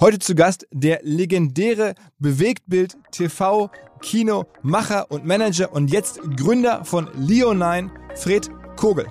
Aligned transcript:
Heute 0.00 0.18
zu 0.18 0.34
Gast 0.34 0.66
der 0.72 1.00
legendäre 1.02 1.94
Bewegtbild 2.18 2.96
TV, 3.12 3.70
Kino, 4.00 4.46
Macher 4.62 5.10
und 5.10 5.26
Manager 5.26 5.74
und 5.74 5.92
jetzt 5.92 6.22
Gründer 6.38 6.86
von 6.86 7.06
Leo9, 7.10 7.90
Fred 8.16 8.48
Kogel. 8.76 9.06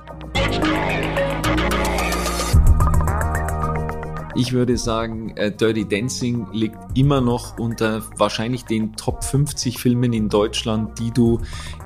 Ich 4.36 4.52
würde 4.52 4.78
sagen, 4.78 5.38
äh, 5.38 5.52
Dirty 5.52 5.88
Dancing 5.88 6.48
liegt 6.54 6.80
immer 6.96 7.22
noch 7.22 7.60
unter 7.60 8.04
wahrscheinlich 8.18 8.66
den 8.66 8.94
Top 8.94 9.24
50 9.24 9.78
Filmen 9.78 10.12
in 10.12 10.28
Deutschland, 10.28 10.98
die 10.98 11.12
du 11.12 11.40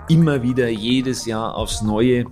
immer 0.07 0.43
wieder 0.43 0.69
jedes 0.69 1.25
Jahr 1.25 1.55
aufs 1.55 1.81
Neue 1.81 2.23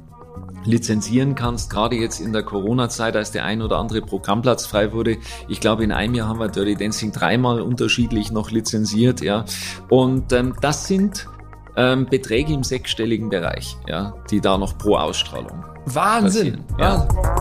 lizenzieren 0.63 1.35
kannst, 1.35 1.69
gerade 1.69 1.95
jetzt 1.95 2.19
in 2.19 2.33
der 2.33 2.43
Corona-Zeit, 2.43 3.15
als 3.15 3.31
der 3.31 3.45
ein 3.45 3.61
oder 3.61 3.77
andere 3.77 4.01
Programmplatz 4.01 4.65
frei 4.65 4.91
wurde. 4.93 5.17
Ich 5.47 5.59
glaube, 5.59 5.83
in 5.83 5.91
einem 5.91 6.13
Jahr 6.13 6.27
haben 6.27 6.39
wir 6.39 6.49
Dirty 6.49 6.75
Dancing 6.75 7.11
dreimal 7.11 7.61
unterschiedlich 7.61 8.31
noch 8.31 8.51
lizenziert, 8.51 9.21
ja. 9.21 9.45
Und 9.89 10.31
ähm, 10.33 10.55
das 10.61 10.87
sind 10.87 11.27
ähm, 11.75 12.05
Beträge 12.05 12.53
im 12.53 12.63
sechsstelligen 12.63 13.29
Bereich, 13.29 13.77
ja, 13.87 14.13
die 14.29 14.41
da 14.41 14.57
noch 14.57 14.77
pro 14.77 14.97
Ausstrahlung. 14.97 15.65
Wahnsinn! 15.85 16.63
Ja. 16.77 17.07
Let's 17.07 17.40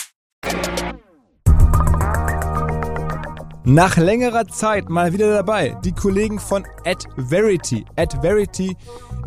Nach 3.63 3.95
längerer 3.95 4.47
Zeit 4.47 4.89
mal 4.89 5.13
wieder 5.13 5.31
dabei, 5.31 5.77
die 5.85 5.91
Kollegen 5.91 6.39
von 6.39 6.65
AdVerity. 6.83 7.85
AdVerity 7.95 8.75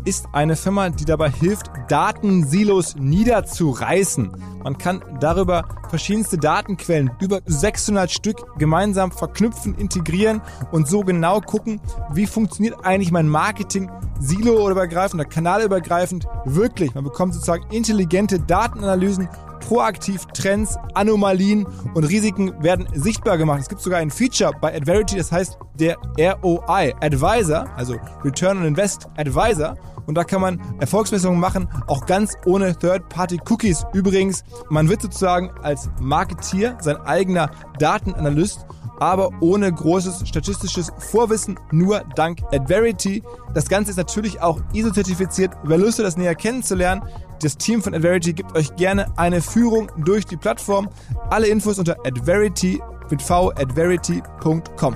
ist 0.03 0.27
eine 0.33 0.57
Firma, 0.57 0.89
die 0.89 1.05
dabei 1.05 1.29
hilft, 1.29 1.71
Datensilos 1.87 2.97
niederzureißen. 2.97 4.31
Man 4.61 4.77
kann 4.77 5.01
darüber 5.21 5.63
verschiedenste 5.89 6.37
Datenquellen, 6.37 7.11
über 7.21 7.39
600 7.45 8.11
Stück, 8.11 8.45
gemeinsam 8.57 9.13
verknüpfen, 9.13 9.73
integrieren 9.75 10.41
und 10.73 10.89
so 10.89 10.99
genau 10.99 11.39
gucken, 11.39 11.79
wie 12.11 12.27
funktioniert 12.27 12.83
eigentlich 12.83 13.13
mein 13.13 13.29
Marketing 13.29 13.89
silo-übergreifend 14.19 15.21
oder 15.21 15.29
kanalübergreifend 15.29 16.27
wirklich. 16.43 16.93
Man 16.93 17.05
bekommt 17.05 17.33
sozusagen 17.33 17.71
intelligente 17.71 18.41
Datenanalysen 18.41 19.29
proaktiv 19.65 20.25
Trends, 20.27 20.77
Anomalien 20.93 21.65
und 21.95 22.03
Risiken 22.03 22.53
werden 22.63 22.87
sichtbar 22.93 23.37
gemacht. 23.37 23.61
Es 23.61 23.67
gibt 23.67 23.81
sogar 23.81 23.99
ein 23.99 24.11
Feature 24.11 24.51
bei 24.61 24.75
Adverity, 24.75 25.17
das 25.17 25.31
heißt 25.31 25.57
der 25.79 25.97
ROI 26.17 26.93
Advisor, 27.01 27.65
also 27.75 27.95
Return 28.23 28.59
on 28.59 28.65
Invest 28.65 29.07
Advisor. 29.17 29.75
Und 30.05 30.15
da 30.15 30.23
kann 30.23 30.39
man 30.39 30.61
Erfolgsmessungen 30.79 31.39
machen, 31.39 31.67
auch 31.87 32.05
ganz 32.05 32.33
ohne 32.45 32.77
Third-Party-Cookies. 32.77 33.87
Übrigens, 33.91 34.43
man 34.69 34.87
wird 34.87 35.01
sozusagen 35.01 35.49
als 35.63 35.89
Marketeer 35.99 36.77
sein 36.79 36.97
eigener 36.97 37.49
Datenanalyst 37.79 38.67
aber 38.99 39.29
ohne 39.39 39.71
großes 39.71 40.27
statistisches 40.27 40.91
Vorwissen, 40.97 41.59
nur 41.71 42.01
dank 42.15 42.41
Adverity. 42.51 43.23
Das 43.53 43.67
Ganze 43.69 43.91
ist 43.91 43.97
natürlich 43.97 44.41
auch 44.41 44.59
ISO-zertifiziert. 44.73 45.53
Wer 45.63 45.77
Lust 45.77 45.99
hat, 45.99 46.05
das 46.05 46.17
näher 46.17 46.35
kennenzulernen, 46.35 47.03
das 47.41 47.57
Team 47.57 47.81
von 47.81 47.93
Adverity 47.93 48.33
gibt 48.33 48.55
euch 48.55 48.75
gerne 48.75 49.11
eine 49.17 49.41
Führung 49.41 49.91
durch 49.97 50.25
die 50.25 50.37
Plattform. 50.37 50.89
Alle 51.29 51.47
Infos 51.47 51.79
unter 51.79 51.97
adverity 52.05 52.81
mit 53.09 53.21
v 53.21 53.51
adverity.com. 53.51 54.95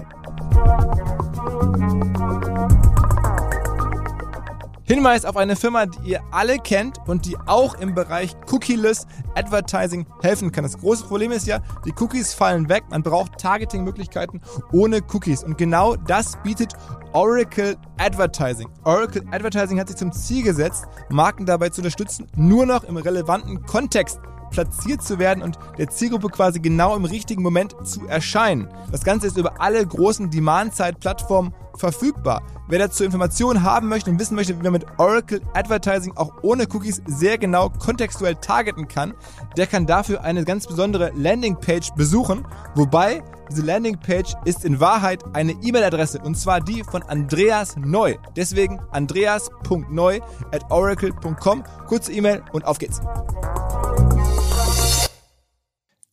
Hinweis 4.89 5.23
auf 5.23 5.37
eine 5.37 5.55
Firma, 5.55 5.85
die 5.85 6.13
ihr 6.13 6.21
alle 6.31 6.57
kennt 6.57 6.97
und 7.05 7.27
die 7.27 7.37
auch 7.45 7.75
im 7.75 7.93
Bereich 7.93 8.35
Cookieless 8.51 9.05
Advertising 9.35 10.07
helfen 10.23 10.51
kann. 10.51 10.63
Das 10.63 10.79
große 10.79 11.05
Problem 11.05 11.31
ist 11.31 11.45
ja, 11.45 11.59
die 11.85 11.93
Cookies 11.99 12.33
fallen 12.33 12.69
weg. 12.69 12.85
Man 12.89 13.03
braucht 13.03 13.37
Targeting-Möglichkeiten 13.37 14.41
ohne 14.71 15.01
Cookies. 15.13 15.43
Und 15.43 15.59
genau 15.59 15.95
das 15.95 16.41
bietet 16.41 16.73
Oracle 17.13 17.77
Advertising. 17.99 18.67
Oracle 18.83 19.23
Advertising 19.29 19.79
hat 19.79 19.89
sich 19.89 19.97
zum 19.97 20.11
Ziel 20.11 20.43
gesetzt, 20.43 20.85
Marken 21.11 21.45
dabei 21.45 21.69
zu 21.69 21.81
unterstützen, 21.81 22.25
nur 22.35 22.65
noch 22.65 22.83
im 22.83 22.97
relevanten 22.97 23.63
Kontext 23.67 24.19
platziert 24.49 25.01
zu 25.01 25.19
werden 25.19 25.43
und 25.43 25.57
der 25.77 25.89
Zielgruppe 25.89 26.29
quasi 26.29 26.59
genau 26.59 26.95
im 26.95 27.05
richtigen 27.05 27.43
Moment 27.43 27.75
zu 27.83 28.07
erscheinen. 28.07 28.67
Das 28.91 29.03
Ganze 29.03 29.27
ist 29.27 29.37
über 29.37 29.61
alle 29.61 29.85
großen 29.85 30.29
Demand-Side-Plattformen 30.29 31.53
verfügbar. 31.79 32.43
Wer 32.67 32.79
dazu 32.79 33.03
Informationen 33.03 33.63
haben 33.63 33.87
möchte 33.87 34.11
und 34.11 34.19
wissen 34.19 34.35
möchte, 34.35 34.57
wie 34.59 34.63
man 34.63 34.73
mit 34.73 34.85
Oracle 34.97 35.41
Advertising 35.53 36.15
auch 36.17 36.31
ohne 36.43 36.67
Cookies 36.71 37.01
sehr 37.05 37.37
genau 37.37 37.69
kontextuell 37.69 38.35
targeten 38.35 38.87
kann, 38.87 39.13
der 39.57 39.65
kann 39.65 39.87
dafür 39.87 40.23
eine 40.23 40.43
ganz 40.43 40.67
besondere 40.67 41.11
Landingpage 41.15 41.91
besuchen, 41.95 42.45
wobei 42.75 43.23
diese 43.49 43.63
Landingpage 43.63 44.35
ist 44.45 44.63
in 44.63 44.79
Wahrheit 44.79 45.23
eine 45.33 45.53
E-Mail-Adresse 45.53 46.19
und 46.19 46.35
zwar 46.35 46.61
die 46.61 46.83
von 46.83 47.01
Andreas 47.03 47.75
Neu. 47.77 48.15
Deswegen 48.35 48.79
andreas.neu 48.91 50.19
at 50.51 50.69
oracle.com. 50.69 51.63
Kurze 51.87 52.11
E-Mail 52.11 52.43
und 52.51 52.65
auf 52.65 52.77
geht's. 52.77 53.01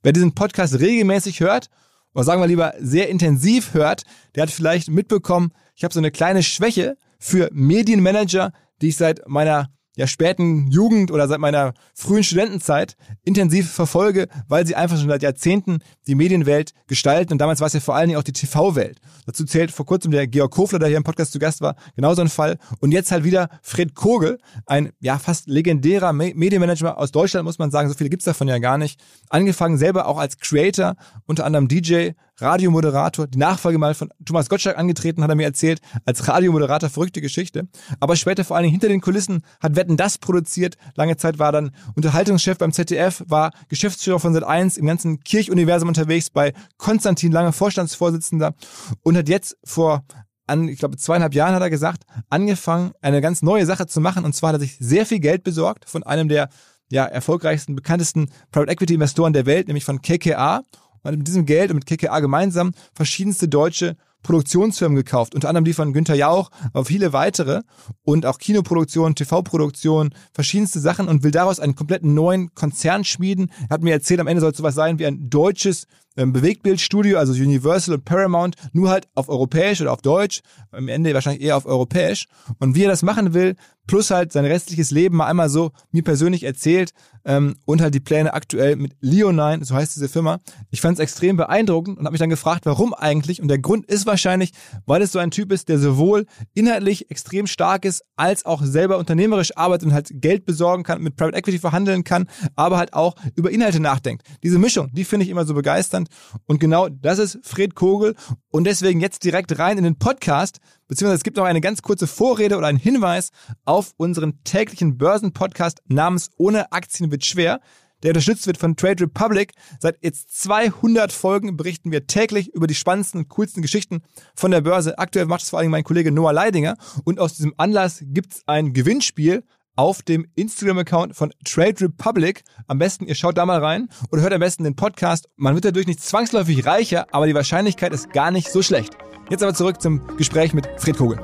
Wer 0.07 0.13
diesen 0.13 0.37
Podcast 0.37 0.79
regelmäßig 0.79 1.41
hört, 1.41 1.69
oder 2.15 2.23
sagen 2.23 2.41
wir 2.41 2.47
lieber 2.47 2.75
sehr 2.79 3.09
intensiv 3.09 3.75
hört, 3.75 4.05
der 4.37 4.45
hat 4.45 4.53
vielleicht 4.53 4.89
mitbekommen, 4.89 5.51
ich 5.75 5.83
habe 5.83 5.93
so 5.93 5.99
eine 5.99 6.13
kleine 6.13 6.45
Schwäche 6.45 6.97
für 7.19 7.51
Medienmanager, 7.53 8.53
die 8.81 8.91
ich 8.91 8.97
seit 8.97 9.29
meiner 9.29 9.69
ja, 9.97 10.07
späten 10.07 10.71
Jugend 10.71 11.11
oder 11.11 11.27
seit 11.27 11.41
meiner 11.41 11.73
frühen 11.95 12.23
Studentenzeit 12.23 12.97
intensiv 13.25 13.71
verfolge, 13.73 14.29
weil 14.47 14.67
sie 14.67 14.77
einfach 14.77 14.99
schon 14.99 15.09
seit 15.09 15.23
Jahrzehnten 15.23 15.79
die 16.07 16.15
Medienwelt 16.15 16.73
gestalten 16.87 17.33
und 17.33 17.39
damals 17.39 17.61
war 17.61 17.67
es 17.67 17.73
ja 17.73 17.81
vor 17.81 17.97
allen 17.97 18.09
Dingen 18.09 18.19
auch 18.19 18.25
die 18.25 18.33
TV-Welt. 18.33 18.99
Dazu 19.25 19.45
zählt 19.45 19.71
vor 19.71 19.87
kurzem 19.87 20.13
der 20.13 20.27
Georg 20.27 20.53
Kofler, 20.53 20.79
der 20.79 20.89
hier 20.89 20.99
im 20.99 21.05
Podcast 21.05 21.33
zu 21.33 21.39
Gast 21.39 21.61
war, 21.63 21.77
genauso 21.97 22.21
ein 22.21 22.29
Fall 22.29 22.59
und 22.81 22.93
jetzt 22.93 23.11
halt 23.11 23.25
wieder 23.25 23.49
Fred 23.63 23.95
Kogel, 23.95 24.39
ein 24.67 24.93
ja 25.01 25.19
fast 25.19 25.49
legendärer 25.49 26.13
Medienmanager 26.13 26.99
aus 26.99 27.11
Deutschland, 27.11 27.45
muss 27.45 27.59
man 27.59 27.71
sagen, 27.71 27.89
so 27.89 27.95
viele 27.95 28.11
gibt's 28.11 28.27
davon 28.27 28.49
ja 28.49 28.59
gar 28.59 28.79
nicht. 28.79 29.01
Angefangen 29.31 29.79
selber 29.79 30.07
auch 30.07 30.19
als 30.19 30.39
Creator, 30.39 30.95
unter 31.27 31.45
anderem 31.47 31.69
DJ, 31.69 32.11
Radiomoderator, 32.39 33.27
die 33.27 33.39
Nachfolge 33.39 33.79
mal 33.79 33.95
von 33.95 34.11
Thomas 34.25 34.49
Gottschalk 34.49 34.79
angetreten, 34.79 35.23
hat 35.23 35.31
er 35.31 35.37
mir 35.37 35.45
erzählt, 35.45 35.81
als 36.05 36.27
Radiomoderator, 36.29 36.91
verrückte 36.91 37.21
Geschichte. 37.21 37.69
Aber 38.01 38.17
später 38.17 38.45
vor 38.45 38.57
allen 38.57 38.65
Dingen 38.65 38.73
hinter 38.73 38.89
den 38.89 39.01
Kulissen 39.01 39.43
hat 39.61 39.77
Wetten 39.77 39.97
das 39.97 40.19
produziert. 40.19 40.77
Lange 40.95 41.17
Zeit 41.17 41.39
war 41.39 41.53
dann 41.53 41.71
Unterhaltungschef 41.95 42.59
beim 42.59 42.73
ZDF, 42.73 43.25
war 43.29 43.53
Geschäftsführer 43.69 44.21
von 44.21 44.37
Sat1 44.37 44.79
im 44.79 44.87
ganzen 44.87 45.21
Kirchuniversum 45.21 45.89
unterwegs, 45.89 46.31
bei 46.31 46.53
Konstantin 46.77 47.33
Lange 47.33 47.53
Vorstandsvorsitzender 47.53 48.55
und 49.03 49.17
hat 49.17 49.29
jetzt 49.29 49.57
vor 49.65 50.05
an, 50.47 50.69
ich 50.69 50.79
glaube, 50.79 50.97
zweieinhalb 50.97 51.35
Jahren 51.35 51.55
hat 51.55 51.63
er 51.63 51.71
gesagt, 51.71 52.05
angefangen, 52.31 52.93
eine 53.01 53.21
ganz 53.21 53.43
neue 53.43 53.67
Sache 53.67 53.87
zu 53.87 54.01
machen. 54.01 54.25
Und 54.25 54.35
zwar 54.35 54.49
hat 54.49 54.57
er 54.57 54.61
sich 54.61 54.77
sehr 54.79 55.07
viel 55.07 55.19
Geld 55.19 55.43
besorgt 55.43 55.89
von 55.89 56.03
einem 56.05 56.29
der 56.29 56.49
ja, 56.89 57.05
erfolgreichsten, 57.05 57.75
bekanntesten 57.75 58.31
Private 58.53 58.71
Equity 58.71 58.95
Investoren 58.95 59.33
der 59.33 59.47
Welt, 59.47 59.67
nämlich 59.67 59.85
von 59.85 60.03
KKA. 60.03 60.63
Hat 61.07 61.17
mit 61.17 61.27
diesem 61.27 61.47
Geld 61.47 61.71
und 61.71 61.77
mit 61.77 61.87
KKA 61.87 62.21
gemeinsam 62.21 62.73
verschiedenste 62.95 63.49
deutsche 63.49 63.97
Produktionsfirmen 64.27 64.97
gekauft, 64.97 65.37
unter 65.37 65.49
anderem 65.49 65.65
die 65.65 65.73
von 65.73 65.93
Günther 65.93 66.17
Jauch, 66.17 66.51
aber 66.73 66.85
viele 66.85 67.13
weitere. 67.13 67.63
Und 68.03 68.27
auch 68.27 68.39
Kinoproduktion, 68.39 69.15
TV-Produktion, 69.15 70.11
verschiedenste 70.33 70.81
Sachen. 70.81 71.09
Und 71.09 71.23
will 71.23 71.31
daraus 71.31 71.61
einen 71.61 71.77
kompletten 71.77 72.13
neuen 72.13 72.53
Konzern 72.55 73.05
schmieden. 73.05 73.53
Er 73.69 73.75
hat 73.75 73.83
mir 73.83 73.93
erzählt, 73.93 74.19
am 74.19 74.27
Ende 74.27 74.41
soll 74.41 74.51
es 74.51 74.57
sowas 74.57 74.75
sein 74.75 74.99
wie 74.99 75.07
ein 75.07 75.31
deutsches 75.31 75.87
ähm, 76.17 76.33
Bewegtbildstudio, 76.33 77.19
also 77.19 77.33
Universal 77.33 77.95
und 77.97 78.05
Paramount, 78.05 78.57
nur 78.73 78.91
halt 78.91 79.09
auf 79.15 79.29
europäisch 79.29 79.81
oder 79.81 79.93
auf 79.93 80.03
Deutsch, 80.03 80.41
am 80.71 80.89
Ende 80.89 81.15
wahrscheinlich 81.15 81.43
eher 81.43 81.57
auf 81.57 81.67
europäisch. 81.67 82.27
Und 82.59 82.75
wie 82.75 82.85
er 82.85 82.91
das 82.91 83.03
machen 83.03 83.35
will, 83.35 83.57
plus 83.87 84.11
halt 84.11 84.33
sein 84.33 84.45
restliches 84.45 84.91
Leben 84.91 85.17
mal 85.17 85.27
einmal 85.27 85.49
so 85.49 85.73
mir 85.93 86.03
persönlich 86.03 86.43
erzählt 86.43 86.93
ähm, 87.25 87.57
und 87.65 87.81
halt 87.81 87.95
die 87.95 88.01
Pläne 88.01 88.35
aktuell 88.35 88.77
mit 88.77 88.97
Leonine, 89.01 89.65
so 89.65 89.75
heißt 89.75 89.95
diese 89.97 90.09
Firma. 90.09 90.39
Ich 90.71 90.81
fand 90.81 90.99
es 90.99 91.03
extrem 91.03 91.37
beeindruckend 91.37 91.99
und 91.99 92.05
habe 92.05 92.13
mich 92.13 92.21
dann 92.21 92.31
gefragt, 92.31 92.67
warum 92.67 92.95
eigentlich. 92.95 93.41
Und 93.41 93.49
der 93.49 93.59
Grund 93.59 93.87
ist 93.87 94.07
wahrscheinlich, 94.07 94.53
weil 94.87 95.03
es 95.03 95.13
so 95.13 95.19
ein 95.19 95.31
Typ 95.31 95.53
ist, 95.53 95.69
der 95.69 95.79
sowohl 95.79 96.27
inhaltlich 96.55 97.11
extrem 97.11 97.47
stark 97.47 97.85
ist, 97.85 98.05
als 98.17 98.45
auch 98.45 98.63
selber 98.65 98.99
unternehmerisch 98.99 99.57
arbeitet 99.57 99.89
und 99.89 99.95
halt 99.95 100.11
Geld 100.15 100.47
besorgen 100.47 100.83
kann, 100.83 101.03
mit 101.03 101.17
Private 101.17 101.37
Equity 101.37 101.59
verhandeln 101.59 102.05
kann, 102.05 102.29
aber 102.55 102.79
halt 102.79 102.93
auch 102.93 103.15
über 103.35 103.51
Inhalte 103.51 103.81
nachdenkt. 103.81 104.27
Diese 104.43 104.59
Mischung, 104.59 104.91
die 104.93 105.05
finde 105.05 105.25
ich 105.25 105.31
immer 105.31 105.45
so 105.45 105.55
begeisternd. 105.55 106.06
Und 106.47 106.61
genau 106.61 106.89
das 106.89 107.19
ist 107.19 107.39
Fred 107.43 107.75
Kogel. 107.75 108.15
Und 108.51 108.65
deswegen 108.65 109.01
jetzt 109.01 109.25
direkt 109.25 109.59
rein 109.59 109.79
in 109.79 109.85
den 109.85 109.99
Podcast. 109.99 110.59
Beziehungsweise 110.89 111.19
es 111.19 111.25
gibt 111.25 111.37
noch 111.37 111.45
eine 111.45 111.61
ganz 111.61 111.83
kurze 111.83 112.07
Vorrede 112.07 112.57
oder 112.57 112.67
einen 112.67 112.79
Hinweis 112.79 113.31
auf 113.65 113.93
unseren 113.97 114.43
täglichen 114.45 114.99
Börsenpodcast 114.99 115.83
namens 115.89 116.31
Ohne 116.37 116.73
Aktien 116.73 117.11
wird 117.11 117.25
schwer 117.25 117.61
der 118.03 118.11
unterstützt 118.11 118.47
wird 118.47 118.59
von 118.59 118.77
Trade 118.77 119.05
Republic. 119.05 119.53
Seit 119.81 120.03
jetzt 120.03 120.41
200 120.43 121.13
Folgen 121.13 121.57
berichten 121.57 121.91
wir 121.93 122.07
täglich 122.07 122.53
über 122.55 122.67
die 122.67 122.75
spannendsten 122.75 123.21
und 123.21 123.29
coolsten 123.29 123.63
Geschichten 123.63 124.03
von 124.35 124.51
der 124.51 124.61
Börse. 124.61 124.99
Aktuell 124.99 125.27
macht 125.27 125.43
es 125.43 125.51
vor 125.51 125.59
allem 125.59 125.71
mein 125.71 125.85
Kollege 125.85 126.13
Noah 126.13 126.33
Leidinger. 126.33 126.77
Und 127.05 127.19
aus 127.19 127.35
diesem 127.35 127.55
Anlass 127.57 128.05
gibt 128.07 128.35
es 128.35 128.43
ein 128.47 128.73
Gewinnspiel 128.73 129.45
auf 129.77 130.03
dem 130.03 130.27
Instagram-Account 130.35 131.15
von 131.15 131.33
Trade 131.45 131.77
Republic. 131.83 132.43
Am 132.67 132.79
besten, 132.79 133.07
ihr 133.07 133.15
schaut 133.15 133.39
da 133.39 133.47
mal 133.47 133.63
rein 133.63 133.89
oder 134.11 134.23
hört 134.23 134.33
am 134.33 134.41
besten 134.41 134.65
den 134.65 134.75
Podcast. 134.75 135.29
Man 135.37 135.55
wird 135.55 135.67
dadurch 135.67 135.87
nicht 135.87 136.03
zwangsläufig 136.03 136.67
reicher, 136.67 137.07
aber 137.13 137.27
die 137.27 137.35
Wahrscheinlichkeit 137.35 137.93
ist 137.93 138.13
gar 138.13 138.31
nicht 138.31 138.51
so 138.51 138.63
schlecht. 138.63 138.97
Jetzt 139.31 139.43
aber 139.43 139.55
zurück 139.55 139.81
zum 139.81 140.17
Gespräch 140.17 140.55
mit 140.55 140.67
Fred 140.79 140.97
Kogel. 140.97 141.19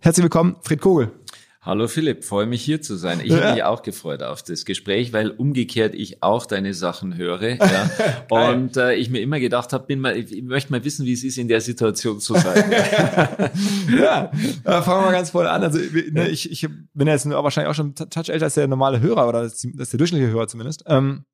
Herzlich 0.00 0.22
willkommen, 0.22 0.56
Fred 0.62 0.80
Kogel. 0.80 1.12
Hallo 1.60 1.88
Philipp, 1.88 2.24
freue 2.24 2.46
mich 2.46 2.62
hier 2.62 2.80
zu 2.82 2.94
sein. 2.94 3.18
Ich 3.20 3.32
ja. 3.32 3.40
habe 3.40 3.54
mich 3.54 3.64
auch 3.64 3.82
gefreut 3.82 4.22
auf 4.22 4.44
das 4.44 4.64
Gespräch, 4.64 5.12
weil 5.12 5.30
umgekehrt 5.30 5.92
ich 5.92 6.22
auch 6.22 6.46
deine 6.46 6.72
Sachen 6.72 7.16
höre. 7.16 7.56
Ja. 7.56 7.90
und 8.30 8.76
äh, 8.76 8.94
ich 8.94 9.10
mir 9.10 9.20
immer 9.20 9.40
gedacht 9.40 9.72
habe, 9.72 9.84
bin 9.84 9.98
mal, 9.98 10.16
ich 10.16 10.40
möchte 10.44 10.70
mal 10.70 10.84
wissen, 10.84 11.04
wie 11.04 11.12
es 11.12 11.24
ist, 11.24 11.36
in 11.36 11.48
der 11.48 11.60
Situation 11.60 12.20
zu 12.20 12.34
sein. 12.34 12.70
ja, 13.90 14.30
ja 14.64 14.82
fangen 14.82 15.02
wir 15.02 15.06
mal 15.06 15.12
ganz 15.12 15.30
vorne 15.30 15.50
an. 15.50 15.64
Also 15.64 15.80
ne, 15.80 16.28
ich, 16.28 16.48
ich 16.48 16.68
bin 16.94 17.08
jetzt 17.08 17.28
wahrscheinlich 17.28 17.70
auch 17.70 17.74
schon 17.74 17.96
touch 17.96 18.28
älter 18.28 18.44
als 18.44 18.54
der 18.54 18.68
normale 18.68 19.00
Hörer 19.00 19.28
oder 19.28 19.42
das 19.42 19.64
ist 19.64 19.92
der 19.92 19.98
durchschnittliche 19.98 20.32
Hörer 20.32 20.46
zumindest. 20.46 20.84
Ähm, 20.86 21.24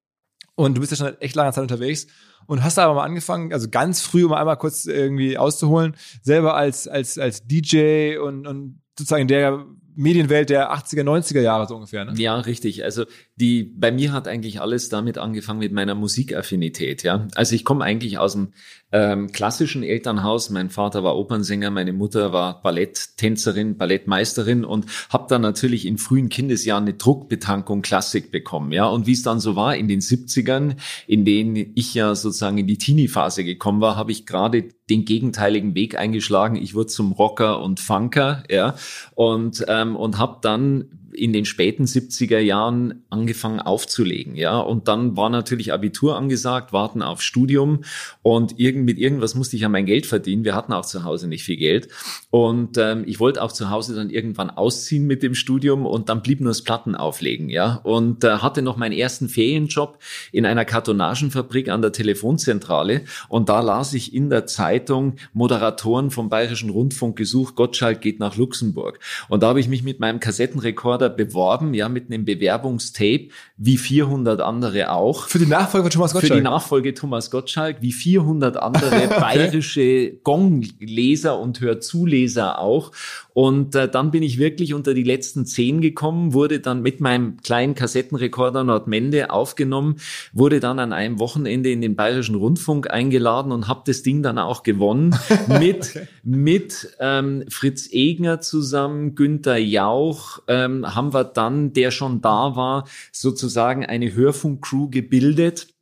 und 0.54 0.76
du 0.76 0.80
bist 0.80 0.92
ja 0.92 0.96
schon 0.96 1.20
echt 1.20 1.36
lange 1.36 1.52
Zeit 1.52 1.62
unterwegs 1.62 2.06
und 2.46 2.64
hast 2.64 2.78
da 2.78 2.84
aber 2.84 2.94
mal 2.94 3.04
angefangen, 3.04 3.52
also 3.52 3.68
ganz 3.68 4.00
früh, 4.00 4.24
um 4.24 4.32
einmal 4.32 4.56
kurz 4.56 4.86
irgendwie 4.86 5.36
auszuholen, 5.36 5.96
selber 6.22 6.54
als, 6.54 6.88
als, 6.88 7.18
als 7.18 7.46
DJ 7.46 8.16
und, 8.16 8.46
und 8.46 8.80
sozusagen 8.96 9.28
der 9.28 9.66
Medienwelt 9.94 10.50
der 10.50 10.72
80er, 10.72 11.02
90er 11.02 11.40
Jahre 11.40 11.66
so 11.66 11.74
ungefähr. 11.76 12.04
Ne? 12.04 12.14
Ja, 12.16 12.36
richtig. 12.36 12.84
Also 12.84 13.04
die 13.36 13.64
bei 13.64 13.90
mir 13.90 14.12
hat 14.12 14.28
eigentlich 14.28 14.60
alles 14.60 14.88
damit 14.88 15.18
angefangen 15.18 15.58
mit 15.58 15.72
meiner 15.72 15.96
Musikaffinität. 15.96 17.02
Ja, 17.02 17.26
also 17.34 17.54
ich 17.54 17.64
komme 17.64 17.84
eigentlich 17.84 18.18
aus 18.18 18.34
dem 18.34 18.52
ähm, 18.92 19.32
klassischen 19.32 19.82
Elternhaus. 19.82 20.50
Mein 20.50 20.70
Vater 20.70 21.02
war 21.02 21.16
Opernsänger, 21.16 21.70
meine 21.70 21.92
Mutter 21.92 22.32
war 22.32 22.62
Balletttänzerin, 22.62 23.76
Ballettmeisterin 23.76 24.64
und 24.64 24.86
habe 25.08 25.26
dann 25.28 25.42
natürlich 25.42 25.84
in 25.84 25.98
frühen 25.98 26.28
Kindesjahren 26.28 26.84
eine 26.84 26.94
Druckbetankung 26.94 27.82
Klassik 27.82 28.30
bekommen. 28.30 28.70
Ja, 28.70 28.86
und 28.86 29.08
wie 29.08 29.12
es 29.12 29.22
dann 29.22 29.40
so 29.40 29.56
war 29.56 29.76
in 29.76 29.88
den 29.88 30.00
70ern, 30.00 30.76
in 31.08 31.24
denen 31.24 31.72
ich 31.74 31.92
ja 31.92 32.14
sozusagen 32.14 32.58
in 32.58 32.68
die 32.68 32.78
Teenie-Phase 32.78 33.42
gekommen 33.42 33.80
war, 33.80 33.96
habe 33.96 34.12
ich 34.12 34.26
gerade 34.26 34.68
den 34.88 35.04
gegenteiligen 35.04 35.74
Weg 35.74 35.98
eingeschlagen. 35.98 36.54
Ich 36.54 36.76
wurde 36.76 36.86
zum 36.86 37.10
Rocker 37.10 37.60
und 37.62 37.80
Funker, 37.80 38.44
ja, 38.48 38.76
und 39.16 39.64
ähm, 39.66 39.96
und 39.96 40.18
habe 40.18 40.38
dann 40.40 41.00
in 41.14 41.32
den 41.32 41.44
späten 41.44 41.84
70er 41.84 42.38
Jahren 42.38 43.04
angefangen 43.10 43.60
aufzulegen, 43.60 44.36
ja. 44.36 44.58
Und 44.58 44.88
dann 44.88 45.16
war 45.16 45.30
natürlich 45.30 45.72
Abitur 45.72 46.16
angesagt, 46.16 46.72
warten 46.72 47.02
auf 47.02 47.22
Studium 47.22 47.84
und 48.22 48.58
irgend, 48.58 48.84
mit 48.84 48.98
irgendwas 48.98 49.34
musste 49.34 49.56
ich 49.56 49.62
ja 49.62 49.68
mein 49.68 49.86
Geld 49.86 50.06
verdienen. 50.06 50.44
Wir 50.44 50.54
hatten 50.54 50.72
auch 50.72 50.84
zu 50.84 51.04
Hause 51.04 51.28
nicht 51.28 51.44
viel 51.44 51.56
Geld. 51.56 51.88
Und 52.30 52.78
ähm, 52.78 53.04
ich 53.06 53.20
wollte 53.20 53.42
auch 53.42 53.52
zu 53.52 53.70
Hause 53.70 53.94
dann 53.94 54.10
irgendwann 54.10 54.50
ausziehen 54.50 55.06
mit 55.06 55.22
dem 55.22 55.34
Studium 55.34 55.86
und 55.86 56.08
dann 56.08 56.22
blieb 56.22 56.40
nur 56.40 56.50
das 56.50 56.62
Platten 56.62 56.94
auflegen, 56.94 57.48
ja. 57.48 57.80
Und 57.82 58.24
äh, 58.24 58.38
hatte 58.38 58.62
noch 58.62 58.76
meinen 58.76 58.92
ersten 58.92 59.28
Ferienjob 59.28 59.98
in 60.32 60.46
einer 60.46 60.64
Kartonagenfabrik 60.64 61.68
an 61.68 61.82
der 61.82 61.92
Telefonzentrale 61.92 63.02
und 63.28 63.48
da 63.48 63.60
las 63.60 63.94
ich 63.94 64.14
in 64.14 64.30
der 64.30 64.46
Zeitung 64.46 65.16
Moderatoren 65.32 66.10
vom 66.10 66.28
Bayerischen 66.28 66.70
Rundfunk 66.70 67.16
gesucht, 67.16 67.54
Gottschalk 67.54 68.00
geht 68.00 68.20
nach 68.20 68.36
Luxemburg. 68.36 68.98
Und 69.28 69.42
da 69.42 69.48
habe 69.48 69.60
ich 69.60 69.68
mich 69.68 69.82
mit 69.82 70.00
meinem 70.00 70.20
Kassettenrekorder 70.20 71.03
Recorder 71.04 71.10
beworben, 71.10 71.74
ja, 71.74 71.88
mit 71.88 72.10
einem 72.10 72.24
Bewerbungstape, 72.24 73.28
wie 73.56 73.78
400 73.78 74.40
andere 74.40 74.90
auch. 74.90 75.28
Für 75.28 75.38
die 75.38 75.46
Nachfolge 75.46 75.84
von 75.84 75.90
Thomas 75.90 76.12
Gottschalk? 76.12 76.32
Für 76.32 76.36
die 76.36 76.42
Nachfolge 76.42 76.94
Thomas 76.94 77.30
Gottschalk, 77.30 77.76
wie 77.80 77.92
400 77.92 78.56
andere 78.56 79.08
bayerische 79.20 80.12
Gongleser 80.22 81.38
und 81.38 81.60
Hörzuleser 81.60 82.58
auch. 82.58 82.92
Und 83.34 83.74
äh, 83.74 83.88
dann 83.88 84.12
bin 84.12 84.22
ich 84.22 84.38
wirklich 84.38 84.74
unter 84.74 84.94
die 84.94 85.02
letzten 85.02 85.44
zehn 85.44 85.80
gekommen, 85.80 86.32
wurde 86.32 86.60
dann 86.60 86.80
mit 86.82 87.00
meinem 87.00 87.36
kleinen 87.38 87.74
Kassettenrekorder 87.74 88.62
Nordmende 88.62 89.30
aufgenommen, 89.30 89.96
wurde 90.32 90.60
dann 90.60 90.78
an 90.78 90.92
einem 90.92 91.18
Wochenende 91.18 91.70
in 91.70 91.80
den 91.80 91.96
Bayerischen 91.96 92.36
Rundfunk 92.36 92.90
eingeladen 92.90 93.50
und 93.50 93.66
habe 93.66 93.82
das 93.86 94.02
Ding 94.02 94.22
dann 94.22 94.38
auch 94.38 94.62
gewonnen 94.62 95.16
mit 95.48 95.90
okay. 95.90 96.06
mit 96.22 96.96
ähm, 97.00 97.44
Fritz 97.48 97.88
Egner 97.90 98.40
zusammen, 98.40 99.16
Günther 99.16 99.58
Jauch, 99.58 100.40
ähm, 100.46 100.94
haben 100.94 101.12
wir 101.12 101.24
dann, 101.24 101.72
der 101.72 101.90
schon 101.90 102.20
da 102.20 102.54
war, 102.54 102.86
sozusagen 103.10 103.84
eine 103.84 104.14
Hörfunkcrew 104.14 104.88
gebildet 104.90 105.73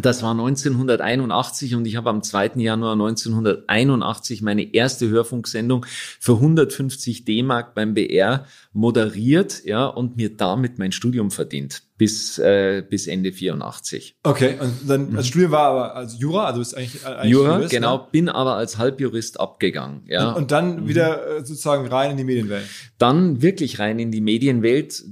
das 0.00 0.22
war 0.22 0.30
1981 0.30 1.74
und 1.74 1.84
ich 1.84 1.96
habe 1.96 2.08
am 2.10 2.22
2. 2.22 2.52
Januar 2.56 2.92
1981 2.92 4.40
meine 4.40 4.72
erste 4.72 5.08
Hörfunksendung 5.08 5.84
für 6.20 6.34
150 6.34 7.24
D-Mark 7.24 7.74
beim 7.74 7.94
BR 7.94 8.46
moderiert, 8.72 9.64
ja, 9.64 9.86
und 9.86 10.16
mir 10.16 10.36
damit 10.36 10.78
mein 10.78 10.92
Studium 10.92 11.32
verdient 11.32 11.82
bis 11.96 12.38
äh, 12.38 12.84
bis 12.88 13.06
Ende 13.06 13.32
84. 13.32 14.16
Okay, 14.24 14.56
und 14.60 14.72
dann 14.88 15.14
das 15.14 15.28
Studium 15.28 15.52
war 15.52 15.70
aber 15.70 15.96
als 15.96 16.18
Jura, 16.18 16.46
also 16.46 16.58
bist 16.58 16.76
eigentlich, 16.76 17.06
eigentlich 17.06 17.32
Jura, 17.32 17.56
Jurist, 17.56 17.70
genau, 17.70 17.98
ne? 17.98 18.06
bin 18.10 18.28
aber 18.28 18.54
als 18.56 18.78
Halbjurist 18.78 19.38
abgegangen, 19.38 20.02
ja. 20.06 20.30
Und, 20.30 20.42
und 20.42 20.50
dann 20.50 20.82
mhm. 20.82 20.88
wieder 20.88 21.38
äh, 21.38 21.38
sozusagen 21.44 21.86
rein 21.86 22.12
in 22.12 22.16
die 22.16 22.24
Medienwelt. 22.24 22.64
Dann 22.98 23.42
wirklich 23.42 23.78
rein 23.78 23.98
in 23.98 24.10
die 24.10 24.20
Medienwelt 24.20 25.04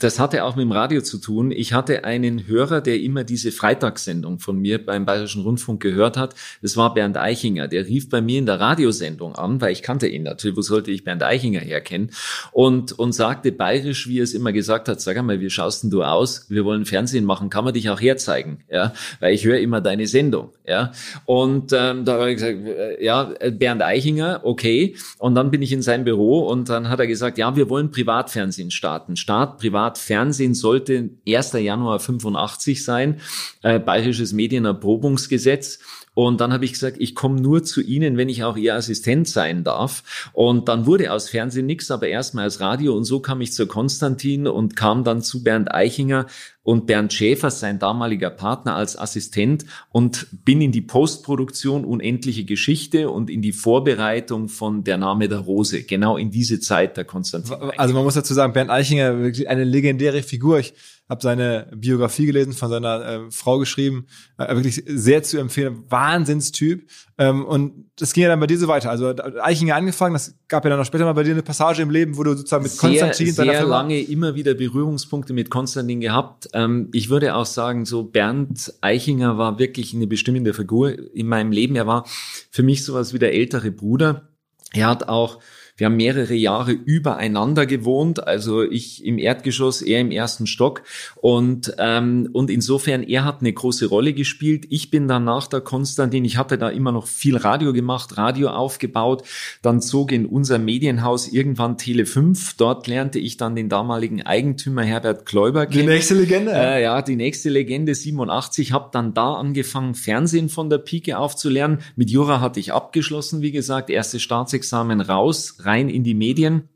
das 0.00 0.18
hatte 0.18 0.44
auch 0.44 0.56
mit 0.56 0.64
dem 0.64 0.72
Radio 0.72 1.02
zu 1.02 1.18
tun. 1.18 1.50
Ich 1.50 1.72
hatte 1.74 2.04
einen 2.04 2.46
Hörer, 2.46 2.80
der 2.80 3.00
immer 3.00 3.22
diese 3.22 3.52
Freitagssendung 3.52 4.38
von 4.38 4.58
mir 4.58 4.84
beim 4.84 5.04
Bayerischen 5.04 5.42
Rundfunk 5.42 5.80
gehört 5.80 6.16
hat. 6.16 6.34
Das 6.62 6.76
war 6.76 6.94
Bernd 6.94 7.18
Eichinger. 7.18 7.68
Der 7.68 7.86
rief 7.86 8.08
bei 8.08 8.22
mir 8.22 8.38
in 8.38 8.46
der 8.46 8.58
Radiosendung 8.58 9.34
an, 9.34 9.60
weil 9.60 9.72
ich 9.72 9.82
kannte 9.82 10.08
ihn 10.08 10.22
natürlich. 10.22 10.56
Wo 10.56 10.62
sollte 10.62 10.90
ich 10.90 11.04
Bernd 11.04 11.22
Eichinger 11.22 11.60
herkennen? 11.60 12.10
Und, 12.52 12.98
und 12.98 13.12
sagte 13.12 13.52
bayerisch, 13.52 14.08
wie 14.08 14.20
er 14.20 14.24
es 14.24 14.32
immer 14.32 14.52
gesagt 14.52 14.88
hat, 14.88 15.00
sag 15.00 15.18
einmal, 15.18 15.40
wie 15.40 15.50
schaust 15.50 15.82
denn 15.82 15.90
du 15.90 16.02
aus? 16.02 16.46
Wir 16.48 16.64
wollen 16.64 16.86
Fernsehen 16.86 17.26
machen. 17.26 17.50
Kann 17.50 17.64
man 17.64 17.74
dich 17.74 17.90
auch 17.90 18.00
herzeigen? 18.00 18.60
Ja, 18.70 18.94
weil 19.20 19.34
ich 19.34 19.44
höre 19.44 19.58
immer 19.58 19.82
deine 19.82 20.06
Sendung. 20.06 20.50
Ja, 20.66 20.92
und 21.26 21.72
ähm, 21.72 22.04
da 22.04 22.14
habe 22.14 22.30
ich 22.30 22.36
gesagt, 22.36 22.58
äh, 22.66 23.04
ja, 23.04 23.34
Bernd 23.50 23.82
Eichinger, 23.82 24.40
okay. 24.44 24.96
Und 25.18 25.34
dann 25.34 25.50
bin 25.50 25.60
ich 25.60 25.72
in 25.72 25.82
sein 25.82 26.04
Büro 26.04 26.40
und 26.40 26.70
dann 26.70 26.88
hat 26.88 27.00
er 27.00 27.06
gesagt, 27.06 27.36
ja, 27.36 27.54
wir 27.54 27.68
wollen 27.68 27.90
Privatfernsehen 27.90 28.70
starten. 28.70 29.16
Start, 29.16 29.58
Privat 29.58 29.89
Start 29.90 29.98
Fernsehen 29.98 30.54
sollte 30.54 31.10
1. 31.26 31.52
Januar 31.54 31.98
85 31.98 32.84
sein, 32.84 33.20
äh, 33.62 33.80
Bayerisches 33.80 34.32
Medienerprobungsgesetz. 34.32 35.80
Und 36.22 36.42
dann 36.42 36.52
habe 36.52 36.66
ich 36.66 36.74
gesagt, 36.74 36.98
ich 37.00 37.14
komme 37.14 37.40
nur 37.40 37.62
zu 37.62 37.80
Ihnen, 37.80 38.18
wenn 38.18 38.28
ich 38.28 38.44
auch 38.44 38.58
Ihr 38.58 38.74
Assistent 38.74 39.26
sein 39.26 39.64
darf. 39.64 40.28
Und 40.34 40.68
dann 40.68 40.84
wurde 40.84 41.12
aus 41.12 41.30
Fernsehen 41.30 41.64
nichts, 41.64 41.90
aber 41.90 42.08
erstmal 42.08 42.44
als 42.44 42.60
Radio. 42.60 42.94
Und 42.94 43.04
so 43.04 43.20
kam 43.20 43.40
ich 43.40 43.54
zu 43.54 43.66
Konstantin 43.66 44.46
und 44.46 44.76
kam 44.76 45.02
dann 45.02 45.22
zu 45.22 45.42
Bernd 45.42 45.72
Eichinger 45.72 46.26
und 46.62 46.86
Bernd 46.86 47.14
Schäfer, 47.14 47.50
sein 47.50 47.78
damaliger 47.78 48.28
Partner, 48.28 48.74
als 48.74 48.98
Assistent 48.98 49.64
und 49.92 50.26
bin 50.44 50.60
in 50.60 50.72
die 50.72 50.82
Postproduktion 50.82 51.86
Unendliche 51.86 52.44
Geschichte 52.44 53.08
und 53.08 53.30
in 53.30 53.40
die 53.40 53.52
Vorbereitung 53.52 54.48
von 54.48 54.84
Der 54.84 54.98
Name 54.98 55.26
der 55.26 55.38
Rose, 55.38 55.84
genau 55.84 56.18
in 56.18 56.30
diese 56.30 56.60
Zeit 56.60 56.98
der 56.98 57.06
Konstantin. 57.06 57.54
Also 57.78 57.94
man 57.94 58.04
muss 58.04 58.12
dazu 58.12 58.34
sagen, 58.34 58.52
Bernd 58.52 58.70
Eichinger, 58.70 59.18
wirklich 59.20 59.48
eine 59.48 59.64
legendäre 59.64 60.22
Figur. 60.22 60.58
Ich 60.58 60.74
habe 61.10 61.20
seine 61.22 61.66
Biografie 61.74 62.26
gelesen, 62.26 62.52
von 62.52 62.70
seiner 62.70 63.04
äh, 63.04 63.30
Frau 63.30 63.58
geschrieben, 63.58 64.06
äh, 64.38 64.54
wirklich 64.54 64.84
sehr 64.86 65.24
zu 65.24 65.38
empfehlen, 65.38 65.82
Wahnsinnstyp. 65.88 66.88
Ähm, 67.18 67.44
und 67.44 67.90
das 67.96 68.12
ging 68.12 68.22
ja 68.22 68.28
dann 68.28 68.38
bei 68.38 68.46
dir 68.46 68.56
so 68.56 68.68
weiter. 68.68 68.90
Also 68.90 69.12
Eichinger 69.42 69.74
angefangen, 69.74 70.12
das 70.12 70.36
gab 70.46 70.64
ja 70.64 70.70
dann 70.70 70.78
auch 70.78 70.84
später 70.84 71.04
mal 71.04 71.12
bei 71.12 71.24
dir 71.24 71.32
eine 71.32 71.42
Passage 71.42 71.82
im 71.82 71.90
Leben, 71.90 72.16
wo 72.16 72.22
du 72.22 72.34
sozusagen 72.34 72.62
mit 72.62 72.70
sehr, 72.70 72.88
Konstantin 72.88 73.32
sehr 73.32 73.44
Firma 73.44 73.78
lange 73.78 74.00
immer 74.00 74.36
wieder 74.36 74.54
Berührungspunkte 74.54 75.32
mit 75.32 75.50
Konstantin 75.50 76.00
gehabt. 76.00 76.48
Ähm, 76.54 76.88
ich 76.92 77.10
würde 77.10 77.34
auch 77.34 77.46
sagen, 77.46 77.84
so 77.86 78.04
Bernd 78.04 78.72
Eichinger 78.80 79.36
war 79.36 79.58
wirklich 79.58 79.92
eine 79.92 80.06
bestimmende 80.06 80.54
Figur 80.54 80.96
in 81.12 81.26
meinem 81.26 81.50
Leben. 81.50 81.74
Er 81.74 81.88
war 81.88 82.06
für 82.52 82.62
mich 82.62 82.84
sowas 82.84 83.12
wie 83.12 83.18
der 83.18 83.34
ältere 83.34 83.72
Bruder. 83.72 84.28
Er 84.72 84.86
hat 84.86 85.08
auch 85.08 85.40
wir 85.80 85.86
haben 85.86 85.96
mehrere 85.96 86.34
Jahre 86.34 86.72
übereinander 86.72 87.64
gewohnt, 87.64 88.26
also 88.26 88.62
ich 88.62 89.02
im 89.02 89.18
Erdgeschoss, 89.18 89.80
er 89.80 90.00
im 90.00 90.10
ersten 90.10 90.46
Stock. 90.46 90.82
Und, 91.16 91.74
ähm, 91.78 92.28
und 92.34 92.50
insofern, 92.50 93.02
er 93.02 93.24
hat 93.24 93.40
eine 93.40 93.50
große 93.52 93.86
Rolle 93.86 94.12
gespielt. 94.12 94.66
Ich 94.68 94.90
bin 94.90 95.08
dann 95.08 95.24
nach 95.24 95.46
der 95.46 95.62
Konstantin, 95.62 96.26
ich 96.26 96.36
hatte 96.36 96.58
da 96.58 96.68
immer 96.68 96.92
noch 96.92 97.06
viel 97.06 97.38
Radio 97.38 97.72
gemacht, 97.72 98.18
Radio 98.18 98.50
aufgebaut, 98.50 99.22
dann 99.62 99.80
zog 99.80 100.12
in 100.12 100.26
unser 100.26 100.58
Medienhaus 100.58 101.28
irgendwann 101.28 101.78
Tele 101.78 102.04
5. 102.04 102.56
Dort 102.58 102.86
lernte 102.86 103.18
ich 103.18 103.38
dann 103.38 103.56
den 103.56 103.70
damaligen 103.70 104.20
Eigentümer 104.20 104.82
Herbert 104.82 105.24
Kläuber 105.24 105.64
kennen. 105.64 105.86
Die 105.86 105.92
nächste 105.94 106.14
Legende. 106.14 106.52
Äh, 106.52 106.82
ja, 106.82 107.00
die 107.00 107.16
nächste 107.16 107.48
Legende, 107.48 107.94
87. 107.94 108.72
Habe 108.72 108.90
dann 108.92 109.14
da 109.14 109.32
angefangen, 109.32 109.94
Fernsehen 109.94 110.50
von 110.50 110.68
der 110.68 110.78
Pike 110.78 111.16
aufzulernen. 111.16 111.78
Mit 111.96 112.10
Jura 112.10 112.42
hatte 112.42 112.60
ich 112.60 112.74
abgeschlossen, 112.74 113.40
wie 113.40 113.50
gesagt, 113.50 113.88
erste 113.88 114.20
Staatsexamen 114.20 115.00
raus, 115.00 115.56
rein 115.70 115.88
in 115.88 116.04
die 116.04 116.14
Medien. 116.14 116.68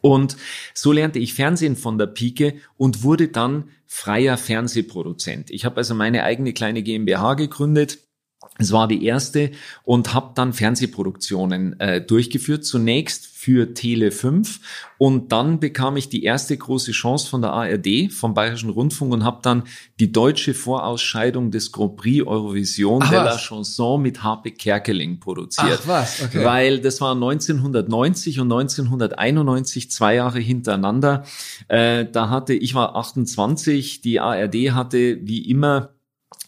Und 0.00 0.36
so 0.74 0.92
lernte 0.92 1.18
ich 1.18 1.34
Fernsehen 1.34 1.76
von 1.76 1.96
der 1.96 2.06
Pike 2.06 2.54
und 2.76 3.02
wurde 3.02 3.28
dann 3.28 3.70
freier 3.86 4.36
Fernsehproduzent. 4.36 5.50
Ich 5.50 5.64
habe 5.64 5.76
also 5.76 5.94
meine 5.94 6.24
eigene 6.24 6.52
kleine 6.52 6.82
GmbH 6.82 7.34
gegründet 7.34 7.98
es 8.58 8.70
war 8.70 8.86
die 8.86 9.04
erste 9.04 9.50
und 9.82 10.12
habe 10.12 10.32
dann 10.34 10.52
Fernsehproduktionen 10.52 11.80
äh, 11.80 12.00
durchgeführt. 12.00 12.66
Zunächst 12.66 13.26
für 13.26 13.72
Tele 13.72 14.12
5 14.12 14.60
und 14.98 15.32
dann 15.32 15.58
bekam 15.58 15.96
ich 15.96 16.10
die 16.10 16.22
erste 16.22 16.56
große 16.56 16.92
Chance 16.92 17.28
von 17.28 17.40
der 17.40 17.52
ARD, 17.52 18.12
vom 18.12 18.34
Bayerischen 18.34 18.70
Rundfunk 18.70 19.12
und 19.12 19.24
habe 19.24 19.40
dann 19.42 19.64
die 19.98 20.12
deutsche 20.12 20.54
Vorausscheidung 20.54 21.50
des 21.50 21.72
Grand 21.72 21.96
Prix 21.96 22.24
Eurovision 22.24 23.02
Ach, 23.02 23.10
de 23.10 23.18
la 23.18 23.36
Chanson 23.36 24.00
mit 24.00 24.22
Harpe 24.22 24.52
Kerkeling 24.52 25.18
produziert. 25.18 25.80
Ach 25.82 25.88
was, 25.88 26.22
okay. 26.22 26.44
Weil 26.44 26.80
das 26.80 27.00
war 27.00 27.14
1990 27.14 28.38
und 28.38 28.52
1991, 28.52 29.90
zwei 29.90 30.14
Jahre 30.14 30.38
hintereinander. 30.38 31.24
Äh, 31.68 32.04
da 32.04 32.28
hatte, 32.28 32.52
ich 32.52 32.74
war 32.74 32.94
28, 32.96 34.02
die 34.02 34.20
ARD 34.20 34.72
hatte 34.72 35.18
wie 35.22 35.48
immer 35.48 35.94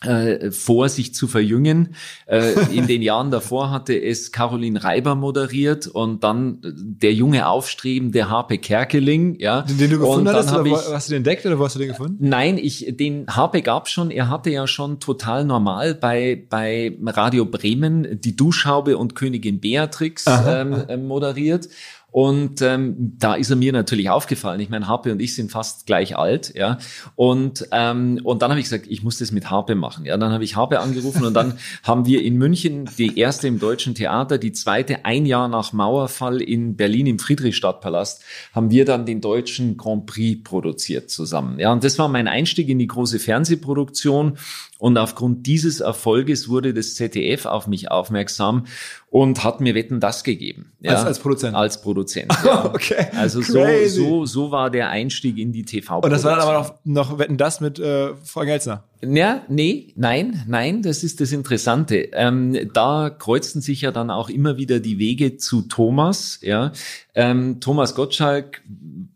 äh, 0.07 0.51
vor, 0.51 0.89
sich 0.89 1.15
zu 1.15 1.27
verjüngen. 1.27 1.95
Äh, 2.27 2.53
in 2.73 2.87
den 2.87 3.03
Jahren 3.03 3.31
davor 3.31 3.71
hatte 3.71 4.01
es 4.01 4.33
Caroline 4.33 4.83
Reiber 4.83 5.15
moderiert 5.15 5.87
und 5.87 6.25
dann 6.25 6.59
der 6.63 7.13
junge 7.13 7.49
aufstrebende 7.49 8.29
Harpe 8.29 8.59
Kerkeling. 8.59 9.39
Ja. 9.39 9.63
Den, 9.63 9.79
den 9.79 9.91
du 9.91 9.99
gefunden 9.99 10.29
hast, 10.29 10.53
oder 10.53 10.65
ich, 10.67 10.73
hast 10.73 11.09
du 11.09 11.13
den 11.13 11.19
entdeckt 11.19 11.47
oder 11.47 11.59
wo 11.59 11.65
hast 11.65 11.75
du 11.75 11.79
den 11.79 11.89
gefunden? 11.89 12.17
Nein, 12.21 12.59
ich, 12.59 12.97
den 12.97 13.27
Harpe 13.29 13.63
gab 13.63 13.89
schon. 13.89 14.11
Er 14.11 14.29
hatte 14.29 14.51
ja 14.51 14.67
schon 14.67 15.01
total 15.01 15.45
normal 15.45 15.95
bei, 15.95 16.47
bei 16.49 16.97
Radio 17.05 17.45
Bremen 17.45 18.21
die 18.21 18.37
Duschhaube 18.37 18.99
und 18.99 19.15
Königin 19.15 19.61
Beatrix 19.61 20.25
ähm, 20.29 21.07
moderiert. 21.07 21.69
Und 22.15 22.63
ähm, 22.63 23.17
da 23.19 23.35
ist 23.35 23.51
er 23.51 23.57
mir 23.57 23.73
natürlich 23.73 24.09
aufgefallen. 24.09 24.61
Ich 24.61 24.69
meine, 24.69 24.87
Harpe 24.87 25.11
und 25.11 25.21
ich 25.21 25.35
sind 25.35 25.51
fast 25.51 25.85
gleich 25.85 26.17
alt, 26.17 26.55
ja. 26.55 26.79
Und 27.17 27.67
ähm, 27.73 28.21
und 28.23 28.41
dann 28.41 28.53
habe 28.53 28.61
ich 28.61 28.67
gesagt, 28.67 28.87
ich 28.89 29.03
muss 29.03 29.19
das 29.19 29.33
mit 29.33 29.51
Harpe 29.51 29.75
machen. 29.75 30.05
Ja, 30.05 30.17
dann 30.17 30.31
habe 30.31 30.45
ich 30.45 30.55
Harpe 30.55 30.79
angerufen 30.79 31.25
und 31.25 31.35
dann 31.35 31.59
haben 31.83 32.07
wir 32.07 32.23
in 32.23 32.37
München 32.37 32.89
die 32.99 33.19
erste 33.19 33.49
im 33.49 33.59
Deutschen 33.59 33.97
Theater, 33.97 34.39
die 34.39 34.53
zweite 34.53 35.05
ein 35.05 35.27
Jahr 35.27 35.49
nach 35.49 35.73
Mauerfall 35.73 36.41
in 36.41 36.77
Berlin 36.77 37.09
im 37.09 37.19
Friedrichstadtpalast, 37.19 38.23
haben 38.53 38.71
wir 38.71 38.85
dann 38.85 39.07
den 39.07 39.21
deutschen 39.21 39.77
Grand 39.77 40.07
Prix 40.07 40.45
produziert 40.45 41.11
zusammen. 41.11 41.59
Ja, 41.59 41.73
und 41.73 41.83
das 41.83 41.99
war 41.99 42.07
mein 42.07 42.29
Einstieg 42.29 42.69
in 42.69 42.79
die 42.79 42.87
große 42.87 43.19
Fernsehproduktion. 43.19 44.39
Und 44.79 44.99
aufgrund 44.99 45.47
dieses 45.47 45.81
Erfolges 45.81 46.49
wurde 46.49 46.75
das 46.75 46.97
ZDF 46.97 47.47
auf 47.47 47.69
mich 47.69 47.91
aufmerksam 47.91 48.67
und 49.09 49.45
hat 49.45 49.61
mir 49.61 49.75
Wetten 49.75 50.01
das 50.01 50.25
gegeben. 50.25 50.73
Ja, 50.81 50.97
als, 50.97 51.05
als 51.05 51.19
Produzent? 51.21 51.57
Als 51.57 51.81
Produzent, 51.81 52.33
ja. 52.45 52.67
okay. 52.67 53.07
Also 53.17 53.41
so, 53.41 53.65
so, 53.87 54.27
so 54.27 54.51
war 54.51 54.71
der 54.71 54.91
Einstieg 54.91 55.39
in 55.39 55.53
die 55.53 55.65
TV. 55.65 56.01
Und 56.01 56.11
das 56.11 56.25
war 56.25 56.33
dann 56.37 56.41
aber 56.41 56.53
noch, 56.53 56.75
noch 56.85 57.19
Wetten 57.19 57.37
das 57.37 57.61
mit 57.61 57.79
äh, 57.79 58.15
Frau 58.25 58.43
Gelzner? 58.43 58.83
Ja, 59.07 59.43
nee, 59.49 59.93
nein, 59.97 60.43
nein, 60.47 60.83
das 60.83 61.05
ist 61.05 61.21
das 61.21 61.33
Interessante. 61.33 62.09
Ähm, 62.13 62.71
da 62.73 63.11
kreuzten 63.11 63.61
sich 63.61 63.83
ja 63.83 63.91
dann 63.91 64.11
auch 64.11 64.29
immer 64.29 64.57
wieder 64.57 64.81
die 64.81 64.99
Wege 64.99 65.37
zu 65.37 65.63
Thomas. 65.63 66.39
Ja, 66.43 66.73
ähm, 67.15 67.61
Thomas 67.61 67.95
Gottschalk 67.95 68.63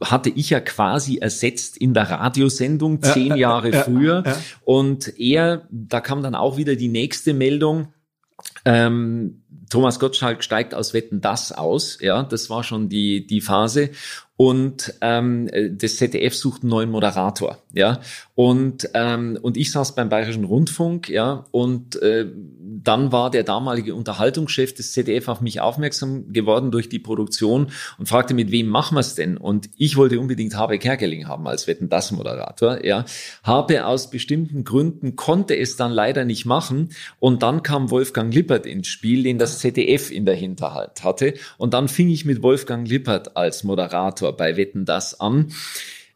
hatte 0.02 0.30
ich 0.30 0.50
ja 0.50 0.61
quasi 0.61 1.18
ersetzt 1.18 1.76
in 1.76 1.95
der 1.95 2.11
Radiosendung 2.11 3.02
zehn 3.02 3.37
Jahre 3.37 3.73
ja, 3.73 3.83
früher. 3.83 4.23
Ja. 4.25 4.37
Und 4.64 5.18
er, 5.18 5.66
da 5.71 6.00
kam 6.00 6.23
dann 6.23 6.35
auch 6.35 6.57
wieder 6.57 6.76
die 6.76 6.88
nächste 6.88 7.35
Meldung. 7.35 7.92
Ähm, 8.64 9.42
Thomas 9.71 9.99
Gottschalk 9.99 10.42
steigt 10.42 10.75
aus 10.75 10.95
Wetten 10.95 11.21
das 11.21 11.52
aus, 11.52 11.99
ja, 12.00 12.23
das 12.23 12.49
war 12.49 12.64
schon 12.64 12.88
die 12.88 13.26
die 13.26 13.40
Phase 13.40 13.90
und 14.38 14.95
ähm, 15.00 15.50
das 15.73 15.97
ZDF 15.97 16.33
sucht 16.33 16.62
einen 16.62 16.71
neuen 16.71 16.90
Moderator, 16.90 17.59
ja. 17.73 18.00
Und 18.37 18.88
ähm, 18.95 19.37
und 19.42 19.57
ich 19.57 19.73
saß 19.73 19.97
beim 19.97 20.09
Bayerischen 20.09 20.45
Rundfunk, 20.45 21.09
ja, 21.09 21.45
und 21.50 22.00
äh, 22.00 22.26
dann 22.85 23.11
war 23.11 23.30
der 23.30 23.42
damalige 23.42 23.97
Unterhaltungschef 23.97 24.73
des 24.75 24.92
ZDF 24.92 25.26
auf 25.26 25.40
mich 25.40 25.61
aufmerksam 25.61 26.33
geworden 26.33 26.71
durch 26.71 26.88
die 26.88 27.00
Produktion 27.00 27.73
und 27.99 28.09
fragte, 28.09 28.33
mit 28.33 28.52
wem 28.52 28.68
machen 28.68 28.95
wir 28.95 29.00
es 29.00 29.16
denn? 29.16 29.38
Und 29.38 29.71
ich 29.76 29.97
wollte 29.97 30.21
unbedingt 30.21 30.54
Habe 30.54 30.78
Kerkeling 30.78 31.26
haben 31.26 31.49
als 31.49 31.66
Wetten 31.66 31.88
das 31.88 32.12
Moderator, 32.12 32.85
ja. 32.85 33.07
Habe 33.42 33.87
aus 33.87 34.09
bestimmten 34.09 34.62
Gründen 34.62 35.16
konnte 35.16 35.57
es 35.57 35.75
dann 35.75 35.90
leider 35.90 36.25
nicht 36.25 36.47
machen 36.47 36.90
und 37.18 37.42
dann 37.42 37.64
kam 37.64 37.90
Wolfgang 37.90 38.33
Lippert 38.33 38.66
ins 38.66 38.87
Spiel, 38.87 39.25
den 39.25 39.38
das 39.38 39.59
ZDF 39.59 40.12
in 40.12 40.26
der 40.26 40.37
Hinterhalt 40.37 41.02
hatte 41.02 41.35
und 41.57 41.75
dann 41.75 41.88
fing 41.88 42.09
ich 42.09 42.25
mit 42.25 42.40
Wolfgang 42.40 42.87
Lippert 42.87 43.37
als 43.37 43.64
Moderator 43.64 44.27
Moderator 44.27 44.27
bei 44.32 44.56
Wetten 44.56 44.85
das 44.85 45.18
an 45.18 45.52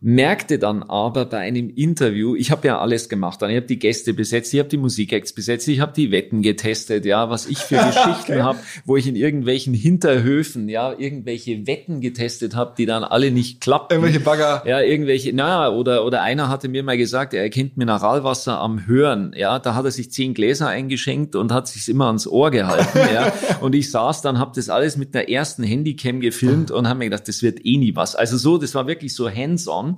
merkte 0.02 0.58
dann 0.58 0.82
aber 0.82 1.26
bei 1.26 1.38
einem 1.38 1.70
Interview, 1.70 2.34
ich 2.34 2.50
habe 2.50 2.66
ja 2.66 2.80
alles 2.80 3.08
gemacht, 3.08 3.40
dann 3.40 3.50
ich 3.50 3.56
habe 3.56 3.66
die 3.66 3.78
Gäste 3.78 4.12
besetzt, 4.12 4.52
ich 4.52 4.58
habe 4.58 4.68
die 4.68 4.76
Musikacts 4.76 5.32
besetzt, 5.32 5.68
ich 5.68 5.78
habe 5.78 5.92
die 5.92 6.10
Wetten 6.10 6.42
getestet, 6.42 7.04
ja, 7.04 7.30
was 7.30 7.46
ich 7.46 7.58
für 7.58 7.76
Geschichten 7.86 8.32
okay. 8.32 8.42
habe, 8.42 8.58
wo 8.84 8.96
ich 8.96 9.06
in 9.06 9.14
irgendwelchen 9.14 9.74
Hinterhöfen, 9.74 10.68
ja, 10.68 10.92
irgendwelche 10.92 11.68
Wetten 11.68 12.00
getestet 12.00 12.56
habe, 12.56 12.74
die 12.76 12.84
dann 12.84 13.04
alle 13.04 13.30
nicht 13.30 13.60
klappten. 13.60 13.98
Irgendwelche 13.98 14.20
Bagger. 14.20 14.64
Ja, 14.66 14.80
irgendwelche, 14.80 15.32
naja, 15.32 15.70
oder 15.70 16.04
oder 16.04 16.22
einer 16.22 16.48
hatte 16.48 16.68
mir 16.68 16.82
mal 16.82 16.98
gesagt, 16.98 17.32
er 17.32 17.42
erkennt 17.42 17.76
Mineralwasser 17.76 18.58
am 18.58 18.88
Hören, 18.88 19.32
ja, 19.36 19.60
da 19.60 19.76
hat 19.76 19.84
er 19.84 19.92
sich 19.92 20.10
zehn 20.10 20.34
Gläser 20.34 20.66
eingeschenkt 20.66 21.36
und 21.36 21.52
hat 21.52 21.68
sich's 21.68 21.86
immer 21.86 22.06
ans 22.06 22.26
Ohr 22.26 22.50
gehalten, 22.50 22.98
ja, 23.14 23.32
und 23.60 23.76
ich 23.76 23.92
saß 23.92 24.20
dann, 24.22 24.40
habe 24.40 24.50
das 24.56 24.68
alles 24.68 24.96
mit 24.96 25.14
der 25.14 25.30
ersten 25.30 25.62
Handycam 25.62 26.18
gefilmt 26.18 26.72
und 26.72 26.88
habe 26.88 26.98
mir 26.98 27.04
gedacht, 27.04 27.28
das 27.28 27.40
wird 27.42 27.64
eh 27.64 27.76
nie 27.76 27.94
was. 27.94 28.16
Also 28.16 28.36
so, 28.36 28.58
das 28.58 28.74
war 28.74 28.88
wirklich 28.88 29.14
so 29.14 29.30
hands-on 29.30 29.91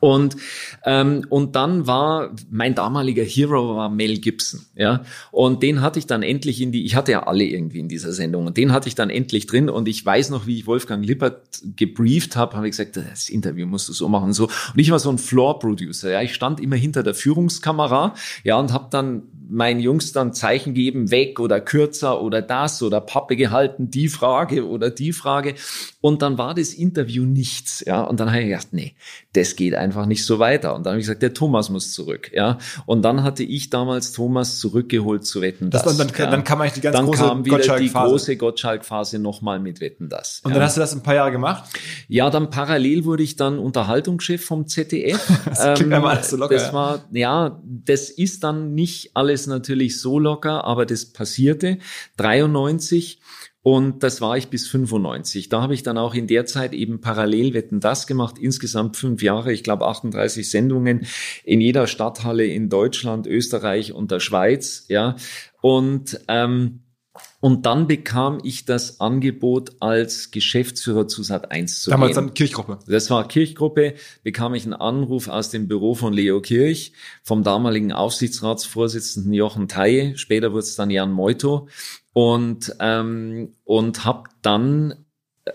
und, 0.00 0.36
ähm, 0.84 1.26
und 1.28 1.54
dann 1.54 1.86
war 1.86 2.34
mein 2.50 2.74
damaliger 2.74 3.22
Hero 3.22 3.76
war 3.76 3.90
Mel 3.90 4.18
Gibson, 4.18 4.62
ja. 4.74 5.02
Und 5.30 5.62
den 5.62 5.82
hatte 5.82 5.98
ich 5.98 6.06
dann 6.06 6.22
endlich 6.22 6.60
in 6.60 6.72
die, 6.72 6.84
ich 6.84 6.96
hatte 6.96 7.12
ja 7.12 7.24
alle 7.24 7.44
irgendwie 7.44 7.80
in 7.80 7.88
dieser 7.88 8.12
Sendung 8.12 8.46
und 8.46 8.56
den 8.56 8.72
hatte 8.72 8.88
ich 8.88 8.94
dann 8.94 9.10
endlich 9.10 9.46
drin 9.46 9.68
und 9.68 9.88
ich 9.88 10.04
weiß 10.04 10.30
noch, 10.30 10.46
wie 10.46 10.58
ich 10.58 10.66
Wolfgang 10.66 11.04
Lippert 11.04 11.60
gebrieft 11.76 12.34
habe, 12.36 12.56
habe 12.56 12.66
ich 12.66 12.72
gesagt, 12.76 12.96
das 12.96 13.28
Interview 13.28 13.66
musst 13.66 13.88
du 13.88 13.92
so 13.92 14.08
machen 14.08 14.32
so. 14.32 14.44
Und 14.44 14.78
ich 14.78 14.90
war 14.90 14.98
so 14.98 15.10
ein 15.10 15.18
Floor-Producer, 15.18 16.10
ja. 16.10 16.22
Ich 16.22 16.34
stand 16.34 16.60
immer 16.60 16.76
hinter 16.76 17.02
der 17.02 17.14
Führungskamera, 17.14 18.14
ja, 18.42 18.58
und 18.58 18.72
habe 18.72 18.88
dann 18.90 19.22
meinen 19.50 19.80
Jungs 19.80 20.12
dann 20.12 20.32
Zeichen 20.32 20.74
geben, 20.74 21.10
weg 21.10 21.40
oder 21.40 21.60
kürzer 21.60 22.22
oder 22.22 22.40
das 22.40 22.82
oder 22.82 23.00
Pappe 23.00 23.36
gehalten, 23.36 23.90
die 23.90 24.08
Frage 24.08 24.66
oder 24.66 24.90
die 24.90 25.12
Frage. 25.12 25.54
Und 26.00 26.22
dann 26.22 26.38
war 26.38 26.54
das 26.54 26.72
Interview 26.72 27.24
nichts, 27.24 27.84
ja. 27.86 28.02
Und 28.02 28.20
dann 28.20 28.30
habe 28.30 28.42
ich 28.42 28.48
gedacht, 28.48 28.72
nee, 28.72 28.94
das 29.32 29.56
geht 29.56 29.74
einfach 29.74 29.89
einfach 29.90 30.06
nicht 30.06 30.24
so 30.24 30.38
weiter. 30.38 30.74
Und 30.74 30.86
dann 30.86 30.92
habe 30.92 31.00
ich 31.00 31.06
gesagt, 31.06 31.22
der 31.22 31.34
Thomas 31.34 31.68
muss 31.68 31.92
zurück, 31.92 32.30
ja. 32.32 32.58
Und 32.86 33.02
dann 33.02 33.22
hatte 33.22 33.42
ich 33.42 33.70
damals 33.70 34.12
Thomas 34.12 34.60
zurückgeholt 34.60 35.26
zu 35.26 35.40
Wetten, 35.40 35.70
das. 35.70 35.82
das 35.82 35.96
dann, 35.96 36.08
ja. 36.16 36.30
dann 36.30 36.44
kam 36.44 36.60
eigentlich 36.60 36.74
die 36.74 36.80
ganz 36.80 36.96
dann 36.96 37.06
große 37.06 37.22
kam 37.22 37.44
wieder 37.44 37.56
die 37.56 37.62
Gottschalk-Phase. 37.62 38.08
große 38.08 38.36
Gottschalk-Phase 38.36 39.18
nochmal 39.18 39.58
mit 39.58 39.80
Wetten, 39.80 40.08
das. 40.08 40.40
Und 40.44 40.52
ja. 40.52 40.58
dann 40.58 40.64
hast 40.64 40.76
du 40.76 40.80
das 40.80 40.94
ein 40.94 41.02
paar 41.02 41.14
Jahre 41.14 41.32
gemacht? 41.32 41.64
Ja, 42.08 42.30
dann 42.30 42.50
parallel 42.50 43.04
wurde 43.04 43.22
ich 43.22 43.36
dann 43.36 43.58
Unterhaltungschef 43.58 44.44
vom 44.44 44.66
ZDF. 44.66 45.20
Das 45.50 45.74
klingt 45.74 45.92
einmal 45.92 46.16
alles 46.16 46.30
so 46.30 46.36
locker, 46.36 46.54
Das 46.54 46.68
ja. 46.68 46.72
war, 46.72 47.04
ja, 47.10 47.60
das 47.64 48.08
ist 48.10 48.44
dann 48.44 48.74
nicht 48.74 49.10
alles 49.14 49.46
natürlich 49.46 50.00
so 50.00 50.18
locker, 50.18 50.64
aber 50.64 50.86
das 50.86 51.06
passierte. 51.06 51.78
93 52.16 53.20
und 53.62 54.02
das 54.02 54.20
war 54.20 54.38
ich 54.38 54.48
bis 54.48 54.68
95. 54.68 55.50
Da 55.50 55.60
habe 55.60 55.74
ich 55.74 55.82
dann 55.82 55.98
auch 55.98 56.14
in 56.14 56.26
der 56.26 56.46
Zeit 56.46 56.72
eben 56.72 57.00
parallel 57.00 57.52
Wetten 57.52 57.80
das 57.80 58.06
gemacht, 58.06 58.38
insgesamt 58.38 58.96
fünf 58.96 59.22
Jahre, 59.22 59.52
ich 59.52 59.62
glaube 59.62 59.86
38 59.86 60.48
Sendungen 60.48 61.06
in 61.44 61.60
jeder 61.60 61.86
Stadthalle 61.86 62.46
in 62.46 62.70
Deutschland, 62.70 63.26
Österreich 63.26 63.92
und 63.92 64.10
der 64.10 64.20
Schweiz, 64.20 64.86
ja. 64.88 65.16
Und 65.60 66.20
ähm, 66.28 66.80
und 67.40 67.64
dann 67.64 67.86
bekam 67.86 68.38
ich 68.44 68.66
das 68.66 69.00
Angebot 69.00 69.70
als 69.80 70.30
Geschäftsführer 70.30 71.08
zu 71.08 71.22
Sat 71.22 71.50
1 71.50 71.80
zu 71.80 71.90
Damals 71.90 72.14
gehen. 72.14 72.26
dann 72.26 72.34
Kirchgruppe. 72.34 72.78
Das 72.86 73.10
war 73.10 73.26
Kirchgruppe, 73.26 73.94
bekam 74.22 74.54
ich 74.54 74.64
einen 74.64 74.74
Anruf 74.74 75.28
aus 75.28 75.50
dem 75.50 75.66
Büro 75.66 75.94
von 75.94 76.12
Leo 76.12 76.40
Kirch, 76.40 76.92
vom 77.22 77.42
damaligen 77.42 77.92
Aufsichtsratsvorsitzenden 77.92 79.32
Jochen 79.32 79.68
Theie, 79.68 80.16
später 80.16 80.52
wurde 80.52 80.60
es 80.60 80.76
dann 80.76 80.90
Jan 80.90 81.12
Meuto 81.12 81.68
und, 82.12 82.74
ähm, 82.80 83.54
und 83.64 84.04
habe 84.04 84.24
dann, 84.42 85.06
äh, 85.44 85.52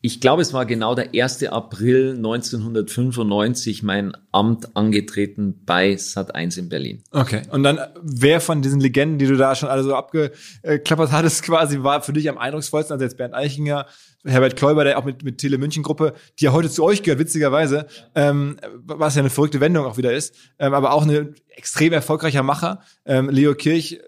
ich 0.00 0.20
glaube 0.20 0.42
es 0.42 0.52
war 0.54 0.64
genau 0.64 0.94
der 0.94 1.10
1. 1.14 1.44
April 1.44 2.14
1995 2.16 3.82
mein 3.82 4.16
Amt 4.32 4.74
angetreten 4.76 5.62
bei 5.66 5.92
Sat1 5.92 6.58
in 6.58 6.68
Berlin. 6.68 7.02
Okay. 7.10 7.42
Und 7.50 7.62
dann, 7.62 7.78
wer 8.02 8.40
von 8.40 8.62
diesen 8.62 8.80
Legenden, 8.80 9.18
die 9.18 9.26
du 9.26 9.36
da 9.36 9.54
schon 9.54 9.68
alle 9.68 9.82
so 9.82 9.94
abgeklappert 9.94 11.12
hattest, 11.12 11.42
quasi, 11.44 11.82
war 11.82 12.02
für 12.02 12.12
dich 12.12 12.28
am 12.28 12.38
eindrucksvollsten? 12.38 12.94
Also 12.94 13.04
jetzt 13.04 13.18
Bernd 13.18 13.34
Eichinger, 13.34 13.86
Herbert 14.24 14.56
Kläuber, 14.56 14.84
der 14.84 14.98
auch 14.98 15.04
mit, 15.04 15.22
mit 15.22 15.38
Tele 15.38 15.58
München 15.58 15.82
Gruppe, 15.82 16.14
die 16.38 16.44
ja 16.44 16.52
heute 16.52 16.70
zu 16.70 16.84
euch 16.84 17.02
gehört, 17.02 17.20
witzigerweise, 17.20 17.86
ähm, 18.14 18.58
was 18.84 19.14
ja 19.14 19.20
eine 19.20 19.30
verrückte 19.30 19.60
Wendung 19.60 19.86
auch 19.86 19.96
wieder 19.96 20.12
ist, 20.12 20.34
ähm, 20.58 20.74
aber 20.74 20.92
auch 20.92 21.06
ein 21.06 21.34
extrem 21.48 21.92
erfolgreicher 21.92 22.42
Macher. 22.42 22.82
Ähm, 23.06 23.30
Leo 23.30 23.54
Kirch, 23.54 24.00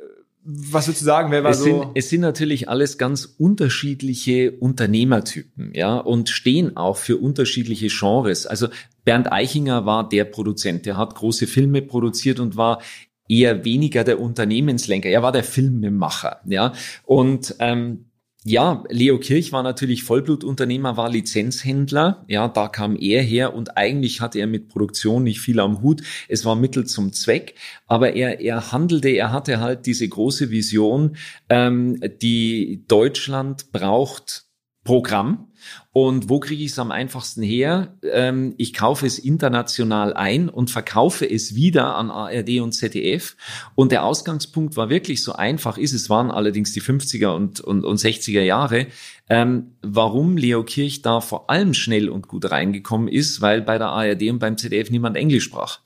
was 0.44 0.88
würdest 0.88 1.02
du 1.02 1.04
sagen, 1.06 1.30
wer 1.30 1.44
war 1.44 1.52
Es 1.52 1.58
so? 1.58 1.64
sind, 1.64 1.86
es 1.94 2.10
sind 2.10 2.20
natürlich 2.20 2.68
alles 2.68 2.98
ganz 2.98 3.34
unterschiedliche 3.38 4.52
Unternehmertypen, 4.52 5.72
ja, 5.74 5.96
und 5.98 6.28
stehen 6.28 6.76
auch 6.76 6.96
für 6.96 7.16
unterschiedliche 7.16 7.88
Genres. 7.88 8.46
Also 8.46 8.68
Bernd 9.04 9.30
Eichinger 9.32 9.86
war 9.86 10.08
der 10.08 10.24
Produzent, 10.24 10.86
der 10.86 10.96
hat 10.96 11.14
große 11.14 11.46
Filme 11.46 11.82
produziert 11.82 12.40
und 12.40 12.56
war 12.56 12.80
eher 13.28 13.64
weniger 13.64 14.04
der 14.04 14.20
Unternehmenslenker. 14.20 15.08
Er 15.08 15.22
war 15.22 15.32
der 15.32 15.44
Filmemacher, 15.44 16.40
ja. 16.44 16.72
Und 17.04 17.54
ähm, 17.60 18.06
ja, 18.44 18.82
Leo 18.88 19.18
Kirch 19.18 19.52
war 19.52 19.62
natürlich 19.62 20.02
Vollblutunternehmer, 20.02 20.96
war 20.96 21.08
Lizenzhändler. 21.08 22.24
Ja, 22.26 22.48
da 22.48 22.66
kam 22.66 22.96
er 22.96 23.22
her 23.22 23.54
und 23.54 23.76
eigentlich 23.76 24.20
hatte 24.20 24.40
er 24.40 24.48
mit 24.48 24.68
Produktion 24.68 25.22
nicht 25.22 25.40
viel 25.40 25.60
am 25.60 25.80
Hut. 25.80 26.02
Es 26.28 26.44
war 26.44 26.56
Mittel 26.56 26.84
zum 26.84 27.12
Zweck, 27.12 27.54
aber 27.86 28.14
er, 28.14 28.40
er 28.40 28.72
handelte, 28.72 29.10
er 29.10 29.30
hatte 29.30 29.60
halt 29.60 29.86
diese 29.86 30.08
große 30.08 30.50
Vision, 30.50 31.16
ähm, 31.48 32.00
die 32.20 32.84
Deutschland 32.88 33.70
braucht 33.70 34.46
Programm. 34.82 35.51
Und 35.94 36.30
wo 36.30 36.40
kriege 36.40 36.64
ich 36.64 36.72
es 36.72 36.78
am 36.78 36.90
einfachsten 36.90 37.42
her? 37.42 37.94
Ähm, 38.02 38.54
ich 38.56 38.72
kaufe 38.72 39.04
es 39.04 39.18
international 39.18 40.14
ein 40.14 40.48
und 40.48 40.70
verkaufe 40.70 41.28
es 41.28 41.54
wieder 41.54 41.96
an 41.96 42.10
ARD 42.10 42.60
und 42.60 42.72
ZDF. 42.72 43.36
Und 43.74 43.92
der 43.92 44.04
Ausgangspunkt 44.04 44.76
war 44.76 44.88
wirklich 44.88 45.22
so 45.22 45.34
einfach 45.34 45.76
ist. 45.76 45.92
Es 45.92 46.08
waren 46.08 46.30
allerdings 46.30 46.72
die 46.72 46.80
50er 46.80 47.34
und, 47.34 47.60
und, 47.60 47.84
und 47.84 47.98
60er 47.98 48.40
Jahre. 48.40 48.86
Ähm, 49.32 49.72
warum 49.80 50.36
Leo 50.36 50.62
Kirch 50.62 51.00
da 51.00 51.22
vor 51.22 51.48
allem 51.48 51.72
schnell 51.72 52.10
und 52.10 52.28
gut 52.28 52.50
reingekommen 52.50 53.08
ist, 53.08 53.40
weil 53.40 53.62
bei 53.62 53.78
der 53.78 53.88
ARD 53.88 54.24
und 54.28 54.40
beim 54.40 54.58
ZDF 54.58 54.90
niemand 54.90 55.16
Englisch 55.16 55.44
sprach. 55.44 55.78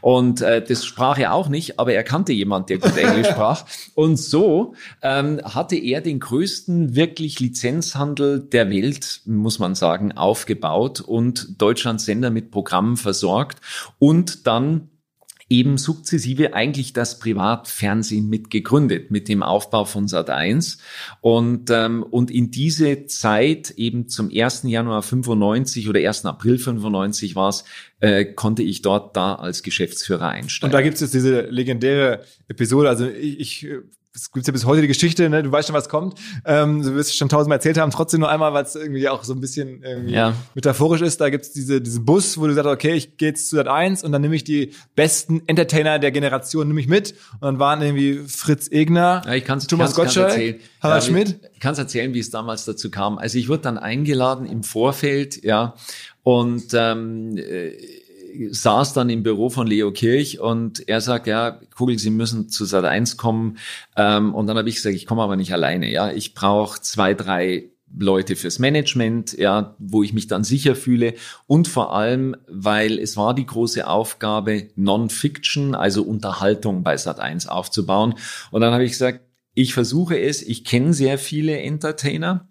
Und 0.00 0.40
äh, 0.40 0.64
das 0.64 0.86
sprach 0.86 1.18
er 1.18 1.34
auch 1.34 1.50
nicht, 1.50 1.78
aber 1.78 1.92
er 1.92 2.02
kannte 2.02 2.32
jemand, 2.32 2.70
der 2.70 2.78
gut 2.78 2.96
Englisch 2.96 3.28
sprach. 3.28 3.66
Und 3.94 4.16
so 4.16 4.74
ähm, 5.02 5.38
hatte 5.44 5.76
er 5.76 6.00
den 6.00 6.18
größten 6.18 6.96
wirklich 6.96 7.40
Lizenzhandel 7.40 8.40
der 8.40 8.70
Welt, 8.70 9.20
muss 9.26 9.58
man 9.58 9.74
sagen, 9.74 10.12
aufgebaut 10.12 11.02
und 11.02 11.60
Deutschlands 11.60 12.06
Sender 12.06 12.30
mit 12.30 12.50
Programmen 12.50 12.96
versorgt 12.96 13.60
und 13.98 14.46
dann 14.46 14.88
eben 15.54 15.78
sukzessive 15.78 16.52
eigentlich 16.54 16.92
das 16.92 17.20
Privatfernsehen 17.20 18.28
mit 18.28 18.50
gegründet, 18.50 19.12
mit 19.12 19.28
dem 19.28 19.44
Aufbau 19.44 19.84
von 19.84 20.06
Sat1. 20.06 20.78
Und, 21.20 21.70
ähm, 21.70 22.02
und 22.02 22.32
in 22.32 22.50
diese 22.50 23.06
Zeit, 23.06 23.70
eben 23.76 24.08
zum 24.08 24.30
1. 24.34 24.64
Januar 24.64 25.02
95 25.02 25.88
oder 25.88 26.00
1. 26.00 26.26
April 26.26 26.58
95 26.58 27.36
war 27.36 27.50
es, 27.50 27.64
äh, 28.00 28.24
konnte 28.24 28.64
ich 28.64 28.82
dort 28.82 29.16
da 29.16 29.36
als 29.36 29.62
Geschäftsführer 29.62 30.28
einsteigen. 30.28 30.72
Und 30.72 30.74
da 30.74 30.82
gibt 30.82 30.96
es 30.96 31.02
jetzt 31.02 31.14
diese 31.14 31.42
legendäre 31.42 32.24
Episode, 32.48 32.88
also 32.88 33.06
ich, 33.06 33.64
ich 33.64 33.68
es 34.14 34.30
gibt 34.30 34.46
ja 34.46 34.52
bis 34.52 34.64
heute 34.64 34.80
die 34.80 34.86
Geschichte, 34.88 35.28
ne? 35.28 35.42
du 35.42 35.50
weißt 35.50 35.66
schon, 35.68 35.74
was 35.74 35.88
kommt. 35.88 36.18
Ähm, 36.44 36.82
du 36.82 36.94
wirst 36.94 37.10
es 37.10 37.16
schon 37.16 37.28
tausendmal 37.28 37.58
erzählt 37.58 37.78
haben, 37.78 37.90
trotzdem 37.90 38.20
nur 38.20 38.30
einmal, 38.30 38.52
weil 38.54 38.62
es 38.64 38.76
irgendwie 38.76 39.08
auch 39.08 39.24
so 39.24 39.32
ein 39.34 39.40
bisschen 39.40 39.82
Ja. 40.06 40.34
metaphorisch 40.54 41.00
ist. 41.00 41.20
Da 41.20 41.30
gibt's 41.30 41.50
diese, 41.50 41.80
diesen 41.80 42.04
Bus, 42.04 42.38
wo 42.38 42.46
du 42.46 42.54
sagst, 42.54 42.68
okay, 42.68 42.92
ich 42.92 43.16
gehe 43.16 43.30
jetzt 43.30 43.48
zu 43.48 43.56
Sat 43.56 43.66
1 43.66 44.04
und 44.04 44.12
dann 44.12 44.22
nehme 44.22 44.36
ich 44.36 44.44
die 44.44 44.70
besten 44.94 45.42
Entertainer 45.48 45.98
der 45.98 46.12
Generation 46.12 46.68
nehme 46.68 46.80
ich 46.80 46.86
mit. 46.86 47.12
Und 47.34 47.42
dann 47.42 47.58
waren 47.58 47.82
irgendwie 47.82 48.20
Fritz 48.28 48.70
Egner, 48.70 49.22
Ja, 49.26 49.34
ich 49.34 49.44
kann's, 49.44 49.66
Thomas 49.66 49.94
kann's, 49.96 50.14
Gottschalk, 50.14 50.36
kann's. 50.36 50.62
Harald 50.80 51.02
ja, 51.02 51.08
Schmidt. 51.10 51.40
Ich 51.52 51.60
kann 51.60 51.74
erzählen, 51.74 52.14
wie 52.14 52.20
es 52.20 52.30
damals 52.30 52.64
dazu 52.66 52.90
kam. 52.90 53.18
Also 53.18 53.36
ich 53.36 53.48
wurde 53.48 53.62
dann 53.62 53.78
eingeladen 53.78 54.46
im 54.46 54.62
Vorfeld, 54.62 55.42
ja, 55.42 55.74
und 56.22 56.66
ähm, 56.72 57.36
äh, 57.36 57.72
saß 58.50 58.92
dann 58.92 59.10
im 59.10 59.22
Büro 59.22 59.50
von 59.50 59.66
Leo 59.66 59.92
Kirch 59.92 60.40
und 60.40 60.88
er 60.88 61.00
sagt, 61.00 61.26
ja, 61.26 61.60
Kugel, 61.74 61.98
Sie 61.98 62.10
müssen 62.10 62.48
zu 62.48 62.64
Sat 62.64 62.84
1 62.84 63.16
kommen. 63.16 63.58
Ähm, 63.96 64.34
und 64.34 64.46
dann 64.46 64.58
habe 64.58 64.68
ich 64.68 64.76
gesagt, 64.76 64.94
ich 64.94 65.06
komme 65.06 65.22
aber 65.22 65.36
nicht 65.36 65.52
alleine. 65.52 65.90
Ja, 65.90 66.10
ich 66.10 66.34
brauche 66.34 66.80
zwei, 66.80 67.14
drei 67.14 67.70
Leute 67.96 68.36
fürs 68.36 68.58
Management, 68.58 69.34
ja, 69.38 69.76
wo 69.78 70.02
ich 70.02 70.12
mich 70.12 70.26
dann 70.26 70.44
sicher 70.44 70.74
fühle 70.74 71.14
und 71.46 71.68
vor 71.68 71.94
allem, 71.94 72.34
weil 72.48 72.98
es 72.98 73.16
war 73.16 73.34
die 73.34 73.46
große 73.46 73.86
Aufgabe, 73.86 74.68
Non-Fiction, 74.74 75.74
also 75.74 76.02
Unterhaltung 76.02 76.82
bei 76.82 76.96
Sat1 76.96 77.46
aufzubauen. 77.46 78.14
Und 78.50 78.60
dann 78.62 78.72
habe 78.72 78.84
ich 78.84 78.92
gesagt, 78.92 79.20
ich 79.54 79.74
versuche 79.74 80.18
es, 80.18 80.42
ich 80.42 80.64
kenne 80.64 80.92
sehr 80.92 81.18
viele 81.18 81.58
Entertainer 81.60 82.48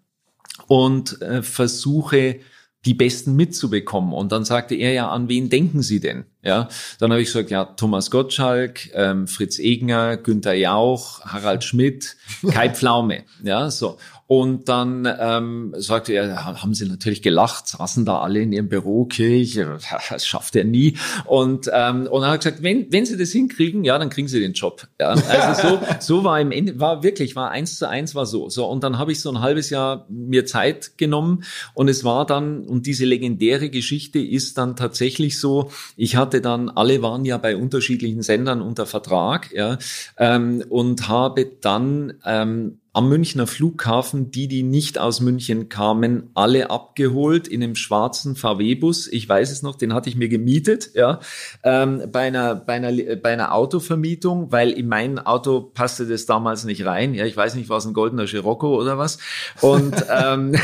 und 0.66 1.20
äh, 1.20 1.42
versuche 1.42 2.40
die 2.84 2.94
Besten 2.94 3.34
mitzubekommen. 3.34 4.12
Und 4.12 4.32
dann 4.32 4.44
sagte 4.44 4.74
er 4.74 4.92
ja, 4.92 5.10
an 5.10 5.28
wen 5.28 5.48
denken 5.48 5.82
Sie 5.82 6.00
denn? 6.00 6.24
Ja, 6.42 6.68
dann 6.98 7.10
habe 7.10 7.22
ich 7.22 7.28
gesagt, 7.28 7.50
ja, 7.50 7.64
Thomas 7.64 8.10
Gottschalk, 8.10 8.90
ähm, 8.94 9.26
Fritz 9.26 9.58
Egner, 9.58 10.18
Günther 10.18 10.54
Jauch, 10.54 11.22
Harald 11.22 11.64
Schmidt, 11.64 12.16
Kai 12.50 12.68
Pflaume. 12.68 13.24
Ja, 13.42 13.70
so. 13.70 13.96
Und 14.26 14.70
dann 14.70 15.06
ähm, 15.20 15.74
sagte 15.76 16.14
er, 16.14 16.44
haben 16.44 16.72
sie 16.72 16.88
natürlich 16.88 17.20
gelacht, 17.20 17.68
saßen 17.68 18.06
da 18.06 18.20
alle 18.20 18.40
in 18.40 18.52
ihrem 18.52 18.68
Büro, 18.68 19.04
Kirch, 19.04 19.60
das 20.10 20.26
schafft 20.26 20.56
er 20.56 20.64
nie. 20.64 20.96
Und, 21.26 21.70
ähm, 21.72 22.06
und 22.06 22.22
dann 22.22 22.30
hat 22.30 22.46
er 22.46 22.50
gesagt, 22.50 22.62
wenn, 22.62 22.90
wenn 22.90 23.04
sie 23.04 23.18
das 23.18 23.32
hinkriegen, 23.32 23.84
ja, 23.84 23.98
dann 23.98 24.08
kriegen 24.08 24.28
sie 24.28 24.40
den 24.40 24.54
Job. 24.54 24.86
Ja, 24.98 25.10
also 25.10 25.68
so, 25.68 25.80
so 26.00 26.24
war 26.24 26.40
im 26.40 26.52
Ende, 26.52 26.80
war 26.80 27.02
wirklich, 27.02 27.36
war 27.36 27.50
eins 27.50 27.78
zu 27.78 27.88
eins, 27.88 28.14
war 28.14 28.24
so. 28.24 28.48
So, 28.48 28.66
und 28.66 28.82
dann 28.82 28.98
habe 28.98 29.12
ich 29.12 29.20
so 29.20 29.30
ein 29.30 29.40
halbes 29.40 29.68
Jahr 29.68 30.06
mir 30.08 30.46
Zeit 30.46 30.96
genommen 30.96 31.44
und 31.74 31.88
es 31.88 32.02
war 32.02 32.24
dann, 32.24 32.64
und 32.64 32.86
diese 32.86 33.04
legendäre 33.04 33.68
Geschichte 33.68 34.20
ist 34.20 34.56
dann 34.56 34.74
tatsächlich 34.74 35.38
so, 35.38 35.70
ich 35.96 36.16
hatte 36.16 36.40
dann, 36.40 36.70
alle 36.70 37.02
waren 37.02 37.26
ja 37.26 37.36
bei 37.36 37.56
unterschiedlichen 37.56 38.22
Sendern 38.22 38.62
unter 38.62 38.86
Vertrag, 38.86 39.52
ja, 39.52 39.76
ähm, 40.16 40.64
und 40.70 41.08
habe 41.08 41.44
dann 41.60 42.14
ähm, 42.24 42.78
am 42.94 43.08
Münchner 43.08 43.48
Flughafen, 43.48 44.30
die, 44.30 44.46
die 44.46 44.62
nicht 44.62 44.98
aus 44.98 45.20
München 45.20 45.68
kamen, 45.68 46.30
alle 46.34 46.70
abgeholt 46.70 47.48
in 47.48 47.60
einem 47.60 47.74
schwarzen 47.74 48.36
VW-Bus. 48.36 49.08
Ich 49.08 49.28
weiß 49.28 49.50
es 49.50 49.62
noch, 49.62 49.74
den 49.74 49.92
hatte 49.92 50.08
ich 50.08 50.14
mir 50.14 50.28
gemietet, 50.28 50.90
ja, 50.94 51.18
ähm, 51.64 52.04
bei 52.12 52.28
einer, 52.28 52.54
bei 52.54 52.74
einer, 52.74 53.16
bei 53.16 53.32
einer 53.32 53.52
Autovermietung, 53.52 54.52
weil 54.52 54.70
in 54.70 54.86
mein 54.86 55.18
Auto 55.18 55.60
passte 55.60 56.06
das 56.06 56.26
damals 56.26 56.62
nicht 56.64 56.86
rein. 56.86 57.14
Ja, 57.14 57.26
ich 57.26 57.36
weiß 57.36 57.56
nicht, 57.56 57.68
war 57.68 57.78
es 57.78 57.84
ein 57.84 57.94
goldener 57.94 58.28
Scirocco 58.28 58.80
oder 58.80 58.96
was. 58.96 59.18
Und, 59.60 59.96
ähm, 60.10 60.54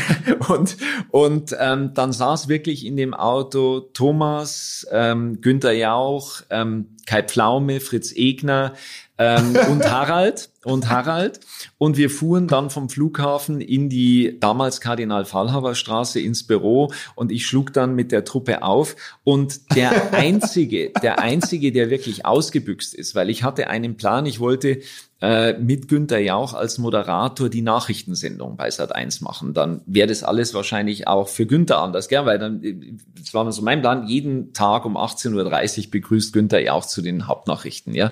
und, 0.47 0.77
und, 1.09 1.55
ähm, 1.59 1.93
dann 1.93 2.13
saß 2.13 2.47
wirklich 2.47 2.85
in 2.85 2.95
dem 2.95 3.13
Auto 3.13 3.81
Thomas, 3.93 4.87
ähm, 4.89 5.41
Günther 5.41 5.73
Jauch, 5.73 6.43
ähm, 6.49 6.95
Kai 7.05 7.23
Pflaume, 7.23 7.81
Fritz 7.81 8.13
Egner 8.15 8.73
ähm, 9.21 9.55
und 9.69 9.89
Harald 9.89 10.49
und 10.63 10.89
Harald. 10.89 11.39
Und 11.77 11.97
wir 11.97 12.09
fuhren 12.09 12.47
dann 12.47 12.71
vom 12.71 12.89
Flughafen 12.89 13.61
in 13.61 13.87
die 13.87 14.37
damals 14.39 14.81
Kardinal 14.81 15.25
Fallhaber 15.25 15.75
Straße 15.75 16.19
ins 16.19 16.47
Büro 16.47 16.91
und 17.15 17.31
ich 17.31 17.45
schlug 17.45 17.71
dann 17.71 17.93
mit 17.93 18.11
der 18.11 18.25
Truppe 18.25 18.63
auf. 18.63 18.95
Und 19.23 19.75
der 19.75 20.13
einzige, 20.13 20.91
der 21.03 21.19
einzige, 21.19 21.71
der 21.71 21.91
wirklich 21.91 22.25
ausgebüxt 22.25 22.95
ist, 22.95 23.13
weil 23.13 23.29
ich 23.29 23.43
hatte 23.43 23.67
einen 23.67 23.95
Plan, 23.95 24.25
ich 24.25 24.39
wollte 24.39 24.81
äh, 25.21 25.53
mit 25.53 25.87
Günther 25.87 26.19
Jauch 26.19 26.53
als 26.53 26.79
Moderator 26.79 27.47
die 27.47 27.61
Nachrichtensendung 27.61 28.57
bei 28.57 28.69
Sat1 28.69 29.23
machen. 29.23 29.53
Dann 29.53 29.81
wäre 29.85 30.07
das 30.07 30.23
alles 30.23 30.53
wahrscheinlich 30.53 31.07
auch 31.07 31.27
für 31.27 31.45
Günther 31.45 31.79
anders, 31.79 32.09
gell? 32.09 32.25
weil 32.25 32.39
dann, 32.39 32.61
das 33.15 33.33
war 33.33 33.49
so 33.51 33.61
mein 33.61 33.81
Plan, 33.81 34.07
jeden 34.07 34.53
Tag 34.53 34.85
um 34.85 34.97
18.30 34.97 35.85
Uhr 35.85 35.91
begrüßt 35.91 36.33
Günther 36.33 36.61
Jauch 36.61 36.85
zu 36.85 37.01
den 37.01 37.27
Hauptnachrichten. 37.27 37.93
ja. 37.93 38.11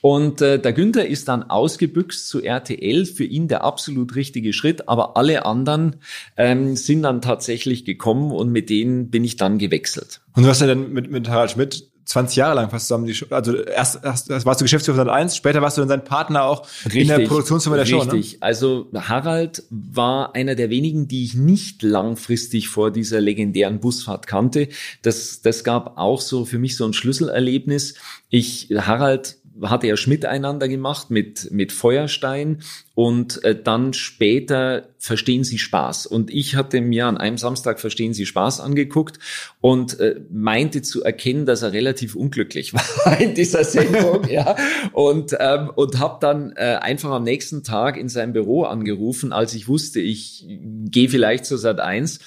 Und 0.00 0.42
äh, 0.42 0.60
der 0.60 0.72
Günther 0.72 1.06
ist 1.06 1.28
dann 1.28 1.42
ausgebüxt 1.42 2.28
zu 2.28 2.40
RTL, 2.40 3.04
für 3.06 3.24
ihn 3.24 3.48
der 3.48 3.64
absolut 3.64 4.14
richtige 4.14 4.52
Schritt, 4.52 4.88
aber 4.88 5.16
alle 5.16 5.46
anderen 5.46 5.96
ähm, 6.36 6.76
sind 6.76 7.02
dann 7.02 7.20
tatsächlich 7.20 7.84
gekommen 7.84 8.30
und 8.30 8.50
mit 8.52 8.70
denen 8.70 9.10
bin 9.10 9.24
ich 9.24 9.36
dann 9.36 9.58
gewechselt. 9.58 10.20
Und 10.36 10.44
du 10.44 10.48
hast 10.48 10.60
ja 10.60 10.66
dann 10.66 10.92
mit, 10.92 11.10
mit 11.10 11.28
Harald 11.28 11.50
Schmidt 11.50 11.90
20 12.04 12.36
Jahre 12.36 12.54
lang 12.54 12.70
fast 12.70 12.86
zusammen. 12.86 13.06
Die, 13.06 13.16
also 13.30 13.56
erst, 13.56 14.04
erst, 14.04 14.30
erst 14.30 14.46
warst 14.46 14.60
du 14.60 14.64
Geschäftsführer 14.64 14.96
Sat 14.96 15.08
1, 15.08 15.36
später 15.36 15.62
warst 15.62 15.76
du 15.76 15.82
dann 15.82 15.88
sein 15.88 16.04
Partner 16.04 16.44
auch 16.44 16.66
richtig, 16.84 17.02
in 17.02 17.08
der 17.08 17.26
Produktionsfirma 17.26 17.76
der 17.76 17.84
richtig. 17.84 18.02
Show. 18.02 18.06
Ne? 18.06 18.12
Richtig. 18.12 18.42
Also 18.42 18.88
Harald 18.94 19.62
war 19.70 20.34
einer 20.34 20.54
der 20.54 20.70
wenigen, 20.70 21.08
die 21.08 21.24
ich 21.24 21.34
nicht 21.34 21.82
langfristig 21.82 22.68
vor 22.68 22.90
dieser 22.90 23.20
legendären 23.20 23.80
Busfahrt 23.80 24.26
kannte. 24.26 24.68
Das, 25.02 25.40
das 25.42 25.64
gab 25.64 25.96
auch 25.98 26.20
so 26.20 26.44
für 26.44 26.58
mich 26.58 26.76
so 26.76 26.84
ein 26.84 26.92
Schlüsselerlebnis. 26.92 27.94
Ich, 28.28 28.68
Harald 28.74 29.36
hatte 29.62 29.86
er 29.86 29.96
Schmidt 29.96 30.24
einander 30.24 30.68
gemacht 30.68 31.10
mit, 31.10 31.50
mit 31.50 31.72
Feuerstein 31.72 32.62
und 32.94 33.42
äh, 33.44 33.60
dann 33.60 33.92
später 33.92 34.88
Verstehen 34.98 35.44
Sie 35.44 35.58
Spaß. 35.58 36.06
Und 36.06 36.30
ich 36.30 36.56
hatte 36.56 36.80
mir 36.80 37.06
an 37.06 37.18
einem 37.18 37.36
Samstag 37.36 37.78
Verstehen 37.78 38.14
Sie 38.14 38.24
Spaß 38.24 38.60
angeguckt 38.60 39.18
und 39.60 40.00
äh, 40.00 40.18
meinte 40.30 40.80
zu 40.80 41.04
erkennen, 41.04 41.44
dass 41.44 41.60
er 41.60 41.74
relativ 41.74 42.16
unglücklich 42.16 42.72
war 42.74 43.20
in 43.20 43.34
dieser 43.34 43.64
Sendung. 43.64 44.26
ja. 44.30 44.56
Und, 44.92 45.36
ähm, 45.38 45.70
und 45.74 45.98
habe 45.98 46.16
dann 46.22 46.54
äh, 46.56 46.78
einfach 46.80 47.10
am 47.10 47.22
nächsten 47.22 47.62
Tag 47.62 47.98
in 47.98 48.08
seinem 48.08 48.32
Büro 48.32 48.62
angerufen, 48.62 49.34
als 49.34 49.52
ich 49.52 49.68
wusste, 49.68 50.00
ich 50.00 50.46
gehe 50.48 51.10
vielleicht 51.10 51.44
zur 51.44 51.58
Sat 51.58 51.80
1 51.80 52.20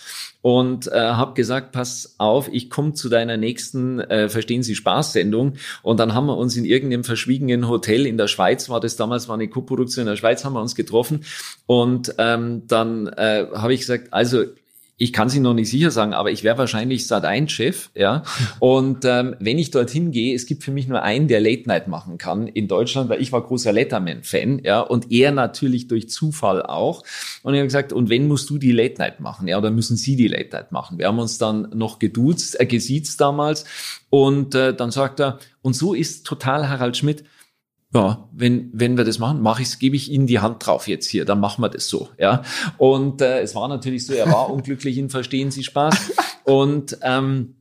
und 0.48 0.88
äh, 0.88 0.98
habe 0.98 1.34
gesagt, 1.34 1.74
pass 1.74 2.16
auf, 2.20 2.48
ich 2.50 2.70
komme 2.70 2.94
zu 2.94 3.10
deiner 3.10 3.36
nächsten 3.36 4.00
äh, 4.00 4.30
Verstehen 4.30 4.64
Sie 4.64 4.76
Spaß-Sendung. 4.76 5.56
Und 5.84 6.00
dann 6.00 6.14
haben 6.14 6.28
wir 6.28 6.38
uns 6.38 6.56
in 6.56 6.64
irgendeinem 6.64 7.04
verschwiegenen 7.04 7.68
Hotel 7.68 8.06
in 8.06 8.18
der 8.18 8.30
Schweiz, 8.30 8.70
war 8.70 8.80
das 8.80 8.96
damals, 8.96 9.28
war 9.28 9.36
eine 9.36 9.50
Co-Produktion 9.50 10.04
in 10.04 10.08
der 10.08 10.16
Schweiz, 10.16 10.46
haben 10.46 10.54
wir 10.54 10.62
uns 10.62 10.76
getroffen. 10.76 11.26
Und 11.66 12.16
ähm, 12.18 12.66
dann 12.66 13.08
äh, 13.08 13.48
habe 13.56 13.74
ich 13.74 13.82
gesagt, 13.82 14.14
also 14.14 14.46
ich 15.00 15.14
kann 15.14 15.30
sie 15.30 15.40
noch 15.40 15.54
nicht 15.54 15.70
sicher 15.70 15.92
sagen, 15.92 16.16
aber 16.16 16.32
ich 16.32 16.44
wäre 16.44 16.58
wahrscheinlich 16.58 17.04
Sat1-Chef, 17.04 17.92
ja. 17.94 18.24
Und 18.58 19.06
ähm, 19.06 19.36
wenn 19.40 19.60
ich 19.60 19.70
dorthin 19.70 20.10
gehe, 20.10 20.34
es 20.34 20.48
gibt 20.48 20.64
für 20.64 20.72
mich 20.72 20.88
nur 20.88 21.04
einen, 21.04 21.28
der 21.28 21.40
Late 21.40 21.68
Night 21.68 21.88
machen 21.88 22.18
kann 22.18 22.48
in 22.48 22.68
Deutschland, 22.68 23.08
weil 23.08 23.22
ich 23.22 23.32
war 23.32 23.44
großer 23.44 23.72
Letterman-Fan, 23.72 24.62
ja, 24.64 24.80
und 24.80 25.12
er 25.12 25.32
natürlich 25.32 25.88
durch 25.88 26.10
Zufall 26.10 26.64
auch. 26.64 27.04
Und 27.44 27.54
ich 27.54 27.60
habe 27.60 27.68
gesagt, 27.68 27.94
und 27.94 28.10
wenn 28.10 28.28
musst 28.28 28.50
du 28.50 28.58
die 28.58 28.72
Late 28.72 28.96
Night 28.98 29.20
machen, 29.20 29.48
ja, 29.48 29.60
oder 29.60 29.70
müssen 29.70 29.98
Sie 29.98 30.16
die 30.16 30.28
Late 30.28 30.50
Night 30.52 30.72
machen? 30.72 30.98
Wir 30.98 31.08
haben 31.08 31.20
uns 31.20 31.38
dann 31.38 31.70
noch 31.76 32.00
geduzt, 32.00 32.60
äh, 32.60 32.66
gesiezt 32.66 33.22
damals, 33.22 33.66
und 34.10 34.56
äh, 34.56 34.74
dann 34.74 34.90
sagt 34.90 35.20
er, 35.20 35.38
und 35.62 35.76
so 35.76 35.94
ist 35.94 36.26
total 36.26 36.70
Harald 36.70 36.98
Schmidt 36.98 37.24
ja, 37.94 38.28
wenn, 38.34 38.70
wenn 38.74 38.98
wir 38.98 39.06
das 39.06 39.20
machen, 39.20 39.42
mache 39.42 39.62
ich 39.62 39.80
gebe 39.80 39.96
ich 39.96 40.12
Ihnen 40.12 40.28
die 40.28 40.40
Hand 40.40 40.66
drauf 40.66 40.88
jetzt 40.88 41.08
hier, 41.08 41.26
dann 41.26 41.40
machen 41.40 41.62
wir 41.62 41.70
das 41.70 41.88
so, 41.88 42.10
ja. 42.18 42.44
Und 42.78 43.22
äh, 43.22 43.40
es 43.40 43.56
war 43.56 43.68
natürlich 43.68 44.06
so, 44.06 44.14
er 44.14 44.32
war 44.32 44.50
unglücklich 44.52 44.98
in 44.98 45.10
Verstehen 45.10 45.52
Sie 45.52 45.64
Spaß. 45.64 46.12
Und 46.44 46.98
ähm, 47.02 47.57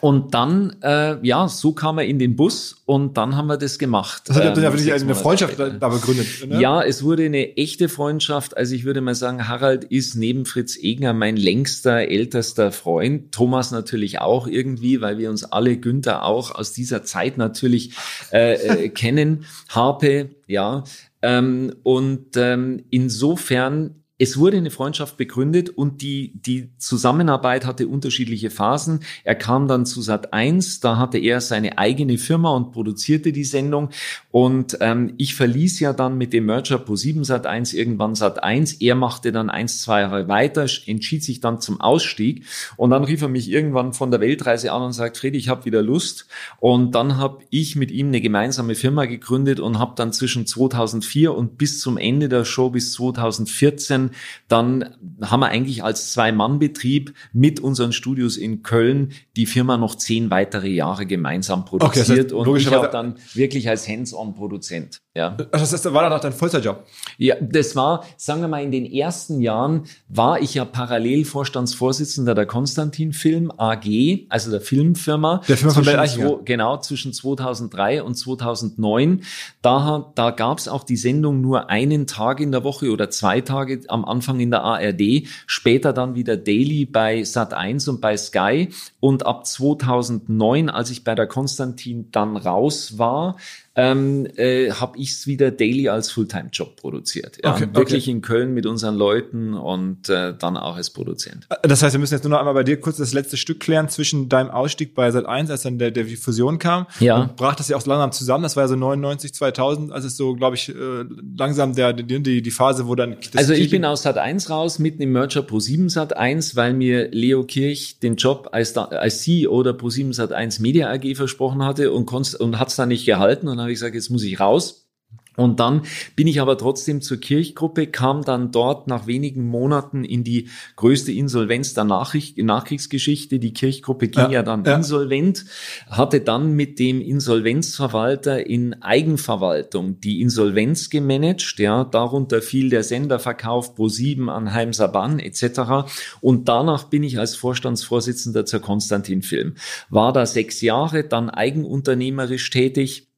und 0.00 0.32
dann, 0.34 0.76
äh, 0.82 1.16
ja, 1.26 1.46
so 1.48 1.72
kam 1.72 1.98
er 1.98 2.04
in 2.04 2.18
den 2.18 2.34
Bus 2.34 2.82
und 2.86 3.16
dann 3.16 3.36
haben 3.36 3.48
wir 3.48 3.58
das 3.58 3.78
gemacht. 3.78 4.22
Das 4.26 4.36
hat 4.36 4.56
ähm, 4.56 4.62
ja 4.62 4.72
wirklich 4.72 4.92
eine 4.92 5.14
Freundschaft 5.14 5.58
da, 5.58 5.68
da 5.68 5.88
begründet. 5.88 6.26
Ne? 6.46 6.60
Ja, 6.60 6.82
es 6.82 7.02
wurde 7.02 7.24
eine 7.24 7.56
echte 7.56 7.88
Freundschaft. 7.88 8.56
Also 8.56 8.74
ich 8.74 8.84
würde 8.84 9.02
mal 9.02 9.14
sagen, 9.14 9.46
Harald 9.46 9.84
ist 9.84 10.14
neben 10.14 10.46
Fritz 10.46 10.78
Egner 10.80 11.12
mein 11.12 11.36
längster, 11.36 12.08
ältester 12.08 12.72
Freund. 12.72 13.32
Thomas 13.32 13.72
natürlich 13.72 14.20
auch 14.20 14.46
irgendwie, 14.46 15.00
weil 15.02 15.18
wir 15.18 15.28
uns 15.28 15.44
alle, 15.44 15.76
Günther 15.76 16.24
auch 16.24 16.54
aus 16.54 16.72
dieser 16.72 17.04
Zeit 17.04 17.36
natürlich 17.36 17.92
äh, 18.32 18.54
äh, 18.54 18.88
kennen. 18.88 19.44
Harpe, 19.68 20.30
ja. 20.46 20.84
Ähm, 21.22 21.74
und 21.82 22.36
ähm, 22.36 22.84
insofern 22.88 23.99
es 24.20 24.36
wurde 24.36 24.58
eine 24.58 24.70
Freundschaft 24.70 25.16
begründet 25.16 25.70
und 25.70 26.02
die, 26.02 26.32
die 26.34 26.68
Zusammenarbeit 26.76 27.64
hatte 27.64 27.88
unterschiedliche 27.88 28.50
Phasen. 28.50 29.00
Er 29.24 29.34
kam 29.34 29.66
dann 29.66 29.86
zu 29.86 30.02
Sat 30.02 30.34
1, 30.34 30.80
da 30.80 30.98
hatte 30.98 31.16
er 31.16 31.40
seine 31.40 31.78
eigene 31.78 32.18
Firma 32.18 32.54
und 32.54 32.70
produzierte 32.70 33.32
die 33.32 33.44
Sendung. 33.44 33.88
Und 34.30 34.76
ähm, 34.82 35.14
ich 35.16 35.34
verließ 35.34 35.80
ja 35.80 35.94
dann 35.94 36.18
mit 36.18 36.34
dem 36.34 36.44
Merger 36.44 36.76
Pro 36.76 36.96
7 36.96 37.24
Sat 37.24 37.46
1 37.46 37.72
irgendwann 37.72 38.14
Sat 38.14 38.44
1. 38.44 38.74
Er 38.74 38.94
machte 38.94 39.32
dann 39.32 39.48
eins, 39.48 39.80
zwei 39.80 40.02
Jahre 40.02 40.28
weiter, 40.28 40.66
entschied 40.84 41.24
sich 41.24 41.40
dann 41.40 41.62
zum 41.62 41.80
Ausstieg. 41.80 42.44
Und 42.76 42.90
dann 42.90 43.04
rief 43.04 43.22
er 43.22 43.28
mich 43.28 43.50
irgendwann 43.50 43.94
von 43.94 44.10
der 44.10 44.20
Weltreise 44.20 44.72
an 44.72 44.82
und 44.82 44.92
sagt, 44.92 45.16
Fred, 45.16 45.34
ich 45.34 45.48
habe 45.48 45.64
wieder 45.64 45.80
Lust. 45.80 46.26
Und 46.58 46.94
dann 46.94 47.16
habe 47.16 47.42
ich 47.48 47.74
mit 47.74 47.90
ihm 47.90 48.08
eine 48.08 48.20
gemeinsame 48.20 48.74
Firma 48.74 49.06
gegründet 49.06 49.60
und 49.60 49.78
habe 49.78 49.94
dann 49.96 50.12
zwischen 50.12 50.46
2004 50.46 51.34
und 51.34 51.56
bis 51.56 51.80
zum 51.80 51.96
Ende 51.96 52.28
der 52.28 52.44
Show 52.44 52.68
bis 52.68 52.92
2014 52.92 54.09
dann 54.48 54.96
haben 55.22 55.40
wir 55.40 55.48
eigentlich 55.48 55.84
als 55.84 56.12
Zwei-Mann-Betrieb 56.12 57.14
mit 57.32 57.60
unseren 57.60 57.92
Studios 57.92 58.36
in 58.36 58.62
Köln 58.62 59.12
die 59.36 59.46
Firma 59.46 59.76
noch 59.76 59.94
zehn 59.94 60.30
weitere 60.30 60.68
Jahre 60.68 61.06
gemeinsam 61.06 61.64
produziert 61.64 61.90
okay, 61.92 62.16
das 62.16 62.18
heißt, 62.18 62.32
und 62.32 62.56
ich 62.56 62.68
auch 62.68 62.90
dann 62.90 63.16
wirklich 63.34 63.68
als 63.68 63.88
Hands-on-Produzent. 63.88 65.00
Ja. 65.14 65.30
Das 65.30 65.72
heißt, 65.72 65.92
war 65.92 66.02
dann 66.02 66.12
auch 66.12 66.20
dein 66.20 66.32
Vollzeitjob? 66.32 66.84
Ja, 67.18 67.34
das 67.40 67.74
war, 67.74 68.04
sagen 68.16 68.42
wir 68.42 68.48
mal, 68.48 68.62
in 68.62 68.70
den 68.70 68.86
ersten 68.86 69.40
Jahren 69.40 69.84
war 70.08 70.40
ich 70.40 70.54
ja 70.54 70.64
parallel 70.64 71.24
Vorstandsvorsitzender 71.24 72.34
der 72.34 72.46
Konstantin 72.46 73.12
Film 73.12 73.52
AG, 73.56 74.26
also 74.28 74.52
der 74.52 74.60
Filmfirma. 74.60 75.42
Der 75.48 75.56
Firma 75.56 75.74
von 75.74 75.84
Bell 75.84 76.40
Genau, 76.44 76.78
zwischen 76.78 77.12
2003 77.12 78.02
und 78.02 78.14
2009. 78.14 79.22
Da, 79.62 80.12
da 80.14 80.30
gab 80.30 80.58
es 80.58 80.68
auch 80.68 80.84
die 80.84 80.96
Sendung 80.96 81.40
nur 81.40 81.70
einen 81.70 82.06
Tag 82.06 82.40
in 82.40 82.52
der 82.52 82.62
Woche 82.62 82.90
oder 82.90 83.10
zwei 83.10 83.40
Tage 83.40 83.80
am 83.88 83.99
Anfang 84.04 84.40
in 84.40 84.50
der 84.50 84.62
ARD, 84.62 85.24
später 85.46 85.92
dann 85.92 86.14
wieder 86.14 86.36
Daily 86.36 86.86
bei 86.86 87.20
Sat1 87.22 87.88
und 87.90 88.00
bei 88.00 88.16
Sky. 88.16 88.68
Und 89.00 89.26
ab 89.26 89.46
2009, 89.46 90.70
als 90.70 90.90
ich 90.90 91.04
bei 91.04 91.14
der 91.14 91.26
Konstantin 91.26 92.10
dann 92.12 92.36
raus 92.36 92.98
war, 92.98 93.36
ähm, 93.76 94.26
äh, 94.36 94.72
habe 94.72 94.98
ich 94.98 95.12
es 95.12 95.26
wieder 95.28 95.52
daily 95.52 95.88
als 95.88 96.10
Fulltime-Job 96.10 96.76
produziert. 96.76 97.38
Ja, 97.42 97.54
okay, 97.54 97.68
wirklich 97.72 98.04
okay. 98.04 98.10
in 98.10 98.20
Köln 98.20 98.52
mit 98.52 98.66
unseren 98.66 98.96
Leuten 98.96 99.54
und 99.54 100.08
äh, 100.08 100.34
dann 100.36 100.56
auch 100.56 100.74
als 100.74 100.90
Produzent. 100.90 101.46
Äh, 101.50 101.68
das 101.68 101.82
heißt, 101.82 101.94
wir 101.94 102.00
müssen 102.00 102.14
jetzt 102.14 102.24
nur 102.24 102.32
noch 102.32 102.40
einmal 102.40 102.54
bei 102.54 102.64
dir 102.64 102.80
kurz 102.80 102.96
das 102.96 103.12
letzte 103.12 103.36
Stück 103.36 103.60
klären 103.60 103.88
zwischen 103.88 104.28
deinem 104.28 104.50
Ausstieg 104.50 104.96
bei 104.96 105.08
Sat1, 105.10 105.50
als 105.50 105.62
dann 105.62 105.78
der, 105.78 105.92
der 105.92 106.04
Fusion 106.06 106.58
kam. 106.58 106.86
Ja. 106.98 107.22
Und 107.22 107.36
brach 107.36 107.54
das 107.54 107.68
ja 107.68 107.76
auch 107.76 107.86
langsam 107.86 108.10
zusammen. 108.10 108.42
Das 108.42 108.56
war 108.56 108.64
ja 108.64 108.68
so 108.68 108.74
99, 108.74 109.32
2000, 109.34 109.92
als 109.92 110.04
es 110.04 110.16
so, 110.16 110.34
glaube 110.34 110.56
ich, 110.56 110.68
äh, 110.68 111.04
langsam 111.38 111.76
der, 111.76 111.92
die, 111.92 112.42
die 112.42 112.50
Phase, 112.50 112.88
wo 112.88 112.96
dann... 112.96 113.18
also 113.36 113.52
ich 113.52 113.70
bin 113.70 113.84
aus 113.84 114.04
Sat1 114.04 114.50
raus, 114.50 114.80
mitten 114.80 115.00
im 115.00 115.12
Merger 115.12 115.42
Pro7 115.42 115.94
Sat1, 115.94 116.56
weil 116.56 116.74
mir 116.74 117.08
Leo 117.12 117.44
Kirch 117.44 118.00
den 118.00 118.16
Job 118.16 118.48
als, 118.50 118.76
als 118.76 119.22
CEO 119.22 119.62
der 119.62 119.78
Pro7 119.78 120.12
Sat1 120.12 120.60
Media 120.60 120.90
AG 120.90 121.14
versprochen 121.14 121.64
hatte 121.64 121.92
und, 121.92 122.10
und 122.10 122.58
hat 122.58 122.68
es 122.68 122.76
dann 122.76 122.88
nicht 122.88 123.06
gehalten 123.06 123.46
und 123.46 123.59
habe 123.60 123.72
ich 123.72 123.76
gesagt, 123.76 123.94
jetzt 123.94 124.10
muss 124.10 124.22
ich 124.22 124.40
raus. 124.40 124.90
Und 125.36 125.58
dann 125.58 125.82
bin 126.16 126.26
ich 126.26 126.40
aber 126.40 126.58
trotzdem 126.58 127.00
zur 127.00 127.16
Kirchgruppe, 127.18 127.86
kam 127.86 128.24
dann 128.24 128.50
dort 128.50 128.88
nach 128.88 129.06
wenigen 129.06 129.46
Monaten 129.46 130.04
in 130.04 130.22
die 130.22 130.48
größte 130.76 131.12
Insolvenz 131.12 131.72
der 131.72 131.84
Nachricht, 131.84 132.36
Nachkriegsgeschichte. 132.36 133.38
Die 133.38 133.54
Kirchgruppe 133.54 134.08
ging 134.08 134.24
ja, 134.24 134.30
ja 134.30 134.42
dann 134.42 134.64
ja. 134.64 134.76
insolvent, 134.76 135.46
hatte 135.88 136.20
dann 136.20 136.52
mit 136.52 136.78
dem 136.78 137.00
Insolvenzverwalter 137.00 138.46
in 138.46 138.82
Eigenverwaltung 138.82 140.00
die 140.00 140.20
Insolvenz 140.20 140.90
gemanagt. 140.90 141.54
Ja, 141.58 141.84
darunter 141.84 142.42
fiel 142.42 142.68
der 142.68 142.82
Senderverkauf 142.82 143.78
Pro7 143.78 144.28
an 144.28 144.52
Heimsaban 144.52 145.20
etc. 145.20 145.90
Und 146.20 146.48
danach 146.48 146.84
bin 146.84 147.02
ich 147.02 147.18
als 147.18 147.36
Vorstandsvorsitzender 147.36 148.44
zur 148.44 148.60
Konstantin 148.60 149.22
Film. 149.22 149.54
War 149.88 150.12
da 150.12 150.26
sechs 150.26 150.60
Jahre, 150.60 151.04
dann 151.04 151.30
eigenunternehmerisch 151.30 152.50
tätig 152.50 153.09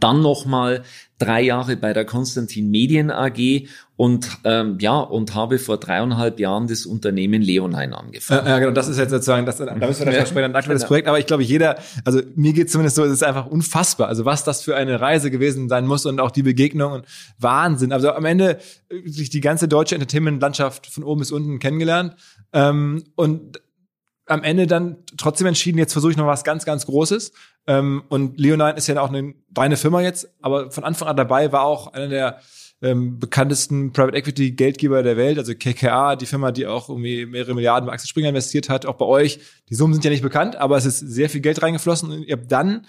dann 0.00 0.22
nochmal 0.22 0.82
drei 1.18 1.42
Jahre 1.42 1.76
bei 1.76 1.92
der 1.92 2.04
Konstantin 2.04 2.70
Medien 2.70 3.10
AG 3.10 3.68
und 3.96 4.28
ähm, 4.44 4.78
ja 4.80 4.98
und 4.98 5.34
habe 5.34 5.58
vor 5.58 5.78
dreieinhalb 5.78 6.40
Jahren 6.40 6.66
das 6.66 6.86
Unternehmen 6.86 7.40
Leonine 7.40 7.96
angefangen. 7.96 8.46
Ja, 8.46 8.58
genau, 8.58 8.72
das 8.72 8.88
ist 8.88 8.98
jetzt 8.98 9.10
sozusagen, 9.10 9.46
das, 9.46 9.58
da 9.58 9.74
müssen 9.74 10.06
wir 10.06 10.12
ja, 10.12 10.26
sprechen, 10.26 10.50
ein 10.50 10.56
aktuelles 10.56 10.82
genau. 10.82 10.88
Projekt, 10.88 11.08
aber 11.08 11.18
ich 11.18 11.26
glaube, 11.26 11.44
jeder, 11.44 11.78
also 12.04 12.20
mir 12.34 12.52
geht 12.52 12.70
zumindest 12.70 12.96
so, 12.96 13.04
es 13.04 13.12
ist 13.12 13.22
einfach 13.22 13.46
unfassbar, 13.46 14.08
also 14.08 14.24
was 14.24 14.42
das 14.42 14.62
für 14.62 14.74
eine 14.74 15.00
Reise 15.00 15.30
gewesen 15.30 15.68
sein 15.68 15.86
muss 15.86 16.06
und 16.06 16.18
auch 16.18 16.30
die 16.30 16.42
Begegnung 16.42 16.92
und 16.92 17.06
Wahnsinn. 17.38 17.92
Also 17.92 18.10
am 18.10 18.24
Ende 18.24 18.58
sich 19.04 19.30
die 19.30 19.40
ganze 19.40 19.68
deutsche 19.68 19.94
Entertainment-Landschaft 19.94 20.86
von 20.86 21.04
oben 21.04 21.20
bis 21.20 21.30
unten 21.30 21.58
kennengelernt 21.58 22.16
ähm, 22.52 23.04
und 23.14 23.60
am 24.26 24.42
Ende 24.42 24.66
dann 24.66 24.96
trotzdem 25.16 25.46
entschieden, 25.46 25.78
jetzt 25.78 25.92
versuche 25.92 26.12
ich 26.12 26.16
noch 26.16 26.26
was 26.26 26.44
ganz, 26.44 26.64
ganz 26.64 26.86
Großes. 26.86 27.32
Ähm, 27.66 28.04
und 28.08 28.38
Leonine 28.38 28.76
ist 28.76 28.86
ja 28.86 29.00
auch 29.00 29.10
eine 29.10 29.34
reine 29.56 29.76
Firma 29.76 30.00
jetzt, 30.00 30.28
aber 30.40 30.70
von 30.70 30.84
Anfang 30.84 31.08
an 31.08 31.16
dabei 31.16 31.52
war 31.52 31.64
auch 31.64 31.92
einer 31.92 32.08
der 32.08 32.40
ähm, 32.82 33.18
bekanntesten 33.18 33.92
Private 33.92 34.16
Equity 34.16 34.52
Geldgeber 34.52 35.02
der 35.02 35.16
Welt, 35.16 35.38
also 35.38 35.54
KKA, 35.54 36.16
die 36.16 36.26
Firma, 36.26 36.52
die 36.52 36.66
auch 36.66 36.88
irgendwie 36.88 37.24
mehrere 37.24 37.54
Milliarden 37.54 37.86
bei 37.86 37.94
Axel 37.94 38.08
Springer 38.08 38.28
investiert 38.28 38.68
hat, 38.68 38.84
auch 38.84 38.96
bei 38.96 39.06
euch. 39.06 39.40
Die 39.70 39.74
Summen 39.74 39.94
sind 39.94 40.04
ja 40.04 40.10
nicht 40.10 40.22
bekannt, 40.22 40.56
aber 40.56 40.76
es 40.76 40.84
ist 40.84 40.98
sehr 40.98 41.30
viel 41.30 41.40
Geld 41.40 41.62
reingeflossen 41.62 42.10
und 42.10 42.24
ihr 42.24 42.36
habt 42.36 42.50
dann 42.52 42.86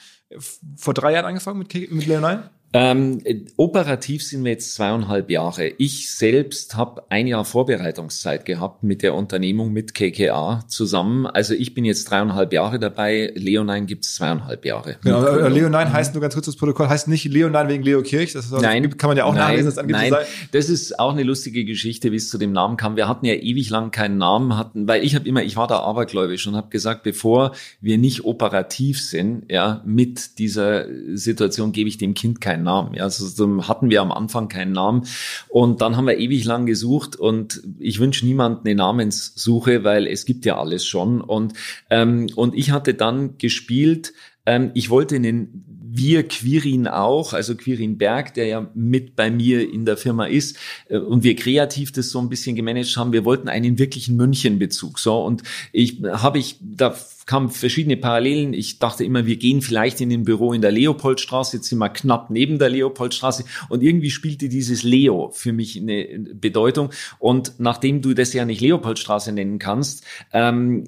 vor 0.76 0.94
drei 0.94 1.14
Jahren 1.14 1.26
angefangen 1.26 1.60
mit, 1.60 1.74
mit 1.92 2.06
Leonine? 2.08 2.50
Ähm, 2.78 3.22
operativ 3.56 4.22
sind 4.22 4.44
wir 4.44 4.52
jetzt 4.52 4.76
zweieinhalb 4.76 5.30
Jahre. 5.30 5.72
Ich 5.78 6.14
selbst 6.14 6.76
habe 6.76 7.04
ein 7.08 7.26
Jahr 7.26 7.46
Vorbereitungszeit 7.46 8.44
gehabt 8.44 8.84
mit 8.84 9.02
der 9.02 9.14
Unternehmung 9.14 9.72
mit 9.72 9.94
KKA 9.94 10.66
zusammen. 10.68 11.26
Also 11.26 11.54
ich 11.54 11.74
bin 11.74 11.86
jetzt 11.86 12.12
dreieinhalb 12.12 12.52
Jahre 12.52 12.78
dabei. 12.78 13.32
Leonine 13.34 13.86
gibt's 13.86 14.16
zweieinhalb 14.16 14.66
Jahre. 14.66 14.98
Genau, 15.02 15.26
äh, 15.26 15.48
Leonine 15.48 15.94
heißt 15.94 16.16
nur 16.16 16.22
ganz 16.22 16.34
kurz 16.34 16.48
das 16.48 16.58
Protokoll, 16.58 16.90
heißt 16.90 17.08
nicht 17.08 17.24
Leonine 17.24 17.70
wegen 17.70 17.84
Leo 17.84 18.02
Kirch. 18.02 18.34
Das 18.34 18.48
ist, 18.48 18.52
nein, 18.52 18.98
kann 18.98 19.10
man 19.10 19.16
ja 19.16 19.24
auch 19.24 19.34
nein, 19.34 19.56
nachlesen. 19.56 19.74
Das, 19.74 19.86
nein, 19.86 20.14
das 20.52 20.68
ist 20.68 21.00
auch 21.00 21.14
eine 21.14 21.24
lustige 21.24 21.64
Geschichte, 21.64 22.12
wie 22.12 22.18
es 22.18 22.30
zu 22.30 22.38
dem 22.38 22.52
Namen 22.52 22.76
kam. 22.76 22.98
Wir 22.98 23.08
hatten 23.08 23.26
ja 23.26 23.36
ewig 23.36 23.70
lang 23.70 23.92
keinen 23.92 24.18
Namen, 24.18 24.58
hatten, 24.58 24.86
weil 24.86 25.02
ich 25.06 25.16
habe 25.16 25.26
immer, 25.26 25.44
ich 25.44 25.56
war 25.56 25.68
da 25.68 25.80
abergläubisch 25.80 26.46
und 26.46 26.58
habe 26.58 26.68
gesagt, 26.68 27.04
bevor 27.04 27.54
wir 27.80 27.98
nicht 27.98 28.26
operativ 28.26 29.00
sind, 29.00 29.50
ja, 29.50 29.82
mit 29.86 30.40
dieser 30.40 30.88
Situation 31.14 31.72
gebe 31.72 31.88
ich 31.88 31.98
dem 31.98 32.14
Kind 32.14 32.42
keinen 32.42 32.65
Namen. 32.66 32.94
Ja, 32.94 33.04
also 33.04 33.68
hatten 33.68 33.90
wir 33.90 34.02
am 34.02 34.12
Anfang 34.12 34.50
keinen 34.50 34.74
Namen 34.74 35.08
und 35.48 35.82
dann 35.82 35.96
haben 35.96 36.08
wir 36.08 36.18
ewig 36.18 36.44
lang 36.44 36.66
gesucht 36.66 37.16
und 37.16 37.64
ich 37.80 38.00
wünsche 38.00 38.26
niemand 38.26 38.66
eine 38.66 38.76
Namenssuche, 38.76 39.84
weil 39.84 40.08
es 40.08 40.26
gibt 40.26 40.46
ja 40.46 40.58
alles 40.58 40.86
schon 40.86 41.22
und 41.22 41.54
ähm, 41.90 42.28
und 42.36 42.56
ich 42.56 42.72
hatte 42.72 42.94
dann 42.94 43.38
gespielt. 43.38 44.14
Ähm, 44.46 44.72
ich 44.74 44.90
wollte 44.90 45.16
einen 45.16 45.76
wir 45.98 46.28
Quirin 46.28 46.88
auch, 46.88 47.34
also 47.34 47.56
Quirin 47.56 47.98
Berg, 47.98 48.34
der 48.34 48.48
ja 48.48 48.70
mit 48.74 49.16
bei 49.16 49.32
mir 49.32 49.72
in 49.72 49.86
der 49.86 49.98
Firma 49.98 50.26
ist 50.26 50.58
äh, 50.90 50.98
und 50.98 51.24
wir 51.24 51.36
kreativ 51.36 51.92
das 51.92 52.10
so 52.10 52.20
ein 52.20 52.30
bisschen 52.30 52.56
gemanagt 52.56 52.98
haben, 52.98 53.14
wir 53.14 53.26
wollten 53.26 53.48
einen 53.48 53.80
wirklichen 53.80 54.18
Münchenbezug. 54.18 55.00
So 55.00 55.24
und 55.24 55.44
ich 55.72 56.02
habe 56.04 56.40
ich 56.40 56.58
da 56.62 56.96
kamen 57.26 57.50
verschiedene 57.50 57.98
Parallelen. 57.98 58.54
Ich 58.54 58.78
dachte 58.78 59.04
immer, 59.04 59.26
wir 59.26 59.38
gehen 59.38 59.62
vielleicht 59.62 60.00
in 60.00 60.10
den 60.10 60.24
Büro 60.24 60.54
in 60.54 60.62
der 60.62 60.72
Leopoldstraße. 60.72 61.58
Jetzt 61.58 61.70
sind 61.70 61.80
wir 61.80 61.90
knapp 61.90 62.30
neben 62.30 62.60
der 62.60 62.70
Leopoldstraße. 62.70 63.46
Und 63.70 63.82
irgendwie 63.82 64.12
spielte 64.12 64.48
dieses 64.48 64.84
Leo 64.84 65.32
für 65.34 65.52
mich 65.52 65.80
eine 65.80 66.06
Bedeutung. 66.34 66.92
Und 67.18 67.54
nachdem 67.58 68.02
du 68.02 68.14
das 68.14 68.34
ja 68.34 68.46
nicht 68.46 68.62
Leopoldstraße 68.62 69.32
nennen 69.32 69.58
kannst, 69.58 70.06
ähm, 70.34 70.84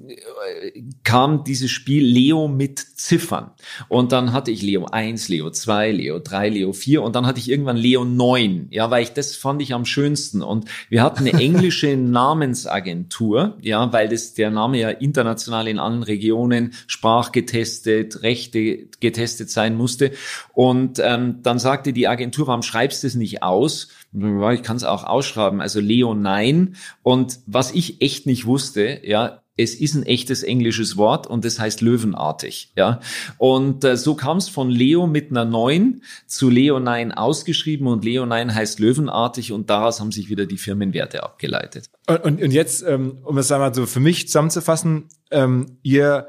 kam 1.02 1.42
dieses 1.42 1.70
Spiel 1.70 2.04
Leo 2.04 2.46
mit 2.46 2.78
Ziffern. 2.78 3.50
Und 3.88 4.12
dann 4.12 4.32
hatte 4.32 4.52
ich 4.52 4.62
Leo 4.62 4.86
1, 4.86 5.28
Leo 5.28 5.50
2, 5.50 5.90
Leo 5.90 6.20
3, 6.20 6.50
Leo 6.50 6.72
4 6.72 7.02
und 7.02 7.16
dann 7.16 7.26
hatte 7.26 7.40
ich 7.40 7.50
irgendwann 7.50 7.76
Leo 7.76 8.04
9. 8.04 8.68
Ja, 8.70 8.90
weil 8.90 9.02
ich 9.02 9.12
das 9.12 9.34
fand 9.34 9.60
ich 9.60 9.74
am 9.74 9.84
schönsten. 9.84 10.42
Und 10.42 10.66
wir 10.88 11.02
hatten 11.02 11.26
eine 11.26 11.32
englische 11.32 11.96
Namensagentur, 11.96 13.56
ja, 13.60 13.92
weil 13.92 14.08
das 14.08 14.34
der 14.34 14.50
Name 14.50 14.78
ja 14.78 14.90
international 14.90 15.66
in 15.66 15.80
allen 15.80 16.04
Regionen 16.04 16.27
Regionen 16.28 16.74
sprachgetestet, 16.86 18.22
Rechte 18.22 18.88
getestet 19.00 19.50
sein 19.50 19.76
musste. 19.76 20.12
Und 20.52 21.00
ähm, 21.02 21.40
dann 21.42 21.58
sagte 21.58 21.92
die 21.92 22.06
Agentur, 22.06 22.46
warum 22.46 22.62
schreibst 22.62 23.02
du 23.02 23.06
es 23.06 23.14
nicht 23.14 23.42
aus? 23.42 23.88
Ich 24.12 24.62
kann 24.62 24.76
es 24.76 24.84
auch 24.84 25.04
ausschreiben, 25.04 25.60
also 25.60 25.80
Leo 25.80 26.14
nein. 26.14 26.76
Und 27.02 27.40
was 27.46 27.72
ich 27.72 28.02
echt 28.02 28.26
nicht 28.26 28.46
wusste, 28.46 29.00
ja, 29.04 29.42
es 29.58 29.74
ist 29.74 29.94
ein 29.94 30.04
echtes 30.04 30.42
englisches 30.44 30.96
Wort 30.96 31.26
und 31.26 31.44
das 31.44 31.58
heißt 31.58 31.80
löwenartig, 31.80 32.72
ja. 32.76 33.00
Und 33.36 33.84
äh, 33.84 33.96
so 33.96 34.14
kam 34.14 34.38
es 34.38 34.48
von 34.48 34.70
Leo 34.70 35.06
mit 35.06 35.30
einer 35.30 35.44
9 35.44 36.00
zu 36.26 36.48
Leo 36.48 36.78
9 36.78 37.12
ausgeschrieben 37.12 37.88
und 37.88 38.04
Leo 38.04 38.24
9 38.24 38.54
heißt 38.54 38.78
löwenartig 38.78 39.52
und 39.52 39.68
daraus 39.68 40.00
haben 40.00 40.12
sich 40.12 40.30
wieder 40.30 40.46
die 40.46 40.58
Firmenwerte 40.58 41.24
abgeleitet. 41.24 41.90
Und, 42.06 42.24
und, 42.24 42.42
und 42.42 42.50
jetzt, 42.52 42.82
ähm, 42.82 43.18
um 43.24 43.36
es 43.36 43.50
einmal 43.50 43.74
so 43.74 43.84
für 43.86 44.00
mich 44.00 44.28
zusammenzufassen, 44.28 45.08
ähm, 45.32 45.78
ihr 45.82 46.28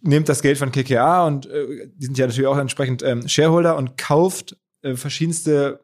nehmt 0.00 0.28
das 0.28 0.42
Geld 0.42 0.58
von 0.58 0.70
KKA 0.70 1.26
und 1.26 1.46
äh, 1.46 1.88
die 1.96 2.06
sind 2.06 2.18
ja 2.18 2.28
natürlich 2.28 2.46
auch 2.46 2.58
entsprechend 2.58 3.02
ähm, 3.02 3.26
Shareholder 3.26 3.76
und 3.76 3.98
kauft 3.98 4.56
äh, 4.82 4.94
verschiedenste 4.94 5.80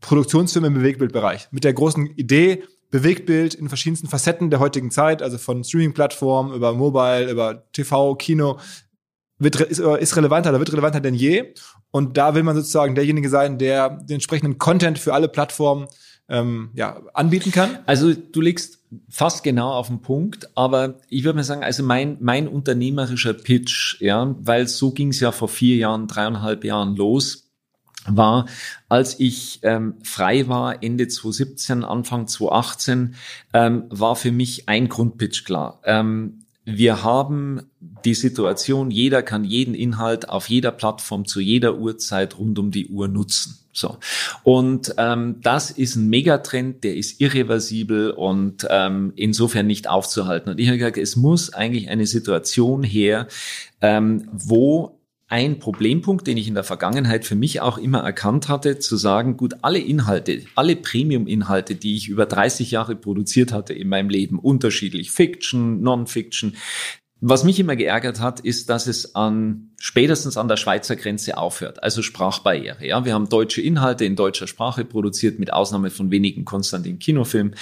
Produktionsfirmen 0.00 0.72
im 0.72 0.78
Bewegtbildbereich 0.80 1.48
mit 1.52 1.62
der 1.62 1.74
großen 1.74 2.06
Idee, 2.16 2.64
Bewegtbild 2.90 3.54
in 3.54 3.68
verschiedensten 3.68 4.08
Facetten 4.08 4.50
der 4.50 4.58
heutigen 4.58 4.90
Zeit, 4.90 5.22
also 5.22 5.38
von 5.38 5.62
Streaming-Plattformen 5.62 6.54
über 6.54 6.72
Mobile, 6.72 7.30
über 7.30 7.64
TV, 7.72 8.14
Kino, 8.16 8.58
wird, 9.38 9.60
ist, 9.60 9.78
ist 9.78 10.16
relevanter, 10.16 10.52
da 10.52 10.58
wird 10.58 10.72
relevanter 10.72 11.00
denn 11.00 11.14
je. 11.14 11.54
Und 11.90 12.16
da 12.16 12.34
will 12.34 12.42
man 12.42 12.56
sozusagen 12.56 12.94
derjenige 12.94 13.28
sein, 13.28 13.58
der 13.58 13.90
den 13.90 14.14
entsprechenden 14.14 14.58
Content 14.58 14.98
für 14.98 15.14
alle 15.14 15.28
Plattformen 15.28 15.86
ähm, 16.28 16.70
ja, 16.74 17.00
anbieten 17.14 17.50
kann. 17.50 17.78
Also 17.86 18.14
du 18.14 18.40
legst 18.40 18.78
fast 19.08 19.42
genau 19.42 19.72
auf 19.72 19.88
den 19.88 20.00
Punkt, 20.00 20.48
aber 20.56 21.00
ich 21.08 21.24
würde 21.24 21.36
mal 21.36 21.44
sagen, 21.44 21.64
also 21.64 21.82
mein, 21.82 22.16
mein 22.20 22.48
unternehmerischer 22.48 23.34
Pitch, 23.34 24.00
ja, 24.00 24.34
weil 24.40 24.68
so 24.68 24.92
ging 24.92 25.08
es 25.08 25.20
ja 25.20 25.32
vor 25.32 25.48
vier 25.48 25.76
Jahren, 25.76 26.06
dreieinhalb 26.06 26.64
Jahren 26.64 26.96
los 26.96 27.49
war, 28.16 28.46
als 28.88 29.18
ich 29.20 29.60
ähm, 29.62 29.94
frei 30.02 30.48
war, 30.48 30.82
Ende 30.82 31.08
2017, 31.08 31.84
Anfang 31.84 32.26
2018, 32.26 33.14
ähm, 33.52 33.84
war 33.88 34.16
für 34.16 34.32
mich 34.32 34.68
ein 34.68 34.88
Grundpitch 34.88 35.44
klar. 35.44 35.80
Ähm, 35.84 36.44
wir 36.64 37.02
haben 37.02 37.62
die 38.04 38.14
Situation, 38.14 38.90
jeder 38.90 39.22
kann 39.22 39.44
jeden 39.44 39.74
Inhalt 39.74 40.28
auf 40.28 40.48
jeder 40.48 40.70
Plattform 40.70 41.26
zu 41.26 41.40
jeder 41.40 41.78
Uhrzeit 41.78 42.38
rund 42.38 42.58
um 42.58 42.70
die 42.70 42.88
Uhr 42.88 43.08
nutzen. 43.08 43.56
So. 43.72 43.98
Und 44.42 44.94
ähm, 44.98 45.36
das 45.42 45.70
ist 45.70 45.96
ein 45.96 46.08
Megatrend, 46.08 46.82
der 46.84 46.96
ist 46.96 47.20
irreversibel 47.20 48.10
und 48.10 48.66
ähm, 48.68 49.12
insofern 49.16 49.66
nicht 49.66 49.88
aufzuhalten. 49.88 50.50
Und 50.50 50.60
ich 50.60 50.66
habe 50.66 50.78
gesagt, 50.78 50.98
es 50.98 51.16
muss 51.16 51.52
eigentlich 51.52 51.88
eine 51.88 52.06
Situation 52.06 52.82
her, 52.82 53.28
ähm, 53.80 54.28
wo 54.32 54.99
ein 55.30 55.60
Problempunkt, 55.60 56.26
den 56.26 56.36
ich 56.36 56.48
in 56.48 56.54
der 56.54 56.64
Vergangenheit 56.64 57.24
für 57.24 57.36
mich 57.36 57.60
auch 57.60 57.78
immer 57.78 58.00
erkannt 58.00 58.48
hatte, 58.48 58.80
zu 58.80 58.96
sagen, 58.96 59.36
gut, 59.36 59.54
alle 59.62 59.78
Inhalte, 59.78 60.42
alle 60.56 60.74
Premium-Inhalte, 60.74 61.76
die 61.76 61.96
ich 61.96 62.08
über 62.08 62.26
30 62.26 62.72
Jahre 62.72 62.96
produziert 62.96 63.52
hatte 63.52 63.72
in 63.72 63.88
meinem 63.88 64.10
Leben, 64.10 64.40
unterschiedlich, 64.40 65.12
Fiction, 65.12 65.82
Non-Fiction, 65.82 66.56
was 67.22 67.44
mich 67.44 67.60
immer 67.60 67.76
geärgert 67.76 68.20
hat, 68.20 68.40
ist, 68.40 68.70
dass 68.70 68.86
es 68.86 69.14
an 69.14 69.70
spätestens 69.78 70.36
an 70.36 70.48
der 70.48 70.56
Schweizer 70.56 70.96
Grenze 70.96 71.36
aufhört, 71.36 71.82
also 71.82 72.00
Sprachbarriere. 72.02 72.86
Ja, 72.86 73.04
wir 73.04 73.14
haben 73.14 73.28
deutsche 73.28 73.60
Inhalte 73.60 74.04
in 74.04 74.16
deutscher 74.16 74.46
Sprache 74.46 74.84
produziert, 74.84 75.38
mit 75.38 75.52
Ausnahme 75.52 75.90
von 75.90 76.10
wenigen 76.10 76.44
Konstantin 76.44 76.98
Kinofilmen. 76.98 77.56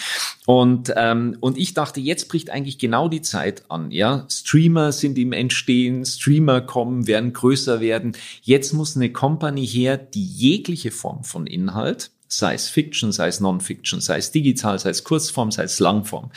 Und 0.46 0.92
ähm, 0.96 1.36
und 1.40 1.58
ich 1.58 1.74
dachte, 1.74 2.00
jetzt 2.00 2.28
bricht 2.28 2.50
eigentlich 2.50 2.78
genau 2.78 3.08
die 3.08 3.22
Zeit 3.22 3.64
an. 3.68 3.90
Ja, 3.90 4.26
Streamer 4.30 4.92
sind 4.92 5.18
im 5.18 5.32
Entstehen, 5.32 6.04
Streamer 6.04 6.60
kommen, 6.60 7.06
werden 7.06 7.32
größer 7.32 7.80
werden. 7.80 8.12
Jetzt 8.42 8.72
muss 8.72 8.96
eine 8.96 9.12
Company 9.12 9.66
her, 9.66 9.96
die 9.96 10.24
jegliche 10.24 10.90
Form 10.90 11.24
von 11.24 11.46
Inhalt 11.46 12.10
sei 12.28 12.54
es 12.54 12.68
Fiction, 12.68 13.10
sei 13.10 13.28
es 13.28 13.40
Non-Fiction, 13.40 14.00
sei 14.00 14.18
es 14.18 14.30
digital, 14.30 14.78
sei 14.78 14.90
es 14.90 15.02
Kurzform, 15.02 15.50
sei 15.50 15.64
es 15.64 15.80
Langform, 15.80 16.30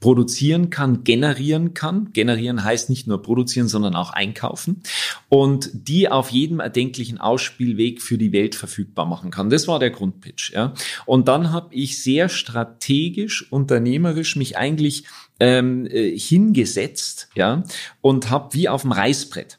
produzieren 0.00 0.70
kann, 0.70 1.04
generieren 1.04 1.72
kann. 1.72 2.12
Generieren 2.12 2.64
heißt 2.64 2.90
nicht 2.90 3.06
nur 3.06 3.22
produzieren, 3.22 3.68
sondern 3.68 3.94
auch 3.94 4.10
einkaufen 4.10 4.82
und 5.28 5.70
die 5.72 6.08
auf 6.08 6.30
jedem 6.30 6.60
erdenklichen 6.60 7.18
Ausspielweg 7.18 8.02
für 8.02 8.18
die 8.18 8.32
Welt 8.32 8.54
verfügbar 8.54 9.06
machen 9.06 9.30
kann. 9.30 9.48
Das 9.48 9.68
war 9.68 9.78
der 9.78 9.90
Grundpitch. 9.90 10.52
Ja. 10.52 10.74
Und 11.06 11.28
dann 11.28 11.52
habe 11.52 11.74
ich 11.74 12.02
sehr 12.02 12.28
strategisch, 12.28 13.50
unternehmerisch 13.50 14.36
mich 14.36 14.58
eigentlich 14.58 15.04
ähm, 15.38 15.86
äh, 15.86 16.16
hingesetzt 16.18 17.28
ja, 17.34 17.62
und 18.00 18.30
habe 18.30 18.54
wie 18.54 18.68
auf 18.68 18.82
dem 18.82 18.92
Reißbrett 18.92 19.58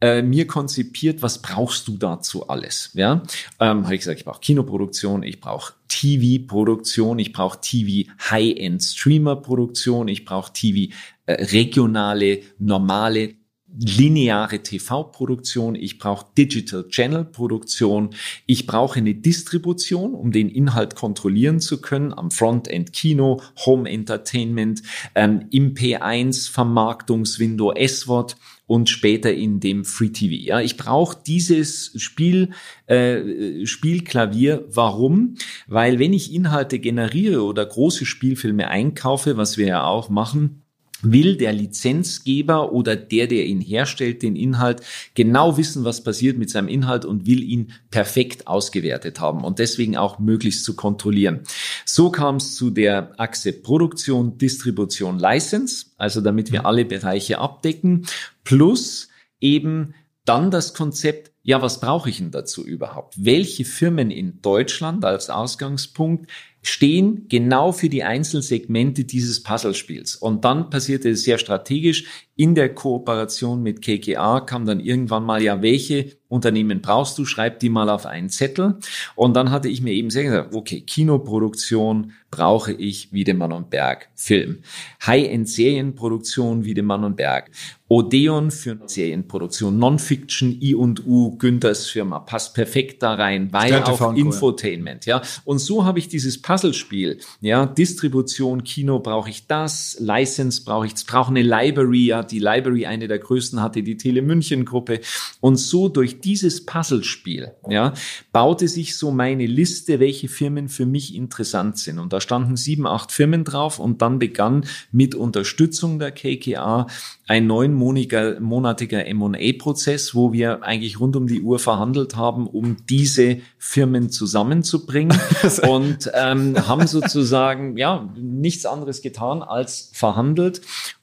äh, 0.00 0.22
mir 0.22 0.46
konzipiert, 0.46 1.22
was 1.22 1.42
brauchst 1.42 1.88
du 1.88 1.96
dazu 1.96 2.48
alles? 2.48 2.90
Ja, 2.94 3.22
ähm, 3.58 3.84
habe 3.84 3.94
ich 3.94 4.00
gesagt, 4.00 4.18
ich 4.18 4.24
brauche 4.24 4.40
Kinoproduktion, 4.40 5.22
ich 5.22 5.40
brauche 5.40 5.74
TV-Produktion, 5.88 7.18
ich 7.18 7.32
brauche 7.32 7.60
TV 7.60 8.10
High-End 8.30 8.82
Streamer-Produktion, 8.82 10.08
ich 10.08 10.24
brauche 10.24 10.52
TV 10.52 10.92
äh, 11.26 11.44
regionale, 11.44 12.40
normale 12.58 13.34
lineare 13.78 14.62
TV-Produktion, 14.62 15.74
ich 15.74 15.98
brauche 15.98 16.26
Digital 16.36 16.88
Channel 16.88 17.24
Produktion, 17.24 18.10
ich 18.46 18.66
brauche 18.66 18.98
eine 18.98 19.14
Distribution, 19.14 20.14
um 20.14 20.32
den 20.32 20.48
Inhalt 20.48 20.96
kontrollieren 20.96 21.60
zu 21.60 21.80
können, 21.80 22.12
am 22.12 22.30
Frontend 22.30 22.92
Kino, 22.92 23.40
Home 23.64 23.88
Entertainment, 23.88 24.82
ähm, 25.14 25.46
im 25.50 25.74
P1 25.74 26.50
Vermarktungswindow 26.50 27.74
SWOT 27.86 28.36
und 28.70 28.88
später 28.88 29.34
in 29.34 29.58
dem 29.58 29.84
Free 29.84 30.10
TV. 30.10 30.32
Ja, 30.32 30.60
ich 30.60 30.76
brauche 30.76 31.18
dieses 31.26 31.92
Spiel, 31.96 32.50
äh, 32.86 33.66
Spielklavier. 33.66 34.64
Warum? 34.68 35.34
Weil 35.66 35.98
wenn 35.98 36.12
ich 36.12 36.32
Inhalte 36.32 36.78
generiere 36.78 37.42
oder 37.42 37.66
große 37.66 38.06
Spielfilme 38.06 38.68
einkaufe, 38.68 39.36
was 39.36 39.58
wir 39.58 39.66
ja 39.66 39.82
auch 39.82 40.08
machen, 40.08 40.59
will 41.02 41.36
der 41.36 41.52
Lizenzgeber 41.52 42.72
oder 42.72 42.96
der, 42.96 43.26
der 43.26 43.46
ihn 43.46 43.60
herstellt, 43.60 44.22
den 44.22 44.36
Inhalt 44.36 44.82
genau 45.14 45.56
wissen, 45.56 45.84
was 45.84 46.04
passiert 46.04 46.38
mit 46.38 46.50
seinem 46.50 46.68
Inhalt 46.68 47.04
und 47.04 47.26
will 47.26 47.42
ihn 47.42 47.72
perfekt 47.90 48.46
ausgewertet 48.46 49.20
haben 49.20 49.44
und 49.44 49.58
deswegen 49.58 49.96
auch 49.96 50.18
möglichst 50.18 50.64
zu 50.64 50.76
kontrollieren. 50.76 51.40
So 51.84 52.10
kam 52.10 52.36
es 52.36 52.54
zu 52.54 52.70
der 52.70 53.12
Achse 53.18 53.52
Produktion, 53.52 54.38
Distribution, 54.38 55.18
License, 55.18 55.86
also 55.96 56.20
damit 56.20 56.52
wir 56.52 56.66
alle 56.66 56.84
Bereiche 56.84 57.38
abdecken, 57.38 58.06
plus 58.44 59.08
eben 59.40 59.94
dann 60.24 60.50
das 60.50 60.74
Konzept, 60.74 61.32
ja, 61.42 61.62
was 61.62 61.80
brauche 61.80 62.10
ich 62.10 62.18
denn 62.18 62.30
dazu 62.30 62.64
überhaupt? 62.64 63.14
Welche 63.24 63.64
Firmen 63.64 64.10
in 64.10 64.42
Deutschland 64.42 65.04
als 65.04 65.30
Ausgangspunkt 65.30 66.30
stehen 66.62 67.26
genau 67.28 67.72
für 67.72 67.88
die 67.88 68.02
Einzelsegmente 68.02 69.04
dieses 69.04 69.42
Puzzlespiels. 69.42 70.16
Und 70.16 70.44
dann 70.44 70.70
passierte 70.70 71.10
es 71.10 71.24
sehr 71.24 71.38
strategisch. 71.38 72.04
In 72.40 72.54
der 72.54 72.74
Kooperation 72.74 73.62
mit 73.62 73.82
KKA 73.82 74.40
kam 74.40 74.64
dann 74.64 74.80
irgendwann 74.80 75.26
mal, 75.26 75.42
ja, 75.42 75.60
welche 75.60 76.16
Unternehmen 76.30 76.80
brauchst 76.80 77.18
du? 77.18 77.26
Schreib 77.26 77.58
die 77.58 77.68
mal 77.68 77.90
auf 77.90 78.06
einen 78.06 78.30
Zettel. 78.30 78.78
Und 79.14 79.34
dann 79.34 79.50
hatte 79.50 79.68
ich 79.68 79.82
mir 79.82 79.92
eben 79.92 80.08
sehr 80.08 80.22
gesagt, 80.22 80.54
okay, 80.54 80.80
Kinoproduktion 80.80 82.12
brauche 82.30 82.72
ich 82.72 83.12
Wiedemann 83.12 83.52
und 83.52 83.68
Berg 83.68 84.08
Film. 84.14 84.60
High-End-Serienproduktion 85.04 86.64
Wiedemann 86.64 87.02
und 87.02 87.16
Berg. 87.16 87.50
Odeon 87.88 88.52
für 88.52 88.78
Serienproduktion. 88.86 89.76
Non-Fiction, 89.76 90.56
I 90.62 90.76
und 90.76 91.04
U, 91.04 91.36
Günthers 91.36 91.88
Firma. 91.88 92.20
Passt 92.20 92.54
perfekt 92.54 93.02
da 93.02 93.14
rein, 93.14 93.52
weil 93.52 93.82
auch 93.82 94.14
Infotainment, 94.14 95.06
ja. 95.06 95.22
Und 95.44 95.58
so 95.58 95.84
habe 95.84 95.98
ich 95.98 96.06
dieses 96.06 96.40
Puzzlespiel, 96.40 97.18
ja. 97.40 97.66
Distribution, 97.66 98.62
Kino 98.62 99.00
brauche 99.00 99.30
ich 99.30 99.48
das, 99.48 99.96
License 99.98 100.62
brauche 100.62 100.86
ich, 100.86 100.94
brauche 101.04 101.30
eine 101.30 101.42
Library, 101.42 102.06
ja. 102.06 102.22
Die 102.30 102.38
Library, 102.38 102.86
eine 102.86 103.08
der 103.08 103.18
größten, 103.18 103.60
hatte 103.60 103.82
die 103.82 103.96
Tele 103.96 104.22
München 104.22 104.64
Gruppe. 104.64 105.00
Und 105.40 105.56
so 105.56 105.88
durch 105.88 106.20
dieses 106.20 106.64
Puzzlespiel, 106.66 107.52
ja, 107.68 107.94
baute 108.32 108.68
sich 108.68 108.96
so 108.96 109.10
meine 109.10 109.46
Liste, 109.46 110.00
welche 110.00 110.28
Firmen 110.28 110.68
für 110.68 110.86
mich 110.86 111.14
interessant 111.14 111.78
sind. 111.78 111.98
Und 111.98 112.12
da 112.12 112.20
standen 112.20 112.56
sieben, 112.56 112.86
acht 112.86 113.12
Firmen 113.12 113.44
drauf 113.44 113.78
und 113.78 114.02
dann 114.02 114.18
begann 114.18 114.64
mit 114.92 115.14
Unterstützung 115.14 115.98
der 115.98 116.12
KKA 116.12 116.86
ein 117.26 117.46
neunmonatiger 117.46 119.06
M&A-Prozess, 119.06 120.16
wo 120.16 120.32
wir 120.32 120.64
eigentlich 120.64 120.98
rund 120.98 121.14
um 121.14 121.28
die 121.28 121.40
Uhr 121.42 121.60
verhandelt 121.60 122.16
haben, 122.16 122.48
um 122.48 122.76
diese 122.88 123.38
Firmen 123.56 124.10
zusammenzubringen 124.10 125.16
und 125.68 126.10
ähm, 126.12 126.56
haben 126.66 126.88
sozusagen 126.88 127.76
ja 127.76 128.12
nichts 128.16 128.66
anderes 128.66 129.00
getan 129.00 129.42
als 129.42 129.90
verhandelt 129.92 130.60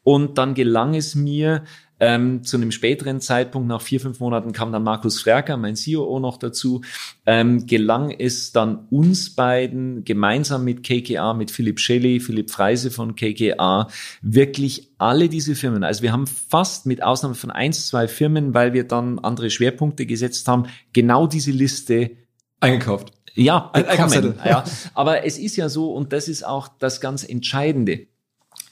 und 0.07 0.37
dann 0.37 0.53
gelang 0.53 0.95
es 0.95 1.15
mir 1.15 1.65
ähm, 1.99 2.41
zu 2.41 2.55
einem 2.55 2.71
späteren 2.71 3.19
Zeitpunkt, 3.19 3.67
nach 3.67 3.81
vier, 3.81 3.99
fünf 3.99 4.21
Monaten, 4.21 4.53
kam 4.53 4.71
dann 4.71 4.81
Markus 4.81 5.19
Frerker, 5.19 5.57
mein 5.57 5.75
CEO, 5.75 6.21
noch 6.21 6.37
dazu. 6.37 6.79
Ähm, 7.25 7.67
gelang 7.67 8.09
es 8.11 8.53
dann 8.53 8.87
uns 8.89 9.35
beiden 9.35 10.05
gemeinsam 10.05 10.63
mit 10.63 10.81
KKA, 10.81 11.33
mit 11.33 11.51
Philipp 11.51 11.81
Shelley, 11.81 12.21
Philipp 12.21 12.51
Freise 12.51 12.89
von 12.89 13.17
KKA, 13.17 13.89
wirklich 14.21 14.91
alle 14.97 15.27
diese 15.27 15.55
Firmen, 15.55 15.83
also 15.83 16.03
wir 16.03 16.13
haben 16.13 16.25
fast 16.25 16.85
mit 16.85 17.03
Ausnahme 17.03 17.35
von 17.35 17.51
eins, 17.51 17.87
zwei 17.87 18.07
Firmen, 18.07 18.53
weil 18.53 18.71
wir 18.71 18.85
dann 18.85 19.19
andere 19.19 19.49
Schwerpunkte 19.49 20.05
gesetzt 20.05 20.47
haben, 20.47 20.67
genau 20.93 21.27
diese 21.27 21.51
Liste 21.51 22.11
eingekauft. 22.61 23.11
Ja, 23.35 23.71
bekommen. 23.73 24.35
ja. 24.45 24.63
Aber 24.93 25.25
es 25.25 25.37
ist 25.37 25.57
ja 25.57 25.67
so, 25.67 25.91
und 25.91 26.13
das 26.13 26.29
ist 26.29 26.45
auch 26.45 26.69
das 26.79 27.01
ganz 27.01 27.27
Entscheidende 27.27 28.07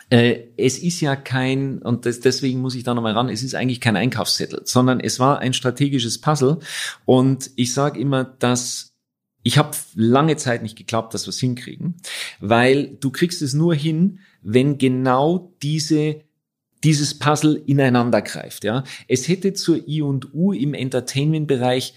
es 0.09 0.77
ist 0.77 1.01
ja 1.01 1.15
kein, 1.15 1.79
und 1.79 2.05
das, 2.05 2.19
deswegen 2.19 2.61
muss 2.61 2.75
ich 2.75 2.83
da 2.83 2.93
nochmal 2.93 3.13
ran, 3.13 3.29
es 3.29 3.43
ist 3.43 3.55
eigentlich 3.55 3.81
kein 3.81 3.95
Einkaufszettel, 3.95 4.61
sondern 4.63 4.99
es 4.99 5.19
war 5.19 5.39
ein 5.39 5.53
strategisches 5.53 6.21
Puzzle. 6.21 6.59
Und 7.05 7.49
ich 7.55 7.73
sage 7.73 7.99
immer, 7.99 8.23
dass 8.23 8.93
ich 9.41 9.57
habe 9.57 9.77
lange 9.93 10.37
Zeit 10.37 10.63
nicht 10.63 10.75
geglaubt, 10.75 11.13
dass 11.13 11.27
wir 11.27 11.29
es 11.29 11.39
hinkriegen, 11.39 11.95
weil 12.39 12.97
du 12.99 13.11
kriegst 13.11 13.41
es 13.41 13.53
nur 13.53 13.75
hin, 13.75 14.19
wenn 14.41 14.77
genau 14.77 15.53
diese 15.61 16.21
dieses 16.83 17.17
Puzzle 17.17 17.63
ineinander 17.65 18.21
greift. 18.21 18.63
Ja, 18.63 18.83
es 19.07 19.27
hätte 19.27 19.53
zur 19.53 19.87
I 19.87 20.03
und 20.03 20.33
U 20.33 20.53
im 20.53 20.73
Entertainment-Bereich 20.73 21.95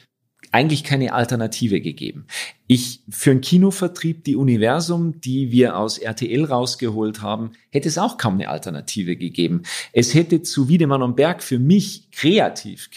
eigentlich 0.52 0.84
keine 0.84 1.12
Alternative 1.12 1.80
gegeben. 1.80 2.26
Ich 2.66 3.00
für 3.08 3.30
einen 3.30 3.40
Kinovertrieb 3.40 4.24
die 4.24 4.36
Universum, 4.36 5.20
die 5.20 5.50
wir 5.50 5.76
aus 5.76 5.98
RTL 5.98 6.44
rausgeholt 6.44 7.22
haben, 7.22 7.52
hätte 7.70 7.88
es 7.88 7.98
auch 7.98 8.18
kaum 8.18 8.34
eine 8.34 8.48
Alternative 8.48 9.16
gegeben. 9.16 9.62
Es 9.92 10.14
hätte 10.14 10.42
zu 10.42 10.68
Wiedemann 10.68 11.02
und 11.02 11.16
Berg 11.16 11.42
für 11.42 11.58
mich 11.58 12.10
kreativ 12.10 12.90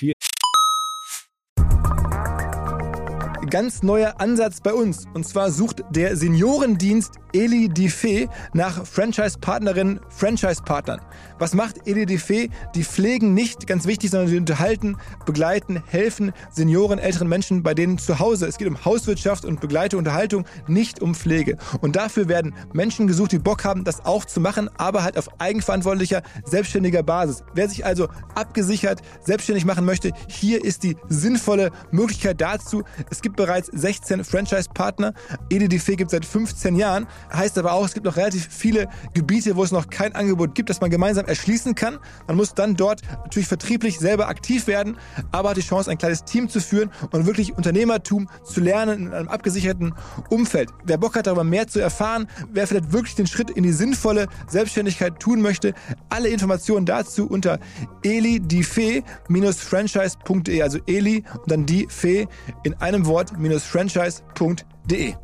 ganz 3.51 3.83
neuer 3.83 4.15
Ansatz 4.19 4.61
bei 4.61 4.73
uns. 4.73 5.05
Und 5.13 5.27
zwar 5.27 5.51
sucht 5.51 5.83
der 5.91 6.15
Seniorendienst 6.15 7.15
Eli 7.33 7.67
Diffé 7.67 8.29
nach 8.53 8.85
Franchise-Partnerinnen, 8.85 9.99
Franchise-Partnern. 10.09 11.01
Was 11.37 11.53
macht 11.53 11.87
Eli 11.87 12.03
Diffé? 12.03 12.49
Die 12.75 12.83
pflegen 12.83 13.33
nicht, 13.33 13.67
ganz 13.67 13.85
wichtig, 13.85 14.09
sondern 14.11 14.29
sie 14.29 14.37
unterhalten, 14.37 14.97
begleiten, 15.25 15.83
helfen 15.87 16.31
Senioren, 16.49 16.97
älteren 16.97 17.27
Menschen 17.27 17.61
bei 17.61 17.73
denen 17.73 17.97
zu 17.97 18.19
Hause. 18.19 18.47
Es 18.47 18.57
geht 18.57 18.67
um 18.67 18.83
Hauswirtschaft 18.85 19.43
und 19.43 19.59
begleite 19.59 19.97
Unterhaltung, 19.97 20.45
nicht 20.67 21.01
um 21.01 21.13
Pflege. 21.13 21.57
Und 21.81 21.97
dafür 21.97 22.29
werden 22.29 22.55
Menschen 22.73 23.07
gesucht, 23.07 23.33
die 23.33 23.39
Bock 23.39 23.65
haben, 23.65 23.83
das 23.83 24.05
auch 24.05 24.23
zu 24.23 24.39
machen, 24.39 24.69
aber 24.77 25.03
halt 25.03 25.17
auf 25.17 25.27
eigenverantwortlicher, 25.39 26.21
selbstständiger 26.45 27.03
Basis. 27.03 27.43
Wer 27.53 27.67
sich 27.67 27.85
also 27.85 28.07
abgesichert, 28.33 29.01
selbstständig 29.25 29.65
machen 29.65 29.85
möchte, 29.85 30.11
hier 30.27 30.63
ist 30.63 30.83
die 30.83 30.95
sinnvolle 31.09 31.71
Möglichkeit 31.91 32.39
dazu. 32.39 32.83
Es 33.09 33.21
gibt 33.21 33.40
bereits 33.41 33.71
16 33.73 34.23
Franchise-Partner. 34.23 35.13
EDDF 35.49 35.87
gibt 35.97 36.11
seit 36.11 36.25
15 36.25 36.75
Jahren. 36.75 37.07
Heißt 37.33 37.57
aber 37.57 37.73
auch, 37.73 37.85
es 37.85 37.95
gibt 37.95 38.05
noch 38.05 38.17
relativ 38.17 38.47
viele 38.49 38.87
Gebiete, 39.15 39.55
wo 39.55 39.63
es 39.63 39.71
noch 39.71 39.89
kein 39.89 40.13
Angebot 40.13 40.53
gibt, 40.53 40.69
das 40.69 40.79
man 40.79 40.91
gemeinsam 40.91 41.25
erschließen 41.25 41.73
kann. 41.73 41.97
Man 42.27 42.37
muss 42.37 42.53
dann 42.53 42.75
dort 42.75 43.01
natürlich 43.23 43.47
vertrieblich 43.47 43.97
selber 43.97 44.27
aktiv 44.27 44.67
werden, 44.67 44.99
aber 45.31 45.49
hat 45.49 45.57
die 45.57 45.61
Chance, 45.61 45.89
ein 45.89 45.97
kleines 45.97 46.23
Team 46.23 46.49
zu 46.49 46.61
führen 46.61 46.91
und 47.11 47.25
wirklich 47.25 47.57
Unternehmertum 47.57 48.29
zu 48.43 48.61
lernen 48.61 49.07
in 49.07 49.13
einem 49.13 49.27
abgesicherten 49.27 49.95
Umfeld. 50.29 50.69
Wer 50.83 50.99
Bock 50.99 51.15
hat, 51.15 51.25
darüber 51.25 51.43
mehr 51.43 51.67
zu 51.67 51.79
erfahren, 51.79 52.27
wer 52.51 52.67
vielleicht 52.67 52.93
wirklich 52.93 53.15
den 53.15 53.25
Schritt 53.25 53.49
in 53.49 53.63
die 53.63 53.73
sinnvolle 53.73 54.27
Selbstständigkeit 54.47 55.19
tun 55.19 55.41
möchte, 55.41 55.73
alle 56.09 56.29
Informationen 56.29 56.85
dazu 56.85 57.27
unter 57.27 57.57
elidifee-franchise.de, 58.03 60.61
also 60.61 60.77
Eli 60.85 61.23
und 61.33 61.51
dann 61.51 61.65
die 61.65 61.87
Fee 61.89 62.27
in 62.63 62.75
einem 62.75 63.07
Wort 63.07 63.30
franchise.de. 63.65 65.15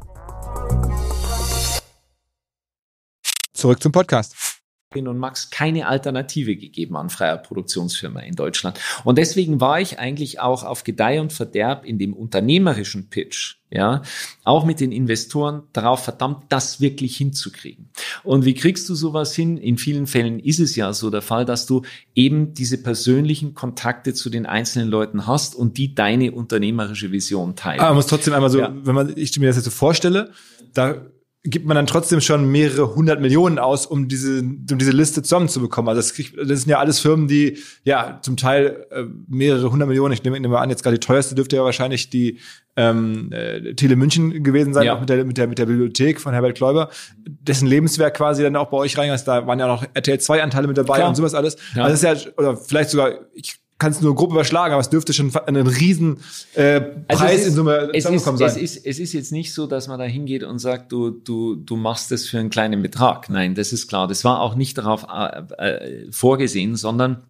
Zurück 3.54 3.82
zum 3.82 3.92
Podcast 3.92 4.57
und 4.96 5.18
Max 5.18 5.50
keine 5.50 5.88
Alternative 5.88 6.56
gegeben 6.56 6.96
an 6.96 7.10
freier 7.10 7.38
Produktionsfirma 7.38 8.22
in 8.22 8.36
Deutschland. 8.36 8.80
Und 9.04 9.18
deswegen 9.18 9.60
war 9.60 9.82
ich 9.82 10.00
eigentlich 10.00 10.40
auch 10.40 10.64
auf 10.64 10.86
Gedeih 10.86 11.20
und 11.20 11.34
Verderb 11.34 11.84
in 11.84 12.00
dem 12.00 12.14
unternehmerischen 12.14 13.10
Pitch, 13.10 13.58
ja, 13.70 14.02
auch 14.46 14.64
mit 14.64 14.80
den 14.80 14.94
Investoren 14.94 15.64
darauf 15.74 16.06
verdammt, 16.06 16.46
das 16.48 16.80
wirklich 16.80 17.18
hinzukriegen. 17.18 17.90
Und 18.24 18.46
wie 18.46 18.54
kriegst 18.54 18.88
du 18.88 18.96
sowas 18.96 19.36
hin? 19.36 19.58
In 19.58 19.78
vielen 19.78 20.08
Fällen 20.08 20.40
ist 20.40 20.60
es 20.60 20.78
ja 20.78 20.94
so 20.94 21.10
der 21.10 21.22
Fall, 21.22 21.44
dass 21.44 21.66
du 21.66 21.82
eben 22.16 22.54
diese 22.54 22.82
persönlichen 22.82 23.56
Kontakte 23.56 24.14
zu 24.14 24.30
den 24.30 24.46
einzelnen 24.46 24.88
Leuten 24.88 25.28
hast 25.28 25.54
und 25.54 25.78
die 25.78 25.96
deine 25.96 26.32
unternehmerische 26.32 27.12
Vision 27.12 27.58
teilen. 27.58 27.82
Aber 27.82 27.90
man 27.90 27.98
muss 27.98 28.08
trotzdem 28.08 28.34
einmal 28.34 28.50
so, 28.50 28.60
ja. 28.60 28.74
wenn 28.74 28.96
man, 28.96 29.14
ich 29.18 29.38
mir 29.38 29.48
das 29.48 29.58
jetzt 29.58 29.66
so 29.66 29.72
vorstelle, 29.72 30.32
da 30.74 31.08
gibt 31.50 31.66
man 31.66 31.76
dann 31.76 31.88
trotzdem 31.88 32.20
schon 32.22 32.52
mehrere 32.52 32.96
hundert 32.96 33.22
Millionen 33.22 33.58
aus, 33.60 33.86
um 33.86 34.08
diese, 34.08 34.40
um 34.40 34.78
diese 34.78 34.92
Liste 34.92 35.22
zusammenzubekommen. 35.24 35.90
Also 35.90 36.00
das, 36.00 36.14
kriegt, 36.14 36.38
das 36.38 36.62
sind 36.62 36.70
ja 36.70 36.80
alles 36.80 37.00
Firmen, 37.00 37.28
die 37.28 37.58
ja 37.84 38.20
zum 38.22 38.38
Teil 38.38 38.86
äh, 38.92 39.04
mehrere 39.28 39.72
hundert 39.72 39.88
Millionen, 39.88 40.14
ich 40.14 40.24
nehme, 40.24 40.40
nehme 40.40 40.60
an, 40.60 40.70
jetzt 40.70 40.84
gerade 40.84 40.98
die 40.98 41.06
teuerste 41.06 41.36
dürfte 41.36 41.56
ja 41.56 41.64
wahrscheinlich 41.64 42.10
die 42.10 42.40
ähm, 42.76 43.32
äh, 43.32 43.74
Tele 43.76 43.96
München 43.96 44.44
gewesen 44.44 44.74
sein, 44.74 44.86
ja. 44.86 44.96
auch 44.96 45.00
mit 45.00 45.10
der, 45.10 45.26
mit, 45.26 45.38
der, 45.38 45.48
mit 45.48 45.58
der 45.58 45.66
Bibliothek 45.66 46.20
von 46.20 46.34
Herbert 46.34 46.56
Kläuber, 46.56 46.90
dessen 47.26 47.68
Lebenswerk 47.68 48.16
quasi 48.16 48.44
dann 48.44 48.56
auch 48.56 48.70
bei 48.70 48.78
euch 48.78 48.98
reingeht. 48.98 49.28
Da 49.28 49.48
waren 49.48 49.60
ja 49.60 49.68
noch 49.68 49.86
RTL 49.94 50.20
2 50.20 50.44
Anteile 50.44 50.68
mit 50.68 50.78
dabei 50.78 50.98
Klar. 50.98 51.10
und 51.10 51.16
sowas 51.16 51.34
alles. 51.34 51.58
Ja. 51.76 51.84
Also 51.84 52.06
das 52.06 52.18
ist 52.20 52.26
ja, 52.26 52.32
oder 52.38 52.58
vielleicht 52.58 52.90
sogar, 52.90 53.14
ich 53.34 53.60
kannst 53.80 54.02
nur 54.02 54.16
grob 54.16 54.32
überschlagen, 54.32 54.74
aber 54.74 54.82
es 54.82 54.90
dürfte 54.90 55.14
schon 55.14 55.36
einen 55.36 55.68
riesen 55.68 56.18
äh, 56.56 56.82
Preis 56.82 57.22
also 57.22 57.26
ist, 57.26 57.48
in 57.48 57.54
Summe 57.54 57.90
zusammengekommen 57.94 58.38
sein. 58.38 58.50
Es 58.50 58.58
ist, 58.58 58.86
es 58.86 59.00
ist 59.00 59.14
jetzt 59.14 59.32
nicht 59.32 59.54
so, 59.54 59.68
dass 59.68 59.88
man 59.88 60.00
da 60.00 60.06
hingeht 60.06 60.44
und 60.44 60.60
sagt, 60.60 60.92
du, 60.92 61.12
du, 61.12 61.56
du 61.56 61.76
machst 61.76 62.12
das 62.12 62.26
für 62.26 62.40
einen 62.40 62.50
kleinen 62.50 62.82
Betrag. 62.82 63.30
Nein, 63.30 63.56
das 63.56 63.74
ist 63.74 63.88
klar. 63.88 64.08
Das 64.08 64.24
war 64.24 64.42
auch 64.42 64.56
nicht 64.56 64.78
darauf 64.78 65.06
äh, 65.12 65.42
äh, 65.64 66.12
vorgesehen, 66.12 66.76
sondern 66.76 67.24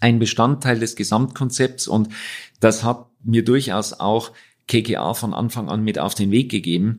ein 0.00 0.18
Bestandteil 0.18 0.78
des 0.78 0.96
Gesamtkonzepts 0.96 1.88
und 1.88 2.08
das 2.60 2.82
hat 2.82 3.06
mir 3.22 3.44
durchaus 3.44 3.94
auch 3.94 4.32
KKA 4.66 5.14
von 5.14 5.32
Anfang 5.32 5.68
an 5.68 5.82
mit 5.82 5.98
auf 5.98 6.14
den 6.14 6.30
Weg 6.30 6.50
gegeben. 6.50 6.98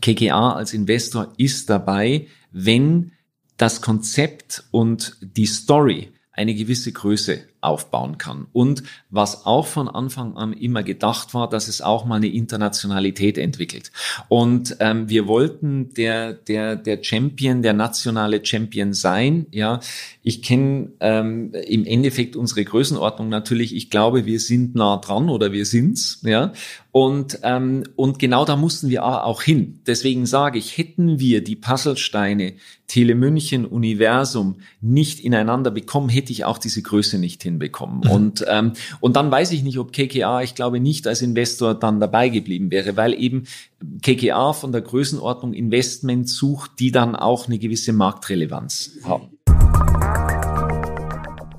KKA 0.00 0.54
als 0.54 0.72
Investor 0.72 1.32
ist 1.36 1.68
dabei, 1.68 2.26
wenn 2.50 3.12
das 3.58 3.82
Konzept 3.82 4.64
und 4.70 5.16
die 5.20 5.46
Story 5.46 6.12
eine 6.32 6.54
gewisse 6.54 6.92
Größe 6.92 7.51
aufbauen 7.62 8.18
kann. 8.18 8.46
Und 8.52 8.82
was 9.08 9.46
auch 9.46 9.66
von 9.66 9.88
Anfang 9.88 10.36
an 10.36 10.52
immer 10.52 10.82
gedacht 10.82 11.32
war, 11.32 11.48
dass 11.48 11.68
es 11.68 11.80
auch 11.80 12.04
mal 12.04 12.16
eine 12.16 12.26
Internationalität 12.26 13.38
entwickelt. 13.38 13.92
Und 14.28 14.76
ähm, 14.80 15.08
wir 15.08 15.26
wollten 15.28 15.94
der, 15.94 16.32
der, 16.32 16.76
der 16.76 17.02
Champion, 17.02 17.62
der 17.62 17.72
nationale 17.72 18.44
Champion 18.44 18.92
sein. 18.92 19.46
Ja, 19.52 19.80
ich 20.22 20.42
kenne 20.42 20.92
ähm, 21.00 21.52
im 21.52 21.84
Endeffekt 21.84 22.36
unsere 22.36 22.64
Größenordnung 22.64 23.28
natürlich. 23.28 23.74
Ich 23.74 23.90
glaube, 23.90 24.26
wir 24.26 24.40
sind 24.40 24.74
nah 24.74 24.96
dran 24.96 25.28
oder 25.28 25.52
wir 25.52 25.64
sind's. 25.64 26.20
Ja, 26.24 26.52
und, 26.90 27.38
ähm, 27.42 27.84
und 27.96 28.18
genau 28.18 28.44
da 28.44 28.56
mussten 28.56 28.90
wir 28.90 29.04
auch 29.04 29.42
hin. 29.42 29.80
Deswegen 29.86 30.26
sage 30.26 30.58
ich, 30.58 30.76
hätten 30.76 31.18
wir 31.18 31.42
die 31.42 31.56
Puzzlesteine 31.56 32.54
Telemünchen, 32.92 33.64
Universum 33.64 34.56
nicht 34.82 35.20
ineinander 35.20 35.70
bekommen, 35.70 36.10
hätte 36.10 36.32
ich 36.32 36.44
auch 36.44 36.58
diese 36.58 36.82
Größe 36.82 37.18
nicht 37.18 37.42
hinbekommen. 37.52 38.00
Mhm. 38.04 38.10
Und, 38.10 38.44
ähm, 38.48 38.72
und 39.00 39.16
dann 39.16 39.30
weiß 39.30 39.52
ich 39.52 39.62
nicht, 39.62 39.78
ob 39.78 39.92
KKA, 39.92 40.42
ich 40.42 40.54
glaube 40.54 40.80
nicht 40.80 41.06
als 41.06 41.22
Investor 41.22 41.74
dann 41.74 42.00
dabei 42.00 42.28
geblieben 42.28 42.70
wäre, 42.70 42.96
weil 42.96 43.14
eben 43.14 43.44
KKA 44.02 44.52
von 44.52 44.72
der 44.72 44.80
Größenordnung 44.80 45.52
Investment 45.52 46.28
sucht, 46.28 46.72
die 46.78 46.90
dann 46.90 47.16
auch 47.16 47.46
eine 47.46 47.58
gewisse 47.58 47.92
Marktrelevanz 47.92 48.98
haben. 49.04 49.28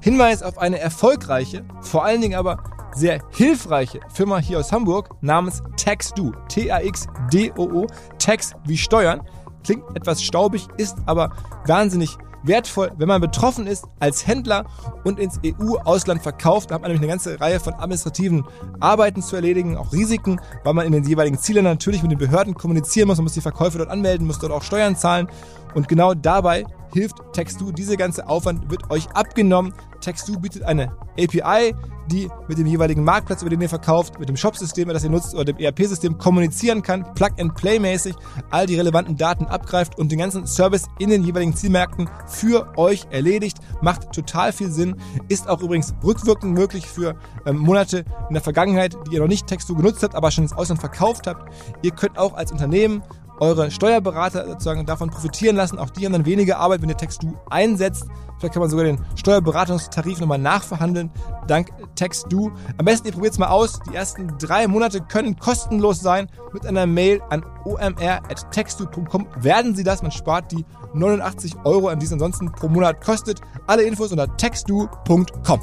Hinweis 0.01 0.43
auf 0.43 0.57
eine 0.57 0.79
erfolgreiche, 0.79 1.63
vor 1.81 2.03
allen 2.03 2.21
Dingen 2.21 2.35
aber 2.35 2.61
sehr 2.95 3.21
hilfreiche 3.31 3.99
Firma 4.13 4.37
hier 4.37 4.59
aus 4.59 4.71
Hamburg 4.71 5.09
namens 5.21 5.63
TaxDo. 5.77 6.31
T-A-X-D-O-O. 6.49 7.87
Tax 8.19 8.53
wie 8.67 8.77
Steuern. 8.77 9.21
Klingt 9.63 9.83
etwas 9.95 10.21
staubig, 10.21 10.67
ist 10.77 10.97
aber 11.05 11.33
wahnsinnig 11.65 12.17
wertvoll, 12.43 12.91
wenn 12.97 13.07
man 13.07 13.21
betroffen 13.21 13.67
ist 13.67 13.85
als 13.99 14.27
Händler 14.27 14.65
und 15.03 15.19
ins 15.19 15.39
EU-Ausland 15.45 16.21
verkauft. 16.21 16.69
Da 16.69 16.75
hat 16.75 16.81
man 16.81 16.91
nämlich 16.91 17.01
eine 17.01 17.11
ganze 17.11 17.39
Reihe 17.39 17.59
von 17.59 17.73
administrativen 17.73 18.45
Arbeiten 18.79 19.21
zu 19.21 19.35
erledigen, 19.35 19.77
auch 19.77 19.91
Risiken, 19.93 20.39
weil 20.63 20.73
man 20.73 20.85
in 20.85 20.91
den 20.91 21.03
jeweiligen 21.03 21.37
Zielen 21.37 21.63
natürlich 21.63 22.01
mit 22.01 22.11
den 22.11 22.19
Behörden 22.19 22.53
kommunizieren 22.53 23.07
muss. 23.07 23.17
Man 23.17 23.23
muss 23.23 23.33
die 23.33 23.41
Verkäufe 23.41 23.77
dort 23.77 23.89
anmelden, 23.89 24.27
muss 24.27 24.39
dort 24.39 24.51
auch 24.51 24.63
Steuern 24.63 24.95
zahlen. 24.95 25.27
Und 25.73 25.87
genau 25.87 26.13
dabei 26.13 26.65
hilft 26.93 27.17
Textu. 27.33 27.71
Diese 27.71 27.97
ganze 27.97 28.27
Aufwand 28.27 28.69
wird 28.69 28.89
euch 28.91 29.09
abgenommen. 29.11 29.73
Textu 29.99 30.39
bietet 30.39 30.63
eine 30.63 30.91
API, 31.17 31.73
die 32.11 32.29
mit 32.47 32.57
dem 32.57 32.67
jeweiligen 32.67 33.03
Marktplatz, 33.03 33.41
über 33.41 33.49
den 33.49 33.61
ihr 33.61 33.69
verkauft, 33.69 34.19
mit 34.19 34.27
dem 34.27 34.35
Shopsystem, 34.35 34.89
das 34.89 35.03
ihr 35.03 35.09
nutzt 35.09 35.33
oder 35.33 35.45
dem 35.45 35.57
ERP-System 35.57 36.17
kommunizieren 36.17 36.81
kann, 36.81 37.13
Plug-and-Play-mäßig 37.13 38.15
all 38.49 38.67
die 38.67 38.75
relevanten 38.75 39.15
Daten 39.15 39.45
abgreift 39.45 39.97
und 39.97 40.11
den 40.11 40.19
ganzen 40.19 40.45
Service 40.45 40.87
in 40.99 41.09
den 41.09 41.23
jeweiligen 41.23 41.55
Zielmärkten 41.55 42.09
für 42.27 42.77
euch 42.77 43.07
erledigt. 43.11 43.57
Macht 43.81 44.11
total 44.11 44.51
viel 44.51 44.69
Sinn. 44.69 44.95
Ist 45.29 45.47
auch 45.47 45.61
übrigens 45.61 45.93
rückwirkend 46.03 46.53
möglich 46.53 46.85
für 46.85 47.15
ähm, 47.45 47.57
Monate 47.57 48.05
in 48.27 48.33
der 48.33 48.43
Vergangenheit, 48.43 48.97
die 49.07 49.15
ihr 49.15 49.21
noch 49.21 49.27
nicht 49.27 49.47
Textu 49.47 49.75
genutzt 49.75 50.03
habt, 50.03 50.15
aber 50.15 50.31
schon 50.31 50.43
ins 50.43 50.53
Ausland 50.53 50.81
verkauft 50.81 51.27
habt. 51.27 51.51
Ihr 51.81 51.91
könnt 51.91 52.17
auch 52.17 52.33
als 52.33 52.51
Unternehmen 52.51 53.03
eure 53.43 53.71
Steuerberater 53.71 54.47
sozusagen 54.47 54.85
davon 54.85 55.09
profitieren 55.09 55.55
lassen. 55.55 55.77
Auch 55.77 55.89
die 55.89 56.05
haben 56.05 56.13
dann 56.13 56.25
weniger 56.25 56.57
Arbeit, 56.57 56.81
wenn 56.81 56.89
ihr 56.89 56.97
Textu 56.97 57.33
einsetzt. 57.49 58.05
Vielleicht 58.39 58.53
kann 58.53 58.61
man 58.61 58.69
sogar 58.69 58.85
den 58.85 58.99
Steuerberatungstarif 59.15 60.19
nochmal 60.19 60.39
nachverhandeln, 60.39 61.11
dank 61.47 61.69
Textu. 61.95 62.51
Am 62.77 62.85
besten 62.85 63.07
ihr 63.07 63.13
probiert 63.13 63.33
es 63.33 63.39
mal 63.39 63.47
aus. 63.47 63.79
Die 63.89 63.95
ersten 63.95 64.37
drei 64.39 64.67
Monate 64.67 65.01
können 65.01 65.37
kostenlos 65.37 65.99
sein. 65.99 66.27
Mit 66.53 66.65
einer 66.65 66.85
Mail 66.85 67.21
an 67.29 67.45
omr.textu.com 67.65 69.27
werden 69.39 69.75
sie 69.75 69.83
das. 69.83 70.01
Man 70.01 70.11
spart 70.11 70.51
die 70.51 70.65
89 70.93 71.55
Euro, 71.63 71.89
an 71.89 71.99
die 71.99 72.05
es 72.05 72.13
ansonsten 72.13 72.51
pro 72.51 72.69
Monat 72.69 73.01
kostet. 73.01 73.41
Alle 73.67 73.83
Infos 73.83 74.11
unter 74.11 74.35
textu.com. 74.37 75.59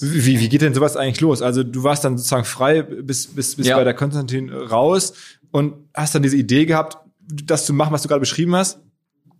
Wie, 0.00 0.40
wie 0.40 0.48
geht 0.48 0.62
denn 0.62 0.74
sowas 0.74 0.96
eigentlich 0.96 1.20
los? 1.20 1.42
Also 1.42 1.62
du 1.62 1.82
warst 1.82 2.04
dann 2.04 2.18
sozusagen 2.18 2.44
frei 2.44 2.82
bis, 2.82 3.28
bis, 3.28 3.56
bis 3.56 3.66
ja. 3.66 3.76
bei 3.76 3.84
der 3.84 3.94
Konstantin 3.94 4.52
raus 4.52 5.14
und 5.50 5.74
hast 5.94 6.14
dann 6.14 6.22
diese 6.22 6.36
Idee 6.36 6.66
gehabt, 6.66 6.98
das 7.28 7.66
zu 7.66 7.72
machen, 7.72 7.92
was 7.92 8.02
du 8.02 8.08
gerade 8.08 8.20
beschrieben 8.20 8.54
hast. 8.54 8.80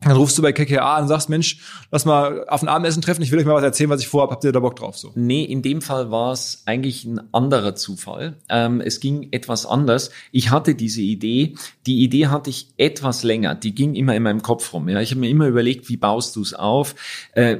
Dann 0.02 0.16
rufst 0.16 0.36
du 0.36 0.42
bei 0.42 0.52
KKA 0.52 1.00
und 1.00 1.09
sagst, 1.09 1.30
Mensch, 1.30 1.59
lass 1.90 2.04
mal 2.04 2.46
auf 2.48 2.62
ein 2.62 2.68
Abendessen 2.68 3.00
treffen, 3.00 3.22
ich 3.22 3.32
will 3.32 3.38
euch 3.38 3.46
mal 3.46 3.54
was 3.54 3.62
erzählen, 3.62 3.88
was 3.88 4.02
ich 4.02 4.09
vorhabe, 4.09 4.32
habt 4.32 4.44
ihr 4.44 4.52
da 4.52 4.61
Bock 4.61 4.76
drauf? 4.76 4.98
So. 4.98 5.11
Nee, 5.14 5.42
in 5.42 5.62
dem 5.62 5.80
Fall 5.80 6.11
war 6.11 6.32
es 6.32 6.62
eigentlich 6.66 7.04
ein 7.04 7.32
anderer 7.32 7.74
Zufall. 7.74 8.36
Ähm, 8.50 8.82
es 8.82 9.00
ging 9.00 9.28
etwas 9.30 9.64
anders. 9.64 10.11
Ich 10.32 10.50
hatte 10.50 10.74
diese 10.74 11.00
Idee, 11.00 11.54
die 11.86 12.04
Idee 12.04 12.26
hatte 12.26 12.50
ich 12.50 12.68
etwas 12.76 13.22
länger, 13.22 13.54
die 13.54 13.74
ging 13.74 13.94
immer 13.94 14.14
in 14.14 14.22
meinem 14.22 14.42
Kopf 14.42 14.72
rum. 14.74 14.88
Ja. 14.88 15.00
Ich 15.00 15.12
habe 15.12 15.20
mir 15.20 15.30
immer 15.30 15.46
überlegt, 15.46 15.88
wie 15.88 15.96
baust 15.96 16.36
du 16.36 16.42
es 16.42 16.52
auf? 16.52 16.94
Äh, 17.32 17.59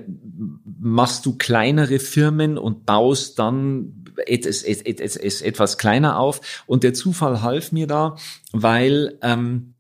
machst 0.79 1.25
du 1.25 1.37
kleinere 1.37 1.99
Firmen 1.99 2.59
und 2.59 2.85
baust 2.85 3.39
dann 3.39 4.06
etwas, 4.27 4.63
etwas, 4.63 5.17
etwas 5.17 5.79
kleiner 5.79 6.19
auf? 6.19 6.65
Und 6.67 6.83
der 6.83 6.95
Zufall 6.95 7.43
half 7.43 7.73
mir 7.73 7.87
da, 7.87 8.17
weil... 8.53 9.19
Ähm, 9.23 9.73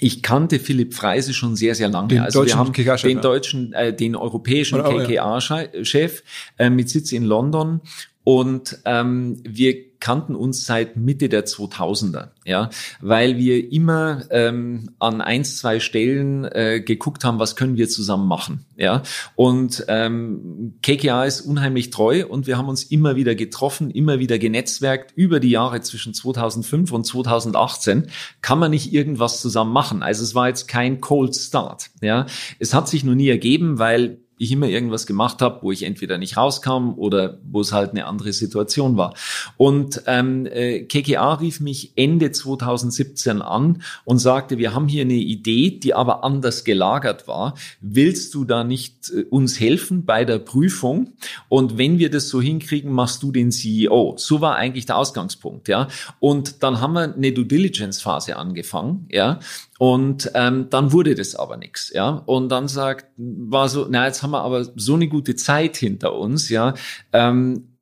ich 0.00 0.22
kannte 0.22 0.58
Philipp 0.58 0.92
Freise 0.92 1.32
schon 1.32 1.54
sehr, 1.54 1.76
sehr 1.76 1.88
lange. 1.88 2.08
Den 2.08 2.18
also 2.20 2.44
wir 2.44 2.56
haben 2.56 2.72
den 2.72 3.20
deutschen, 3.20 3.72
äh, 3.74 3.94
den 3.94 4.16
europäischen 4.16 4.82
KKA-Chef 4.82 6.22
äh, 6.58 6.68
mit 6.68 6.90
Sitz 6.90 7.12
in 7.12 7.24
London 7.24 7.80
und 8.24 8.78
ähm, 8.86 9.40
wir 9.46 9.94
kannten 10.00 10.34
uns 10.34 10.66
seit 10.66 10.98
Mitte 10.98 11.30
der 11.30 11.46
2000er, 11.46 12.28
ja, 12.44 12.68
weil 13.00 13.38
wir 13.38 13.72
immer 13.72 14.24
ähm, 14.30 14.90
an 14.98 15.22
eins, 15.22 15.56
zwei 15.56 15.80
Stellen 15.80 16.44
äh, 16.44 16.82
geguckt 16.84 17.24
haben, 17.24 17.38
was 17.38 17.56
können 17.56 17.78
wir 17.78 17.88
zusammen 17.88 18.28
machen, 18.28 18.66
ja. 18.76 19.02
Und 19.34 19.84
ähm, 19.88 20.74
KKA 20.82 21.24
ist 21.24 21.40
unheimlich 21.40 21.88
treu 21.88 22.26
und 22.26 22.46
wir 22.46 22.58
haben 22.58 22.68
uns 22.68 22.82
immer 22.82 23.16
wieder 23.16 23.34
getroffen, 23.34 23.90
immer 23.90 24.18
wieder 24.18 24.38
genetzwerkt 24.38 25.12
über 25.16 25.40
die 25.40 25.50
Jahre 25.50 25.80
zwischen 25.80 26.12
2005 26.12 26.92
und 26.92 27.04
2018. 27.04 28.08
Kann 28.42 28.58
man 28.58 28.72
nicht 28.72 28.92
irgendwas 28.92 29.40
zusammen 29.40 29.72
machen? 29.72 30.02
Also 30.02 30.22
es 30.22 30.34
war 30.34 30.48
jetzt 30.48 30.68
kein 30.68 31.00
Cold 31.00 31.34
Start, 31.34 31.88
ja. 32.02 32.26
Es 32.58 32.74
hat 32.74 32.88
sich 32.88 33.04
nur 33.04 33.14
nie 33.14 33.28
ergeben, 33.28 33.78
weil 33.78 34.18
ich 34.38 34.50
immer 34.50 34.66
irgendwas 34.66 35.06
gemacht 35.06 35.40
habe, 35.42 35.60
wo 35.62 35.70
ich 35.70 35.84
entweder 35.84 36.18
nicht 36.18 36.36
rauskam 36.36 36.94
oder 36.96 37.38
wo 37.50 37.60
es 37.60 37.72
halt 37.72 37.90
eine 37.90 38.06
andere 38.06 38.32
Situation 38.32 38.96
war. 38.96 39.14
Und 39.56 40.02
ähm, 40.06 40.46
äh, 40.46 40.82
KKA 40.82 41.34
rief 41.34 41.60
mich 41.60 41.92
Ende 41.96 42.32
2017 42.32 43.42
an 43.42 43.82
und 44.04 44.18
sagte, 44.18 44.58
wir 44.58 44.74
haben 44.74 44.88
hier 44.88 45.02
eine 45.02 45.14
Idee, 45.14 45.70
die 45.70 45.94
aber 45.94 46.24
anders 46.24 46.64
gelagert 46.64 47.28
war. 47.28 47.54
Willst 47.80 48.34
du 48.34 48.44
da 48.44 48.64
nicht 48.64 49.10
äh, 49.10 49.22
uns 49.30 49.60
helfen 49.60 50.04
bei 50.04 50.24
der 50.24 50.38
Prüfung? 50.38 51.12
Und 51.48 51.78
wenn 51.78 51.98
wir 51.98 52.10
das 52.10 52.28
so 52.28 52.42
hinkriegen, 52.42 52.92
machst 52.92 53.22
du 53.22 53.30
den 53.30 53.52
CEO. 53.52 54.14
So 54.18 54.40
war 54.40 54.56
eigentlich 54.56 54.86
der 54.86 54.96
Ausgangspunkt, 54.96 55.68
ja. 55.68 55.88
Und 56.18 56.62
dann 56.62 56.80
haben 56.80 56.94
wir 56.94 57.14
eine 57.14 57.32
Due 57.32 57.46
Diligence 57.46 58.02
Phase 58.02 58.36
angefangen, 58.36 59.06
ja. 59.10 59.38
Und 59.78 60.30
ähm, 60.34 60.68
dann 60.70 60.92
wurde 60.92 61.14
das 61.14 61.34
aber 61.34 61.56
nichts, 61.56 61.92
ja. 61.92 62.22
Und 62.26 62.48
dann 62.48 62.68
sagt, 62.68 63.06
war 63.16 63.68
so, 63.68 63.86
na, 63.90 64.06
jetzt 64.06 64.22
haben 64.22 64.30
wir 64.30 64.42
aber 64.42 64.64
so 64.76 64.94
eine 64.94 65.08
gute 65.08 65.34
Zeit 65.34 65.76
hinter 65.76 66.14
uns, 66.14 66.48
ja. 66.48 66.74
Ähm, 67.12 67.74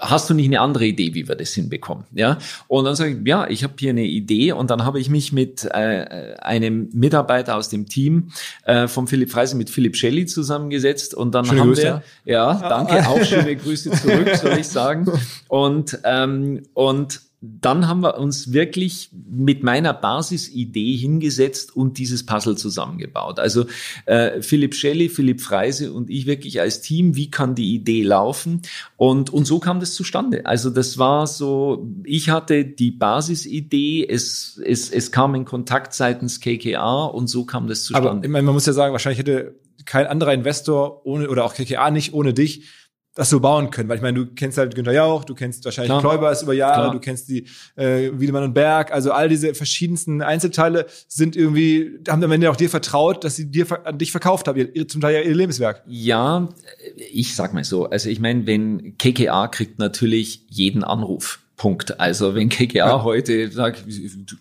hast 0.00 0.30
du 0.30 0.34
nicht 0.34 0.46
eine 0.46 0.60
andere 0.60 0.86
Idee, 0.86 1.14
wie 1.14 1.28
wir 1.28 1.36
das 1.36 1.52
hinbekommen? 1.52 2.04
Ja. 2.12 2.38
Und 2.68 2.84
dann 2.84 2.94
sage 2.94 3.12
ich, 3.12 3.28
ja, 3.28 3.46
ich 3.48 3.62
habe 3.62 3.74
hier 3.78 3.90
eine 3.90 4.04
Idee 4.04 4.52
und 4.52 4.70
dann 4.70 4.84
habe 4.84 4.98
ich 4.98 5.10
mich 5.10 5.32
mit 5.32 5.64
äh, 5.64 6.34
einem 6.40 6.88
Mitarbeiter 6.92 7.56
aus 7.56 7.68
dem 7.68 7.86
Team 7.86 8.30
äh, 8.64 8.88
von 8.88 9.06
Philipp 9.06 9.30
Freise 9.30 9.56
mit 9.56 9.70
Philipp 9.70 9.96
Shelley 9.96 10.26
zusammengesetzt 10.26 11.14
und 11.14 11.34
dann 11.34 11.44
schöne 11.44 11.60
haben 11.60 11.68
Grüße. 11.68 11.82
wir, 11.82 12.02
ja, 12.32 12.54
danke, 12.54 13.06
auch 13.08 13.22
schöne 13.22 13.54
Grüße 13.56 13.90
zurück, 13.90 14.34
soll 14.36 14.58
ich 14.58 14.68
sagen. 14.68 15.06
Und 15.48 15.98
ähm, 16.04 16.62
und 16.74 17.20
dann 17.42 17.88
haben 17.88 18.02
wir 18.02 18.18
uns 18.18 18.52
wirklich 18.52 19.10
mit 19.12 19.62
meiner 19.62 19.94
Basisidee 19.94 20.94
hingesetzt 20.94 21.74
und 21.74 21.96
dieses 21.96 22.26
Puzzle 22.26 22.56
zusammengebaut. 22.56 23.38
Also 23.38 23.64
äh, 24.04 24.42
Philipp 24.42 24.74
Shelley, 24.74 25.08
Philipp 25.08 25.40
Freise 25.40 25.94
und 25.94 26.10
ich 26.10 26.26
wirklich 26.26 26.60
als 26.60 26.82
Team, 26.82 27.16
wie 27.16 27.30
kann 27.30 27.54
die 27.54 27.74
Idee 27.74 28.02
laufen? 28.02 28.60
Und, 28.98 29.30
und 29.30 29.46
so 29.46 29.58
kam 29.58 29.80
das 29.80 29.94
zustande. 29.94 30.44
Also 30.44 30.68
das 30.68 30.98
war 30.98 31.26
so, 31.26 31.88
ich 32.04 32.28
hatte 32.28 32.66
die 32.66 32.90
Basisidee, 32.90 34.06
es, 34.06 34.60
es, 34.62 34.90
es 34.90 35.10
kam 35.10 35.34
in 35.34 35.46
Kontakt 35.46 35.94
seitens 35.94 36.40
KKA 36.40 37.04
und 37.06 37.28
so 37.28 37.46
kam 37.46 37.68
das 37.68 37.84
zustande. 37.84 38.10
Aber 38.10 38.22
ich 38.22 38.30
meine, 38.30 38.42
man 38.42 38.54
muss 38.54 38.66
ja 38.66 38.74
sagen, 38.74 38.92
wahrscheinlich 38.92 39.18
hätte 39.18 39.54
kein 39.86 40.06
anderer 40.06 40.34
Investor 40.34 41.06
ohne 41.06 41.30
oder 41.30 41.46
auch 41.46 41.54
KKA 41.54 41.90
nicht 41.90 42.12
ohne 42.12 42.34
dich 42.34 42.68
das 43.20 43.28
so 43.28 43.38
bauen 43.38 43.70
können. 43.70 43.88
Weil 43.88 43.96
ich 43.96 44.02
meine, 44.02 44.18
du 44.18 44.34
kennst 44.34 44.56
halt 44.56 44.74
Günther 44.74 44.92
Jauch, 44.94 45.24
du 45.24 45.34
kennst 45.34 45.62
wahrscheinlich 45.66 45.90
Klar. 45.90 46.00
Kleubers 46.00 46.42
über 46.42 46.54
Jahre, 46.54 46.82
Klar. 46.84 46.92
du 46.92 47.00
kennst 47.00 47.28
die 47.28 47.44
äh, 47.76 48.10
Wiedemann 48.14 48.44
und 48.44 48.54
Berg, 48.54 48.92
also 48.92 49.12
all 49.12 49.28
diese 49.28 49.54
verschiedensten 49.54 50.22
Einzelteile 50.22 50.86
sind 51.06 51.36
irgendwie, 51.36 51.98
haben 52.08 52.24
am 52.24 52.32
Ende 52.32 52.50
auch 52.50 52.56
dir 52.56 52.70
vertraut, 52.70 53.22
dass 53.22 53.36
sie 53.36 53.50
dir 53.50 53.66
an 53.84 53.98
dich 53.98 54.10
verkauft 54.10 54.48
haben, 54.48 54.58
ihr, 54.58 54.88
zum 54.88 55.02
Teil 55.02 55.14
ja 55.14 55.20
ihr 55.20 55.34
Lebenswerk. 55.34 55.82
Ja, 55.86 56.48
ich 57.12 57.36
sag 57.36 57.52
mal 57.52 57.62
so. 57.62 57.90
Also 57.90 58.08
ich 58.08 58.20
meine, 58.20 58.46
wenn 58.46 58.96
KKA 58.96 59.48
kriegt 59.48 59.78
natürlich 59.78 60.46
jeden 60.48 60.82
Anruf. 60.82 61.40
Punkt. 61.60 62.00
Also 62.00 62.34
wenn 62.34 62.48
KKA 62.48 62.74
Ja. 62.88 63.02
heute 63.04 63.50
sagt, 63.52 63.84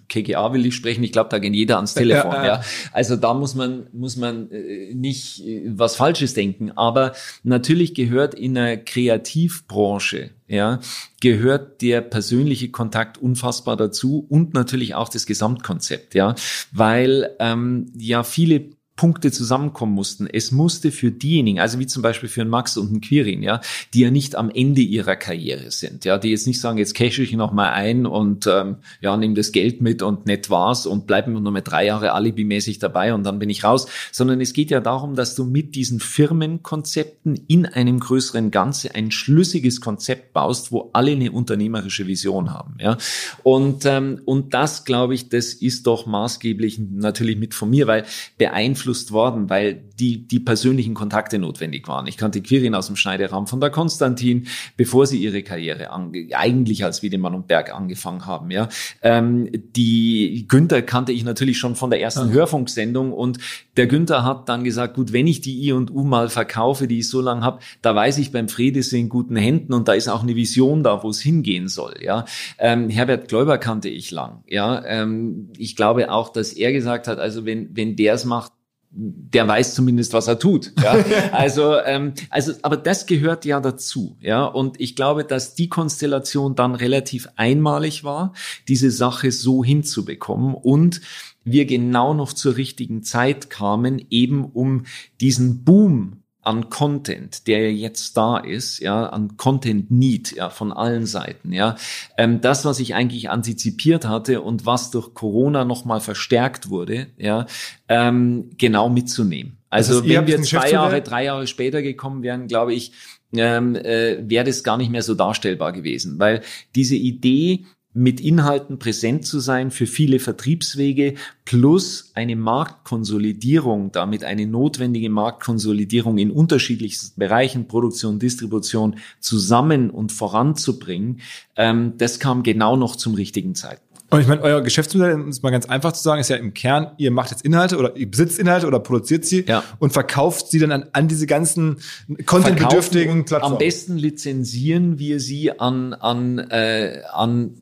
KKA 0.08 0.54
will 0.54 0.66
ich 0.66 0.74
sprechen, 0.74 1.04
ich 1.04 1.12
glaube, 1.12 1.30
da 1.30 1.38
geht 1.38 1.54
jeder 1.54 1.76
ans 1.76 1.94
Telefon. 1.94 2.32
Ja, 2.32 2.46
Ja, 2.46 2.48
ja. 2.48 2.62
Also 2.94 3.18
da 3.18 3.34
muss 3.34 3.56
man 3.56 3.88
muss 3.92 4.16
man 4.16 4.50
äh, 4.52 4.94
nicht 4.94 5.46
äh, 5.46 5.64
was 5.66 5.98
Falsches 5.98 6.34
denken. 6.34 6.72
Aber 6.78 7.12
natürlich 7.44 7.94
gehört 7.94 8.36
in 8.36 8.54
der 8.54 8.78
Kreativbranche 8.78 10.30
ja 10.48 10.80
gehört 11.22 11.82
der 11.82 12.00
persönliche 12.00 12.70
Kontakt 12.72 13.18
unfassbar 13.18 13.76
dazu 13.76 14.26
und 14.30 14.54
natürlich 14.54 14.96
auch 14.96 15.10
das 15.10 15.26
Gesamtkonzept. 15.26 16.16
Ja, 16.16 16.36
weil 16.72 17.32
ähm, 17.40 17.92
ja 17.98 18.24
viele 18.24 18.70
Punkte 19.00 19.32
zusammenkommen 19.32 19.94
mussten. 19.94 20.28
Es 20.28 20.52
musste 20.52 20.92
für 20.92 21.10
diejenigen, 21.10 21.62
also 21.62 21.80
wie 21.80 21.88
zum 21.88 22.02
Beispiel 22.02 22.28
für 22.28 22.42
einen 22.42 22.50
Max 22.50 22.76
und 22.76 22.90
einen 22.90 23.00
Quirin, 23.00 23.42
ja, 23.42 23.62
die 23.94 24.02
ja 24.02 24.12
nicht 24.12 24.36
am 24.36 24.52
Ende 24.54 24.82
ihrer 24.82 25.16
Karriere 25.16 25.72
sind, 25.72 26.04
ja, 26.04 26.18
die 26.18 26.32
jetzt 26.32 26.48
nicht 26.48 26.60
sagen, 26.60 26.78
jetzt 26.78 26.96
cashe 26.96 27.24
ich 27.24 27.32
noch 27.32 27.54
mal 27.54 27.70
ein 27.70 28.06
und 28.06 28.46
ähm, 28.46 28.76
ja, 29.00 29.16
nehme 29.16 29.36
das 29.36 29.54
Geld 29.54 29.80
mit 29.80 30.02
und 30.02 30.26
nett 30.26 30.50
war's 30.50 30.86
und 30.86 31.08
bleiben 31.08 31.32
nur 31.32 31.50
mal 31.50 31.62
drei 31.62 31.86
Jahre 31.86 32.12
alibimäßig 32.12 32.80
dabei 32.80 33.14
und 33.14 33.24
dann 33.24 33.40
bin 33.40 33.50
ich 33.50 33.64
raus, 33.64 33.88
sondern 34.12 34.42
es 34.42 34.52
geht 34.52 34.70
ja 34.70 34.82
darum, 34.82 35.16
dass 35.16 35.34
du 35.34 35.46
mit 35.46 35.76
diesen 35.76 36.02
Firmenkonzepten 36.02 37.40
in 37.48 37.66
einem 37.66 38.02
größeren 38.02 38.52
Ganze 38.52 38.96
ein 38.96 39.12
schlüssiges 39.12 39.80
Konzept 39.80 40.34
baust, 40.34 40.74
wo 40.74 40.90
alle 40.92 41.14
eine 41.14 41.32
unternehmerische 41.32 42.06
Vision 42.06 42.52
haben, 42.52 42.76
ja, 42.82 42.98
und 43.44 43.86
ähm, 43.86 44.20
und 44.26 44.54
das 44.54 44.84
glaube 44.84 45.16
ich, 45.16 45.30
das 45.30 45.54
ist 45.54 45.88
doch 45.88 46.06
maßgeblich 46.06 46.80
natürlich 46.80 47.38
mit 47.38 47.54
von 47.54 47.70
mir, 47.70 47.88
weil 47.88 48.04
beeinflusst 48.38 48.89
worden, 49.12 49.50
weil 49.50 49.84
die, 50.00 50.28
die 50.28 50.40
persönlichen 50.40 50.94
Kontakte 50.94 51.40
notwendig 51.40 51.88
waren. 51.88 52.08
Ich 52.08 52.18
kannte 52.18 52.42
Quirin 52.42 52.76
aus 52.76 52.88
dem 52.88 52.96
Schneideraum 52.96 53.48
von 53.48 53.60
der 53.60 53.70
Konstantin, 53.70 54.48
bevor 54.78 55.06
sie 55.06 55.18
ihre 55.18 55.44
Karriere 55.44 55.90
eigentlich 56.34 56.84
als 56.86 57.04
Wiedemann 57.04 57.36
und 57.36 57.48
Berg 57.48 57.74
angefangen 57.74 58.26
haben. 58.26 58.52
Ja, 58.52 58.70
ähm, 59.02 59.50
die 59.76 60.46
Günther 60.48 60.82
kannte 60.82 61.12
ich 61.12 61.24
natürlich 61.24 61.58
schon 61.58 61.76
von 61.76 61.90
der 61.90 62.02
ersten 62.02 62.32
Hörfunksendung 62.32 63.14
und 63.14 63.40
der 63.78 63.88
Günther 63.88 64.24
hat 64.24 64.50
dann 64.50 64.64
gesagt, 64.64 64.96
gut, 64.96 65.14
wenn 65.14 65.28
ich 65.28 65.42
die 65.42 65.68
I 65.68 65.72
und 65.74 65.92
U 65.92 66.04
mal 66.04 66.30
verkaufe, 66.30 66.88
die 66.88 67.00
ich 67.00 67.10
so 67.10 67.22
lange 67.22 67.42
habe, 67.42 67.60
da 67.82 67.96
weiß 67.96 68.18
ich 68.18 68.32
beim 68.32 68.50
Frede 68.50 68.84
sind 68.84 69.00
in 69.00 69.10
guten 69.10 69.36
Händen 69.36 69.74
und 69.74 69.88
da 69.88 69.94
ist 69.94 70.08
auch 70.08 70.24
eine 70.24 70.36
Vision 70.36 70.84
da, 70.84 71.04
wo 71.04 71.10
es 71.10 71.22
hingehen 71.22 71.68
soll. 71.68 71.96
Ja, 72.02 72.26
ähm, 72.58 72.90
Herbert 72.90 73.28
Gläuber 73.28 73.58
kannte 73.58 73.90
ich 73.90 74.12
lang. 74.12 74.44
Ja, 74.48 74.84
ähm, 74.86 75.50
ich 75.58 75.76
glaube 75.76 76.12
auch, 76.12 76.30
dass 76.30 76.54
er 76.54 76.72
gesagt 76.72 77.08
hat, 77.08 77.20
also 77.20 77.46
wenn 77.46 77.70
wenn 77.76 77.96
der 77.96 78.14
es 78.14 78.26
macht 78.26 78.52
der 78.92 79.48
weiß 79.48 79.76
zumindest, 79.76 80.14
was 80.14 80.28
er 80.28 80.40
tut. 80.40 80.74
Ja? 80.82 80.98
Also, 81.32 81.78
ähm, 81.80 82.14
also, 82.30 82.54
aber 82.64 82.76
das 82.78 83.06
gehört 83.06 83.46
ja 83.46 83.60
dazu. 83.60 84.18
Ja, 84.20 84.46
und 84.46 84.80
ich 84.80 84.96
glaube, 84.96 85.24
dass 85.24 85.54
die 85.54 85.70
Konstellation 85.70 86.56
dann 86.56 86.76
relativ 86.76 87.30
einmalig 87.36 88.04
war, 88.04 88.34
diese 88.68 88.92
Sache 88.92 89.32
so 89.32 89.64
hinzubekommen 89.64 90.56
und 90.56 91.02
wir 91.44 91.66
genau 91.66 92.14
noch 92.14 92.34
zur 92.34 92.58
richtigen 92.58 93.04
Zeit 93.04 93.50
kamen, 93.50 94.06
eben 94.10 94.46
um 94.46 94.86
diesen 95.22 95.64
Boom 95.64 96.24
an 96.50 96.72
Content, 96.72 97.48
der 97.48 97.70
ja 97.70 97.88
jetzt 97.88 98.18
da 98.18 98.38
ist, 98.38 98.80
ja, 98.80 99.06
an 99.06 99.38
Content 99.38 99.92
Need, 99.92 100.36
ja, 100.36 100.50
von 100.50 100.74
allen 100.74 101.06
Seiten, 101.06 101.54
ja, 101.54 101.76
ähm, 102.18 102.42
das, 102.42 102.66
was 102.66 102.80
ich 102.80 102.96
eigentlich 102.96 103.30
antizipiert 103.30 104.08
hatte 104.08 104.42
und 104.42 104.66
was 104.66 104.90
durch 104.90 105.14
Corona 105.14 105.64
nochmal 105.64 106.02
verstärkt 106.02 106.72
wurde, 106.72 107.08
ja, 107.18 107.46
ähm, 107.88 108.50
genau 108.58 108.90
mitzunehmen. 108.90 109.58
Also 109.70 110.04
wenn 110.04 110.26
wir 110.26 110.42
zwei? 110.42 110.72
Jahre, 110.72 111.04
drei 111.04 111.26
Jahre 111.26 111.46
später 111.46 111.84
gekommen 111.84 112.24
wären, 112.24 112.48
glaube 112.48 112.74
ich, 112.74 112.94
ähm, 113.34 113.76
äh, 113.76 114.18
wäre 114.28 114.46
das 114.46 114.64
gar 114.64 114.78
nicht 114.78 114.90
mehr 114.90 115.04
so 115.04 115.14
darstellbar 115.14 115.72
gewesen, 115.72 116.18
weil 116.18 116.42
diese 116.74 116.96
Idee, 116.96 117.66
mit 118.00 118.22
Inhalten 118.22 118.80
präsent 118.80 119.26
zu 119.26 119.42
sein 119.42 119.72
für 119.72 119.86
viele 119.86 120.20
Vertriebswege 120.20 121.16
plus 121.44 122.12
eine 122.16 122.38
Marktkonsolidierung, 122.38 123.92
damit 123.92 124.24
eine 124.24 124.48
notwendige 124.48 125.10
Marktkonsolidierung 125.10 126.18
in 126.18 126.32
unterschiedlichsten 126.32 127.20
Bereichen, 127.20 127.68
Produktion, 127.68 128.18
Distribution 128.18 128.96
zusammen 129.20 129.90
und 129.90 130.14
voranzubringen, 130.14 131.20
ähm, 131.58 131.96
das 131.98 132.20
kam 132.20 132.44
genau 132.44 132.78
noch 132.78 132.96
zum 132.96 133.16
richtigen 133.16 133.54
Zeitpunkt. 133.54 133.90
Und 134.12 134.22
ich 134.22 134.28
meine, 134.28 134.42
euer 134.42 134.62
Geschäftsmodell, 134.62 135.16
um 135.16 135.28
es 135.28 135.42
mal 135.44 135.52
ganz 135.52 135.66
einfach 135.68 135.92
zu 135.92 136.02
sagen, 136.02 136.22
ist 136.22 136.30
ja 136.30 136.38
im 136.38 136.54
Kern, 136.54 136.92
ihr 136.98 137.12
macht 137.12 137.32
jetzt 137.32 137.44
Inhalte 137.44 137.78
oder 137.78 137.96
ihr 137.98 138.10
besitzt 138.10 138.40
Inhalte 138.40 138.66
oder 138.66 138.80
produziert 138.80 139.26
sie 139.26 139.44
Ja. 139.46 139.62
und 139.78 139.92
verkauft 139.92 140.50
sie 140.50 140.58
dann 140.60 140.72
an, 140.72 140.86
an 140.94 141.10
diese 141.10 141.28
ganzen 141.28 141.78
contentbedürftigen 142.26 143.26
Plattformen. 143.26 143.56
Am 143.56 143.60
besten 143.60 143.98
lizenzieren 143.98 144.98
wir 145.00 145.20
sie 145.20 145.60
an, 145.60 145.94
an, 145.94 146.40
äh, 146.40 147.02
an 147.12 147.62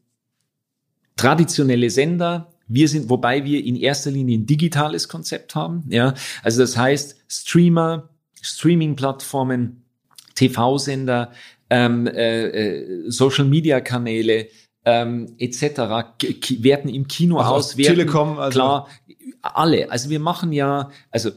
traditionelle 1.17 1.89
Sender. 1.89 2.53
Wir 2.67 2.87
sind, 2.87 3.09
wobei 3.09 3.43
wir 3.45 3.63
in 3.63 3.75
erster 3.75 4.11
Linie 4.11 4.37
ein 4.37 4.45
digitales 4.45 5.07
Konzept 5.07 5.55
haben. 5.55 5.83
Ja, 5.89 6.13
also 6.43 6.61
das 6.61 6.77
heißt 6.77 7.17
Streamer, 7.27 8.09
Streaming-Plattformen, 8.41 9.83
TV-Sender, 10.35 11.31
ähm, 11.69 12.07
äh, 12.07 12.45
äh, 12.47 13.09
Social-Media-Kanäle 13.09 14.47
ähm, 14.85 15.35
etc. 15.37 15.61
Werten 16.61 16.89
im 16.89 17.07
Kino 17.07 17.39
Also 17.39 17.51
aus, 17.51 17.77
werten, 17.77 17.95
Telekom, 17.95 18.39
also- 18.39 18.57
klar, 18.57 18.87
alle. 19.41 19.91
Also 19.91 20.09
wir 20.09 20.19
machen 20.19 20.51
ja, 20.53 20.91
also 21.11 21.31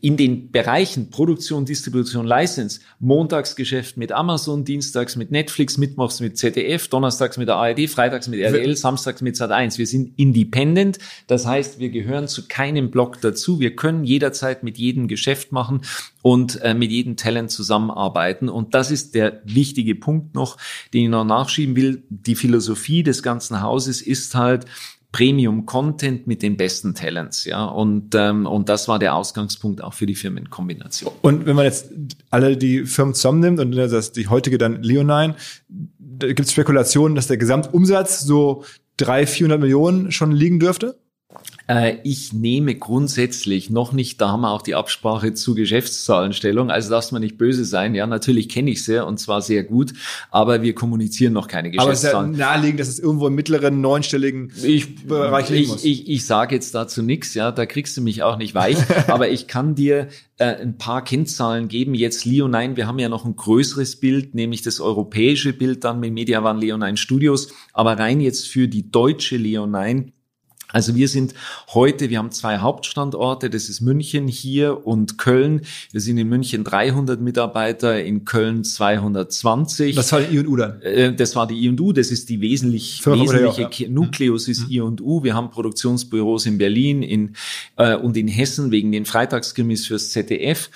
in 0.00 0.16
den 0.16 0.52
Bereichen 0.52 1.10
Produktion, 1.10 1.64
Distribution, 1.64 2.24
License, 2.24 2.80
Montagsgeschäft 3.00 3.96
mit 3.96 4.12
Amazon, 4.12 4.64
Dienstags 4.64 5.16
mit 5.16 5.32
Netflix, 5.32 5.76
Mittwochs 5.76 6.20
mit 6.20 6.38
ZDF, 6.38 6.86
Donnerstags 6.86 7.36
mit 7.36 7.48
der 7.48 7.56
ARD, 7.56 7.90
Freitags 7.90 8.28
mit 8.28 8.38
RTL, 8.38 8.76
Samstags 8.76 9.22
mit 9.22 9.34
Sat1. 9.34 9.76
Wir 9.78 9.88
sind 9.88 10.16
independent, 10.16 10.98
das 11.26 11.46
heißt, 11.46 11.80
wir 11.80 11.90
gehören 11.90 12.28
zu 12.28 12.46
keinem 12.46 12.92
Block 12.92 13.20
dazu. 13.20 13.58
Wir 13.58 13.74
können 13.74 14.04
jederzeit 14.04 14.62
mit 14.62 14.78
jedem 14.78 15.08
Geschäft 15.08 15.50
machen 15.50 15.80
und 16.22 16.62
äh, 16.62 16.72
mit 16.72 16.92
jedem 16.92 17.16
Talent 17.16 17.50
zusammenarbeiten. 17.50 18.48
Und 18.48 18.74
das 18.74 18.92
ist 18.92 19.16
der 19.16 19.42
wichtige 19.44 19.96
Punkt 19.96 20.36
noch, 20.36 20.58
den 20.94 21.04
ich 21.04 21.10
noch 21.10 21.24
nachschieben 21.24 21.74
will. 21.74 22.04
Die 22.08 22.36
Philosophie 22.36 23.02
des 23.02 23.24
ganzen 23.24 23.62
Hauses 23.62 24.00
ist 24.00 24.36
halt, 24.36 24.66
Premium 25.12 25.66
Content 25.66 26.26
mit 26.26 26.42
den 26.42 26.56
besten 26.56 26.94
Talents, 26.94 27.44
ja. 27.44 27.64
Und, 27.64 28.14
ähm, 28.14 28.46
und 28.46 28.68
das 28.68 28.88
war 28.88 28.98
der 28.98 29.14
Ausgangspunkt 29.14 29.82
auch 29.82 29.94
für 29.94 30.06
die 30.06 30.14
Firmenkombination. 30.14 31.12
Und 31.22 31.46
wenn 31.46 31.56
man 31.56 31.64
jetzt 31.64 31.90
alle 32.30 32.56
die 32.56 32.84
Firmen 32.84 33.14
zusammennimmt 33.14 33.60
und 33.60 33.74
das 33.74 34.12
die 34.12 34.28
heutige 34.28 34.58
dann 34.58 34.82
Leonine, 34.82 35.36
da 35.98 36.26
gibt 36.26 36.40
es 36.40 36.52
Spekulationen, 36.52 37.14
dass 37.14 37.28
der 37.28 37.36
Gesamtumsatz 37.36 38.20
so 38.20 38.64
300, 38.98 39.28
400 39.28 39.60
Millionen 39.60 40.12
schon 40.12 40.32
liegen 40.32 40.58
dürfte? 40.58 40.98
Äh, 41.68 41.96
ich 42.04 42.32
nehme 42.32 42.74
grundsätzlich 42.76 43.70
noch 43.70 43.92
nicht, 43.92 44.20
da 44.20 44.28
haben 44.28 44.42
wir 44.42 44.50
auch 44.50 44.62
die 44.62 44.74
Absprache 44.74 45.34
zu 45.34 45.54
Geschäftszahlenstellung, 45.54 46.70
also 46.70 46.90
darf 46.90 47.10
man 47.12 47.22
nicht 47.22 47.38
böse 47.38 47.64
sein. 47.64 47.94
Ja, 47.94 48.06
natürlich 48.06 48.48
kenne 48.48 48.70
ich 48.70 48.84
sie 48.84 49.04
und 49.04 49.18
zwar 49.18 49.42
sehr 49.42 49.64
gut, 49.64 49.92
aber 50.30 50.62
wir 50.62 50.74
kommunizieren 50.74 51.32
noch 51.32 51.48
keine 51.48 51.68
Aber 51.78 51.92
es 51.92 51.98
ist 51.98 52.04
ja 52.04 52.10
Geschäftszahlen. 52.10 52.32
naheliegend, 52.32 52.80
dass 52.80 52.88
es 52.88 52.98
irgendwo 52.98 53.26
im 53.26 53.34
mittleren 53.34 53.80
neunstelligen 53.80 54.52
ich, 54.62 55.06
Bereich 55.06 55.50
liegen 55.50 55.68
muss. 55.68 55.84
ich, 55.84 56.02
ich, 56.02 56.08
ich 56.08 56.26
sage 56.26 56.54
jetzt 56.54 56.74
dazu 56.74 57.02
nichts, 57.02 57.34
ja, 57.34 57.50
da 57.50 57.66
kriegst 57.66 57.96
du 57.96 58.00
mich 58.00 58.22
auch 58.22 58.36
nicht 58.36 58.54
weich, 58.54 58.78
aber 59.08 59.30
ich 59.30 59.48
kann 59.48 59.74
dir 59.74 60.08
äh, 60.38 60.54
ein 60.56 60.78
paar 60.78 61.02
Kennzahlen 61.02 61.68
geben. 61.68 61.94
Jetzt 61.94 62.24
Leonine, 62.24 62.76
wir 62.76 62.86
haben 62.86 62.98
ja 62.98 63.08
noch 63.08 63.24
ein 63.24 63.34
größeres 63.34 63.96
Bild, 63.96 64.34
nämlich 64.34 64.62
das 64.62 64.80
europäische 64.80 65.52
Bild 65.52 65.82
dann 65.84 65.98
mit 66.00 66.12
Mediavan 66.12 66.58
Leonine 66.58 66.96
Studios, 66.96 67.48
aber 67.72 67.98
rein 67.98 68.20
jetzt 68.20 68.46
für 68.46 68.68
die 68.68 68.90
deutsche 68.90 69.36
Leonine 69.36 70.12
also 70.72 70.94
wir 70.94 71.08
sind 71.08 71.34
heute, 71.68 72.10
wir 72.10 72.18
haben 72.18 72.32
zwei 72.32 72.58
Hauptstandorte, 72.58 73.50
das 73.50 73.68
ist 73.68 73.80
München 73.80 74.28
hier 74.28 74.86
und 74.86 75.16
Köln. 75.18 75.62
Wir 75.92 76.00
sind 76.00 76.18
in 76.18 76.28
München 76.28 76.64
300 76.64 77.20
Mitarbeiter, 77.20 78.02
in 78.02 78.24
Köln 78.24 78.64
220. 78.64 79.94
Das 79.94 80.12
war 80.12 80.20
die 80.20 80.34
I 80.34 80.40
und 80.40 80.48
U 80.48 80.56
dann. 80.56 80.80
Äh, 80.82 81.14
Das 81.14 81.36
war 81.36 81.46
die 81.46 81.64
I&U, 81.66 81.92
das 81.92 82.10
ist 82.10 82.28
die 82.28 82.40
wesentlich, 82.40 83.00
Firma 83.02 83.22
wesentliche 83.22 83.68
auch, 83.68 83.72
ja. 83.72 83.88
Nukleus 83.88 84.48
ist 84.48 84.70
I&U. 84.70 85.22
Wir 85.22 85.34
haben 85.34 85.50
Produktionsbüros 85.50 86.46
in 86.46 86.58
Berlin 86.58 87.02
in, 87.02 87.36
äh, 87.76 87.96
und 87.96 88.16
in 88.16 88.28
Hessen 88.28 88.70
wegen 88.70 88.92
den 88.92 89.04
Freitagskrimis 89.04 89.86
fürs 89.86 90.10
ZDF. 90.10 90.70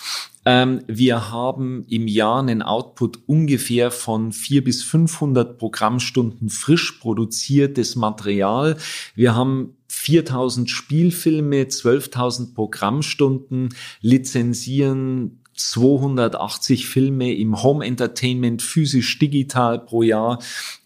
Ähm, 0.47 0.83
wir 0.87 1.31
haben 1.31 1.85
im 1.89 2.09
Jahr 2.09 2.41
einen 2.41 2.63
Output 2.63 3.21
ungefähr 3.27 3.91
von 3.91 4.33
vier 4.33 4.65
bis 4.65 4.83
500 4.83 5.59
Programmstunden 5.59 6.49
frisch 6.49 6.93
produziertes 6.93 7.97
Material. 7.97 8.77
Wir 9.15 9.35
haben 9.35 9.77
4000 9.89 10.71
Spielfilme, 10.71 11.65
12.000 11.65 12.55
Programmstunden, 12.55 13.75
lizenzieren 14.01 15.41
280 15.55 16.87
Filme 16.87 17.35
im 17.35 17.63
Home 17.63 17.85
Entertainment, 17.85 18.63
physisch, 18.63 19.19
digital 19.19 19.79
pro 19.79 20.03
Jahr 20.03 20.39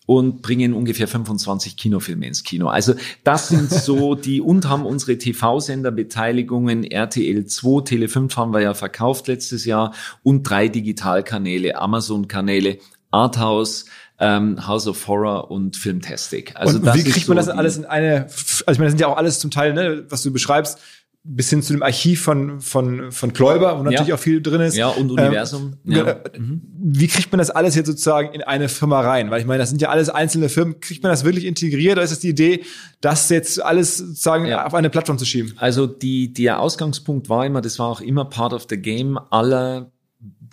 und 0.06 0.42
bringen 0.42 0.74
ungefähr 0.74 1.08
25 1.08 1.76
Kinofilme 1.76 2.26
ins 2.26 2.44
Kino. 2.44 2.68
Also 2.68 2.94
das 3.22 3.48
sind 3.48 3.70
so 3.70 4.14
die 4.14 4.40
und 4.40 4.68
haben 4.68 4.84
unsere 4.84 5.16
TV-Sender-Beteiligungen 5.16 6.84
RTL 6.84 7.46
2, 7.46 7.84
Tele 7.84 8.08
5 8.08 8.36
haben 8.36 8.52
wir 8.52 8.60
ja 8.60 8.74
verkauft 8.74 9.28
letztes 9.28 9.64
Jahr 9.64 9.94
und 10.22 10.42
drei 10.42 10.68
Digitalkanäle, 10.68 11.76
Amazon-Kanäle, 11.76 12.78
Arthouse, 13.10 13.86
ähm, 14.18 14.66
House 14.66 14.86
of 14.86 15.06
Horror 15.08 15.50
und 15.50 15.76
Filmtastic. 15.76 16.54
Also 16.56 16.78
und 16.78 16.94
wie 16.94 17.04
kriegt 17.04 17.28
man 17.28 17.38
so 17.38 17.46
das 17.46 17.48
alles 17.48 17.76
in 17.76 17.84
eine, 17.84 18.24
also 18.24 18.72
ich 18.72 18.78
meine, 18.78 18.84
das 18.84 18.92
sind 18.92 19.00
ja 19.00 19.08
auch 19.08 19.16
alles 19.16 19.38
zum 19.38 19.50
Teil, 19.50 19.72
ne, 19.72 20.04
was 20.08 20.22
du 20.22 20.32
beschreibst, 20.32 20.78
bis 21.26 21.48
hin 21.48 21.62
zu 21.62 21.72
dem 21.72 21.82
Archiv 21.82 22.22
von, 22.22 22.60
von, 22.60 23.10
von 23.10 23.32
Kläuber, 23.32 23.78
wo 23.78 23.82
natürlich 23.82 24.08
ja. 24.08 24.14
auch 24.14 24.20
viel 24.20 24.42
drin 24.42 24.60
ist. 24.60 24.76
Ja, 24.76 24.88
und 24.88 25.10
Universum. 25.10 25.78
Ähm, 25.86 25.92
ja. 25.92 26.20
Mhm. 26.38 26.60
Wie 26.78 27.08
kriegt 27.08 27.32
man 27.32 27.38
das 27.38 27.48
alles 27.48 27.74
jetzt 27.74 27.86
sozusagen 27.86 28.34
in 28.34 28.42
eine 28.42 28.68
Firma 28.68 29.00
rein? 29.00 29.30
Weil 29.30 29.40
ich 29.40 29.46
meine, 29.46 29.58
das 29.58 29.70
sind 29.70 29.80
ja 29.80 29.88
alles 29.88 30.10
einzelne 30.10 30.50
Firmen. 30.50 30.80
Kriegt 30.80 31.02
man 31.02 31.10
das 31.10 31.24
wirklich 31.24 31.46
integriert 31.46 31.94
oder 31.94 32.02
ist 32.02 32.12
es 32.12 32.20
die 32.20 32.28
Idee, 32.28 32.62
das 33.00 33.30
jetzt 33.30 33.62
alles 33.62 33.96
sozusagen 33.96 34.44
ja. 34.44 34.66
auf 34.66 34.74
eine 34.74 34.90
Plattform 34.90 35.16
zu 35.16 35.24
schieben? 35.24 35.54
Also 35.56 35.86
die, 35.86 36.34
der 36.34 36.60
Ausgangspunkt 36.60 37.30
war 37.30 37.46
immer, 37.46 37.62
das 37.62 37.78
war 37.78 37.88
auch 37.88 38.02
immer 38.02 38.26
part 38.26 38.52
of 38.52 38.66
the 38.68 38.76
game 38.76 39.18
aller 39.30 39.90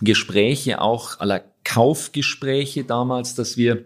Gespräche, 0.01 0.79
auch 0.79 1.19
aller 1.19 1.43
Kaufgespräche 1.65 2.85
damals, 2.85 3.35
dass 3.35 3.57
wir 3.57 3.83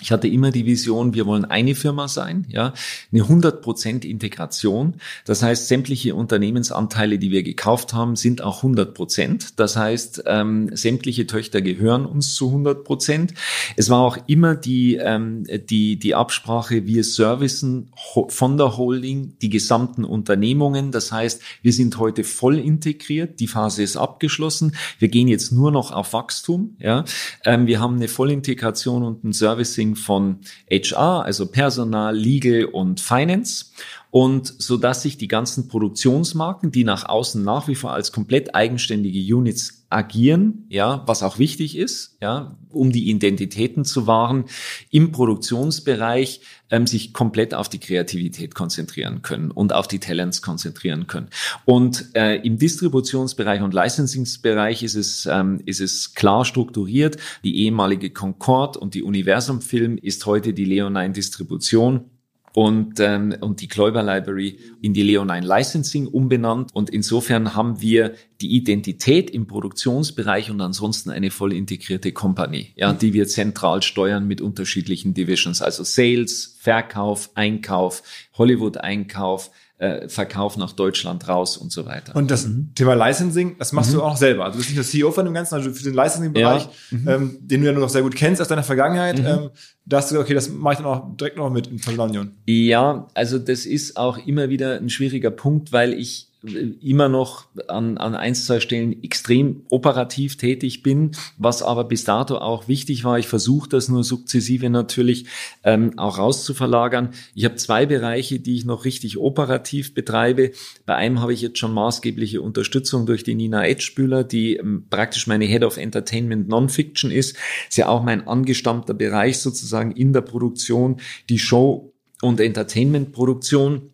ich 0.00 0.12
hatte 0.12 0.28
immer 0.28 0.52
die 0.52 0.64
Vision, 0.64 1.14
wir 1.14 1.26
wollen 1.26 1.44
eine 1.44 1.74
Firma 1.74 2.06
sein, 2.06 2.46
ja, 2.48 2.72
eine 3.12 3.22
100% 3.22 4.04
Integration. 4.04 4.94
Das 5.24 5.42
heißt, 5.42 5.66
sämtliche 5.66 6.14
Unternehmensanteile, 6.14 7.18
die 7.18 7.32
wir 7.32 7.42
gekauft 7.42 7.94
haben, 7.94 8.14
sind 8.14 8.40
auch 8.40 8.62
100%. 8.62 9.54
Das 9.56 9.76
heißt, 9.76 10.22
ähm, 10.26 10.70
sämtliche 10.72 11.26
Töchter 11.26 11.62
gehören 11.62 12.06
uns 12.06 12.34
zu 12.36 12.50
100%. 12.50 13.34
Es 13.76 13.90
war 13.90 14.00
auch 14.00 14.18
immer 14.28 14.54
die, 14.54 14.96
ähm, 14.96 15.44
die, 15.68 15.98
die 15.98 16.14
Absprache, 16.14 16.86
wir 16.86 17.02
servicen 17.02 17.90
von 18.28 18.56
der 18.56 18.76
Holding 18.76 19.34
die 19.42 19.50
gesamten 19.50 20.04
Unternehmungen. 20.04 20.92
Das 20.92 21.10
heißt, 21.10 21.42
wir 21.62 21.72
sind 21.72 21.98
heute 21.98 22.22
voll 22.22 22.58
integriert. 22.58 23.40
Die 23.40 23.48
Phase 23.48 23.82
ist 23.82 23.96
abgeschlossen. 23.96 24.76
Wir 25.00 25.08
gehen 25.08 25.26
jetzt 25.26 25.50
nur 25.50 25.72
noch 25.72 25.90
auf 25.90 26.12
Wachstum, 26.12 26.76
ja. 26.78 27.04
Ähm, 27.44 27.66
wir 27.66 27.80
haben 27.80 27.96
eine 27.96 28.08
Vollintegration 28.08 29.02
und 29.02 29.24
ein 29.24 29.32
Servicing 29.32 29.87
Marketing 29.88 29.96
von 29.96 30.40
HR, 30.70 31.24
also 31.24 31.46
Personal, 31.46 32.14
Legal 32.14 32.64
und 32.64 33.00
Finance. 33.00 33.72
Und 34.10 34.46
so 34.58 34.76
dass 34.76 35.02
sich 35.02 35.18
die 35.18 35.28
ganzen 35.28 35.68
Produktionsmarken, 35.68 36.72
die 36.72 36.84
nach 36.84 37.08
außen 37.08 37.42
nach 37.42 37.68
wie 37.68 37.74
vor 37.74 37.92
als 37.92 38.12
komplett 38.12 38.54
eigenständige 38.54 39.34
Units 39.34 39.78
agieren, 39.90 40.66
ja, 40.68 41.02
was 41.06 41.22
auch 41.22 41.38
wichtig 41.38 41.76
ist, 41.76 42.16
ja, 42.20 42.58
um 42.68 42.92
die 42.92 43.08
Identitäten 43.08 43.86
zu 43.86 44.06
wahren, 44.06 44.44
im 44.90 45.12
Produktionsbereich 45.12 46.42
ähm, 46.70 46.86
sich 46.86 47.14
komplett 47.14 47.54
auf 47.54 47.70
die 47.70 47.78
Kreativität 47.78 48.54
konzentrieren 48.54 49.22
können 49.22 49.50
und 49.50 49.72
auf 49.72 49.88
die 49.88 49.98
Talents 49.98 50.42
konzentrieren 50.42 51.06
können. 51.06 51.28
Und 51.64 52.14
äh, 52.14 52.36
im 52.36 52.58
Distributionsbereich 52.58 53.62
und 53.62 53.72
Licensingsbereich 53.72 54.82
ist 54.82 54.94
es 54.94 55.26
ähm, 55.30 55.60
ist 55.64 55.80
es 55.80 56.14
klar 56.14 56.44
strukturiert. 56.44 57.16
Die 57.42 57.64
ehemalige 57.64 58.10
Concord 58.10 58.76
und 58.76 58.92
die 58.92 59.02
Universum 59.02 59.62
Film 59.62 59.96
ist 59.96 60.26
heute 60.26 60.52
die 60.52 60.66
Leonine 60.66 61.12
Distribution 61.12 62.10
und, 62.58 62.98
ähm, 62.98 63.36
und 63.40 63.60
die 63.60 63.68
Kläuber 63.68 64.02
Library 64.02 64.58
in 64.82 64.92
die 64.92 65.04
Leonine 65.04 65.46
Licensing 65.46 66.08
umbenannt. 66.08 66.70
Und 66.74 66.90
insofern 66.90 67.54
haben 67.54 67.80
wir 67.80 68.14
die 68.40 68.56
Identität 68.56 69.30
im 69.30 69.46
Produktionsbereich 69.46 70.50
und 70.50 70.60
ansonsten 70.60 71.10
eine 71.10 71.30
voll 71.30 71.52
integrierte 71.52 72.10
Company, 72.10 72.72
ja, 72.74 72.92
die 72.92 73.12
wir 73.12 73.28
zentral 73.28 73.82
steuern 73.82 74.26
mit 74.26 74.40
unterschiedlichen 74.40 75.14
Divisions, 75.14 75.62
also 75.62 75.84
Sales, 75.84 76.56
Verkauf, 76.58 77.30
Einkauf, 77.36 78.02
Hollywood-Einkauf, 78.36 79.52
äh, 79.78 80.08
Verkauf 80.08 80.56
nach 80.56 80.72
Deutschland 80.72 81.28
raus 81.28 81.56
und 81.56 81.72
so 81.72 81.86
weiter. 81.86 82.14
Und 82.16 82.30
das 82.30 82.46
mhm. 82.46 82.72
Thema 82.74 82.94
Licensing, 82.94 83.56
das 83.58 83.72
machst 83.72 83.92
mhm. 83.92 83.96
du 83.96 84.02
auch 84.02 84.16
selber. 84.16 84.44
Also 84.44 84.54
du 84.54 84.58
bist 84.58 84.70
nicht 84.70 84.78
der 84.78 84.84
CEO 84.84 85.12
von 85.12 85.24
dem 85.24 85.34
Ganzen, 85.34 85.54
also 85.54 85.72
für 85.72 85.84
den 85.84 85.94
Licensing-Bereich, 85.94 86.68
ja. 86.90 86.98
mhm. 86.98 87.08
ähm, 87.08 87.38
den 87.40 87.60
du 87.60 87.66
ja 87.68 87.72
nur 87.72 87.82
noch 87.82 87.88
sehr 87.88 88.02
gut 88.02 88.16
kennst 88.16 88.42
aus 88.42 88.48
deiner 88.48 88.64
Vergangenheit, 88.64 89.18
mhm. 89.18 89.26
ähm, 89.26 89.50
da 89.84 89.98
hast 89.98 90.10
du 90.10 90.18
okay, 90.18 90.34
das 90.34 90.50
mache 90.50 90.74
ich 90.74 90.78
dann 90.78 90.86
auch 90.86 91.16
direkt 91.16 91.36
noch 91.36 91.50
mit 91.50 91.68
in 91.68 91.80
Personalunion. 91.80 92.32
Ja, 92.46 93.06
also 93.14 93.38
das 93.38 93.66
ist 93.66 93.96
auch 93.96 94.18
immer 94.18 94.48
wieder 94.48 94.76
ein 94.76 94.90
schwieriger 94.90 95.30
Punkt, 95.30 95.72
weil 95.72 95.94
ich 95.94 96.27
immer 96.42 97.08
noch 97.08 97.46
an, 97.66 97.98
an 97.98 98.14
ein, 98.14 98.34
zwei 98.34 98.60
Stellen 98.60 99.02
extrem 99.02 99.62
operativ 99.70 100.36
tätig 100.36 100.84
bin, 100.84 101.12
was 101.36 101.62
aber 101.62 101.84
bis 101.84 102.04
dato 102.04 102.38
auch 102.38 102.68
wichtig 102.68 103.02
war. 103.02 103.18
Ich 103.18 103.26
versuche 103.26 103.68
das 103.68 103.88
nur 103.88 104.04
sukzessive 104.04 104.70
natürlich 104.70 105.26
ähm, 105.64 105.98
auch 105.98 106.18
rauszuverlagern. 106.18 107.10
Ich 107.34 107.44
habe 107.44 107.56
zwei 107.56 107.86
Bereiche, 107.86 108.38
die 108.38 108.54
ich 108.54 108.64
noch 108.64 108.84
richtig 108.84 109.18
operativ 109.18 109.94
betreibe. 109.94 110.52
Bei 110.86 110.94
einem 110.94 111.20
habe 111.20 111.32
ich 111.32 111.42
jetzt 111.42 111.58
schon 111.58 111.74
maßgebliche 111.74 112.40
Unterstützung 112.40 113.04
durch 113.04 113.24
die 113.24 113.34
Nina 113.34 113.66
Edspüler, 113.66 114.22
die 114.22 114.56
ähm, 114.56 114.84
praktisch 114.88 115.26
meine 115.26 115.44
Head 115.44 115.64
of 115.64 115.76
Entertainment 115.76 116.48
Nonfiction 116.48 117.10
ist. 117.10 117.36
Ist 117.68 117.78
ja 117.78 117.88
auch 117.88 118.04
mein 118.04 118.28
angestammter 118.28 118.94
Bereich 118.94 119.38
sozusagen 119.38 119.90
in 119.90 120.12
der 120.12 120.20
Produktion, 120.20 121.00
die 121.28 121.40
Show- 121.40 121.92
und 122.22 122.40
Entertainment-Produktion 122.40 123.90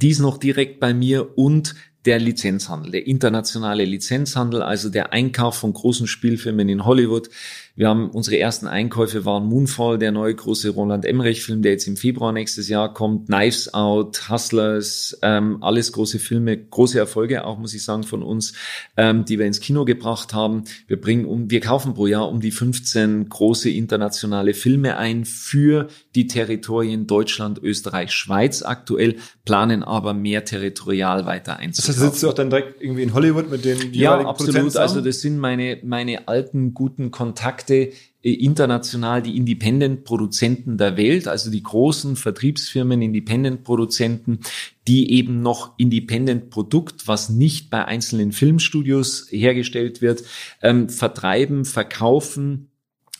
dies 0.00 0.18
noch 0.18 0.38
direkt 0.38 0.80
bei 0.80 0.94
mir 0.94 1.36
und 1.38 1.74
der 2.04 2.18
Lizenzhandel, 2.18 2.92
der 2.92 3.06
internationale 3.06 3.84
Lizenzhandel, 3.84 4.62
also 4.62 4.90
der 4.90 5.12
Einkauf 5.12 5.56
von 5.56 5.72
großen 5.72 6.06
Spielfilmen 6.06 6.68
in 6.68 6.84
Hollywood, 6.84 7.30
wir 7.76 7.88
haben 7.88 8.10
unsere 8.10 8.38
ersten 8.38 8.68
Einkäufe 8.68 9.24
waren 9.24 9.46
Moonfall, 9.46 9.98
der 9.98 10.12
neue 10.12 10.32
große 10.32 10.70
Roland 10.70 11.04
Emmerich-Film, 11.04 11.62
der 11.62 11.72
jetzt 11.72 11.88
im 11.88 11.96
Februar 11.96 12.30
nächstes 12.30 12.68
Jahr 12.68 12.94
kommt, 12.94 13.26
Knives 13.26 13.74
Out, 13.74 14.30
Hustlers, 14.30 15.18
ähm, 15.22 15.58
alles 15.60 15.90
große 15.90 16.20
Filme, 16.20 16.56
große 16.56 16.96
Erfolge 16.96 17.44
auch, 17.44 17.58
muss 17.58 17.74
ich 17.74 17.82
sagen, 17.82 18.04
von 18.04 18.22
uns, 18.22 18.52
ähm, 18.96 19.24
die 19.24 19.40
wir 19.40 19.46
ins 19.46 19.58
Kino 19.58 19.84
gebracht 19.84 20.34
haben. 20.34 20.64
Wir 20.86 21.00
bringen 21.00 21.24
um, 21.24 21.50
wir 21.50 21.60
kaufen 21.60 21.94
pro 21.94 22.06
Jahr 22.06 22.28
um 22.28 22.40
die 22.40 22.52
15 22.52 23.28
große 23.28 23.70
internationale 23.70 24.54
Filme 24.54 24.96
ein 24.96 25.24
für 25.24 25.88
die 26.14 26.28
Territorien 26.28 27.08
Deutschland, 27.08 27.58
Österreich, 27.60 28.12
Schweiz 28.12 28.62
aktuell, 28.62 29.16
planen 29.44 29.82
aber 29.82 30.14
mehr 30.14 30.44
territorial 30.44 31.26
weiter 31.26 31.56
einzukaufen. 31.56 31.94
Das 31.94 32.04
heißt, 32.04 32.12
sitzt 32.12 32.22
du 32.22 32.28
auch 32.28 32.34
dann 32.34 32.50
direkt 32.50 32.80
irgendwie 32.80 33.02
in 33.02 33.14
Hollywood 33.14 33.50
mit 33.50 33.64
den 33.64 33.92
Ja, 33.92 34.20
absolut. 34.20 34.76
Also 34.76 35.00
das 35.00 35.22
sind 35.22 35.38
meine, 35.38 35.80
meine 35.82 36.28
alten, 36.28 36.72
guten 36.72 37.10
Kontakte 37.10 37.63
Märkte 37.64 37.92
äh, 38.22 38.32
international 38.32 39.22
die 39.22 39.36
Independent-Produzenten 39.36 40.78
der 40.78 40.96
Welt, 40.96 41.28
also 41.28 41.50
die 41.50 41.62
großen 41.62 42.16
Vertriebsfirmen, 42.16 43.02
Independent-Produzenten, 43.02 44.40
die 44.86 45.12
eben 45.12 45.40
noch 45.40 45.78
Independent-Produkt, 45.78 47.06
was 47.06 47.30
nicht 47.30 47.70
bei 47.70 47.84
einzelnen 47.84 48.32
Filmstudios 48.32 49.28
hergestellt 49.30 50.02
wird, 50.02 50.24
ähm, 50.62 50.88
vertreiben, 50.88 51.64
verkaufen, 51.64 52.70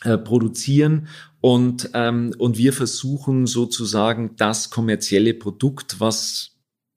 äh, 0.03 0.19
produzieren 0.19 1.09
und, 1.41 1.91
ähm, 1.95 2.35
und 2.39 2.59
wir 2.59 2.73
versuchen 2.73 3.47
sozusagen 3.47 4.37
das 4.37 4.71
kommerzielle 4.71 5.35
Produkt, 5.35 6.01
was 6.01 6.51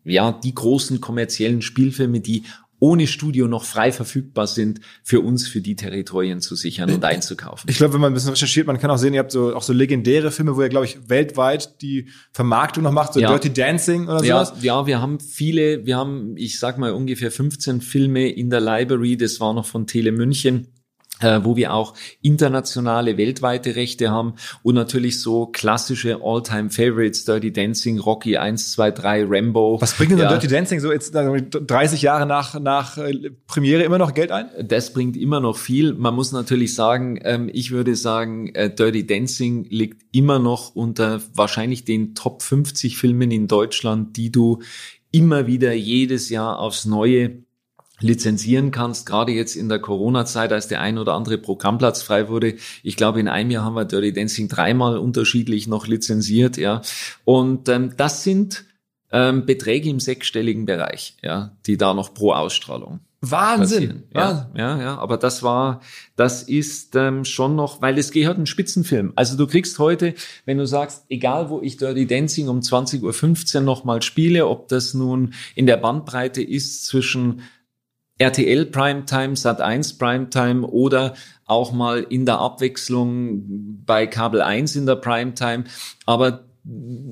ja, 0.04 0.32
die 0.32 0.56
großen 0.56 1.02
kommerziellen 1.02 1.62
Spielfilme, 1.62 2.22
die 2.22 2.44
ohne 2.80 3.08
Studio 3.08 3.48
noch 3.48 3.64
frei 3.64 3.92
verfügbar 3.92 4.48
sind, 4.48 4.82
für 5.04 5.22
uns 5.22 5.48
für 5.48 5.62
die 5.62 5.76
Territorien 5.76 6.42
zu 6.42 6.56
sichern 6.56 6.92
und 6.92 7.04
einzukaufen. 7.04 7.70
Ich 7.70 7.78
glaube, 7.78 7.94
wenn 7.94 8.02
man 8.02 8.12
ein 8.12 8.14
bisschen 8.14 8.32
recherchiert, 8.32 8.68
man 8.68 8.80
kann 8.80 8.92
auch 8.92 8.98
sehen, 8.98 9.14
ihr 9.14 9.20
habt 9.20 9.32
so 9.32 9.56
auch 9.56 9.64
so 9.64 9.74
legendäre 9.74 10.32
Filme, 10.32 10.56
wo 10.56 10.62
ihr, 10.62 10.70
glaube 10.70 10.86
ich, 10.86 11.10
weltweit 11.10 11.82
die 11.82 12.10
Vermarktung 12.32 12.84
noch 12.84 12.92
macht, 12.92 13.14
so 13.14 13.20
ja. 13.20 13.30
Dirty 13.30 13.54
Dancing 13.54 14.08
oder 14.08 14.24
ja, 14.24 14.46
sowas. 14.46 14.64
Ja, 14.64 14.86
wir 14.86 15.02
haben 15.02 15.20
viele, 15.20 15.86
wir 15.86 15.98
haben, 15.98 16.36
ich 16.38 16.60
sag 16.60 16.78
mal, 16.78 16.92
ungefähr 16.92 17.32
15 17.32 17.82
Filme 17.82 18.30
in 18.30 18.50
der 18.50 18.62
Library, 18.62 19.18
das 19.18 19.40
war 19.40 19.54
noch 19.54 19.66
von 19.66 19.88
Tele 19.88 20.12
München 20.12 20.68
wo 21.22 21.56
wir 21.56 21.74
auch 21.74 21.94
internationale, 22.22 23.18
weltweite 23.18 23.76
Rechte 23.76 24.12
haben 24.12 24.36
und 24.64 24.76
natürlich 24.76 25.22
so 25.22 25.48
klassische 25.48 26.20
All-Time-Favorites, 26.24 27.26
Dirty 27.26 27.52
Dancing, 27.52 28.00
Rocky 28.00 28.38
1, 28.38 28.74
2, 28.74 28.92
3, 28.92 29.26
Rambo. 29.28 29.82
Was 29.82 29.94
bringt 29.94 30.12
denn 30.12 30.20
ja. 30.20 30.30
Dirty 30.30 30.48
Dancing 30.48 30.80
so 30.80 30.92
jetzt 30.92 31.14
30 31.14 32.02
Jahre 32.02 32.26
nach, 32.26 32.60
nach 32.60 32.98
äh, 32.98 33.32
Premiere 33.48 33.84
immer 33.84 33.98
noch 33.98 34.14
Geld 34.14 34.32
ein? 34.32 34.50
Das 34.62 34.94
bringt 34.94 35.18
immer 35.18 35.40
noch 35.40 35.58
viel. 35.58 35.94
Man 35.94 36.16
muss 36.16 36.32
natürlich 36.32 36.76
sagen, 36.76 37.20
ähm, 37.24 37.50
ich 37.52 37.72
würde 37.72 37.96
sagen, 37.96 38.54
äh, 38.54 38.74
Dirty 38.74 39.06
Dancing 39.06 39.66
liegt 39.70 40.04
immer 40.12 40.40
noch 40.40 40.76
unter 40.76 41.22
wahrscheinlich 41.34 41.86
den 41.86 42.16
Top 42.16 42.42
50 42.42 42.98
Filmen 42.98 43.32
in 43.32 43.48
Deutschland, 43.48 44.18
die 44.18 44.32
du 44.32 44.60
immer 45.12 45.48
wieder 45.48 45.74
jedes 45.74 46.30
Jahr 46.30 46.60
aufs 46.60 46.86
Neue 46.86 47.47
lizenzieren 48.00 48.72
kannst, 48.72 49.06
gerade 49.06 49.32
jetzt 49.32 49.56
in 49.56 49.70
der 49.70 49.80
Corona-Zeit, 49.80 50.52
als 50.52 50.68
der 50.68 50.82
ein 50.82 50.98
oder 50.98 51.14
andere 51.14 51.38
Programmplatz 51.38 52.02
frei 52.02 52.30
wurde. 52.30 52.56
Ich 52.84 52.96
glaube, 52.96 53.20
in 53.20 53.28
einem 53.28 53.52
Jahr 53.52 53.64
haben 53.64 53.76
wir 53.76 53.86
Dirty 53.86 54.14
Dancing 54.14 54.48
dreimal 54.48 54.98
unterschiedlich 54.98 55.68
noch 55.68 55.88
lizenziert, 55.88 56.58
ja. 56.58 56.82
Und 57.26 57.70
ähm, 57.70 57.94
das 57.98 58.24
sind 58.24 58.66
ähm, 59.12 59.46
Beträge 59.46 59.90
im 59.90 60.00
sechsstelligen 60.00 60.66
Bereich, 60.66 61.16
ja, 61.24 61.56
die 61.66 61.78
da 61.78 61.94
noch 61.94 62.14
pro 62.14 62.34
Ausstrahlung 62.34 63.00
Wahnsinn. 63.22 64.04
Ja, 64.14 64.50
ja, 64.56 64.80
ja, 64.80 64.98
aber 64.98 65.18
das 65.18 65.42
war, 65.42 65.82
das 66.16 66.44
ist 66.44 66.96
ähm, 66.96 67.26
schon 67.26 67.56
noch, 67.56 67.82
weil 67.82 67.98
es 67.98 68.12
gehört 68.12 68.38
ein 68.38 68.46
Spitzenfilm. 68.46 69.14
Also 69.16 69.36
du 69.36 69.48
kriegst 69.48 69.80
heute, 69.80 70.14
wenn 70.46 70.60
du 70.60 70.68
sagst, 70.68 71.06
egal 71.10 71.50
wo 71.50 71.62
ich 71.62 71.78
Dirty 71.78 72.06
Dancing 72.06 72.48
um 72.48 72.60
20.15 72.60 73.56
Uhr 73.56 73.62
nochmal 73.62 74.04
spiele, 74.04 74.48
ob 74.48 74.68
das 74.68 74.94
nun 74.94 75.34
in 75.56 75.66
der 75.66 75.78
Bandbreite 75.78 76.44
ist 76.44 76.86
zwischen 76.86 77.42
RTL 78.20 78.66
Primetime, 78.66 79.34
Sat1 79.34 80.00
Primetime 80.00 80.66
oder 80.66 81.14
auch 81.46 81.72
mal 81.72 82.04
in 82.10 82.26
der 82.26 82.40
Abwechslung 82.40 83.84
bei 83.86 84.08
Kabel 84.08 84.42
1 84.42 84.76
in 84.76 84.86
der 84.86 84.96
Primetime. 84.96 85.66
Aber 86.06 86.47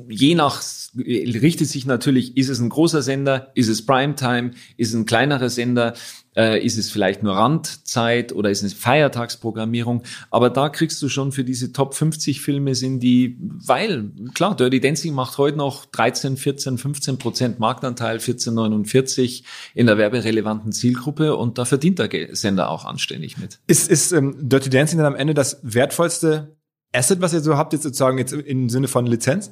je 0.10 0.36
nach, 0.36 0.62
richtet 0.98 1.68
sich 1.68 1.86
natürlich, 1.86 2.36
ist 2.38 2.50
es 2.50 2.60
ein 2.60 2.70
großer 2.70 3.02
Sender, 3.02 3.52
ist 3.56 3.70
es 3.70 3.86
Primetime, 3.86 4.52
ist 4.78 4.90
es 4.90 4.96
ein 4.96 5.06
kleinerer 5.06 5.50
Sender, 5.50 5.94
äh, 6.36 6.64
ist 6.64 6.78
es 6.78 6.92
vielleicht 6.92 7.24
nur 7.24 7.36
Randzeit 7.36 8.34
oder 8.34 8.50
ist 8.50 8.64
es 8.64 8.74
Feiertagsprogrammierung. 8.74 10.04
Aber 10.30 10.50
da 10.50 10.70
kriegst 10.70 11.02
du 11.02 11.10
schon 11.10 11.32
für 11.32 11.44
diese 11.44 11.72
Top 11.72 11.96
50 11.96 12.42
Filme 12.42 12.76
sind 12.76 13.00
die, 13.00 13.38
weil, 13.40 14.12
klar, 14.34 14.56
Dirty 14.56 14.82
Dancing 14.82 15.14
macht 15.14 15.38
heute 15.38 15.58
noch 15.58 15.86
13, 15.86 16.36
14, 16.38 16.78
15 16.78 17.18
Prozent 17.18 17.60
Marktanteil, 17.60 18.18
14,49 18.18 19.44
in 19.74 19.86
der 19.86 19.98
werberelevanten 19.98 20.72
Zielgruppe 20.72 21.36
und 21.36 21.58
da 21.58 21.66
verdient 21.66 22.00
der 22.00 22.10
Sender 22.36 22.70
auch 22.70 22.86
anständig 22.86 23.38
mit. 23.38 23.60
Ist, 23.68 23.90
ist 23.90 24.12
ähm, 24.12 24.36
Dirty 24.38 24.70
Dancing 24.70 24.98
dann 24.98 25.08
am 25.08 25.16
Ende 25.16 25.34
das 25.34 25.60
wertvollste 25.64 26.55
Asset, 26.96 27.22
was 27.22 27.34
ihr 27.34 27.42
so 27.42 27.58
habt, 27.58 27.74
jetzt 27.74 27.84
sozusagen 27.84 28.18
jetzt 28.18 28.34
im 28.34 28.70
Sinne 28.70 28.88
von 28.88 29.06
Lizenz? 29.06 29.52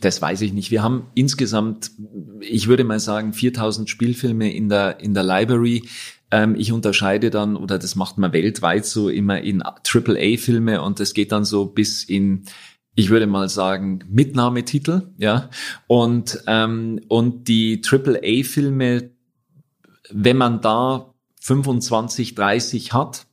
Das 0.00 0.22
weiß 0.22 0.40
ich 0.42 0.52
nicht. 0.52 0.70
Wir 0.70 0.82
haben 0.82 1.06
insgesamt, 1.14 1.90
ich 2.40 2.68
würde 2.68 2.84
mal 2.84 3.00
sagen, 3.00 3.32
4000 3.32 3.88
Spielfilme 3.90 4.52
in 4.52 4.68
der, 4.68 5.00
in 5.00 5.14
der 5.14 5.24
Library. 5.24 5.84
Ähm, 6.30 6.54
ich 6.56 6.72
unterscheide 6.72 7.30
dann, 7.30 7.56
oder 7.56 7.78
das 7.78 7.96
macht 7.96 8.18
man 8.18 8.32
weltweit 8.32 8.86
so 8.86 9.08
immer 9.08 9.40
in 9.40 9.62
AAA-Filme 9.62 10.82
und 10.82 11.00
das 11.00 11.14
geht 11.14 11.32
dann 11.32 11.44
so 11.44 11.66
bis 11.66 12.04
in 12.04 12.44
ich 12.98 13.10
würde 13.10 13.28
mal 13.28 13.48
sagen, 13.48 14.00
Mitnahmetitel, 14.08 15.12
ja. 15.18 15.50
Und, 15.86 16.42
ähm, 16.48 17.00
und 17.06 17.46
die 17.46 17.80
AAA-Filme, 17.88 19.10
wenn 20.10 20.36
man 20.36 20.60
da 20.60 21.14
25, 21.40 22.34
30 22.34 22.92
hat, 22.94 23.27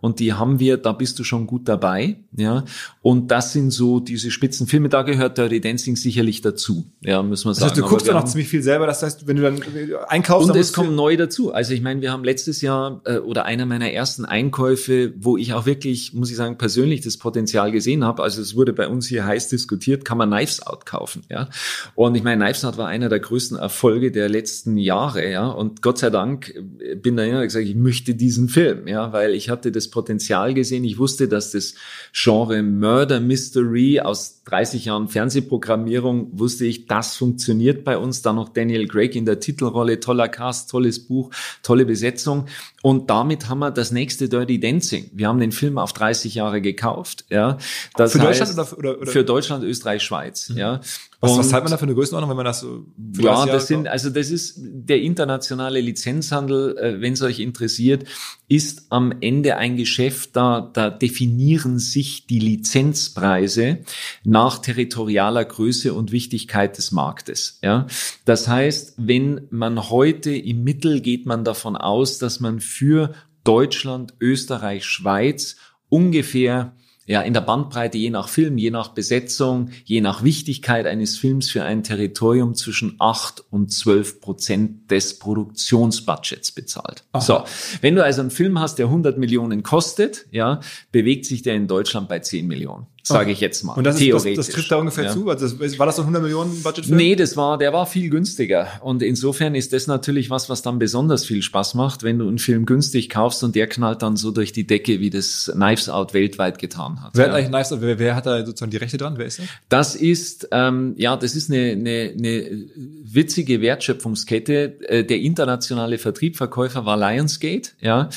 und 0.00 0.20
die 0.20 0.32
haben 0.32 0.58
wir, 0.58 0.76
da 0.76 0.92
bist 0.92 1.18
du 1.18 1.24
schon 1.24 1.46
gut 1.46 1.68
dabei, 1.68 2.16
ja. 2.36 2.64
Und 3.02 3.30
das 3.30 3.52
sind 3.52 3.70
so 3.70 4.00
diese 4.00 4.30
Spitzenfilme, 4.30 4.88
da 4.88 5.02
gehört 5.02 5.38
Dirty 5.38 5.60
Dancing 5.60 5.96
sicherlich 5.96 6.40
dazu, 6.40 6.86
ja, 7.00 7.22
müssen 7.22 7.48
wir 7.48 7.54
sagen. 7.54 7.70
Das 7.70 7.70
heißt, 7.72 7.78
du 7.78 7.88
guckst 7.88 8.06
ja 8.06 8.14
noch 8.14 8.24
ziemlich 8.24 8.48
viel 8.48 8.62
selber, 8.62 8.86
das 8.86 9.02
heißt, 9.02 9.26
wenn 9.26 9.36
du 9.36 9.42
dann 9.42 9.60
einkaufst. 10.08 10.50
Und 10.50 10.56
es 10.56 10.72
kommt 10.72 10.92
neu 10.92 11.16
dazu. 11.16 11.52
Also 11.52 11.74
ich 11.74 11.82
meine, 11.82 12.00
wir 12.00 12.12
haben 12.12 12.24
letztes 12.24 12.60
Jahr 12.60 13.00
äh, 13.04 13.18
oder 13.18 13.44
einer 13.44 13.66
meiner 13.66 13.90
ersten 13.92 14.24
Einkäufe, 14.24 15.12
wo 15.18 15.36
ich 15.36 15.52
auch 15.54 15.66
wirklich, 15.66 16.14
muss 16.14 16.30
ich 16.30 16.36
sagen, 16.36 16.58
persönlich 16.58 17.00
das 17.02 17.16
Potenzial 17.16 17.72
gesehen 17.72 18.04
habe. 18.04 18.22
Also 18.22 18.40
es 18.40 18.56
wurde 18.56 18.72
bei 18.72 18.88
uns 18.88 19.06
hier 19.06 19.26
heiß 19.26 19.48
diskutiert, 19.48 20.04
kann 20.04 20.18
man 20.18 20.30
Knives 20.30 20.66
Out 20.66 20.86
kaufen, 20.86 21.22
ja. 21.28 21.48
Und 21.94 22.14
ich 22.14 22.22
meine, 22.22 22.42
Knives 22.42 22.64
Out 22.64 22.76
war 22.78 22.88
einer 22.88 23.08
der 23.08 23.20
größten 23.20 23.58
Erfolge 23.58 24.10
der 24.10 24.28
letzten 24.28 24.76
Jahre, 24.76 25.30
ja. 25.30 25.48
Und 25.48 25.82
Gott 25.82 25.98
sei 25.98 26.10
Dank 26.10 26.54
äh, 26.80 26.94
bin 26.94 27.16
da 27.16 27.24
immer 27.24 27.42
gesagt, 27.42 27.66
ich 27.66 27.74
möchte 27.74 28.14
diesen 28.14 28.48
Film, 28.48 28.86
ja, 28.86 29.12
weil 29.12 29.34
ich 29.34 29.50
hatte 29.50 29.72
das 29.72 29.89
Potenzial 29.90 30.54
gesehen. 30.54 30.84
Ich 30.84 30.98
wusste, 30.98 31.28
dass 31.28 31.52
das 31.52 31.74
Genre 32.12 32.62
Murder 32.62 33.20
Mystery 33.20 34.00
aus 34.00 34.39
30 34.50 34.86
Jahren 34.86 35.08
Fernsehprogrammierung 35.08 36.38
wusste 36.38 36.66
ich, 36.66 36.86
das 36.86 37.16
funktioniert 37.16 37.84
bei 37.84 37.96
uns. 37.96 38.22
Dann 38.22 38.36
noch 38.36 38.48
Daniel 38.48 38.88
Craig 38.88 39.14
in 39.14 39.24
der 39.24 39.40
Titelrolle, 39.40 40.00
toller 40.00 40.28
Cast, 40.28 40.70
tolles 40.70 41.06
Buch, 41.06 41.30
tolle 41.62 41.86
Besetzung. 41.86 42.46
Und 42.82 43.10
damit 43.10 43.48
haben 43.48 43.60
wir 43.60 43.70
das 43.70 43.92
nächste 43.92 44.28
Dirty 44.28 44.58
Dancing. 44.58 45.10
Wir 45.12 45.28
haben 45.28 45.38
den 45.38 45.52
Film 45.52 45.78
auf 45.78 45.92
30 45.92 46.34
Jahre 46.34 46.60
gekauft. 46.60 47.26
Ja, 47.28 47.58
das 47.96 48.12
für 48.12 48.20
heißt, 48.20 48.40
Deutschland 48.40 48.58
oder, 48.58 48.78
oder, 48.78 49.00
oder, 49.02 49.10
für 49.10 49.24
Deutschland, 49.24 49.64
Österreich, 49.64 50.02
Schweiz. 50.02 50.48
Mhm. 50.48 50.56
Ja, 50.56 50.80
was, 51.20 51.36
was 51.36 51.50
zahlt 51.50 51.64
man 51.64 51.70
da 51.70 51.76
für 51.76 51.82
eine 51.82 51.94
Größenordnung, 51.94 52.30
wenn 52.30 52.36
man 52.36 52.46
das 52.46 52.60
so? 52.60 52.86
Ja, 53.18 53.44
das 53.44 53.66
sind 53.66 53.88
also 53.88 54.08
das 54.08 54.30
ist 54.30 54.54
der 54.58 55.02
internationale 55.02 55.80
Lizenzhandel, 55.80 56.78
äh, 56.78 57.00
wenn 57.02 57.12
es 57.12 57.20
euch 57.20 57.40
interessiert, 57.40 58.04
ist 58.48 58.86
am 58.88 59.12
Ende 59.20 59.58
ein 59.58 59.76
Geschäft, 59.76 60.30
da 60.34 60.70
da 60.72 60.88
definieren 60.88 61.78
sich 61.78 62.26
die 62.26 62.38
Lizenzpreise 62.38 63.80
nach 64.24 64.39
territorialer 64.48 65.44
Größe 65.44 65.92
und 65.94 66.12
Wichtigkeit 66.12 66.76
des 66.78 66.92
Marktes. 66.92 67.58
Ja, 67.62 67.86
das 68.24 68.48
heißt, 68.48 68.94
wenn 68.96 69.46
man 69.50 69.90
heute 69.90 70.34
im 70.34 70.64
Mittel 70.64 71.00
geht 71.00 71.26
man 71.26 71.44
davon 71.44 71.76
aus, 71.76 72.18
dass 72.18 72.40
man 72.40 72.60
für 72.60 73.14
Deutschland, 73.44 74.14
Österreich, 74.20 74.84
Schweiz 74.84 75.56
ungefähr 75.88 76.74
ja, 77.10 77.22
in 77.22 77.34
der 77.34 77.40
Bandbreite 77.40 77.98
je 77.98 78.10
nach 78.10 78.28
Film, 78.28 78.56
je 78.56 78.70
nach 78.70 78.88
Besetzung, 78.88 79.70
je 79.84 80.00
nach 80.00 80.22
Wichtigkeit 80.22 80.86
eines 80.86 81.18
Films 81.18 81.50
für 81.50 81.64
ein 81.64 81.82
Territorium 81.82 82.54
zwischen 82.54 82.94
acht 83.00 83.42
und 83.50 83.72
zwölf 83.72 84.20
Prozent 84.20 84.92
des 84.92 85.18
Produktionsbudgets 85.18 86.52
bezahlt. 86.52 87.02
Aha. 87.10 87.20
So. 87.20 87.42
Wenn 87.80 87.96
du 87.96 88.04
also 88.04 88.20
einen 88.20 88.30
Film 88.30 88.60
hast, 88.60 88.78
der 88.78 88.86
100 88.86 89.18
Millionen 89.18 89.64
kostet, 89.64 90.26
ja, 90.30 90.60
bewegt 90.92 91.26
sich 91.26 91.42
der 91.42 91.56
in 91.56 91.66
Deutschland 91.66 92.08
bei 92.08 92.20
10 92.20 92.46
Millionen 92.46 92.86
sage 93.02 93.32
ich 93.32 93.40
jetzt 93.40 93.62
mal. 93.64 93.74
Und 93.74 93.84
das, 93.84 94.00
ist, 94.00 94.12
das, 94.12 94.24
das 94.34 94.48
trifft 94.48 94.70
da 94.70 94.76
ungefähr 94.76 95.04
ja. 95.04 95.12
zu? 95.12 95.28
Also 95.28 95.58
war 95.78 95.86
das 95.86 95.96
so 95.96 96.02
ein 96.02 96.06
100 96.06 96.22
Millionen 96.22 96.62
Budget 96.62 96.86
Film? 96.86 96.96
Nee, 96.96 97.16
das 97.16 97.36
war, 97.36 97.58
der 97.58 97.72
war 97.72 97.86
viel 97.86 98.10
günstiger. 98.10 98.68
Und 98.82 99.02
insofern 99.02 99.54
ist 99.54 99.72
das 99.72 99.86
natürlich 99.86 100.30
was, 100.30 100.48
was 100.48 100.62
dann 100.62 100.78
besonders 100.78 101.24
viel 101.24 101.42
Spaß 101.42 101.74
macht, 101.74 102.02
wenn 102.02 102.18
du 102.18 102.28
einen 102.28 102.38
Film 102.38 102.66
günstig 102.66 103.08
kaufst 103.08 103.42
und 103.44 103.54
der 103.54 103.66
knallt 103.66 104.02
dann 104.02 104.16
so 104.16 104.30
durch 104.30 104.52
die 104.52 104.66
Decke, 104.66 105.00
wie 105.00 105.10
das 105.10 105.50
Knives 105.52 105.88
Out 105.88 106.14
weltweit 106.14 106.58
getan 106.58 107.02
hat. 107.02 107.12
Wer 107.14 107.26
hat 107.26 107.34
eigentlich 107.34 107.48
Knives 107.48 107.72
Out? 107.72 107.80
Wer, 107.80 107.98
wer 107.98 108.14
hat 108.16 108.26
da 108.26 108.44
sozusagen 108.44 108.70
die 108.70 108.76
Rechte 108.76 108.96
dran? 108.96 109.14
Wer 109.16 109.26
ist 109.26 109.38
das? 109.38 109.46
Das 109.68 109.94
ist, 109.96 110.48
ähm, 110.52 110.94
ja, 110.96 111.16
das 111.16 111.34
ist 111.34 111.50
eine, 111.50 111.72
eine, 111.72 112.14
eine 112.16 112.64
witzige 113.04 113.60
Wertschöpfungskette. 113.60 114.88
Äh, 114.88 115.04
der 115.04 115.20
internationale 115.20 115.98
Vertriebverkäufer 115.98 116.84
war 116.84 116.96
Lionsgate, 116.96 117.70
ja. 117.80 118.08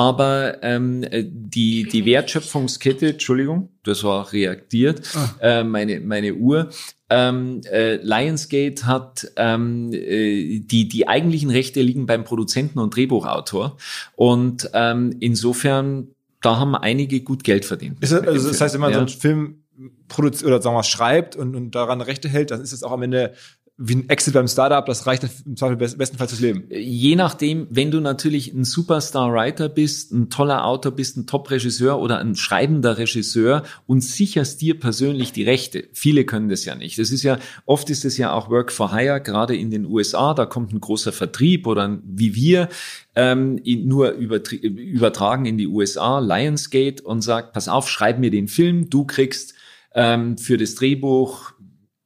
Aber 0.00 0.62
ähm, 0.62 1.04
die, 1.12 1.84
die 1.84 2.06
Wertschöpfungskette, 2.06 3.10
Entschuldigung, 3.10 3.68
das 3.82 4.02
war 4.02 4.32
reaktiert, 4.32 5.02
ah. 5.14 5.28
äh, 5.42 5.62
meine, 5.62 6.00
meine 6.00 6.36
Uhr. 6.36 6.70
Ähm, 7.10 7.60
äh, 7.70 7.96
Lionsgate 7.96 8.86
hat 8.86 9.30
ähm, 9.36 9.92
äh, 9.92 10.60
die 10.60 10.88
die 10.88 11.06
eigentlichen 11.06 11.50
Rechte 11.50 11.82
liegen 11.82 12.06
beim 12.06 12.24
Produzenten 12.24 12.78
und 12.78 12.96
Drehbuchautor 12.96 13.76
und 14.16 14.70
ähm, 14.72 15.16
insofern 15.20 16.08
da 16.40 16.56
haben 16.56 16.74
einige 16.76 17.20
gut 17.20 17.44
Geld 17.44 17.66
verdient. 17.66 18.02
Ist 18.02 18.12
das, 18.12 18.26
also 18.26 18.48
das 18.48 18.58
heißt, 18.58 18.72
wenn 18.72 18.80
man 18.80 18.92
ja. 18.92 18.94
so 18.94 19.00
einen 19.00 19.08
Film 19.08 19.64
produziert 20.08 20.46
oder 20.46 20.62
sagen 20.62 20.76
wir 20.76 20.82
schreibt 20.82 21.36
und, 21.36 21.54
und 21.54 21.74
daran 21.74 22.00
Rechte 22.00 22.30
hält, 22.30 22.50
dann 22.52 22.62
ist 22.62 22.72
es 22.72 22.82
auch 22.82 22.92
am 22.92 23.02
Ende 23.02 23.34
wie 23.82 23.94
ein 23.94 24.08
Exit 24.10 24.34
beim 24.34 24.46
Startup, 24.46 24.84
das 24.84 25.06
reicht 25.06 25.26
im 25.46 25.56
Zweifel 25.56 25.76
bestenfalls 25.76 26.32
fürs 26.32 26.42
Leben. 26.42 26.64
Je 26.68 27.16
nachdem, 27.16 27.66
wenn 27.70 27.90
du 27.90 28.00
natürlich 28.00 28.52
ein 28.52 28.64
Superstar-Writer 28.64 29.70
bist, 29.70 30.12
ein 30.12 30.28
toller 30.28 30.66
Autor 30.66 30.92
bist, 30.92 31.16
ein 31.16 31.26
Top-Regisseur 31.26 31.98
oder 31.98 32.18
ein 32.18 32.36
schreibender 32.36 32.98
Regisseur 32.98 33.62
und 33.86 34.02
sicherst 34.02 34.60
dir 34.60 34.78
persönlich 34.78 35.32
die 35.32 35.44
Rechte. 35.44 35.88
Viele 35.94 36.26
können 36.26 36.50
das 36.50 36.66
ja 36.66 36.74
nicht. 36.74 36.98
Das 36.98 37.10
ist 37.10 37.22
ja, 37.22 37.38
oft 37.64 37.88
ist 37.88 38.04
es 38.04 38.18
ja 38.18 38.34
auch 38.34 38.50
Work 38.50 38.70
for 38.70 38.94
Hire, 38.94 39.22
gerade 39.22 39.56
in 39.56 39.70
den 39.70 39.86
USA, 39.86 40.34
da 40.34 40.44
kommt 40.44 40.74
ein 40.74 40.80
großer 40.80 41.12
Vertrieb 41.12 41.66
oder 41.66 42.00
wie 42.04 42.34
wir, 42.34 42.68
ähm, 43.14 43.58
nur 43.64 44.10
übertragen 44.10 45.46
in 45.46 45.56
die 45.56 45.68
USA, 45.68 46.18
Lionsgate 46.18 47.02
und 47.02 47.22
sagt, 47.22 47.54
pass 47.54 47.68
auf, 47.68 47.88
schreib 47.88 48.18
mir 48.18 48.30
den 48.30 48.46
Film, 48.46 48.90
du 48.90 49.06
kriegst 49.06 49.54
ähm, 49.94 50.36
für 50.36 50.58
das 50.58 50.74
Drehbuch 50.74 51.54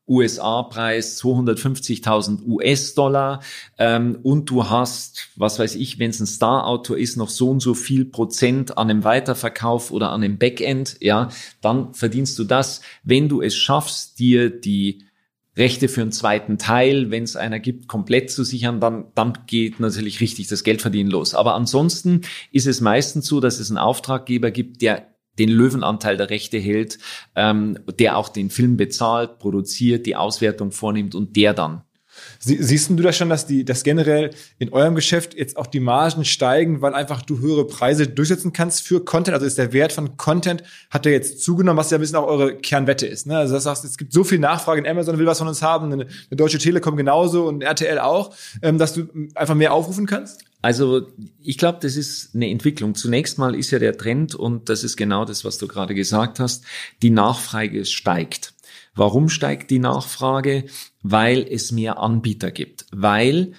USA-Preis 0.07 1.23
250.000 1.23 2.45
US-Dollar 2.47 3.41
ähm, 3.79 4.19
und 4.23 4.51
du 4.51 4.69
hast, 4.69 5.29
was 5.37 5.59
weiß 5.59 5.77
ich, 5.77 5.99
wenn 5.99 6.11
es 6.11 6.21
ein 6.21 6.27
Star-Autor 6.27 6.99
ist, 6.99 7.17
noch 7.17 7.31
so 7.31 7.51
und 7.51 7.61
so 7.61 7.75
viel 7.75 8.05
Prozent 8.05 8.77
an 8.77 8.91
einem 8.91 9.05
Weiterverkauf 9.05 9.91
oder 9.91 10.11
an 10.11 10.23
einem 10.23 10.39
Backend, 10.39 10.99
ja, 11.01 11.31
dann 11.61 11.95
verdienst 11.95 12.39
du 12.39 12.45
das. 12.45 12.83
Wenn 13.03 13.29
du 13.29 13.41
es 13.41 13.57
schaffst, 13.57 14.19
dir 14.19 14.51
die 14.51 15.05
Rechte 15.57 15.89
für 15.89 16.03
einen 16.03 16.13
zweiten 16.13 16.59
Teil, 16.59 17.11
wenn 17.11 17.23
es 17.23 17.37
einer 17.37 17.61
gibt, 17.61 17.87
komplett 17.87 18.31
zu 18.31 18.43
sichern, 18.43 18.81
dann, 18.81 19.07
dann 19.15 19.39
geht 19.47 19.79
natürlich 19.79 20.21
richtig 20.21 20.49
das 20.49 20.65
Geldverdienen 20.65 21.13
los. 21.13 21.35
Aber 21.35 21.55
ansonsten 21.55 22.23
ist 22.51 22.67
es 22.67 22.81
meistens 22.81 23.27
so, 23.27 23.41
dass 23.41 23.61
es 23.61 23.71
einen 23.71 23.79
Auftraggeber 23.79 24.51
gibt, 24.51 24.83
der 24.83 25.14
den 25.39 25.49
Löwenanteil 25.49 26.17
der 26.17 26.31
Rechte 26.31 26.59
hält, 26.59 26.99
ähm, 27.37 27.79
der 27.99 28.17
auch 28.17 28.29
den 28.29 28.51
Film 28.51 28.77
bezahlt, 28.77 29.39
produziert, 29.39 30.07
die 30.07 30.17
Auswertung 30.17 30.73
vornimmt 30.73 31.15
und 31.15 31.37
der 31.37 31.55
dann 31.55 31.84
Sie, 32.39 32.63
siehst 32.63 32.91
du 32.91 32.97
das 32.97 33.17
schon, 33.17 33.29
dass 33.29 33.47
die, 33.47 33.65
dass 33.65 33.83
generell 33.83 34.31
in 34.59 34.73
eurem 34.73 34.95
Geschäft 34.95 35.35
jetzt 35.35 35.57
auch 35.57 35.67
die 35.67 35.81
Margen 35.81 36.25
steigen, 36.25 36.83
weil 36.83 36.95
einfach 36.95 37.23
du 37.23 37.39
höhere 37.39 37.67
Preise 37.67 38.07
durchsetzen 38.07 38.53
kannst 38.53 38.83
für 38.83 39.05
Content? 39.05 39.35
Also 39.35 39.47
ist 39.47 39.59
der 39.59 39.73
Wert 39.73 39.93
von 39.93 40.17
Content, 40.17 40.63
hat 40.91 41.05
der 41.05 41.13
jetzt 41.13 41.43
zugenommen, 41.43 41.79
was 41.79 41.91
ja 41.91 41.99
ein 41.99 42.01
bisschen 42.01 42.17
auch 42.17 42.27
eure 42.27 42.57
Kernwette 42.57 43.07
ist. 43.07 43.27
Ne? 43.27 43.37
Also 43.37 43.55
das 43.55 43.67
heißt, 43.67 43.85
es 43.85 43.97
gibt 43.97 44.13
so 44.13 44.25
viel 44.25 44.39
Nachfrage, 44.39 44.81
in 44.81 44.87
Amazon 44.87 45.19
will 45.19 45.27
was 45.27 45.39
von 45.39 45.49
uns 45.49 45.63
haben, 45.63 45.93
eine, 45.93 46.05
eine 46.05 46.37
Deutsche 46.37 46.59
Telekom 46.59 46.97
genauso 46.97 47.47
und 47.47 47.63
RTL 47.63 47.99
auch, 47.99 48.35
ähm, 48.63 48.79
dass 48.79 48.95
du 48.95 49.09
einfach 49.35 49.55
mehr 49.55 49.73
aufrufen 49.73 50.07
kannst? 50.07 50.45
Also 50.65 51.09
ich 51.43 51.59
glaube, 51.59 51.79
das 51.83 51.95
ist 51.95 52.35
eine 52.35 52.49
Entwicklung. 52.49 52.95
Zunächst 52.95 53.37
mal 53.37 53.55
ist 53.55 53.71
ja 53.71 53.79
der 53.79 53.99
Trend, 53.99 54.35
und 54.35 54.71
das 54.71 54.83
ist 54.83 54.97
genau 54.97 55.27
das, 55.27 55.45
was 55.45 55.59
du 55.59 55.69
gerade 55.69 55.95
gesagt 55.95 56.41
hast, 56.41 56.65
die 57.03 57.11
Nachfrage 57.11 57.85
steigt. 57.85 58.54
Warum 58.95 59.29
steigt 59.29 59.71
die 59.71 59.79
Nachfrage? 59.79 60.65
Weil 61.03 61.47
es 61.49 61.73
mehr 61.73 61.99
Anbieter 61.99 62.51
gibt. 62.51 62.87
Weil 62.93 63.53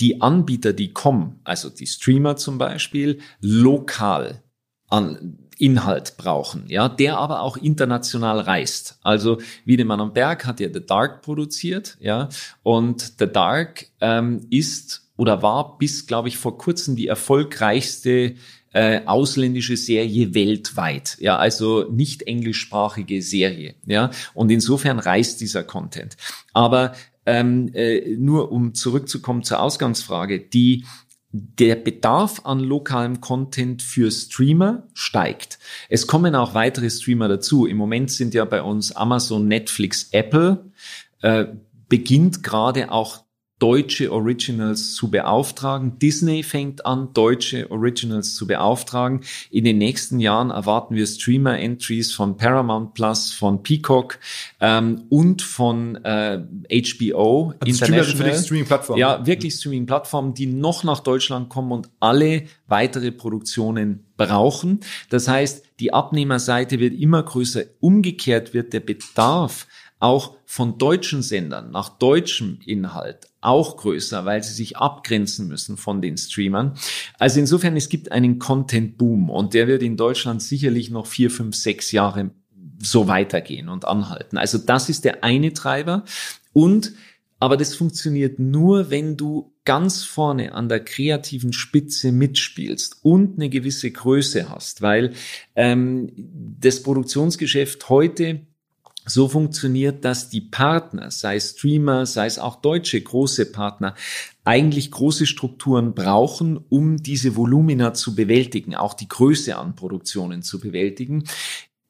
die 0.00 0.20
Anbieter, 0.20 0.72
die 0.72 0.92
kommen, 0.92 1.40
also 1.44 1.68
die 1.68 1.86
Streamer 1.86 2.36
zum 2.36 2.58
Beispiel, 2.58 3.20
lokal 3.40 4.42
an 4.88 5.38
Inhalt 5.58 6.16
brauchen, 6.16 6.64
ja, 6.68 6.88
der 6.88 7.18
aber 7.18 7.42
auch 7.42 7.56
international 7.56 8.40
reist. 8.40 8.98
Also 9.02 9.38
Wiedemann 9.64 10.00
am 10.00 10.12
Berg 10.12 10.44
hat 10.44 10.60
ja 10.60 10.68
The 10.72 10.84
Dark 10.84 11.22
produziert, 11.22 11.96
ja, 12.00 12.28
und 12.62 13.12
The 13.18 13.26
Dark 13.26 13.86
ähm, 14.00 14.46
ist 14.50 15.10
oder 15.16 15.42
war 15.42 15.78
bis, 15.78 16.06
glaube 16.06 16.28
ich, 16.28 16.36
vor 16.36 16.58
kurzem 16.58 16.96
die 16.96 17.06
erfolgreichste 17.06 18.34
äh, 18.72 19.00
ausländische 19.06 19.76
Serie 19.76 20.34
weltweit, 20.34 21.16
ja, 21.20 21.36
also 21.36 21.90
nicht 21.90 22.22
englischsprachige 22.22 23.22
Serie, 23.22 23.74
ja, 23.86 24.10
und 24.34 24.50
insofern 24.50 24.98
reißt 24.98 25.40
dieser 25.40 25.62
Content. 25.62 26.16
Aber 26.52 26.94
ähm, 27.26 27.70
äh, 27.74 28.16
nur 28.16 28.50
um 28.50 28.74
zurückzukommen 28.74 29.42
zur 29.44 29.60
Ausgangsfrage, 29.60 30.40
die 30.40 30.84
der 31.32 31.76
Bedarf 31.76 32.42
an 32.44 32.60
lokalem 32.60 33.20
Content 33.20 33.82
für 33.82 34.10
Streamer 34.10 34.86
steigt. 34.92 35.58
Es 35.88 36.06
kommen 36.06 36.34
auch 36.34 36.52
weitere 36.54 36.90
Streamer 36.90 37.28
dazu. 37.28 37.64
Im 37.66 37.78
Moment 37.78 38.10
sind 38.10 38.34
ja 38.34 38.44
bei 38.44 38.62
uns 38.62 38.92
Amazon, 38.92 39.48
Netflix, 39.48 40.08
Apple. 40.12 40.70
Äh, 41.22 41.46
beginnt 41.88 42.42
gerade 42.42 42.90
auch 42.90 43.21
deutsche 43.62 44.10
Originals 44.10 44.96
zu 44.96 45.08
beauftragen. 45.08 45.96
Disney 46.00 46.42
fängt 46.42 46.84
an, 46.84 47.10
deutsche 47.14 47.70
Originals 47.70 48.34
zu 48.34 48.48
beauftragen. 48.48 49.20
In 49.52 49.62
den 49.62 49.78
nächsten 49.78 50.18
Jahren 50.18 50.50
erwarten 50.50 50.96
wir 50.96 51.06
Streamer-Entries 51.06 52.12
von 52.12 52.36
Paramount 52.36 52.94
Plus, 52.94 53.30
von 53.32 53.62
Peacock 53.62 54.18
ähm, 54.60 55.02
und 55.10 55.42
von 55.42 55.94
äh, 56.04 56.40
HBO 56.70 57.54
also 57.60 57.84
International. 57.84 58.34
Streaming-Plattformen. 58.34 58.98
Ja, 58.98 59.24
wirklich 59.24 59.54
Streaming-Plattformen, 59.54 60.34
die 60.34 60.46
noch 60.46 60.82
nach 60.82 60.98
Deutschland 60.98 61.48
kommen 61.48 61.70
und 61.70 61.88
alle 62.00 62.46
weitere 62.66 63.12
Produktionen 63.12 64.06
brauchen. 64.16 64.80
Das 65.08 65.28
heißt, 65.28 65.64
die 65.78 65.92
Abnehmerseite 65.92 66.80
wird 66.80 66.94
immer 66.94 67.22
größer. 67.22 67.62
Umgekehrt 67.78 68.54
wird 68.54 68.72
der 68.72 68.80
Bedarf 68.80 69.68
auch 70.02 70.36
von 70.46 70.78
deutschen 70.78 71.22
Sendern 71.22 71.70
nach 71.70 71.88
deutschem 71.88 72.58
Inhalt 72.66 73.28
auch 73.40 73.76
größer, 73.76 74.24
weil 74.24 74.42
sie 74.42 74.52
sich 74.52 74.76
abgrenzen 74.76 75.46
müssen 75.46 75.76
von 75.76 76.02
den 76.02 76.16
Streamern. 76.16 76.74
Also 77.18 77.38
insofern, 77.38 77.76
es 77.76 77.88
gibt 77.88 78.10
einen 78.10 78.40
Content-Boom 78.40 79.30
und 79.30 79.54
der 79.54 79.68
wird 79.68 79.82
in 79.82 79.96
Deutschland 79.96 80.42
sicherlich 80.42 80.90
noch 80.90 81.06
vier, 81.06 81.30
fünf, 81.30 81.54
sechs 81.54 81.92
Jahre 81.92 82.30
so 82.80 83.06
weitergehen 83.06 83.68
und 83.68 83.86
anhalten. 83.86 84.38
Also 84.38 84.58
das 84.58 84.88
ist 84.88 85.04
der 85.04 85.22
eine 85.22 85.52
Treiber 85.52 86.04
und 86.52 86.92
aber 87.38 87.56
das 87.56 87.74
funktioniert 87.74 88.38
nur, 88.38 88.90
wenn 88.90 89.16
du 89.16 89.52
ganz 89.64 90.04
vorne 90.04 90.52
an 90.52 90.68
der 90.68 90.78
kreativen 90.78 91.52
Spitze 91.52 92.12
mitspielst 92.12 92.98
und 93.02 93.36
eine 93.36 93.50
gewisse 93.50 93.90
Größe 93.90 94.48
hast, 94.48 94.80
weil 94.82 95.12
ähm, 95.56 96.12
das 96.60 96.82
Produktionsgeschäft 96.84 97.88
heute 97.88 98.46
so 99.06 99.28
funktioniert, 99.28 100.04
dass 100.04 100.28
die 100.28 100.40
Partner, 100.40 101.10
sei 101.10 101.36
es 101.36 101.50
Streamer, 101.50 102.06
sei 102.06 102.26
es 102.26 102.38
auch 102.38 102.56
deutsche 102.56 103.00
große 103.00 103.46
Partner, 103.52 103.94
eigentlich 104.44 104.90
große 104.90 105.26
Strukturen 105.26 105.94
brauchen, 105.94 106.58
um 106.68 106.96
diese 106.96 107.36
Volumina 107.36 107.94
zu 107.94 108.14
bewältigen, 108.14 108.74
auch 108.74 108.94
die 108.94 109.08
Größe 109.08 109.56
an 109.56 109.74
Produktionen 109.74 110.42
zu 110.42 110.60
bewältigen. 110.60 111.24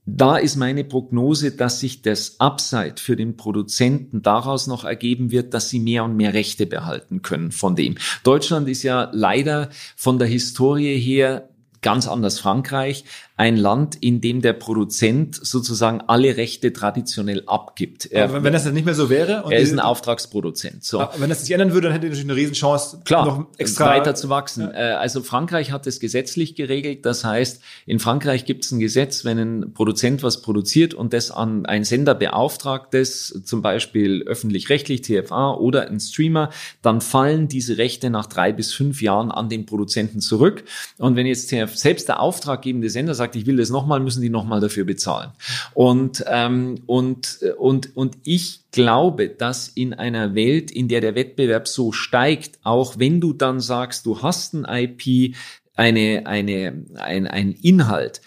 Da 0.04 0.36
ist 0.36 0.56
meine 0.56 0.82
Prognose, 0.82 1.52
dass 1.52 1.78
sich 1.78 2.02
das 2.02 2.40
Upside 2.40 2.96
für 2.96 3.14
den 3.14 3.36
Produzenten 3.36 4.20
daraus 4.20 4.66
noch 4.66 4.84
ergeben 4.84 5.30
wird, 5.30 5.54
dass 5.54 5.68
sie 5.70 5.78
mehr 5.78 6.02
und 6.02 6.16
mehr 6.16 6.34
Rechte 6.34 6.66
behalten 6.66 7.22
können 7.22 7.52
von 7.52 7.76
dem. 7.76 7.96
Deutschland 8.24 8.68
ist 8.68 8.82
ja 8.82 9.10
leider 9.12 9.70
von 9.94 10.18
der 10.18 10.26
Historie 10.26 10.98
her 10.98 11.48
ganz 11.82 12.08
anders 12.08 12.40
Frankreich, 12.40 13.04
ein 13.42 13.56
Land, 13.56 13.96
in 13.96 14.20
dem 14.20 14.40
der 14.40 14.52
Produzent 14.52 15.34
sozusagen 15.34 16.00
alle 16.06 16.36
Rechte 16.36 16.72
traditionell 16.72 17.42
abgibt. 17.48 18.06
Er, 18.06 18.44
wenn 18.44 18.52
das 18.52 18.62
dann 18.62 18.72
nicht 18.72 18.84
mehr 18.84 18.94
so 18.94 19.10
wäre? 19.10 19.42
er 19.50 19.58
ist 19.58 19.72
ein 19.72 19.80
Auftragsproduzent. 19.80 20.84
So. 20.84 21.04
Wenn 21.16 21.28
das 21.28 21.40
sich 21.40 21.50
ändern 21.50 21.72
würde, 21.72 21.88
dann 21.88 21.92
hätte 21.92 22.06
er 22.06 22.10
natürlich 22.10 22.30
eine 22.30 22.36
Riesenchance, 22.36 23.00
Klar, 23.04 23.26
noch 23.26 23.46
extra 23.58 23.86
weiter 23.86 24.14
zu 24.14 24.28
wachsen. 24.28 24.70
Ja. 24.72 24.92
Äh, 24.92 24.92
also 24.92 25.22
Frankreich 25.22 25.72
hat 25.72 25.88
es 25.88 25.98
gesetzlich 25.98 26.54
geregelt. 26.54 27.04
Das 27.04 27.24
heißt, 27.24 27.60
in 27.84 27.98
Frankreich 27.98 28.44
gibt 28.44 28.64
es 28.64 28.70
ein 28.70 28.78
Gesetz, 28.78 29.24
wenn 29.24 29.38
ein 29.38 29.72
Produzent 29.74 30.22
was 30.22 30.40
produziert 30.40 30.94
und 30.94 31.12
das 31.12 31.32
an 31.32 31.66
einen 31.66 31.82
Sender 31.82 32.14
beauftragt 32.14 32.94
ist, 32.94 33.44
zum 33.44 33.60
Beispiel 33.60 34.22
öffentlich-rechtlich, 34.22 35.02
TFA 35.02 35.54
oder 35.54 35.88
ein 35.88 35.98
Streamer, 35.98 36.50
dann 36.80 37.00
fallen 37.00 37.48
diese 37.48 37.76
Rechte 37.76 38.08
nach 38.08 38.26
drei 38.26 38.52
bis 38.52 38.72
fünf 38.72 39.02
Jahren 39.02 39.32
an 39.32 39.48
den 39.48 39.66
Produzenten 39.66 40.20
zurück. 40.20 40.62
Und 40.98 41.16
wenn 41.16 41.26
jetzt 41.26 41.48
selbst 41.48 42.06
der 42.06 42.20
auftraggebende 42.20 42.88
Sender 42.88 43.16
sagt, 43.16 43.31
sagt, 43.32 43.36
ich 43.36 43.46
will 43.46 43.56
das 43.56 43.70
nochmal, 43.70 44.00
müssen 44.00 44.22
die 44.22 44.28
nochmal 44.28 44.60
dafür 44.60 44.84
bezahlen. 44.84 45.30
Und, 45.74 46.24
ähm, 46.28 46.80
und, 46.86 47.38
und, 47.58 47.96
und 47.96 48.16
ich 48.24 48.60
glaube, 48.70 49.28
dass 49.28 49.68
in 49.68 49.94
einer 49.94 50.34
Welt, 50.34 50.70
in 50.70 50.88
der 50.88 51.00
der 51.00 51.14
Wettbewerb 51.14 51.68
so 51.68 51.92
steigt, 51.92 52.58
auch 52.62 52.98
wenn 52.98 53.20
du 53.20 53.32
dann 53.32 53.60
sagst, 53.60 54.06
du 54.06 54.22
hast 54.22 54.54
ein 54.54 54.66
IP, 54.68 55.34
eine, 55.74 56.26
eine, 56.26 56.84
ein, 56.96 57.26
ein 57.26 57.52
Inhalt, 57.52 58.20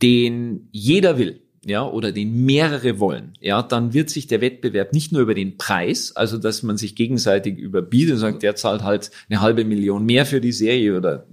den 0.00 0.68
jeder 0.72 1.18
will, 1.18 1.41
ja, 1.64 1.86
oder 1.86 2.10
den 2.10 2.44
mehrere 2.44 2.98
wollen, 2.98 3.34
ja, 3.40 3.62
dann 3.62 3.94
wird 3.94 4.10
sich 4.10 4.26
der 4.26 4.40
Wettbewerb 4.40 4.92
nicht 4.92 5.12
nur 5.12 5.22
über 5.22 5.34
den 5.34 5.58
Preis, 5.58 6.16
also 6.16 6.36
dass 6.36 6.64
man 6.64 6.76
sich 6.76 6.96
gegenseitig 6.96 7.56
überbietet 7.56 8.14
und 8.14 8.20
sagt, 8.20 8.42
der 8.42 8.56
zahlt 8.56 8.82
halt 8.82 9.12
eine 9.30 9.40
halbe 9.40 9.64
Million 9.64 10.04
mehr 10.04 10.26
für 10.26 10.40
die 10.40 10.50
Serie 10.50 10.96
oder 10.96 11.26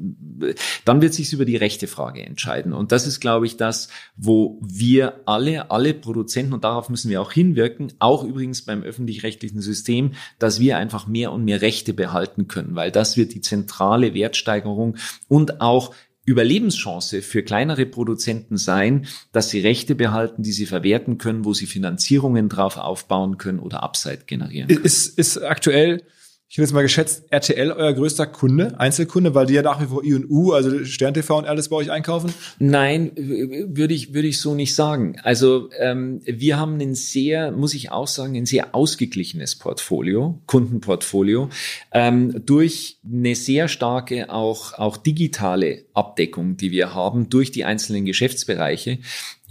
dann 0.85 1.01
wird 1.01 1.15
sich 1.15 1.33
über 1.33 1.45
die 1.45 1.55
rechte 1.55 1.87
Frage 1.87 2.21
entscheiden. 2.21 2.73
Und 2.73 2.91
das 2.91 3.07
ist, 3.07 3.19
glaube 3.19 3.47
ich, 3.47 3.57
das, 3.57 3.89
wo 4.17 4.59
wir 4.61 5.21
alle, 5.25 5.71
alle 5.71 5.95
Produzenten, 5.95 6.53
und 6.53 6.63
darauf 6.63 6.89
müssen 6.89 7.09
wir 7.09 7.21
auch 7.21 7.31
hinwirken, 7.31 7.93
auch 7.97 8.23
übrigens 8.23 8.61
beim 8.61 8.83
öffentlich-rechtlichen 8.83 9.61
System, 9.61 10.11
dass 10.37 10.59
wir 10.59 10.77
einfach 10.77 11.07
mehr 11.07 11.31
und 11.31 11.43
mehr 11.43 11.61
Rechte 11.61 11.93
behalten 11.93 12.47
können, 12.47 12.75
weil 12.75 12.91
das 12.91 13.17
wird 13.17 13.33
die 13.33 13.41
zentrale 13.41 14.13
Wertsteigerung 14.13 14.95
und 15.27 15.59
auch 15.59 15.93
Überlebenschance 16.29 17.23
für 17.23 17.41
kleinere 17.41 17.87
Produzenten 17.87 18.57
sein, 18.57 19.07
dass 19.31 19.49
sie 19.49 19.61
Rechte 19.61 19.95
behalten, 19.95 20.43
die 20.43 20.51
sie 20.51 20.67
verwerten 20.67 21.17
können, 21.17 21.43
wo 21.43 21.55
sie 21.55 21.65
Finanzierungen 21.65 22.49
drauf 22.49 22.77
aufbauen 22.77 23.39
können 23.39 23.57
oder 23.57 23.81
Upside 23.81 24.25
generieren. 24.27 24.67
Können. 24.67 24.85
Ist, 24.85 25.17
ist 25.17 25.39
aktuell 25.39 26.03
ich 26.51 26.57
hätte 26.57 26.63
jetzt 26.63 26.73
mal 26.73 26.81
geschätzt, 26.81 27.25
RTL 27.29 27.71
euer 27.71 27.93
größter 27.93 28.25
Kunde, 28.25 28.79
Einzelkunde, 28.79 29.35
weil 29.35 29.45
die 29.45 29.53
ja 29.53 29.61
nach 29.61 29.79
wie 29.79 29.85
vor 29.85 30.03
I&U, 30.03 30.51
also 30.51 30.83
Stern 30.83 31.13
TV 31.13 31.37
und 31.37 31.45
alles 31.45 31.69
bei 31.69 31.75
euch 31.75 31.91
einkaufen? 31.91 32.33
Nein, 32.57 33.11
würde 33.15 33.93
ich, 33.93 34.15
würde 34.15 34.27
ich 34.27 34.39
so 34.39 34.55
nicht 34.55 34.73
sagen. 34.73 35.15
Also 35.21 35.69
ähm, 35.77 36.21
wir 36.25 36.57
haben 36.57 36.81
ein 36.81 36.95
sehr, 36.95 37.51
muss 37.51 37.75
ich 37.75 37.91
auch 37.91 38.07
sagen, 38.07 38.35
ein 38.35 38.47
sehr 38.47 38.73
ausgeglichenes 38.73 39.57
Portfolio, 39.57 40.41
Kundenportfolio, 40.47 41.49
ähm, 41.91 42.43
durch 42.47 42.97
eine 43.07 43.35
sehr 43.35 43.67
starke 43.67 44.31
auch, 44.31 44.73
auch 44.73 44.97
digitale 44.97 45.83
Abdeckung, 45.93 46.57
die 46.57 46.71
wir 46.71 46.95
haben, 46.95 47.29
durch 47.29 47.51
die 47.51 47.63
einzelnen 47.63 48.05
Geschäftsbereiche. 48.05 48.97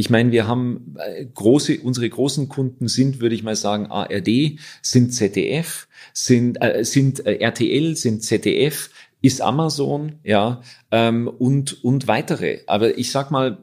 Ich 0.01 0.11
meine, 0.11 0.31
wir 0.31 0.47
haben 0.47 0.95
äh, 0.97 1.27
große, 1.27 1.81
unsere 1.83 2.09
großen 2.09 2.49
Kunden 2.49 2.87
sind, 2.87 3.21
würde 3.21 3.35
ich 3.35 3.43
mal 3.43 3.57
sagen, 3.57 3.89
ARD, 3.89 4.61
sind 4.81 5.13
ZDF, 5.13 5.89
sind, 6.13 6.57
äh, 6.63 6.85
sind 6.85 7.27
äh, 7.27 7.39
RTL, 7.41 7.97
sind 7.97 8.23
ZDF, 8.23 8.91
ist 9.23 9.43
Amazon, 9.43 10.13
ja, 10.23 10.63
ähm, 10.93 11.27
und, 11.27 11.83
und 11.83 12.07
weitere. 12.07 12.61
Aber 12.69 12.97
ich 12.97 13.11
sag 13.11 13.33
mal, 13.33 13.59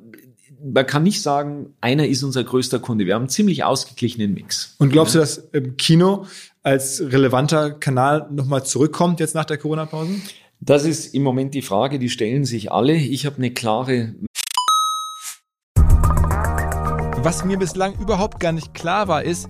man 0.61 0.85
kann 0.85 1.03
nicht 1.03 1.21
sagen, 1.21 1.73
einer 1.79 2.05
ist 2.05 2.21
unser 2.21 2.43
größter 2.43 2.79
Kunde. 2.79 3.05
Wir 3.05 3.15
haben 3.15 3.23
einen 3.23 3.29
ziemlich 3.29 3.63
ausgeglichenen 3.63 4.33
Mix. 4.33 4.75
Und 4.77 4.89
glaubst 4.89 5.15
du, 5.15 5.19
dass 5.19 5.37
im 5.53 5.77
Kino 5.77 6.25
als 6.63 7.01
relevanter 7.01 7.71
Kanal 7.71 8.27
nochmal 8.29 8.65
zurückkommt 8.65 9.21
jetzt 9.21 9.35
nach 9.35 9.45
der 9.45 9.57
Corona-Pause? 9.57 10.15
Das 10.59 10.83
ist 10.83 11.13
im 11.13 11.23
Moment 11.23 11.53
die 11.53 11.61
Frage, 11.61 11.97
die 11.97 12.09
stellen 12.09 12.43
sich 12.43 12.73
alle. 12.73 12.95
Ich 12.95 13.25
habe 13.25 13.37
eine 13.37 13.51
klare 13.51 14.15
was 17.25 17.43
mir 17.43 17.57
bislang 17.57 17.95
überhaupt 17.95 18.39
gar 18.39 18.51
nicht 18.51 18.75
klar 18.75 19.07
war, 19.07 19.23
ist, 19.23 19.49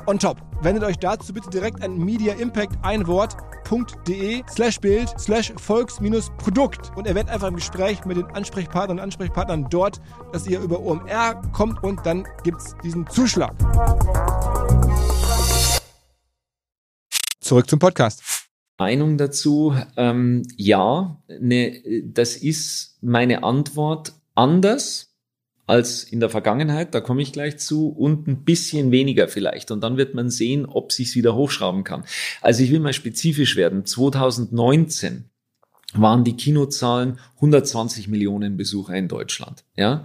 on 0.07 0.19
top. 0.19 0.37
Wendet 0.61 0.83
euch 0.83 0.97
dazu 0.97 1.33
bitte 1.33 1.49
direkt 1.49 1.83
an 1.83 1.97
Media 1.97 2.33
Impact 2.33 2.77
ein 2.83 3.07
Wort 3.07 3.35
www.de 3.71 4.43
slash 4.49 4.79
Bild 4.79 5.09
slash 5.17 5.53
Volks-Produkt 5.55 6.91
und 6.95 7.07
erwähnt 7.07 7.29
einfach 7.29 7.47
im 7.47 7.55
Gespräch 7.55 8.03
mit 8.05 8.17
den 8.17 8.25
Ansprechpartnern 8.25 8.97
und 8.97 9.03
Ansprechpartnern 9.03 9.67
dort, 9.69 10.01
dass 10.33 10.45
ihr 10.47 10.59
über 10.59 10.79
OMR 10.81 11.41
kommt 11.53 11.83
und 11.83 12.05
dann 12.05 12.27
gibt 12.43 12.59
es 12.59 12.75
diesen 12.83 13.07
Zuschlag. 13.07 13.53
Zurück 17.39 17.69
zum 17.69 17.79
Podcast. 17.79 18.23
Meinung 18.77 19.17
dazu? 19.17 19.75
Ähm, 19.95 20.43
ja, 20.57 21.21
ne, 21.27 21.81
das 22.05 22.35
ist 22.35 22.97
meine 23.01 23.43
Antwort 23.43 24.13
anders 24.33 25.10
als 25.71 26.03
in 26.03 26.19
der 26.19 26.29
Vergangenheit, 26.29 26.93
da 26.93 26.99
komme 26.99 27.21
ich 27.21 27.31
gleich 27.31 27.57
zu, 27.57 27.87
und 27.87 28.27
ein 28.27 28.43
bisschen 28.43 28.91
weniger 28.91 29.29
vielleicht. 29.29 29.71
Und 29.71 29.81
dann 29.81 29.95
wird 29.95 30.13
man 30.13 30.29
sehen, 30.29 30.65
ob 30.65 30.91
sich 30.91 31.15
wieder 31.15 31.33
hochschrauben 31.33 31.85
kann. 31.85 32.03
Also 32.41 32.61
ich 32.61 32.71
will 32.71 32.81
mal 32.81 32.91
spezifisch 32.91 33.55
werden. 33.55 33.85
2019 33.85 35.30
waren 35.93 36.23
die 36.23 36.37
Kinozahlen 36.37 37.19
120 37.35 38.07
Millionen 38.07 38.55
Besucher 38.55 38.95
in 38.95 39.07
Deutschland. 39.07 39.63
Ja, 39.75 40.03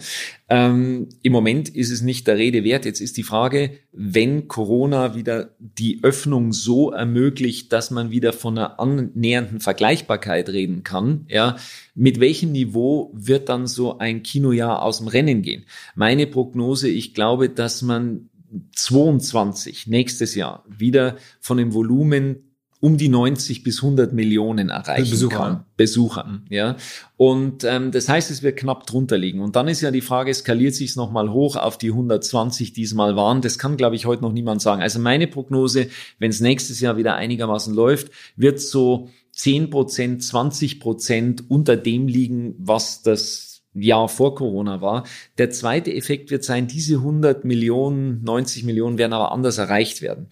ähm, 0.49 1.09
im 1.23 1.33
Moment 1.33 1.69
ist 1.69 1.91
es 1.91 2.03
nicht 2.03 2.27
der 2.27 2.37
Rede 2.37 2.65
wert. 2.65 2.85
Jetzt 2.85 3.01
ist 3.01 3.17
die 3.17 3.23
Frage, 3.23 3.79
wenn 3.93 4.49
Corona 4.49 5.15
wieder 5.15 5.55
die 5.59 6.01
Öffnung 6.03 6.53
so 6.53 6.91
ermöglicht, 6.91 7.73
dass 7.73 7.91
man 7.91 8.11
wieder 8.11 8.33
von 8.33 8.59
einer 8.59 8.81
annähernden 8.81 9.61
Vergleichbarkeit 9.61 10.49
reden 10.49 10.83
kann. 10.83 11.27
Ja, 11.29 11.57
mit 11.95 12.21
welchem 12.21 12.53
Niveau 12.53 13.13
wird 13.15 13.49
dann 13.49 13.67
so 13.67 13.99
ein 13.99 14.23
Kinojahr 14.23 14.83
aus 14.83 14.99
dem 14.99 15.09
Rennen 15.09 15.43
gehen? 15.43 15.67
Meine 15.95 16.27
Prognose: 16.27 16.89
Ich 16.89 17.15
glaube, 17.15 17.49
dass 17.49 17.83
man 17.83 18.29
22 18.75 19.87
nächstes 19.87 20.35
Jahr 20.35 20.65
wieder 20.69 21.17
von 21.41 21.59
dem 21.59 21.75
Volumen 21.75 22.46
um 22.87 22.97
die 22.97 23.09
90 23.09 23.65
bis 23.65 23.83
100 23.83 24.13
Millionen 24.13 24.69
erreichen 24.69 25.11
Besucher. 25.11 25.37
kann. 25.37 25.65
Besucher, 25.77 26.23
mhm. 26.23 26.43
ja. 26.51 26.77
Und 27.17 27.65
ähm, 27.65 27.91
das 27.91 28.09
heißt, 28.09 28.31
es 28.31 28.45
wird 28.45 28.57
knapp 28.57 28.87
drunter 28.87 29.19
liegen. 29.19 29.41
Und 29.41 29.57
dann 29.57 29.67
ist 29.67 29.81
ja 29.81 29.91
die 29.91 30.03
Frage, 30.03 30.33
skaliert 30.33 30.77
sich 30.77 30.91
es 30.91 30.97
nochmal 30.97 31.33
hoch 31.33 31.57
auf 31.57 31.79
die 31.79 31.89
120, 31.89 32.75
die 32.75 32.85
es 32.85 32.95
mal 32.95 33.17
waren? 33.17 33.41
Das 33.41 33.59
kann, 33.59 33.77
glaube 33.77 33.97
ich, 33.97 34.07
heute 34.07 34.23
noch 34.23 34.33
niemand 34.33 34.63
sagen. 34.63 34.83
Also 34.83 35.01
meine 35.01 35.27
Prognose, 35.27 35.89
wenn 36.21 36.31
es 36.31 36.39
nächstes 36.39 36.79
Jahr 36.79 36.97
wieder 36.97 37.17
einigermaßen 37.17 37.75
läuft, 37.75 38.13
wird 38.37 38.61
so 38.61 39.09
10 39.33 39.69
Prozent, 39.71 40.23
20 40.23 40.79
Prozent 40.79 41.51
unter 41.51 41.77
dem 41.77 42.07
liegen, 42.07 42.55
was 42.57 43.03
das 43.03 43.65
Jahr 43.75 44.09
vor 44.09 44.37
Corona 44.37 44.81
war. 44.81 45.09
Der 45.39 45.51
zweite 45.51 45.93
Effekt 45.93 46.31
wird 46.31 46.45
sein, 46.45 46.69
diese 46.69 46.99
100 46.99 47.45
Millionen, 47.45 48.23
90 48.23 48.63
Millionen 48.63 48.97
werden 48.97 49.13
aber 49.13 49.33
anders 49.33 49.59
erreicht 49.59 50.03
werden. 50.03 50.29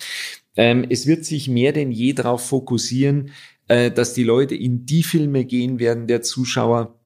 Ähm, 0.56 0.86
es 0.88 1.06
wird 1.06 1.24
sich 1.24 1.48
mehr 1.48 1.72
denn 1.72 1.90
je 1.90 2.12
darauf 2.12 2.46
fokussieren, 2.46 3.30
äh, 3.68 3.90
dass 3.90 4.14
die 4.14 4.24
Leute 4.24 4.54
in 4.54 4.86
die 4.86 5.02
Filme 5.02 5.44
gehen 5.44 5.78
werden, 5.78 6.06
der 6.06 6.22
Zuschauer, 6.22 6.98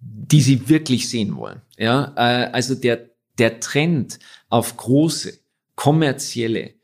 die 0.00 0.40
sie 0.40 0.68
wirklich 0.68 1.08
sehen 1.08 1.36
wollen. 1.36 1.62
Ja, 1.78 2.12
äh, 2.16 2.50
also 2.52 2.74
der, 2.74 3.10
der 3.38 3.60
Trend 3.60 4.18
auf 4.48 4.76
große, 4.76 5.38
kommerzielle, 5.74 6.74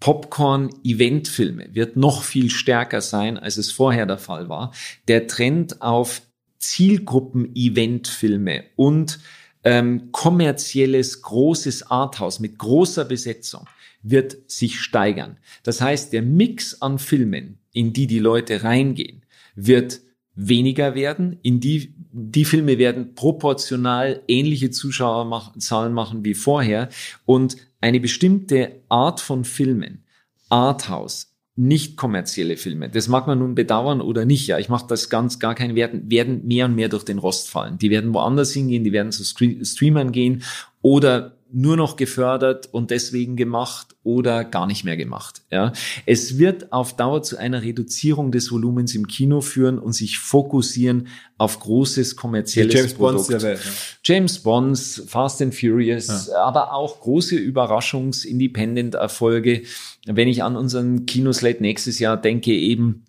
Popcorn-Eventfilme 0.00 1.74
wird 1.74 1.96
noch 1.96 2.22
viel 2.22 2.50
stärker 2.50 3.02
sein, 3.02 3.36
als 3.36 3.58
es 3.58 3.70
vorher 3.70 4.06
der 4.06 4.18
Fall 4.18 4.48
war. 4.48 4.72
Der 5.08 5.26
Trend 5.26 5.82
auf 5.82 6.22
Zielgruppen-Eventfilme 6.58 8.64
und 8.76 9.20
ähm, 9.64 10.10
kommerzielles 10.12 11.22
großes 11.22 11.90
Arthouse 11.90 12.40
mit 12.40 12.58
großer 12.58 13.04
Besetzung 13.04 13.66
wird 14.02 14.50
sich 14.50 14.80
steigern. 14.80 15.38
Das 15.62 15.80
heißt, 15.80 16.12
der 16.12 16.22
Mix 16.22 16.80
an 16.80 16.98
Filmen, 16.98 17.58
in 17.72 17.92
die 17.92 18.06
die 18.06 18.18
Leute 18.18 18.62
reingehen, 18.62 19.22
wird 19.54 20.00
weniger 20.34 20.94
werden. 20.94 21.38
In 21.42 21.60
die, 21.60 21.94
die 22.12 22.44
Filme 22.44 22.78
werden 22.78 23.14
proportional 23.14 24.22
ähnliche 24.26 24.70
Zuschauerzahlen 24.70 25.92
machen 25.92 26.24
wie 26.24 26.34
vorher. 26.34 26.88
Und 27.26 27.56
eine 27.80 28.00
bestimmte 28.00 28.80
Art 28.88 29.20
von 29.20 29.44
Filmen, 29.44 30.04
Arthouse, 30.48 31.29
nicht 31.60 31.98
kommerzielle 31.98 32.56
Filme, 32.56 32.88
das 32.88 33.08
mag 33.08 33.26
man 33.26 33.38
nun 33.38 33.54
bedauern 33.54 34.00
oder 34.00 34.24
nicht, 34.24 34.46
ja, 34.46 34.58
ich 34.58 34.70
mache 34.70 34.86
das 34.88 35.10
ganz 35.10 35.38
gar 35.38 35.54
keinen 35.54 35.74
Wert, 35.74 35.92
werden 36.10 36.46
mehr 36.46 36.64
und 36.64 36.74
mehr 36.74 36.88
durch 36.88 37.04
den 37.04 37.18
Rost 37.18 37.50
fallen. 37.50 37.76
Die 37.76 37.90
werden 37.90 38.14
woanders 38.14 38.52
hingehen, 38.52 38.82
die 38.82 38.92
werden 38.92 39.12
zu 39.12 39.24
Streamern 39.24 40.10
gehen 40.10 40.42
oder 40.80 41.36
nur 41.52 41.76
noch 41.76 41.96
gefördert 41.96 42.68
und 42.72 42.90
deswegen 42.90 43.36
gemacht 43.36 43.88
oder 44.02 44.44
gar 44.44 44.66
nicht 44.66 44.84
mehr 44.84 44.96
gemacht. 44.96 45.42
Ja, 45.50 45.72
es 46.06 46.38
wird 46.38 46.72
auf 46.72 46.96
Dauer 46.96 47.22
zu 47.22 47.36
einer 47.36 47.62
Reduzierung 47.62 48.32
des 48.32 48.50
Volumens 48.50 48.94
im 48.94 49.06
Kino 49.06 49.40
führen 49.40 49.78
und 49.78 49.92
sich 49.92 50.18
fokussieren 50.18 51.08
auf 51.38 51.60
großes 51.60 52.16
kommerzielles 52.16 52.74
James 52.74 52.94
Produkt. 52.94 53.28
Bonds 53.28 53.42
Welt. 53.42 53.60
Ja. 53.64 53.70
James 54.04 54.38
Bonds, 54.40 55.02
Fast 55.06 55.42
and 55.42 55.54
Furious, 55.54 56.28
Ja. 56.28 56.42
aber 56.44 56.72
auch 56.72 57.00
große 57.00 57.36
Überraschungs-Independent-Erfolge. 57.36 59.62
Wenn 60.06 60.28
ich 60.28 60.42
an 60.42 60.56
unseren 60.56 61.06
Kinoslate 61.06 61.62
nächstes 61.62 61.98
Jahr 61.98 62.16
denke, 62.16 62.52
eben 62.52 63.04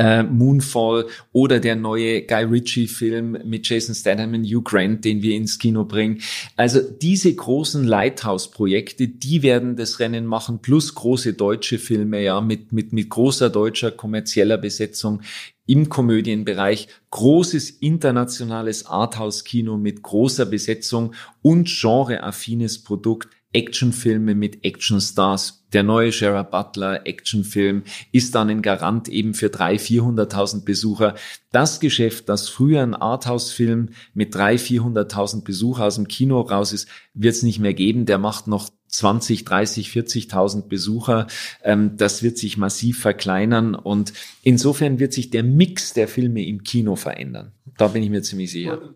äh, 0.00 0.22
Moonfall 0.22 1.06
oder 1.32 1.60
der 1.60 1.76
neue 1.76 2.22
Guy 2.22 2.44
Ritchie-Film 2.44 3.42
mit 3.44 3.68
Jason 3.68 3.94
Statham 3.94 4.32
und 4.32 4.44
Hugh 4.44 4.62
Grant, 4.62 5.04
den 5.04 5.20
wir 5.20 5.36
ins 5.36 5.58
Kino 5.58 5.84
bringen. 5.84 6.22
Also 6.56 6.80
diese 6.80 7.34
großen 7.34 7.84
Lighthouse-Projekte, 7.84 9.08
die 9.08 9.42
werden 9.42 9.76
das 9.76 10.00
Rennen 10.00 10.24
machen, 10.24 10.60
plus 10.60 10.94
große 10.94 11.34
deutsche 11.34 11.78
Filme, 11.78 12.22
ja, 12.22 12.40
mit, 12.40 12.72
mit, 12.72 12.94
mit 12.94 13.10
großer 13.10 13.50
deutscher 13.50 13.90
kommerzieller 13.90 14.56
Besetzung 14.56 15.20
im 15.66 15.90
Komödienbereich, 15.90 16.88
großes 17.10 17.68
internationales 17.70 18.86
Arthouse-Kino 18.86 19.76
mit 19.76 20.02
großer 20.02 20.46
Besetzung 20.46 21.14
und 21.42 21.68
genreaffines 21.68 22.82
Produkt, 22.82 23.28
Actionfilme 23.52 24.34
mit 24.34 24.64
Actionstars. 24.64 25.59
Der 25.72 25.82
neue 25.82 26.10
Gerard 26.10 26.50
Butler 26.50 27.06
Actionfilm 27.06 27.84
ist 28.12 28.34
dann 28.34 28.50
ein 28.50 28.62
Garant 28.62 29.08
eben 29.08 29.34
für 29.34 29.46
300.000, 29.46 30.28
400.000 30.28 30.64
Besucher. 30.64 31.14
Das 31.52 31.80
Geschäft, 31.80 32.28
das 32.28 32.48
früher 32.48 32.82
ein 32.82 32.94
Arthouse-Film 32.94 33.90
mit 34.14 34.34
300.000, 34.34 35.08
400.000 35.10 35.44
Besucher 35.44 35.84
aus 35.84 35.96
dem 35.96 36.08
Kino 36.08 36.40
raus 36.40 36.72
ist, 36.72 36.88
wird 37.14 37.34
es 37.34 37.42
nicht 37.42 37.58
mehr 37.60 37.74
geben. 37.74 38.06
Der 38.06 38.18
macht 38.18 38.46
noch 38.46 38.70
20, 38.88 39.44
30, 39.44 39.88
40.000 39.88 40.68
Besucher. 40.68 41.26
Ähm, 41.62 41.96
das 41.96 42.22
wird 42.22 42.38
sich 42.38 42.56
massiv 42.56 43.00
verkleinern 43.00 43.74
und 43.74 44.12
insofern 44.42 44.98
wird 44.98 45.12
sich 45.12 45.30
der 45.30 45.44
Mix 45.44 45.92
der 45.92 46.08
Filme 46.08 46.44
im 46.44 46.64
Kino 46.64 46.96
verändern. 46.96 47.52
Da 47.78 47.88
bin 47.88 48.02
ich 48.02 48.10
mir 48.10 48.22
ziemlich 48.22 48.50
sicher. 48.50 48.94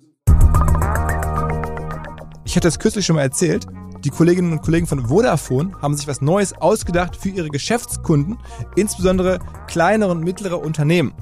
Ich 2.44 2.56
hatte 2.56 2.68
das 2.68 2.78
kürzlich 2.78 3.06
schon 3.06 3.16
mal 3.16 3.22
erzählt. 3.22 3.66
Die 4.04 4.10
Kolleginnen 4.10 4.52
und 4.52 4.60
Kollegen 4.60 4.86
von 4.86 5.06
Vodafone 5.06 5.72
haben 5.80 5.96
sich 5.96 6.06
was 6.06 6.20
Neues 6.20 6.52
ausgedacht 6.52 7.16
für 7.16 7.30
ihre 7.30 7.48
Geschäftskunden, 7.48 8.36
insbesondere 8.76 9.38
kleinere 9.66 10.10
und 10.10 10.22
mittlere 10.22 10.58
Unternehmen. 10.58 11.14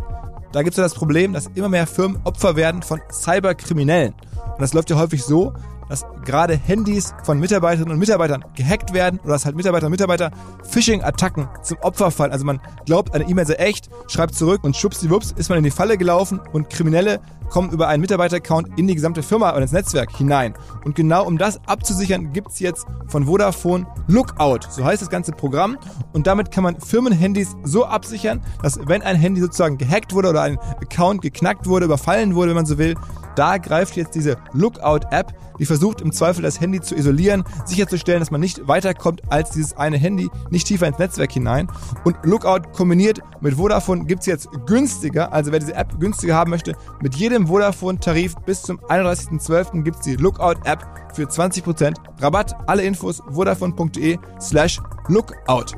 da 0.51 0.63
gibt 0.63 0.73
es 0.73 0.79
ja 0.79 0.83
das 0.83 0.95
Problem, 0.95 1.33
dass 1.33 1.47
immer 1.55 1.69
mehr 1.69 1.87
Firmen 1.87 2.21
Opfer 2.25 2.57
werden 2.57 2.83
von 2.83 3.01
Cyberkriminellen. 3.13 4.15
Und 4.35 4.61
das 4.61 4.75
läuft 4.75 4.91
ja 4.91 4.97
häufig 4.97 5.23
so, 5.23 5.53
dass 5.93 6.07
gerade 6.25 6.57
Handys 6.57 7.13
von 7.23 7.39
Mitarbeiterinnen 7.39 7.93
und 7.93 7.99
Mitarbeitern 7.99 8.43
gehackt 8.57 8.95
werden 8.95 9.21
oder 9.25 9.35
dass 9.35 9.45
halt 9.45 9.57
Mitarbeiter 9.57 9.87
und 9.87 9.91
Mitarbeiter 9.91 10.31
Phishing-Attacken 10.71 11.51
zum 11.63 11.77
Opfer 11.83 12.11
fallen. 12.11 12.33
Also 12.33 12.47
man 12.47 12.61
glaubt, 12.87 13.15
eine 13.15 13.29
E-Mail 13.29 13.47
sei 13.47 13.55
echt, 13.57 13.91
schreibt 14.09 14.35
zurück 14.35 14.65
und 14.65 14.75
schwuppsdiwupps 14.75 15.33
ist 15.33 15.51
man 15.51 15.59
in 15.59 15.65
die 15.65 15.71
Falle 15.71 15.99
gelaufen 15.99 16.41
und 16.55 16.71
Kriminelle 16.71 17.21
kommen 17.51 17.71
über 17.71 17.89
einen 17.89 18.01
Mitarbeiter-Account 18.01 18.79
in 18.79 18.87
die 18.87 18.95
gesamte 18.95 19.23
Firma 19.23 19.51
oder 19.51 19.61
ins 19.61 19.73
Netzwerk 19.73 20.17
hinein. 20.17 20.55
Und 20.87 20.95
genau 20.95 21.27
um 21.27 21.37
das 21.37 21.61
abzusichern, 21.67 22.33
gibt's 22.33 22.59
jetzt 22.61 22.87
von 23.09 23.27
Vodafone 23.27 23.87
Lookout. 24.07 24.61
So 24.71 24.87
heißt 24.87 25.03
das 25.03 25.11
ganze 25.11 25.33
Programm. 25.33 25.77
Und 26.15 26.27
damit 26.27 26.51
kann 26.51 26.65
man 26.65 26.81
Firmenhandys 26.81 27.55
so 27.65 27.85
absichern, 27.85 28.41
dass 28.63 28.79
wenn 28.87 29.03
ein 29.03 29.17
Handy 29.17 29.43
sozusagen 29.43 29.77
gehackt 29.77 30.15
wurde 30.15 30.31
oder 30.31 30.41
ein 30.41 30.59
Account 30.81 31.21
geknackt 31.21 31.67
wurde, 31.67 31.85
überfallen 31.85 32.35
wurde, 32.35 32.49
wenn 32.49 32.57
man 32.57 32.67
so 32.67 32.79
will, 32.79 32.95
da 33.35 33.59
greift 33.59 33.97
jetzt 33.97 34.15
diese 34.15 34.37
Lookout-App, 34.53 35.35
die 35.59 35.67
versucht 35.67 35.82
im 35.91 36.13
Zweifel 36.13 36.43
das 36.43 36.61
Handy 36.61 36.81
zu 36.81 36.95
isolieren, 36.95 37.45
sicherzustellen, 37.65 38.21
dass 38.21 38.31
man 38.31 38.41
nicht 38.41 38.69
weiterkommt 38.69 39.23
als 39.31 39.51
dieses 39.51 39.77
eine 39.77 39.97
Handy, 39.97 40.31
nicht 40.51 40.67
tiefer 40.67 40.87
ins 40.87 40.99
Netzwerk 40.99 41.33
hinein. 41.33 41.69
Und 42.05 42.17
Lookout 42.23 42.71
kombiniert 42.73 43.21
mit 43.41 43.55
Vodafone 43.55 44.05
gibt's 44.05 44.27
jetzt 44.27 44.49
günstiger, 44.67 45.33
also 45.33 45.51
wer 45.51 45.59
diese 45.59 45.75
App 45.75 45.99
günstiger 45.99 46.35
haben 46.35 46.51
möchte, 46.51 46.77
mit 47.01 47.17
jedem 47.17 47.49
Vodafone-Tarif 47.49 48.37
bis 48.47 48.63
zum 48.63 48.79
31.12. 48.81 49.83
gibt's 49.83 50.03
die 50.03 50.17
Lookout-App 50.17 50.85
für 51.15 51.25
20% 51.25 51.95
Rabatt. 52.21 52.55
Alle 52.67 52.83
Infos 52.83 53.23
vodafone.de 53.31 54.19
slash 54.41 54.81
lookout. 55.09 55.75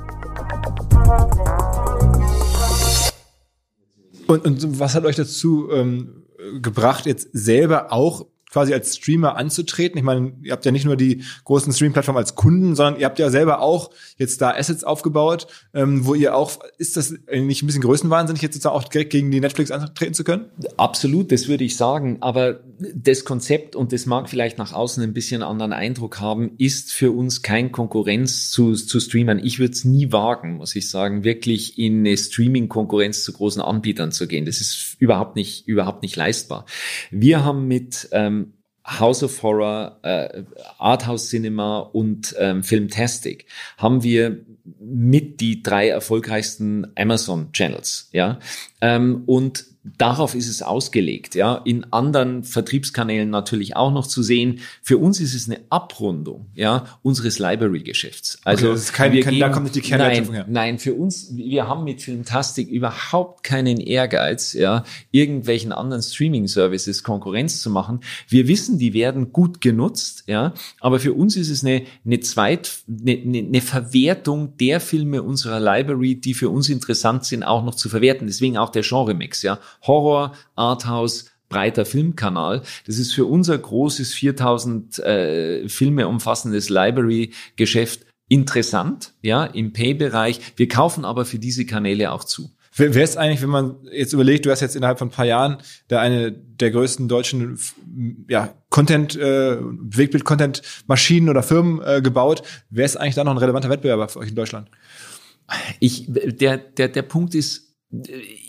Und, 4.26 4.44
und 4.44 4.80
was 4.80 4.94
hat 4.94 5.05
euch 5.05 5.16
dazu 5.16 5.70
ähm, 5.70 6.24
gebracht, 6.61 7.07
jetzt 7.07 7.28
selber 7.32 7.92
auch 7.92 8.26
quasi 8.55 8.72
als 8.72 8.96
Streamer 8.96 9.36
anzutreten? 9.36 9.98
Ich 9.98 10.05
meine, 10.05 10.32
ihr 10.42 10.52
habt 10.52 10.64
ja 10.64 10.70
nicht 10.70 10.84
nur 10.84 10.96
die 10.96 11.24
großen 11.42 11.72
Stream-Plattformen 11.72 12.18
als 12.18 12.36
Kunden, 12.36 12.76
sondern 12.76 13.00
ihr 13.00 13.07
habt 13.07 13.18
ja 13.18 13.28
selber 13.28 13.61
auch 13.61 13.90
jetzt 14.16 14.40
da 14.40 14.52
Assets 14.52 14.84
aufgebaut, 14.84 15.48
ähm, 15.74 16.07
wo 16.07 16.14
ihr 16.14 16.36
auch, 16.36 16.61
ist 16.78 16.96
das 16.96 17.11
nicht 17.11 17.62
ein 17.62 17.66
bisschen 17.66 17.82
größenwahnsinnig, 17.82 18.42
jetzt 18.42 18.55
sozusagen 18.55 18.76
auch 18.76 18.84
direkt 18.84 19.11
gegen 19.11 19.32
die 19.32 19.40
Netflix 19.40 19.72
antreten 19.72 20.14
zu 20.14 20.22
können? 20.22 20.44
Absolut, 20.76 21.32
das 21.32 21.48
würde 21.48 21.64
ich 21.64 21.76
sagen. 21.76 22.18
Aber 22.20 22.61
das 22.94 23.24
Konzept, 23.24 23.74
und 23.74 23.92
das 23.92 24.07
mag 24.07 24.30
vielleicht 24.30 24.57
nach 24.57 24.72
außen 24.72 25.02
ein 25.02 25.14
bisschen 25.14 25.42
anderen 25.42 25.72
Eindruck 25.72 26.20
haben, 26.20 26.52
ist 26.57 26.92
für 26.92 27.11
uns 27.11 27.42
kein 27.42 27.72
Konkurrenz 27.72 28.52
zu, 28.52 28.74
zu 28.74 29.00
Streamern. 29.00 29.40
Ich 29.42 29.59
würde 29.59 29.72
es 29.72 29.84
nie 29.84 30.12
wagen, 30.12 30.59
muss 30.59 30.76
ich 30.76 30.88
sagen, 30.88 31.24
wirklich 31.24 31.76
in 31.76 32.00
eine 32.00 32.16
Streaming-Konkurrenz 32.16 33.24
zu 33.24 33.32
großen 33.32 33.61
Anbietern 33.61 34.12
zu 34.12 34.28
gehen. 34.28 34.44
Das 34.46 34.61
ist 34.61 34.96
überhaupt 35.00 35.34
nicht, 35.34 35.66
überhaupt 35.66 36.02
nicht 36.02 36.14
leistbar. 36.14 36.66
Wir 37.11 37.44
haben 37.44 37.66
mit 37.66 38.09
ähm, 38.12 38.43
House 38.87 39.22
of 39.22 39.43
Horror, 39.43 39.99
äh, 40.03 40.43
Arthouse 40.78 41.30
Cinema 41.30 41.78
und 41.78 42.35
ähm, 42.39 42.62
Filmtastic 42.62 43.47
haben 43.78 44.03
wir 44.03 44.45
mit 44.78 45.41
die 45.41 45.62
drei 45.62 45.89
erfolgreichsten 45.89 46.93
Amazon 46.97 47.53
Channels, 47.53 48.09
ja. 48.12 48.39
Ähm, 48.80 49.22
und 49.26 49.74
darauf 49.99 50.35
ist 50.35 50.49
es 50.49 50.62
ausgelegt, 50.62 51.35
ja, 51.35 51.57
in 51.57 51.93
anderen 51.93 52.43
Vertriebskanälen 52.43 53.28
natürlich 53.28 53.76
auch 53.76 53.93
noch 53.93 54.07
zu 54.07 54.22
sehen. 54.22 54.61
Für 54.82 54.97
uns 54.97 55.20
ist 55.20 55.35
es 55.35 55.49
eine 55.49 55.61
Abrundung, 55.68 56.47
ja, 56.55 56.87
unseres 57.03 57.39
Library-Geschäfts. 57.39 58.39
Also 58.45 58.72
okay, 58.72 58.80
kein, 58.93 59.12
wir 59.12 59.22
kein, 59.22 59.35
geben, 59.35 59.41
da 59.41 59.49
kommt 59.51 59.64
nicht 59.64 59.76
die 59.76 59.82
Kernwertschöpfung 59.82 60.35
nein, 60.35 60.45
her. 60.45 60.53
nein, 60.53 60.78
für 60.78 60.95
uns, 60.95 61.37
wir 61.37 61.68
haben 61.68 61.85
mit 61.85 62.01
Filmtastic 62.01 62.68
überhaupt 62.68 63.43
keinen 63.43 63.78
Ehrgeiz, 63.78 64.55
ja, 64.55 64.85
irgendwelchen 65.11 65.72
anderen 65.72 66.03
Streaming-Services 66.03 67.03
Konkurrenz 67.03 67.61
zu 67.61 67.68
machen. 67.68 68.01
Wir 68.28 68.49
wissen, 68.49 68.78
die 68.78 68.95
werden 68.95 69.32
gut 69.32 69.61
genutzt, 69.61 70.24
ja, 70.26 70.55
aber 70.80 70.99
für 70.99 71.12
uns 71.12 71.37
ist 71.37 71.51
es 71.51 71.62
eine, 71.62 71.82
eine 72.07 72.20
Zweit, 72.20 72.70
eine, 72.89 73.39
eine 73.39 73.61
Verwertung 73.61 74.57
der 74.57 74.80
Filme 74.80 75.22
unserer 75.22 75.61
Library, 75.61 76.14
die 76.14 76.32
für 76.32 76.49
uns 76.49 76.70
interessant 76.70 77.26
sind, 77.26 77.43
auch 77.43 77.62
noch 77.64 77.74
zu 77.74 77.91
verwerten. 77.91 78.26
Deswegen 78.26 78.57
auch 78.57 78.70
der 78.70 78.82
Genre-Mix, 78.82 79.43
ja. 79.43 79.59
Horror, 79.87 80.32
Arthouse, 80.57 81.30
breiter 81.49 81.85
Filmkanal. 81.85 82.62
Das 82.87 82.99
ist 82.99 83.12
für 83.12 83.26
unser 83.26 83.57
großes 83.57 84.14
4000 84.14 84.99
äh, 84.99 85.68
Filme 85.68 86.09
umfassendes 86.09 86.68
Library-Geschäft 86.68 88.07
interessant, 88.28 89.14
ja, 89.22 89.45
im 89.45 89.72
Pay-Bereich. 89.72 90.41
Wir 90.57 90.68
kaufen 90.68 91.05
aber 91.05 91.24
für 91.24 91.39
diese 91.39 91.66
Kanäle 91.66 92.11
auch 92.12 92.24
zu. 92.24 92.51
Wer 92.76 92.95
wer 92.95 93.05
ist 93.05 93.16
eigentlich, 93.16 93.41
wenn 93.43 93.51
man 93.51 93.76
jetzt 93.93 94.12
überlegt, 94.12 94.47
du 94.47 94.51
hast 94.51 94.61
jetzt 94.61 94.74
innerhalb 94.74 94.99
von 94.99 95.09
ein 95.09 95.12
paar 95.12 95.26
Jahren 95.26 95.59
da 95.87 96.01
eine 96.01 96.32
der 96.32 96.72
größten 96.72 97.07
deutschen 97.07 97.59
ja, 98.28 98.55
Content, 98.70 99.14
äh, 99.14 99.59
Bewegtbild-Content-Maschinen 99.61 101.28
oder 101.28 101.45
Firmen 101.45 101.80
äh, 101.85 102.03
gebaut, 102.03 102.43
wer 102.70 102.85
ist 102.85 102.97
eigentlich 102.97 103.14
da 103.14 103.22
noch 103.22 103.32
ein 103.32 103.39
relevanter 103.39 103.70
Wettbewerber 103.70 104.09
für 104.09 104.18
euch 104.18 104.30
in 104.30 104.35
Deutschland? 104.35 104.70
Ich, 105.78 106.07
der, 106.09 106.57
der, 106.57 106.89
der 106.89 107.03
Punkt 107.03 107.37
ist, 107.37 107.76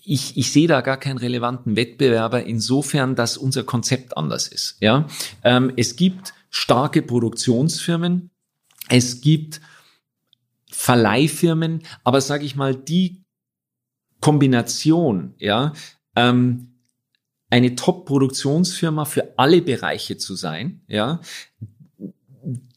ich, 0.06 0.38
ich 0.38 0.52
sehe 0.52 0.68
da 0.68 0.82
gar 0.82 0.98
keinen 0.98 1.18
relevanten 1.18 1.76
Wettbewerber 1.76 2.44
insofern, 2.44 3.16
dass 3.16 3.38
unser 3.38 3.64
Konzept 3.64 4.18
anders 4.18 4.48
ist. 4.48 4.78
Ja, 4.80 5.08
ähm, 5.44 5.74
es 5.76 5.96
gibt 5.96 6.34
starke 6.50 7.02
Produktionsfirmen, 7.02 8.30
es 8.90 9.22
gibt 9.22 9.62
Verleihfirmen, 10.72 11.84
aber 12.04 12.22
sage 12.22 12.46
ich 12.46 12.56
mal 12.56 12.76
die 12.76 13.24
Kombination, 14.20 15.34
ja, 15.38 15.74
ähm, 16.16 16.72
eine 17.50 17.76
Top-Produktionsfirma 17.76 19.06
für 19.06 19.34
alle 19.38 19.62
Bereiche 19.62 20.18
zu 20.18 20.36
sein, 20.36 20.82
ja, 20.88 21.22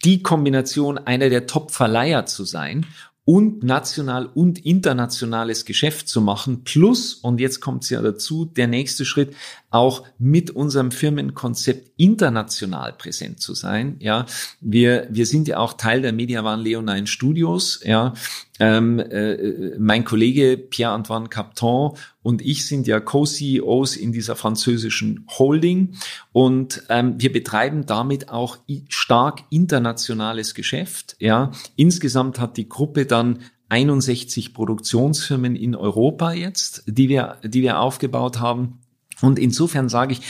die 0.04 0.22
Kombination 0.22 0.98
einer 0.98 1.28
der 1.28 1.46
Top-Verleiher 1.46 2.26
zu 2.26 2.44
sein 2.44 2.86
und 3.28 3.62
national 3.62 4.24
und 4.24 4.64
internationales 4.64 5.66
Geschäft 5.66 6.08
zu 6.08 6.22
machen. 6.22 6.64
Plus, 6.64 7.12
und 7.12 7.40
jetzt 7.40 7.60
kommt 7.60 7.84
es 7.84 7.90
ja 7.90 8.00
dazu, 8.00 8.46
der 8.46 8.68
nächste 8.68 9.04
Schritt, 9.04 9.36
auch 9.70 10.04
mit 10.18 10.50
unserem 10.50 10.90
Firmenkonzept 10.90 11.90
international 11.96 12.94
präsent 12.94 13.40
zu 13.40 13.54
sein. 13.54 13.96
Ja, 13.98 14.24
wir, 14.60 15.06
wir 15.10 15.26
sind 15.26 15.46
ja 15.46 15.58
auch 15.58 15.74
Teil 15.74 16.00
der 16.00 16.12
Mediavan 16.12 16.60
Leonine 16.60 17.06
Studios. 17.06 17.80
Ja, 17.84 18.14
ähm, 18.60 18.98
äh, 18.98 19.78
mein 19.78 20.04
Kollege 20.04 20.56
Pierre-Antoine 20.56 21.28
Capton 21.28 21.96
und 22.22 22.42
ich 22.42 22.66
sind 22.66 22.86
ja 22.86 22.98
Co-CEOs 22.98 23.96
in 23.96 24.12
dieser 24.12 24.36
französischen 24.36 25.26
Holding 25.38 25.94
und 26.32 26.82
ähm, 26.88 27.14
wir 27.18 27.32
betreiben 27.32 27.86
damit 27.86 28.30
auch 28.30 28.58
stark 28.88 29.44
internationales 29.50 30.54
Geschäft. 30.54 31.16
Ja, 31.18 31.52
insgesamt 31.76 32.40
hat 32.40 32.56
die 32.56 32.68
Gruppe 32.68 33.06
dann 33.06 33.40
61 33.68 34.54
Produktionsfirmen 34.54 35.54
in 35.54 35.74
Europa 35.74 36.32
jetzt, 36.32 36.84
die 36.86 37.08
wir, 37.08 37.36
die 37.44 37.62
wir 37.62 37.80
aufgebaut 37.80 38.40
haben. 38.40 38.78
Und 39.20 39.38
insofern 39.38 39.88
sage 39.88 40.12
ich, 40.12 40.20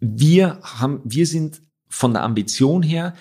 wir 0.00 0.60
haben, 0.62 1.00
wir 1.04 1.26
sind 1.26 1.60
von 1.88 2.12
der 2.12 2.22
Ambition 2.22 2.82
her 2.82 3.14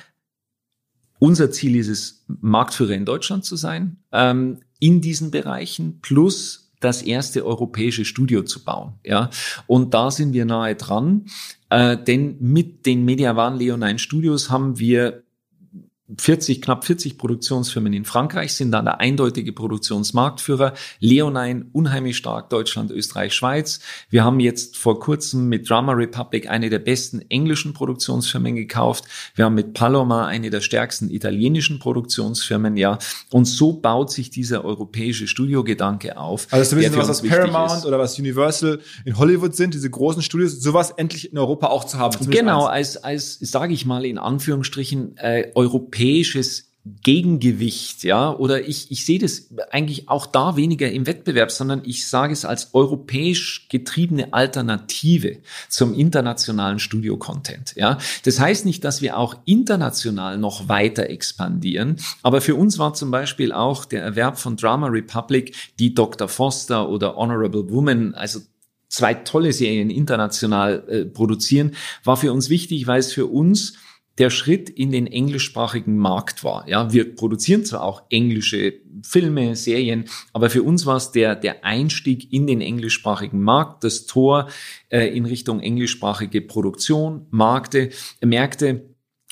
unser 1.20 1.52
Ziel 1.52 1.76
ist 1.76 1.88
es, 1.88 2.26
Marktführer 2.28 2.94
in 2.94 3.06
Deutschland 3.06 3.46
zu 3.46 3.56
sein, 3.56 3.98
ähm, 4.12 4.60
in 4.80 5.02
diesen 5.02 5.32
Bereichen, 5.32 6.00
plus 6.02 6.72
das 6.80 7.02
erste 7.02 7.44
europäische 7.44 8.06
Studio 8.06 8.44
zu 8.44 8.64
bauen. 8.64 8.94
Ja, 9.04 9.32
und 9.66 9.96
da 9.96 10.12
sind 10.12 10.34
wir 10.34 10.46
nahe 10.46 10.76
dran, 10.76 11.26
äh, 11.70 11.98
denn 11.98 12.38
mit 12.40 12.86
den 12.86 13.04
Mediavan 13.04 13.58
Leonine 13.58 13.98
Studios 13.98 14.52
haben 14.52 14.78
wir 14.78 15.24
40, 16.16 16.62
knapp 16.62 16.86
40 16.86 17.18
Produktionsfirmen 17.18 17.92
in 17.92 18.06
Frankreich 18.06 18.54
sind 18.54 18.72
dann 18.72 18.86
der 18.86 19.02
eindeutige 19.02 19.52
Produktionsmarktführer. 19.52 20.74
Leonine 21.02 21.66
unheimlich 21.74 22.16
stark, 22.16 22.50
Deutschland, 22.50 22.92
Österreich, 22.92 23.34
Schweiz. 23.34 23.82
Wir 24.10 24.24
haben 24.24 24.40
jetzt 24.40 24.78
vor 24.78 25.02
kurzem 25.02 25.50
mit 25.50 25.70
Drama 25.70 25.92
Republic 25.92 26.50
eine 26.50 26.70
der 26.70 26.80
besten 26.80 27.20
englischen 27.30 27.74
Produktionsfirmen 27.74 28.56
gekauft. 28.56 29.04
Wir 29.36 29.44
haben 29.44 29.56
mit 29.56 29.74
Paloma 29.74 30.28
eine 30.28 30.50
der 30.50 30.62
stärksten 30.62 31.10
italienischen 31.10 31.80
Produktionsfirmen, 31.80 32.78
ja. 32.78 33.00
Und 33.32 33.44
so 33.44 33.74
baut 33.74 34.10
sich 34.10 34.30
dieser 34.30 34.64
europäische 34.64 35.28
Studiogedanke 35.28 36.18
auf. 36.18 36.48
Also 36.52 36.76
das 36.78 36.86
ist 36.86 36.98
was, 36.98 37.10
was 37.10 37.22
Paramount 37.22 37.86
oder 37.86 38.00
was 38.00 38.18
Universal 38.18 38.80
in 39.04 39.18
Hollywood 39.18 39.58
sind, 39.58 39.74
diese 39.74 39.90
großen 39.90 40.22
Studios, 40.22 40.62
sowas 40.62 40.92
endlich 40.92 41.34
in 41.34 41.38
Europa 41.38 41.68
auch 41.68 41.84
zu 41.84 41.98
haben. 41.98 42.30
Genau, 42.30 42.66
als, 42.66 42.96
als 42.96 43.40
sage 43.40 43.74
ich 43.74 43.86
mal 43.86 44.06
in 44.06 44.18
Anführungsstrichen, 44.18 45.18
äh, 45.18 45.52
europäisches 45.98 46.66
Gegengewicht, 47.04 48.06
ja, 48.06 48.34
oder 48.34 48.66
ich, 48.66 48.90
ich 48.92 49.06
sehe 49.06 49.20
das 49.20 49.50
eigentlich 49.72 50.08
auch 50.08 50.26
da 50.26 50.56
weniger 50.56 50.90
im 50.90 51.06
Wettbewerb, 51.06 51.52
sondern 51.52 51.82
ich 51.84 52.08
sage 52.08 52.32
es 52.32 52.46
als 52.46 52.74
europäisch 52.74 53.68
getriebene 53.68 54.32
Alternative 54.32 55.40
zum 55.68 55.94
internationalen 55.94 56.80
Studio-Content, 56.80 57.74
ja. 57.76 57.98
Das 58.24 58.40
heißt 58.40 58.66
nicht, 58.66 58.86
dass 58.86 59.02
wir 59.02 59.18
auch 59.18 59.36
international 59.44 60.38
noch 60.38 60.70
weiter 60.70 61.10
expandieren, 61.10 61.98
aber 62.24 62.40
für 62.40 62.56
uns 62.56 62.80
war 62.80 62.94
zum 62.94 63.12
Beispiel 63.12 63.52
auch 63.52 63.84
der 63.84 64.02
Erwerb 64.02 64.38
von 64.38 64.56
Drama 64.56 64.88
Republic, 64.88 65.56
die 65.80 65.94
Dr. 65.94 66.30
Foster 66.30 66.88
oder 66.88 67.18
Honorable 67.18 67.70
Woman, 67.70 68.14
also 68.14 68.40
zwei 68.88 69.14
tolle 69.14 69.52
Serien 69.52 69.90
international 69.90 70.86
äh, 70.88 71.04
produzieren, 71.04 71.76
war 72.06 72.16
für 72.16 72.32
uns 72.32 72.50
wichtig, 72.50 72.88
weil 72.88 73.02
es 73.02 73.12
für 73.12 73.26
uns 73.26 73.74
der 74.18 74.30
Schritt 74.30 74.70
in 74.70 74.92
den 74.92 75.08
englischsprachigen 75.08 75.98
Markt 75.98 76.44
war. 76.44 76.68
Ja, 76.68 76.92
wir 76.92 77.16
produzieren 77.16 77.66
zwar 77.66 77.84
auch 77.84 78.04
englische 78.10 78.74
Filme, 79.04 79.56
Serien, 79.56 80.06
aber 80.34 80.50
für 80.50 80.64
uns 80.64 80.86
war 80.86 80.98
es 80.98 81.12
der, 81.12 81.36
der 81.36 81.64
Einstieg 81.64 82.34
in 82.34 82.48
den 82.48 82.62
englischsprachigen 82.62 83.42
Markt, 83.42 83.84
das 83.84 84.06
Tor 84.06 84.50
äh, 84.90 85.08
in 85.16 85.26
Richtung 85.26 85.60
englischsprachige 85.60 86.42
Produktion, 86.42 87.28
Markte, 87.30 87.90
Märkte. 88.22 88.90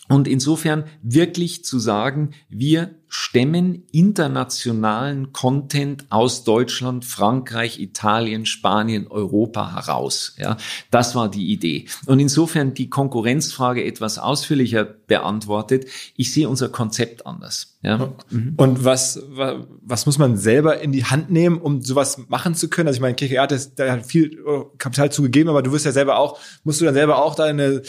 Und 0.08 0.28
insofern 0.28 0.86
wirklich 1.02 1.66
zu 1.66 1.80
sagen, 1.80 2.32
wir 2.48 2.94
stemmen 3.18 3.84
internationalen 3.94 5.32
Content 5.32 6.06
aus 6.10 6.44
Deutschland, 6.44 7.06
Frankreich, 7.06 7.80
Italien, 7.80 8.46
Spanien, 8.46 9.08
Europa 9.08 9.74
heraus. 9.74 10.36
Ja, 10.38 10.58
das 10.92 11.16
war 11.16 11.32
die 11.32 11.52
Idee. 11.52 11.86
Und 12.08 12.20
insofern 12.20 12.74
die 12.74 12.90
Konkurrenzfrage 12.90 13.86
etwas 13.86 14.20
ausführlicher 14.20 14.84
beantwortet. 14.84 15.86
Ich 16.18 16.34
sehe 16.34 16.50
unser 16.50 16.68
Konzept 16.68 17.26
anders. 17.26 17.75
Ja. 17.86 18.14
Mhm. 18.32 18.54
Und 18.58 18.84
was, 18.84 19.22
was 19.30 20.08
muss 20.08 20.18
man 20.18 20.38
selber 20.38 20.82
in 20.82 20.92
die 20.92 21.06
Hand 21.06 21.30
nehmen, 21.30 21.60
um 21.60 21.84
sowas 21.84 22.18
machen 22.30 22.56
zu 22.56 22.68
können? 22.68 22.88
Also 22.88 22.98
ich 22.98 23.02
meine, 23.02 23.16
KKR 23.16 23.44
hat, 23.44 23.52
das, 23.52 23.76
da 23.76 23.92
hat 23.92 24.08
viel 24.08 24.40
äh, 24.40 24.64
Kapital 24.80 25.12
zugegeben, 25.12 25.50
aber 25.50 25.62
du 25.62 25.72
wirst 25.72 25.86
ja 25.86 25.92
selber 25.92 26.18
auch, 26.18 26.40
musst 26.64 26.82
du 26.82 26.86
dann 26.86 26.96
selber 26.96 27.24
auch 27.24 27.36
deine 27.36 27.84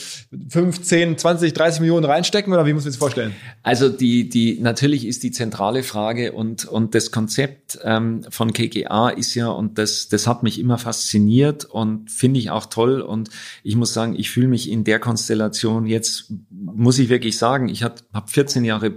15, 0.51 1.17
20, 1.17 1.55
30 1.55 1.81
Millionen 1.81 2.05
reinstecken 2.05 2.53
oder 2.53 2.67
wie 2.67 2.75
muss 2.75 2.85
man 2.85 2.93
sich 2.93 2.99
das 2.99 3.09
vorstellen? 3.09 3.33
Also 3.63 3.89
die, 3.89 4.29
die, 4.29 4.61
natürlich 4.61 5.07
ist 5.07 5.23
die 5.23 5.31
zentrale 5.31 5.83
Frage 5.83 6.33
und, 6.33 6.67
und 6.67 6.95
das 6.95 7.11
Konzept 7.11 7.79
ähm, 7.83 8.23
von 8.29 8.53
KKA 8.53 9.09
ist 9.09 9.35
ja, 9.35 9.49
und 9.49 9.79
das, 9.79 10.09
das 10.09 10.27
hat 10.27 10.43
mich 10.43 10.61
immer 10.61 10.77
fasziniert 10.77 11.65
und 11.65 12.11
finde 12.11 12.39
ich 12.39 12.51
auch 12.51 12.67
toll 12.67 13.01
und 13.01 13.31
ich 13.63 13.77
muss 13.77 13.95
sagen, 13.95 14.15
ich 14.15 14.31
fühle 14.31 14.49
mich 14.49 14.71
in 14.71 14.85
der 14.85 14.99
Konstellation 14.99 15.87
jetzt, 15.87 16.35
muss 16.51 16.99
ich 16.99 17.09
wirklich 17.09 17.39
sagen, 17.39 17.71
ich 17.71 17.83
habe 17.83 17.95
hab 18.13 18.29
14 18.29 18.63
Jahre 18.63 18.91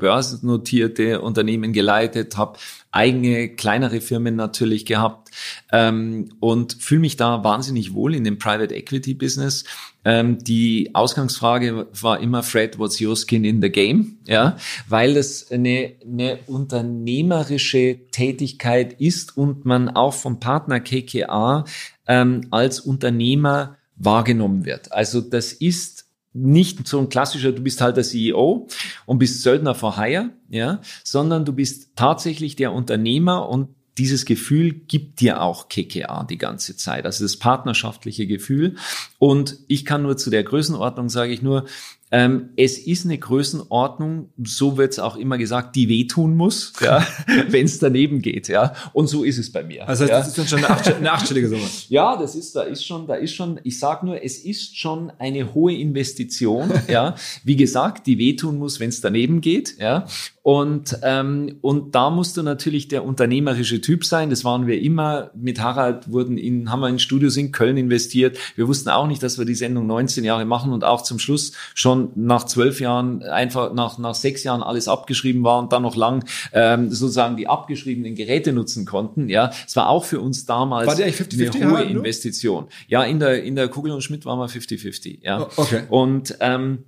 börsennotierte 0.89 1.21
Unternehmen 1.21 1.73
geleitet, 1.73 2.37
habe 2.37 2.59
eigene 2.91 3.49
kleinere 3.49 4.01
Firmen 4.01 4.35
natürlich 4.35 4.85
gehabt 4.85 5.29
ähm, 5.71 6.29
und 6.39 6.73
fühle 6.73 7.01
mich 7.01 7.17
da 7.17 7.43
wahnsinnig 7.43 7.93
wohl 7.93 8.15
in 8.15 8.23
dem 8.23 8.37
Private 8.37 8.73
Equity 8.73 9.13
Business. 9.13 9.63
Ähm, 10.03 10.39
die 10.39 10.91
Ausgangsfrage 10.93 11.87
war 12.01 12.19
immer, 12.19 12.41
Fred, 12.41 12.79
what's 12.79 12.99
your 12.99 13.15
skin 13.15 13.43
in 13.43 13.61
the 13.61 13.69
game? 13.69 14.17
Ja, 14.27 14.57
weil 14.87 15.13
das 15.13 15.51
eine, 15.51 15.93
eine 16.03 16.39
unternehmerische 16.47 17.99
Tätigkeit 18.11 18.93
ist 18.99 19.37
und 19.37 19.65
man 19.65 19.89
auch 19.89 20.13
vom 20.13 20.39
Partner 20.39 20.79
KKA 20.79 21.65
ähm, 22.07 22.47
als 22.49 22.79
Unternehmer 22.79 23.77
wahrgenommen 23.95 24.65
wird. 24.65 24.91
Also 24.93 25.21
das 25.21 25.51
ist 25.51 26.08
nicht 26.33 26.87
so 26.87 26.99
ein 26.99 27.09
klassischer, 27.09 27.51
du 27.51 27.61
bist 27.61 27.81
halt 27.81 27.97
der 27.97 28.03
CEO 28.03 28.67
und 29.05 29.19
bist 29.19 29.41
Söldner 29.41 29.75
for 29.75 29.97
Hire, 29.97 30.29
ja, 30.49 30.81
sondern 31.03 31.45
du 31.45 31.53
bist 31.53 31.91
tatsächlich 31.95 32.55
der 32.55 32.71
Unternehmer 32.71 33.49
und 33.49 33.69
dieses 33.97 34.25
Gefühl 34.25 34.71
gibt 34.71 35.19
dir 35.19 35.41
auch 35.41 35.67
KKA 35.67 36.23
die 36.23 36.37
ganze 36.37 36.77
Zeit, 36.77 37.05
also 37.05 37.25
das 37.25 37.37
partnerschaftliche 37.37 38.27
Gefühl. 38.27 38.77
Und 39.17 39.57
ich 39.67 39.83
kann 39.83 40.03
nur 40.03 40.15
zu 40.15 40.29
der 40.29 40.43
Größenordnung, 40.45 41.09
sage 41.09 41.33
ich 41.33 41.41
nur, 41.41 41.65
ähm, 42.11 42.49
es 42.55 42.79
ist 42.79 43.05
eine 43.05 43.17
Größenordnung, 43.17 44.29
so 44.43 44.77
wird 44.77 44.93
es 44.93 44.99
auch 44.99 45.15
immer 45.15 45.37
gesagt, 45.37 45.75
die 45.75 45.89
wehtun 45.89 46.35
muss, 46.35 46.73
ja, 46.81 47.05
wenn 47.49 47.65
es 47.65 47.77
daneben 47.77 48.21
geht, 48.21 48.47
ja. 48.47 48.73
Und 48.93 49.07
so 49.07 49.23
ist 49.23 49.37
es 49.37 49.51
bei 49.51 49.63
mir. 49.63 49.87
Also 49.87 50.05
ja. 50.05 50.17
das 50.17 50.29
ist 50.29 50.37
dann 50.37 50.47
schon 50.47 50.59
eine, 50.59 50.69
acht, 50.69 50.91
eine 50.91 51.11
achtstellige 51.11 51.49
Summe. 51.49 51.61
Ja, 51.89 52.17
das 52.17 52.35
ist, 52.35 52.55
da 52.55 52.63
ist 52.63 52.85
schon, 52.85 53.07
da 53.07 53.15
ist 53.15 53.33
schon, 53.33 53.59
ich 53.63 53.79
sag 53.79 54.03
nur, 54.03 54.23
es 54.23 54.37
ist 54.37 54.77
schon 54.77 55.11
eine 55.17 55.53
hohe 55.53 55.73
Investition, 55.73 56.71
ja. 56.87 57.15
Wie 57.43 57.55
gesagt, 57.55 58.07
die 58.07 58.17
wehtun 58.17 58.57
muss, 58.57 58.79
wenn 58.79 58.89
es 58.89 59.01
daneben 59.01 59.41
geht, 59.41 59.77
ja. 59.79 60.05
Und, 60.41 60.97
ähm, 61.03 61.57
und 61.61 61.93
da 61.93 62.09
musst 62.09 62.35
du 62.35 62.41
natürlich 62.41 62.87
der 62.87 63.03
unternehmerische 63.03 63.81
Typ 63.81 64.03
sein. 64.03 64.31
Das 64.31 64.43
waren 64.43 64.65
wir 64.65 64.81
immer. 64.81 65.29
Mit 65.35 65.61
Harald 65.61 66.11
wurden 66.11 66.39
in, 66.39 66.71
haben 66.71 66.79
wir 66.79 66.89
in 66.89 66.97
Studios 66.97 67.37
in 67.37 67.51
Köln 67.51 67.77
investiert. 67.77 68.39
Wir 68.55 68.67
wussten 68.67 68.89
auch 68.89 69.05
nicht, 69.05 69.21
dass 69.21 69.37
wir 69.37 69.45
die 69.45 69.53
Sendung 69.53 69.85
19 69.85 70.23
Jahre 70.23 70.45
machen 70.45 70.71
und 70.71 70.83
auch 70.83 71.03
zum 71.03 71.19
Schluss 71.19 71.51
schon 71.75 71.98
nach 72.15 72.45
zwölf 72.45 72.79
Jahren, 72.79 73.23
einfach 73.23 73.73
nach, 73.73 73.97
nach 73.97 74.15
sechs 74.15 74.43
Jahren 74.43 74.63
alles 74.63 74.87
abgeschrieben 74.87 75.43
war 75.43 75.59
und 75.59 75.73
dann 75.73 75.83
noch 75.83 75.95
lang 75.95 76.25
ähm, 76.53 76.89
sozusagen 76.89 77.37
die 77.37 77.47
abgeschriebenen 77.47 78.15
Geräte 78.15 78.53
nutzen 78.53 78.85
konnten. 78.85 79.29
Ja, 79.29 79.51
es 79.67 79.75
war 79.75 79.89
auch 79.89 80.05
für 80.05 80.19
uns 80.19 80.45
damals 80.45 80.87
war 80.87 80.95
50 80.95 81.39
-50 81.39 81.61
eine 81.61 81.71
hohe 81.71 81.83
Investition. 81.83 82.67
Ja, 82.87 83.03
in 83.03 83.19
der, 83.19 83.43
in 83.43 83.55
der 83.55 83.67
Kugel 83.67 83.91
und 83.91 84.01
Schmidt 84.01 84.25
waren 84.25 84.39
wir 84.39 84.47
50-50. 84.47 85.19
Ja. 85.21 85.41
Oh, 85.41 85.49
okay. 85.57 85.83
Und 85.89 86.35
ähm, 86.39 86.85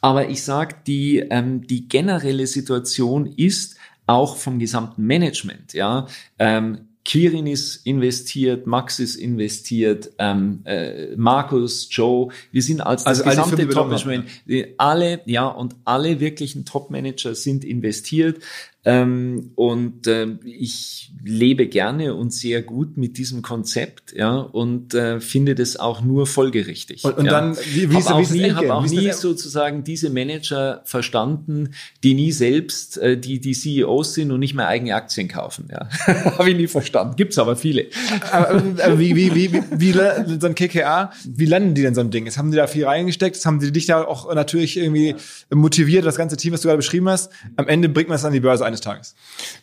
aber 0.00 0.28
ich 0.28 0.42
sag, 0.42 0.84
die, 0.84 1.18
ähm, 1.18 1.66
die 1.66 1.88
generelle 1.88 2.46
Situation 2.46 3.26
ist 3.26 3.76
auch 4.06 4.36
vom 4.36 4.58
gesamten 4.58 5.04
Management, 5.04 5.72
ja. 5.72 6.06
Ähm, 6.38 6.87
Quirin 7.08 7.46
ist 7.46 7.86
investiert, 7.86 8.66
Max 8.66 8.98
ist 8.98 9.16
investiert, 9.16 10.10
ähm, 10.18 10.60
äh, 10.64 11.16
Markus, 11.16 11.88
Joe, 11.90 12.28
wir 12.52 12.62
sind 12.62 12.82
als 12.82 13.04
das 13.04 13.22
also 13.22 13.42
gesamte 13.44 13.66
Top-Management, 13.66 14.28
alle, 14.76 15.22
ja, 15.24 15.46
und 15.46 15.74
alle 15.86 16.20
wirklichen 16.20 16.66
Top-Manager 16.66 17.34
sind 17.34 17.64
investiert. 17.64 18.42
Ähm, 18.84 19.50
und 19.56 20.06
äh, 20.06 20.28
ich 20.44 21.10
lebe 21.24 21.66
gerne 21.66 22.14
und 22.14 22.32
sehr 22.32 22.62
gut 22.62 22.96
mit 22.96 23.18
diesem 23.18 23.42
Konzept, 23.42 24.14
ja, 24.16 24.36
und 24.36 24.94
äh, 24.94 25.20
finde 25.20 25.56
das 25.56 25.76
auch 25.76 26.00
nur 26.00 26.26
folgerichtig. 26.28 27.04
Und, 27.04 27.18
und 27.18 27.26
ja. 27.26 27.32
dann, 27.32 27.56
wie, 27.56 27.90
wie 27.90 27.94
hab 27.94 28.00
ist, 28.00 28.12
auch 28.12 28.32
wie 28.32 28.40
nie, 28.40 28.52
hab 28.52 28.70
auch 28.70 28.86
nie 28.86 29.10
sozusagen 29.12 29.82
diese 29.82 30.10
Manager 30.10 30.82
verstanden, 30.84 31.70
die 32.04 32.14
nie 32.14 32.30
selbst 32.30 32.98
äh, 32.98 33.18
die 33.18 33.40
die 33.40 33.52
CEOs 33.52 34.14
sind 34.14 34.30
und 34.30 34.38
nicht 34.38 34.54
mehr 34.54 34.68
eigene 34.68 34.94
Aktien 34.94 35.26
kaufen. 35.26 35.68
Ja, 35.72 35.88
habe 36.38 36.50
ich 36.50 36.56
nie 36.56 36.68
verstanden. 36.68 37.16
Gibt's 37.16 37.38
aber 37.38 37.56
viele. 37.56 37.86
aber, 38.30 38.62
aber 38.84 38.98
wie, 38.98 39.16
wie, 39.16 39.34
wie, 39.34 39.52
wie, 39.52 39.62
wie, 39.72 39.92
so 39.92 40.46
ein 40.46 40.54
KKA, 40.54 41.10
wie 41.26 41.46
landen 41.46 41.74
die 41.74 41.82
denn 41.82 41.96
so 41.96 42.00
ein 42.00 42.12
Ding? 42.12 42.26
Jetzt 42.26 42.38
haben 42.38 42.52
die 42.52 42.56
da 42.56 42.68
viel 42.68 42.84
reingesteckt, 42.84 43.34
jetzt 43.34 43.44
haben 43.44 43.58
die 43.58 43.72
dich 43.72 43.86
da 43.86 44.04
auch 44.04 44.32
natürlich 44.32 44.76
irgendwie 44.76 45.16
motiviert, 45.50 46.06
das 46.06 46.16
ganze 46.16 46.36
Team, 46.36 46.52
was 46.52 46.60
du 46.60 46.68
gerade 46.68 46.78
beschrieben 46.78 47.08
hast. 47.08 47.32
Am 47.56 47.66
Ende 47.66 47.88
bringt 47.88 48.08
man 48.08 48.16
es 48.16 48.24
an 48.24 48.32
die 48.32 48.40
Börse 48.40 48.67
eines 48.68 48.80
Tages? 48.80 49.14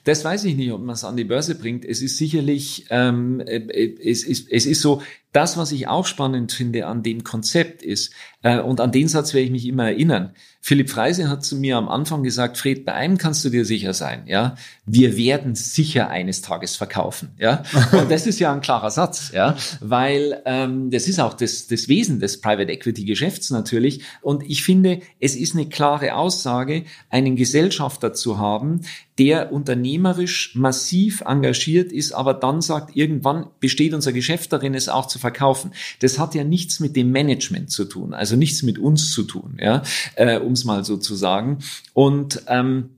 Das 0.03 0.23
weiß 0.23 0.43
ich 0.43 0.55
nicht, 0.55 0.71
ob 0.71 0.81
man 0.81 0.95
es 0.95 1.03
an 1.03 1.17
die 1.17 1.23
Börse 1.23 1.55
bringt. 1.55 1.85
Es 1.85 2.01
ist 2.01 2.17
sicherlich, 2.17 2.85
ähm, 2.89 3.39
äh, 3.39 3.95
es, 4.03 4.23
ist, 4.23 4.51
es 4.51 4.65
ist 4.65 4.81
so, 4.81 5.01
das, 5.35 5.57
was 5.57 5.71
ich 5.71 5.87
auch 5.87 6.05
spannend 6.05 6.51
finde 6.51 6.87
an 6.87 7.03
dem 7.03 7.23
Konzept 7.23 7.83
ist, 7.83 8.13
äh, 8.41 8.59
und 8.59 8.79
an 8.79 8.91
den 8.91 9.07
Satz 9.07 9.33
werde 9.33 9.45
ich 9.45 9.51
mich 9.51 9.67
immer 9.67 9.85
erinnern, 9.85 10.33
Philipp 10.61 10.89
Freise 10.89 11.29
hat 11.29 11.43
zu 11.43 11.57
mir 11.57 11.77
am 11.77 11.89
Anfang 11.89 12.23
gesagt, 12.23 12.57
Fred, 12.57 12.85
bei 12.85 12.93
einem 12.93 13.17
kannst 13.17 13.43
du 13.43 13.49
dir 13.49 13.65
sicher 13.65 13.93
sein, 13.93 14.23
ja, 14.27 14.55
wir 14.85 15.17
werden 15.17 15.55
sicher 15.55 16.09
eines 16.09 16.41
Tages 16.41 16.75
verkaufen, 16.75 17.31
ja. 17.37 17.63
Und 17.91 18.09
das 18.09 18.27
ist 18.27 18.39
ja 18.39 18.53
ein 18.53 18.61
klarer 18.61 18.91
Satz, 18.91 19.31
ja, 19.33 19.57
weil 19.81 20.41
ähm, 20.45 20.89
das 20.89 21.07
ist 21.07 21.19
auch 21.19 21.33
das, 21.33 21.67
das 21.67 21.87
Wesen 21.87 22.19
des 22.19 22.39
Private 22.39 22.71
Equity 22.71 23.03
Geschäfts 23.03 23.49
natürlich. 23.49 24.03
Und 24.21 24.43
ich 24.49 24.63
finde, 24.63 25.01
es 25.19 25.35
ist 25.35 25.55
eine 25.55 25.67
klare 25.67 26.15
Aussage, 26.15 26.85
einen 27.09 27.35
Gesellschafter 27.35 28.13
zu 28.13 28.37
haben, 28.37 28.81
der 29.17 29.53
unternehmerisch 29.53 30.55
massiv 30.55 31.21
engagiert 31.21 31.91
ist, 31.91 32.11
aber 32.11 32.33
dann 32.33 32.61
sagt, 32.61 32.95
irgendwann 32.95 33.47
besteht 33.59 33.93
unser 33.93 34.11
Geschäft 34.11 34.51
darin, 34.51 34.73
es 34.73 34.89
auch 34.89 35.07
zu 35.07 35.19
verkaufen. 35.19 35.71
Das 35.99 36.19
hat 36.19 36.35
ja 36.35 36.43
nichts 36.43 36.79
mit 36.79 36.95
dem 36.95 37.11
Management 37.11 37.71
zu 37.71 37.85
tun, 37.85 38.13
also 38.13 38.35
nichts 38.35 38.61
mit 38.63 38.77
uns 38.77 39.11
zu 39.11 39.23
tun, 39.23 39.57
ja, 39.59 39.83
äh, 40.15 40.37
um 40.39 40.53
es 40.53 40.65
mal 40.65 40.83
so 40.83 40.97
zu 40.97 41.15
sagen. 41.15 41.59
Und 41.93 42.43
ähm, 42.47 42.89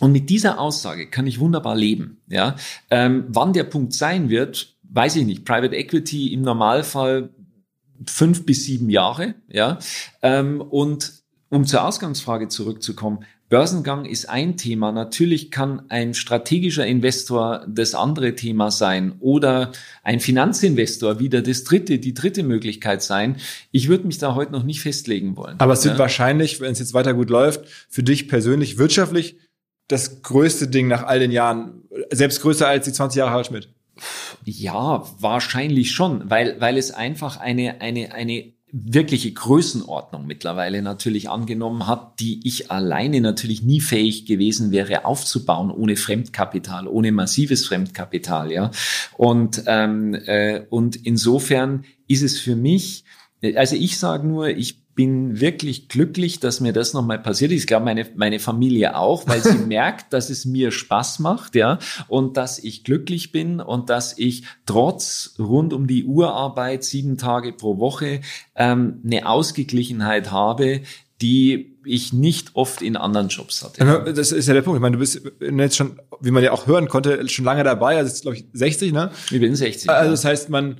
und 0.00 0.12
mit 0.12 0.30
dieser 0.30 0.58
Aussage 0.58 1.08
kann 1.08 1.26
ich 1.26 1.40
wunderbar 1.40 1.76
leben. 1.76 2.22
Ja, 2.26 2.56
ähm, 2.90 3.24
wann 3.28 3.52
der 3.52 3.64
Punkt 3.64 3.92
sein 3.92 4.30
wird, 4.30 4.74
weiß 4.84 5.16
ich 5.16 5.26
nicht. 5.26 5.44
Private 5.44 5.76
Equity 5.76 6.32
im 6.32 6.40
Normalfall 6.40 7.28
fünf 8.06 8.46
bis 8.46 8.64
sieben 8.64 8.88
Jahre. 8.88 9.34
Ja, 9.48 9.78
ähm, 10.22 10.62
und 10.62 11.12
um 11.50 11.66
zur 11.66 11.84
Ausgangsfrage 11.84 12.48
zurückzukommen, 12.48 13.24
Börsengang 13.50 14.04
ist 14.04 14.28
ein 14.28 14.56
Thema. 14.56 14.92
Natürlich 14.92 15.50
kann 15.50 15.82
ein 15.88 16.14
strategischer 16.14 16.86
Investor 16.86 17.66
das 17.68 17.96
andere 17.96 18.36
Thema 18.36 18.70
sein 18.70 19.14
oder 19.18 19.72
ein 20.04 20.20
Finanzinvestor 20.20 21.18
wieder 21.18 21.42
das 21.42 21.64
dritte, 21.64 21.98
die 21.98 22.14
dritte 22.14 22.44
Möglichkeit 22.44 23.02
sein. 23.02 23.36
Ich 23.72 23.88
würde 23.88 24.06
mich 24.06 24.18
da 24.18 24.36
heute 24.36 24.52
noch 24.52 24.62
nicht 24.62 24.80
festlegen 24.80 25.36
wollen. 25.36 25.56
Aber 25.58 25.72
es 25.72 25.84
wird 25.84 25.96
ja. 25.96 25.98
wahrscheinlich, 25.98 26.60
wenn 26.60 26.70
es 26.70 26.78
jetzt 26.78 26.94
weiter 26.94 27.12
gut 27.12 27.28
läuft, 27.28 27.62
für 27.88 28.04
dich 28.04 28.28
persönlich 28.28 28.78
wirtschaftlich 28.78 29.36
das 29.88 30.22
größte 30.22 30.68
Ding 30.68 30.86
nach 30.86 31.02
all 31.02 31.18
den 31.18 31.32
Jahren, 31.32 31.82
selbst 32.12 32.42
größer 32.42 32.68
als 32.68 32.84
die 32.84 32.92
20 32.92 33.18
Jahre 33.18 33.32
Harald 33.32 33.48
Schmidt. 33.48 33.68
Ja, 34.44 35.04
wahrscheinlich 35.18 35.90
schon, 35.90 36.30
weil, 36.30 36.60
weil 36.60 36.78
es 36.78 36.92
einfach 36.92 37.40
eine, 37.40 37.80
eine, 37.80 38.14
eine 38.14 38.52
wirkliche 38.72 39.32
Größenordnung 39.32 40.26
mittlerweile 40.26 40.82
natürlich 40.82 41.28
angenommen 41.28 41.86
hat, 41.86 42.20
die 42.20 42.40
ich 42.46 42.70
alleine 42.70 43.20
natürlich 43.20 43.62
nie 43.62 43.80
fähig 43.80 44.26
gewesen 44.26 44.70
wäre 44.70 45.04
aufzubauen 45.04 45.70
ohne 45.70 45.96
Fremdkapital, 45.96 46.86
ohne 46.86 47.12
massives 47.12 47.66
Fremdkapital, 47.66 48.52
ja. 48.52 48.70
Und 49.16 49.64
ähm, 49.66 50.14
äh, 50.14 50.62
und 50.70 50.96
insofern 50.96 51.84
ist 52.06 52.22
es 52.22 52.38
für 52.38 52.56
mich, 52.56 53.04
also 53.56 53.76
ich 53.76 53.98
sage 53.98 54.26
nur, 54.26 54.48
ich 54.48 54.80
bin 55.00 55.40
wirklich 55.40 55.88
glücklich, 55.88 56.40
dass 56.40 56.60
mir 56.60 56.74
das 56.74 56.92
nochmal 56.92 57.18
passiert 57.18 57.52
ist. 57.52 57.60
Ich 57.60 57.66
glaube, 57.66 57.86
meine, 57.86 58.06
meine 58.16 58.38
Familie 58.38 58.98
auch, 58.98 59.26
weil 59.26 59.42
sie 59.42 59.56
merkt, 59.66 60.12
dass 60.12 60.28
es 60.28 60.44
mir 60.44 60.72
Spaß 60.72 61.20
macht, 61.20 61.54
ja, 61.54 61.78
und 62.06 62.36
dass 62.36 62.58
ich 62.58 62.84
glücklich 62.84 63.32
bin 63.32 63.60
und 63.60 63.88
dass 63.88 64.18
ich 64.18 64.44
trotz 64.66 65.36
rund 65.38 65.72
um 65.72 65.86
die 65.86 66.04
Uhr 66.04 66.34
Arbeit 66.34 66.84
sieben 66.84 67.16
Tage 67.16 67.54
pro 67.54 67.78
Woche 67.78 68.20
ähm, 68.54 69.00
eine 69.02 69.26
Ausgeglichenheit 69.26 70.30
habe, 70.32 70.82
die 71.22 71.78
ich 71.82 72.12
nicht 72.12 72.50
oft 72.52 72.82
in 72.82 72.98
anderen 72.98 73.28
Jobs 73.28 73.64
hatte. 73.64 74.12
Das 74.14 74.32
ist 74.32 74.48
ja 74.48 74.52
der 74.52 74.60
Punkt. 74.60 74.76
Ich 74.76 74.82
meine, 74.82 74.96
du 74.96 75.00
bist 75.00 75.22
jetzt 75.40 75.76
schon, 75.76 75.98
wie 76.20 76.30
man 76.30 76.44
ja 76.44 76.52
auch 76.52 76.66
hören 76.66 76.88
konnte, 76.88 77.26
schon 77.30 77.46
lange 77.46 77.64
dabei. 77.64 77.96
Also 77.96 78.10
jetzt 78.10 78.20
glaube 78.20 78.36
ich 78.36 78.44
60, 78.52 78.92
ne? 78.92 79.10
Ich 79.30 79.40
bin 79.40 79.56
60. 79.56 79.88
Also 79.88 80.10
das 80.10 80.26
heißt, 80.26 80.50
man 80.50 80.76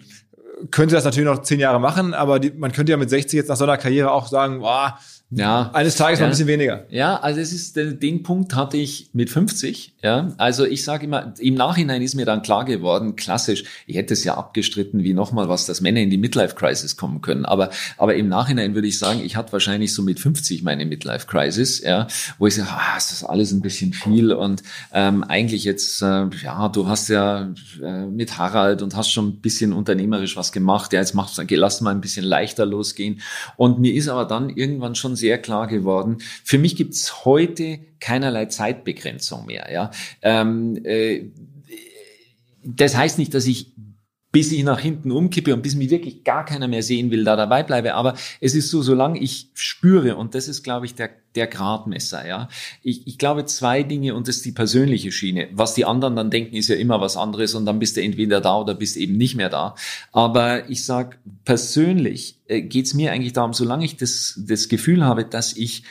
könnte 0.70 0.94
das 0.94 1.04
natürlich 1.04 1.28
noch 1.28 1.42
zehn 1.42 1.60
Jahre 1.60 1.80
machen, 1.80 2.14
aber 2.14 2.38
die, 2.38 2.50
man 2.50 2.72
könnte 2.72 2.92
ja 2.92 2.98
mit 2.98 3.10
60 3.10 3.36
jetzt 3.36 3.48
nach 3.48 3.56
so 3.56 3.64
einer 3.64 3.76
Karriere 3.76 4.10
auch 4.10 4.28
sagen, 4.28 4.60
boah, 4.60 4.98
ja, 5.30 5.70
eines 5.72 5.96
Tages 5.96 6.18
ja. 6.18 6.24
mal 6.24 6.28
ein 6.28 6.30
bisschen 6.32 6.48
weniger. 6.48 6.86
Ja, 6.90 7.16
also 7.20 7.40
es 7.40 7.52
ist 7.52 7.76
den, 7.76 8.22
Punkt 8.22 8.54
hatte 8.56 8.76
ich 8.76 9.10
mit 9.12 9.30
50. 9.30 9.94
Ja, 10.02 10.32
also 10.38 10.64
ich 10.64 10.84
sage 10.84 11.04
immer, 11.04 11.34
im 11.38 11.54
Nachhinein 11.54 12.02
ist 12.02 12.14
mir 12.14 12.26
dann 12.26 12.42
klar 12.42 12.64
geworden, 12.64 13.16
klassisch, 13.16 13.64
ich 13.86 13.96
hätte 13.96 14.14
es 14.14 14.24
ja 14.24 14.34
abgestritten, 14.34 15.04
wie 15.04 15.14
nochmal 15.14 15.48
was, 15.48 15.66
dass 15.66 15.80
Männer 15.80 16.00
in 16.00 16.10
die 16.10 16.18
Midlife 16.18 16.54
Crisis 16.54 16.96
kommen 16.96 17.20
können. 17.20 17.44
Aber 17.44 17.70
aber 17.96 18.14
im 18.14 18.28
Nachhinein 18.28 18.74
würde 18.74 18.88
ich 18.88 18.98
sagen, 18.98 19.20
ich 19.24 19.36
hatte 19.36 19.52
wahrscheinlich 19.52 19.94
so 19.94 20.02
mit 20.02 20.18
50 20.18 20.62
meine 20.62 20.84
Midlife 20.84 21.26
Crisis, 21.26 21.80
ja, 21.82 22.08
wo 22.38 22.46
ich 22.46 22.56
sage, 22.56 22.70
ah, 22.70 22.96
es 22.96 23.12
ist 23.12 23.24
alles 23.24 23.52
ein 23.52 23.60
bisschen 23.60 23.92
viel 23.92 24.32
und 24.32 24.62
ähm, 24.92 25.22
eigentlich 25.22 25.64
jetzt, 25.64 26.02
äh, 26.02 26.26
ja, 26.42 26.68
du 26.68 26.88
hast 26.88 27.08
ja 27.08 27.52
äh, 27.82 28.06
mit 28.06 28.38
Harald 28.38 28.82
und 28.82 28.96
hast 28.96 29.12
schon 29.12 29.28
ein 29.28 29.40
bisschen 29.40 29.72
unternehmerisch 29.72 30.36
was 30.36 30.50
gemacht. 30.50 30.92
Ja, 30.92 31.00
jetzt 31.00 31.14
machst 31.14 31.38
du, 31.38 31.42
lass 31.56 31.80
mal 31.80 31.90
ein 31.90 32.00
bisschen 32.00 32.24
leichter 32.24 32.66
losgehen. 32.66 33.20
Und 33.56 33.78
mir 33.78 33.94
ist 33.94 34.08
aber 34.08 34.24
dann 34.24 34.50
irgendwann 34.50 34.94
schon 34.94 35.16
sehr 35.20 35.38
klar 35.38 35.66
geworden. 35.66 36.18
Für 36.44 36.58
mich 36.58 36.76
gibt's 36.76 37.24
heute 37.24 37.80
keinerlei 38.00 38.46
Zeitbegrenzung 38.46 39.46
mehr. 39.46 39.70
Ja, 39.72 39.90
ähm, 40.22 40.80
äh, 40.84 41.26
das 42.62 42.96
heißt 42.96 43.18
nicht, 43.18 43.34
dass 43.34 43.46
ich 43.46 43.72
bis 44.32 44.52
ich 44.52 44.62
nach 44.62 44.80
hinten 44.80 45.10
umkippe 45.10 45.52
und 45.52 45.62
bis 45.62 45.74
mich 45.74 45.90
wirklich 45.90 46.22
gar 46.22 46.44
keiner 46.44 46.68
mehr 46.68 46.82
sehen 46.82 47.10
will, 47.10 47.24
da 47.24 47.34
dabei 47.34 47.62
bleibe. 47.62 47.94
Aber 47.94 48.14
es 48.40 48.54
ist 48.54 48.70
so, 48.70 48.82
solange 48.82 49.18
ich 49.18 49.48
spüre, 49.54 50.16
und 50.16 50.34
das 50.34 50.46
ist, 50.46 50.62
glaube 50.62 50.86
ich, 50.86 50.94
der, 50.94 51.10
der 51.34 51.48
Gradmesser, 51.48 52.26
ja. 52.26 52.48
Ich, 52.82 53.06
ich 53.06 53.18
glaube 53.18 53.44
zwei 53.46 53.82
Dinge 53.82 54.14
und 54.14 54.28
das 54.28 54.36
ist 54.36 54.44
die 54.44 54.52
persönliche 54.52 55.10
Schiene. 55.10 55.48
Was 55.52 55.74
die 55.74 55.84
anderen 55.84 56.14
dann 56.14 56.30
denken, 56.30 56.54
ist 56.54 56.68
ja 56.68 56.76
immer 56.76 57.00
was 57.00 57.16
anderes 57.16 57.54
und 57.54 57.66
dann 57.66 57.80
bist 57.80 57.96
du 57.96 58.02
entweder 58.02 58.40
da 58.40 58.60
oder 58.60 58.74
bist 58.74 58.96
eben 58.96 59.16
nicht 59.16 59.34
mehr 59.34 59.48
da. 59.48 59.74
Aber 60.12 60.70
ich 60.70 60.84
sag 60.84 61.18
persönlich 61.44 62.40
äh, 62.50 62.62
geht's 62.62 62.94
mir 62.94 63.12
eigentlich 63.12 63.32
darum, 63.32 63.52
solange 63.52 63.84
ich 63.84 63.96
das, 63.96 64.38
das 64.46 64.68
Gefühl 64.68 65.04
habe, 65.04 65.24
dass 65.24 65.56
ich 65.56 65.84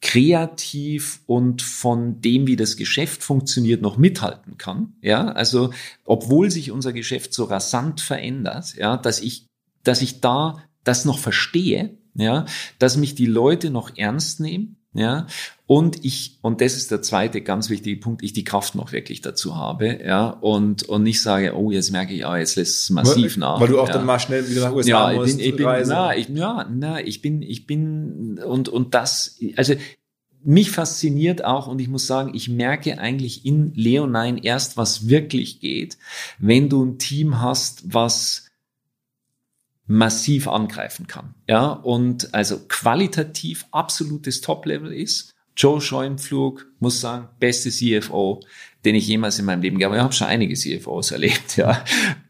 kreativ 0.00 1.20
und 1.26 1.62
von 1.62 2.20
dem, 2.20 2.46
wie 2.46 2.56
das 2.56 2.76
Geschäft 2.76 3.22
funktioniert, 3.22 3.82
noch 3.82 3.96
mithalten 3.96 4.58
kann. 4.58 4.94
Ja, 5.00 5.28
also 5.28 5.72
obwohl 6.04 6.50
sich 6.50 6.70
unser 6.70 6.92
Geschäft 6.92 7.34
so 7.34 7.44
rasant 7.44 8.00
verändert, 8.00 8.74
ja, 8.76 8.96
dass 8.96 9.20
ich, 9.20 9.46
dass 9.84 10.02
ich 10.02 10.20
da 10.20 10.62
das 10.84 11.04
noch 11.04 11.18
verstehe, 11.18 11.96
ja, 12.14 12.46
dass 12.78 12.96
mich 12.96 13.14
die 13.14 13.26
Leute 13.26 13.70
noch 13.70 13.96
ernst 13.96 14.40
nehmen, 14.40 14.76
ja, 14.94 15.26
und 15.68 16.04
ich, 16.04 16.38
und 16.42 16.60
das 16.60 16.76
ist 16.76 16.92
der 16.92 17.02
zweite 17.02 17.40
ganz 17.40 17.70
wichtige 17.70 18.00
Punkt, 18.00 18.22
ich 18.22 18.32
die 18.32 18.44
Kraft 18.44 18.76
noch 18.76 18.92
wirklich 18.92 19.20
dazu 19.20 19.56
habe, 19.56 19.98
ja, 20.04 20.28
und, 20.28 20.84
und 20.84 21.02
nicht 21.02 21.20
sage, 21.20 21.56
oh, 21.56 21.72
jetzt 21.72 21.90
merke 21.90 22.14
ich, 22.14 22.24
ah, 22.24 22.38
jetzt 22.38 22.54
lässt 22.54 22.82
es 22.82 22.90
massiv 22.90 23.34
weil, 23.34 23.40
nach. 23.40 23.60
Weil 23.60 23.68
du 23.68 23.80
auch 23.80 23.88
ja. 23.88 23.94
dann 23.94 24.06
mal 24.06 24.20
schnell 24.20 24.48
wieder 24.48 24.62
nach 24.62 24.72
USA 24.72 25.12
ja, 25.12 25.18
musst. 25.18 25.40
Ich 25.40 25.56
bin, 25.56 25.68
ich 25.68 25.78
bin, 25.78 25.88
na, 25.88 26.16
ich, 26.16 26.28
ja, 26.28 26.70
na, 26.72 27.00
ich 27.00 27.20
bin, 27.20 27.42
ich 27.42 27.66
bin, 27.66 28.38
und, 28.38 28.68
und 28.68 28.94
das, 28.94 29.38
also, 29.56 29.74
mich 30.44 30.70
fasziniert 30.70 31.44
auch 31.44 31.66
und 31.66 31.80
ich 31.80 31.88
muss 31.88 32.06
sagen, 32.06 32.32
ich 32.32 32.48
merke 32.48 33.00
eigentlich 33.00 33.44
in 33.44 33.74
Leonine 33.74 34.44
erst, 34.44 34.76
was 34.76 35.08
wirklich 35.08 35.58
geht, 35.58 35.98
wenn 36.38 36.68
du 36.68 36.84
ein 36.84 36.98
Team 36.98 37.40
hast, 37.40 37.92
was 37.92 38.46
massiv 39.88 40.46
angreifen 40.46 41.08
kann. 41.08 41.34
Ja, 41.48 41.70
und 41.70 42.32
also 42.34 42.60
qualitativ 42.68 43.66
absolutes 43.72 44.40
Top-Level 44.40 44.92
ist. 44.92 45.35
Joe 45.56 45.80
Scheunpflug, 45.80 46.66
muss 46.78 47.00
sagen, 47.00 47.28
beste 47.40 47.70
CFO, 47.70 48.40
den 48.84 48.94
ich 48.94 49.08
jemals 49.08 49.38
in 49.38 49.46
meinem 49.46 49.62
Leben 49.62 49.78
gab. 49.78 49.92
Ich 49.92 49.98
habe 49.98 50.12
schon 50.12 50.26
einige 50.26 50.54
CFOs 50.54 51.10
erlebt, 51.10 51.56
ja. 51.56 51.84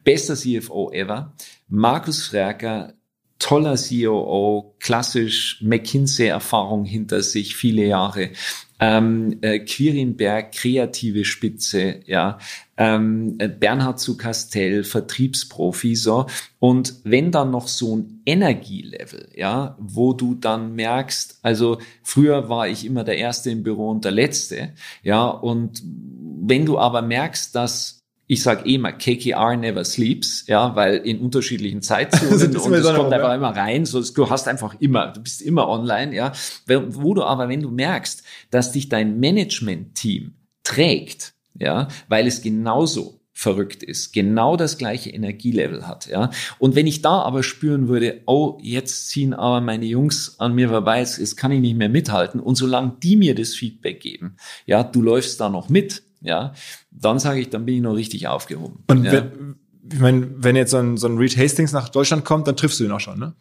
Bester 0.04 0.36
CFO 0.36 0.92
ever. 0.92 1.34
Markus 1.68 2.28
Frerker, 2.28 2.94
toller 3.38 3.76
COO, 3.76 4.76
klassisch 4.78 5.60
McKinsey-Erfahrung 5.60 6.84
hinter 6.84 7.22
sich, 7.22 7.56
viele 7.56 7.84
Jahre. 7.84 8.30
Ähm, 8.78 9.38
äh, 9.40 9.60
Quirinberg, 9.60 10.52
kreative 10.52 11.24
Spitze, 11.24 12.00
ja. 12.06 12.38
Ähm, 12.76 13.36
äh, 13.38 13.48
Bernhard 13.48 13.98
zu 13.98 14.16
Castell, 14.16 14.84
Vertriebsprofi, 14.84 15.96
so. 15.96 16.26
Und 16.58 16.94
wenn 17.04 17.32
dann 17.32 17.50
noch 17.50 17.68
so 17.68 17.96
ein 17.96 18.22
Energielevel, 18.26 19.30
ja, 19.34 19.76
wo 19.78 20.12
du 20.12 20.34
dann 20.34 20.74
merkst, 20.74 21.38
also 21.42 21.78
früher 22.02 22.48
war 22.48 22.68
ich 22.68 22.84
immer 22.84 23.04
der 23.04 23.16
Erste 23.16 23.50
im 23.50 23.62
Büro 23.62 23.90
und 23.90 24.04
der 24.04 24.12
Letzte, 24.12 24.74
ja, 25.02 25.26
und 25.26 25.82
wenn 25.84 26.66
du 26.66 26.78
aber 26.78 27.02
merkst, 27.02 27.54
dass 27.54 28.05
ich 28.26 28.42
sage 28.42 28.68
eh 28.68 28.74
immer, 28.74 28.92
KKR 28.92 29.56
never 29.56 29.84
sleeps, 29.84 30.46
ja, 30.46 30.74
weil 30.74 30.96
in 30.96 31.20
unterschiedlichen 31.20 31.82
Zeitzonen 31.82 32.56
und 32.56 32.72
es 32.72 32.94
kommt 32.94 33.12
einfach 33.12 33.34
immer 33.34 33.56
rein, 33.56 33.84
so 33.84 34.02
du 34.02 34.30
hast 34.30 34.48
einfach 34.48 34.74
immer, 34.80 35.08
du 35.08 35.20
bist 35.20 35.42
immer 35.42 35.68
online, 35.68 36.14
ja, 36.14 36.32
wo 36.66 37.14
du 37.14 37.22
aber, 37.22 37.48
wenn 37.48 37.62
du 37.62 37.70
merkst, 37.70 38.22
dass 38.50 38.72
dich 38.72 38.88
dein 38.88 39.20
Management-Team 39.20 40.34
trägt, 40.64 41.34
ja, 41.54 41.88
weil 42.08 42.26
es 42.26 42.42
genauso 42.42 43.20
verrückt 43.32 43.82
ist, 43.82 44.14
genau 44.14 44.56
das 44.56 44.78
gleiche 44.78 45.10
Energielevel 45.10 45.86
hat, 45.86 46.06
ja. 46.06 46.30
Und 46.58 46.74
wenn 46.74 46.86
ich 46.86 47.02
da 47.02 47.20
aber 47.20 47.42
spüren 47.42 47.86
würde, 47.86 48.22
oh, 48.24 48.58
jetzt 48.62 49.10
ziehen 49.10 49.34
aber 49.34 49.60
meine 49.60 49.84
Jungs 49.84 50.36
an 50.40 50.54
mir 50.54 50.70
vorbei, 50.70 51.00
jetzt 51.00 51.36
kann 51.36 51.52
ich 51.52 51.60
nicht 51.60 51.76
mehr 51.76 51.90
mithalten. 51.90 52.40
Und 52.40 52.54
solange 52.54 52.96
die 53.02 53.16
mir 53.16 53.34
das 53.34 53.54
Feedback 53.54 54.00
geben, 54.00 54.36
ja, 54.64 54.82
du 54.82 55.02
läufst 55.02 55.38
da 55.38 55.50
noch 55.50 55.68
mit, 55.68 56.02
ja, 56.26 56.52
dann 56.90 57.18
sage 57.18 57.40
ich, 57.40 57.50
dann 57.50 57.64
bin 57.64 57.76
ich 57.76 57.80
noch 57.80 57.94
richtig 57.94 58.28
aufgehoben. 58.28 58.84
Und 58.88 59.04
ja. 59.04 59.12
wenn, 59.12 59.56
ich 59.92 60.00
meine, 60.00 60.28
wenn 60.36 60.56
jetzt 60.56 60.72
so 60.72 60.78
ein, 60.78 60.96
so 60.96 61.06
ein 61.06 61.18
Reed 61.18 61.36
Hastings 61.36 61.72
nach 61.72 61.88
Deutschland 61.88 62.24
kommt, 62.24 62.46
dann 62.48 62.56
triffst 62.56 62.80
du 62.80 62.84
ihn 62.84 62.92
auch 62.92 63.00
schon, 63.00 63.18
ne? 63.18 63.34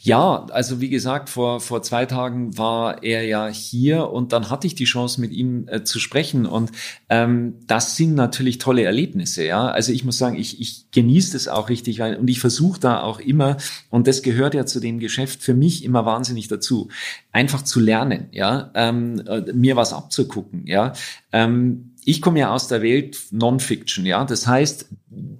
Ja, 0.00 0.46
also 0.50 0.80
wie 0.80 0.90
gesagt, 0.90 1.28
vor, 1.28 1.60
vor 1.60 1.82
zwei 1.82 2.06
Tagen 2.06 2.56
war 2.56 3.02
er 3.02 3.24
ja 3.24 3.48
hier 3.48 4.10
und 4.10 4.32
dann 4.32 4.48
hatte 4.48 4.68
ich 4.68 4.76
die 4.76 4.84
Chance, 4.84 5.20
mit 5.20 5.32
ihm 5.32 5.66
äh, 5.66 5.82
zu 5.82 5.98
sprechen. 5.98 6.46
Und 6.46 6.70
ähm, 7.08 7.54
das 7.66 7.96
sind 7.96 8.14
natürlich 8.14 8.58
tolle 8.58 8.84
Erlebnisse, 8.84 9.44
ja. 9.44 9.66
Also 9.66 9.90
ich 9.90 10.04
muss 10.04 10.16
sagen, 10.16 10.36
ich, 10.36 10.60
ich 10.60 10.92
genieße 10.92 11.32
das 11.32 11.48
auch 11.48 11.68
richtig, 11.68 11.98
weil 11.98 12.14
und 12.14 12.30
ich 12.30 12.38
versuche 12.38 12.78
da 12.78 13.02
auch 13.02 13.18
immer, 13.18 13.56
und 13.90 14.06
das 14.06 14.22
gehört 14.22 14.54
ja 14.54 14.66
zu 14.66 14.78
dem 14.78 15.00
Geschäft 15.00 15.42
für 15.42 15.54
mich 15.54 15.84
immer 15.84 16.06
wahnsinnig 16.06 16.46
dazu, 16.46 16.90
einfach 17.32 17.62
zu 17.62 17.80
lernen, 17.80 18.28
ja, 18.30 18.70
ähm, 18.74 19.20
äh, 19.26 19.52
mir 19.52 19.74
was 19.74 19.92
abzugucken, 19.92 20.64
ja. 20.68 20.92
Ähm, 21.32 21.94
ich 22.04 22.22
komme 22.22 22.40
ja 22.40 22.52
aus 22.52 22.68
der 22.68 22.82
Welt 22.82 23.18
Non-Fiction, 23.30 24.06
ja. 24.06 24.24
Das 24.24 24.46
heißt, 24.46 24.88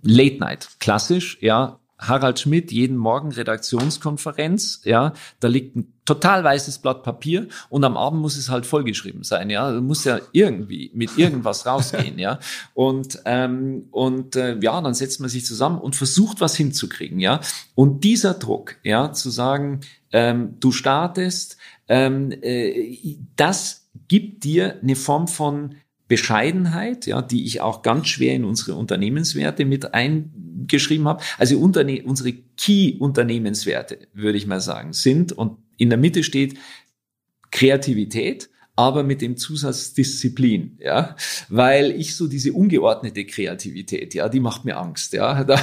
Late 0.02 0.38
Night, 0.38 0.68
klassisch, 0.80 1.38
ja. 1.40 1.78
Harald 1.98 2.38
Schmidt, 2.38 2.70
jeden 2.70 2.96
Morgen 2.96 3.32
Redaktionskonferenz, 3.32 4.82
ja, 4.84 5.14
da 5.40 5.48
liegt 5.48 5.74
ein 5.74 5.92
total 6.04 6.44
weißes 6.44 6.78
Blatt 6.78 7.02
Papier 7.02 7.48
und 7.70 7.84
am 7.84 7.96
Abend 7.96 8.22
muss 8.22 8.36
es 8.36 8.50
halt 8.50 8.66
vollgeschrieben 8.66 9.24
sein, 9.24 9.50
ja, 9.50 9.72
du 9.72 9.80
musst 9.80 10.04
ja 10.04 10.20
irgendwie 10.30 10.92
mit 10.94 11.18
irgendwas 11.18 11.66
rausgehen, 11.66 12.18
ja, 12.18 12.38
und 12.74 13.18
ähm, 13.24 13.88
und 13.90 14.36
äh, 14.36 14.56
ja, 14.60 14.80
dann 14.80 14.94
setzt 14.94 15.18
man 15.20 15.28
sich 15.28 15.44
zusammen 15.44 15.80
und 15.80 15.96
versucht 15.96 16.40
was 16.40 16.54
hinzukriegen, 16.54 17.18
ja, 17.18 17.40
und 17.74 18.04
dieser 18.04 18.34
Druck, 18.34 18.76
ja, 18.84 19.12
zu 19.12 19.30
sagen, 19.30 19.80
ähm, 20.12 20.54
du 20.60 20.70
startest, 20.70 21.56
ähm, 21.88 22.30
äh, 22.42 23.16
das 23.34 23.88
gibt 24.06 24.44
dir 24.44 24.78
eine 24.82 24.94
Form 24.94 25.26
von 25.26 25.74
Bescheidenheit, 26.08 27.06
ja, 27.06 27.22
die 27.22 27.44
ich 27.44 27.60
auch 27.60 27.82
ganz 27.82 28.08
schwer 28.08 28.34
in 28.34 28.44
unsere 28.44 28.74
Unternehmenswerte 28.74 29.64
mit 29.66 29.94
eingeschrieben 29.94 31.06
habe. 31.06 31.22
Also 31.36 31.58
Unterne 31.58 32.02
unsere 32.04 32.32
Key-Unternehmenswerte, 32.32 34.08
würde 34.14 34.38
ich 34.38 34.46
mal 34.46 34.60
sagen, 34.60 34.94
sind 34.94 35.32
und 35.32 35.58
in 35.76 35.90
der 35.90 35.98
Mitte 35.98 36.24
steht 36.24 36.58
Kreativität, 37.50 38.50
aber 38.78 39.02
mit 39.02 39.22
dem 39.22 39.36
Zusatz 39.36 39.92
Disziplin, 39.92 40.78
ja, 40.78 41.16
weil 41.48 41.90
ich 41.90 42.14
so 42.14 42.28
diese 42.28 42.52
ungeordnete 42.52 43.24
Kreativität, 43.24 44.14
ja, 44.14 44.28
die 44.28 44.38
macht 44.38 44.64
mir 44.64 44.76
Angst, 44.76 45.14
ja, 45.14 45.42
da, 45.44 45.56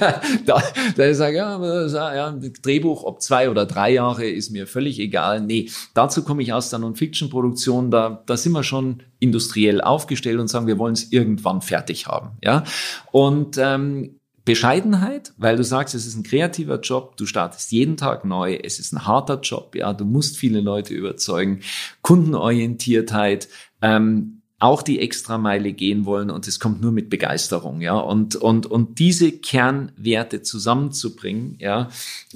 da, 0.00 0.20
da, 0.44 0.62
da 0.96 1.08
ich 1.08 1.16
sage, 1.16 1.36
ja, 1.36 2.14
ja, 2.14 2.32
Drehbuch, 2.62 3.04
ob 3.04 3.22
zwei 3.22 3.50
oder 3.50 3.66
drei 3.66 3.92
Jahre, 3.92 4.26
ist 4.26 4.50
mir 4.50 4.66
völlig 4.66 4.98
egal, 4.98 5.42
nee, 5.42 5.70
dazu 5.94 6.24
komme 6.24 6.42
ich 6.42 6.52
aus 6.52 6.68
der 6.70 6.80
Non-Fiction-Produktion, 6.80 7.92
da, 7.92 8.24
da 8.26 8.36
sind 8.36 8.50
wir 8.50 8.64
schon 8.64 9.04
industriell 9.20 9.80
aufgestellt 9.80 10.40
und 10.40 10.48
sagen, 10.48 10.66
wir 10.66 10.78
wollen 10.78 10.94
es 10.94 11.12
irgendwann 11.12 11.62
fertig 11.62 12.08
haben, 12.08 12.30
ja, 12.42 12.64
und 13.12 13.58
ähm, 13.58 14.18
Bescheidenheit, 14.46 15.34
weil 15.36 15.56
du 15.56 15.64
sagst, 15.64 15.94
es 15.94 16.06
ist 16.06 16.14
ein 16.14 16.22
kreativer 16.22 16.80
Job, 16.80 17.16
du 17.16 17.26
startest 17.26 17.72
jeden 17.72 17.96
Tag 17.96 18.24
neu, 18.24 18.54
es 18.54 18.78
ist 18.78 18.92
ein 18.92 19.04
harter 19.04 19.40
Job, 19.40 19.74
ja, 19.74 19.92
du 19.92 20.04
musst 20.04 20.38
viele 20.38 20.60
Leute 20.60 20.94
überzeugen, 20.94 21.60
Kundenorientiertheit, 22.00 23.48
ähm, 23.82 24.40
auch 24.60 24.82
die 24.82 25.00
Extrameile 25.00 25.72
gehen 25.72 26.06
wollen 26.06 26.30
und 26.30 26.46
es 26.46 26.60
kommt 26.60 26.80
nur 26.80 26.92
mit 26.92 27.10
Begeisterung, 27.10 27.80
ja, 27.80 27.98
und, 27.98 28.36
und, 28.36 28.66
und 28.66 29.00
diese 29.00 29.32
Kernwerte 29.32 30.42
zusammenzubringen, 30.42 31.56
ja, 31.58 31.90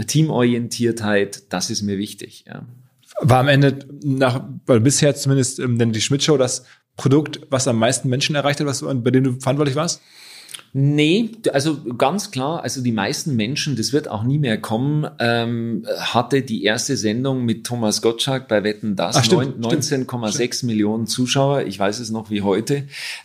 Teamorientiertheit, 0.04 1.44
das 1.52 1.70
ist 1.70 1.82
mir 1.82 1.96
wichtig, 1.96 2.44
ja. 2.46 2.66
War 3.22 3.38
am 3.38 3.48
Ende 3.48 3.86
nach, 4.02 4.44
weil 4.66 4.80
bisher 4.80 5.14
zumindest, 5.14 5.60
ähm, 5.60 5.78
denn 5.78 5.92
die 5.92 6.00
Schmidt-Show 6.00 6.36
das 6.36 6.64
Produkt, 6.96 7.40
was 7.50 7.68
am 7.68 7.78
meisten 7.78 8.08
Menschen 8.08 8.34
erreicht 8.34 8.58
hat, 8.58 8.66
was, 8.66 8.82
bei 8.82 9.10
dem 9.10 9.24
du 9.24 9.40
verantwortlich 9.40 9.76
warst? 9.76 10.00
Nee, 10.72 11.30
also 11.52 11.78
ganz 11.98 12.30
klar, 12.30 12.62
also 12.62 12.80
die 12.80 12.92
meisten 12.92 13.34
Menschen, 13.34 13.74
das 13.74 13.92
wird 13.92 14.06
auch 14.06 14.22
nie 14.22 14.38
mehr 14.38 14.60
kommen, 14.60 15.04
ähm, 15.18 15.84
hatte 15.98 16.42
die 16.42 16.62
erste 16.62 16.96
Sendung 16.96 17.44
mit 17.44 17.66
Thomas 17.66 18.02
Gottschalk 18.02 18.46
bei 18.46 18.62
Wetten 18.62 18.94
Das, 18.94 19.16
19,6 19.16 20.66
Millionen 20.66 21.08
Zuschauer, 21.08 21.62
ich 21.62 21.76
weiß 21.76 21.98
es 21.98 22.10
noch 22.10 22.30
wie 22.30 22.42
heute, 22.42 22.84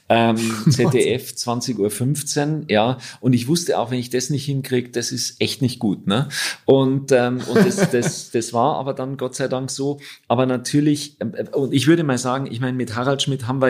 ähm, 0.09 0.38
ZDF 0.69 1.34
20.15 1.34 2.61
Uhr, 2.61 2.65
ja, 2.67 2.97
und 3.22 3.34
ich 3.34 3.47
wusste 3.47 3.77
auch, 3.77 3.91
wenn 3.91 3.99
ich 3.99 4.09
das 4.09 4.31
nicht 4.31 4.45
hinkriege, 4.45 4.89
das 4.89 5.11
ist 5.11 5.39
echt 5.39 5.61
nicht 5.61 5.77
gut, 5.77 6.07
ne? 6.07 6.30
Und, 6.65 7.11
ähm, 7.11 7.41
und 7.47 7.63
das, 7.63 7.89
das, 7.91 8.31
das 8.31 8.53
war 8.53 8.77
aber 8.77 8.95
dann 8.95 9.17
Gott 9.17 9.35
sei 9.35 9.47
Dank 9.47 9.69
so, 9.69 9.99
aber 10.27 10.47
natürlich, 10.47 11.17
äh, 11.19 11.47
und 11.51 11.76
ich 11.76 11.85
würde 11.85 12.03
mal 12.03 12.17
sagen, 12.17 12.47
ich 12.49 12.59
meine, 12.59 12.76
mit 12.76 12.95
Harald 12.95 13.22
Schmidt 13.22 13.45
haben 13.45 13.61
wir 13.61 13.69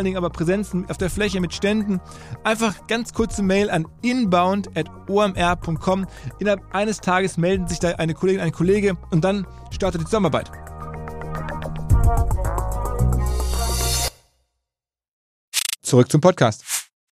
allen 0.00 0.06
Dingen 0.06 0.16
aber 0.16 0.30
Präsenzen 0.30 0.88
auf 0.88 0.96
der 0.96 1.10
Fläche, 1.10 1.40
mit 1.40 1.52
Ständen. 1.52 2.00
Einfach 2.42 2.86
ganz 2.86 3.12
kurze 3.12 3.42
Mail 3.42 3.70
an 3.70 3.86
inbound.omr.com. 4.00 6.06
Innerhalb 6.38 6.74
eines 6.74 7.00
Tages 7.00 7.36
melden 7.36 7.68
sich 7.68 7.80
da 7.80 7.90
eine 7.90 8.14
Kollegin, 8.14 8.40
ein 8.40 8.52
Kollege 8.52 8.96
und 9.10 9.22
dann 9.22 9.46
startet 9.70 10.00
die 10.00 10.06
Zusammenarbeit. 10.06 10.50
Zurück 15.82 16.10
zum 16.10 16.22
Podcast. 16.22 16.64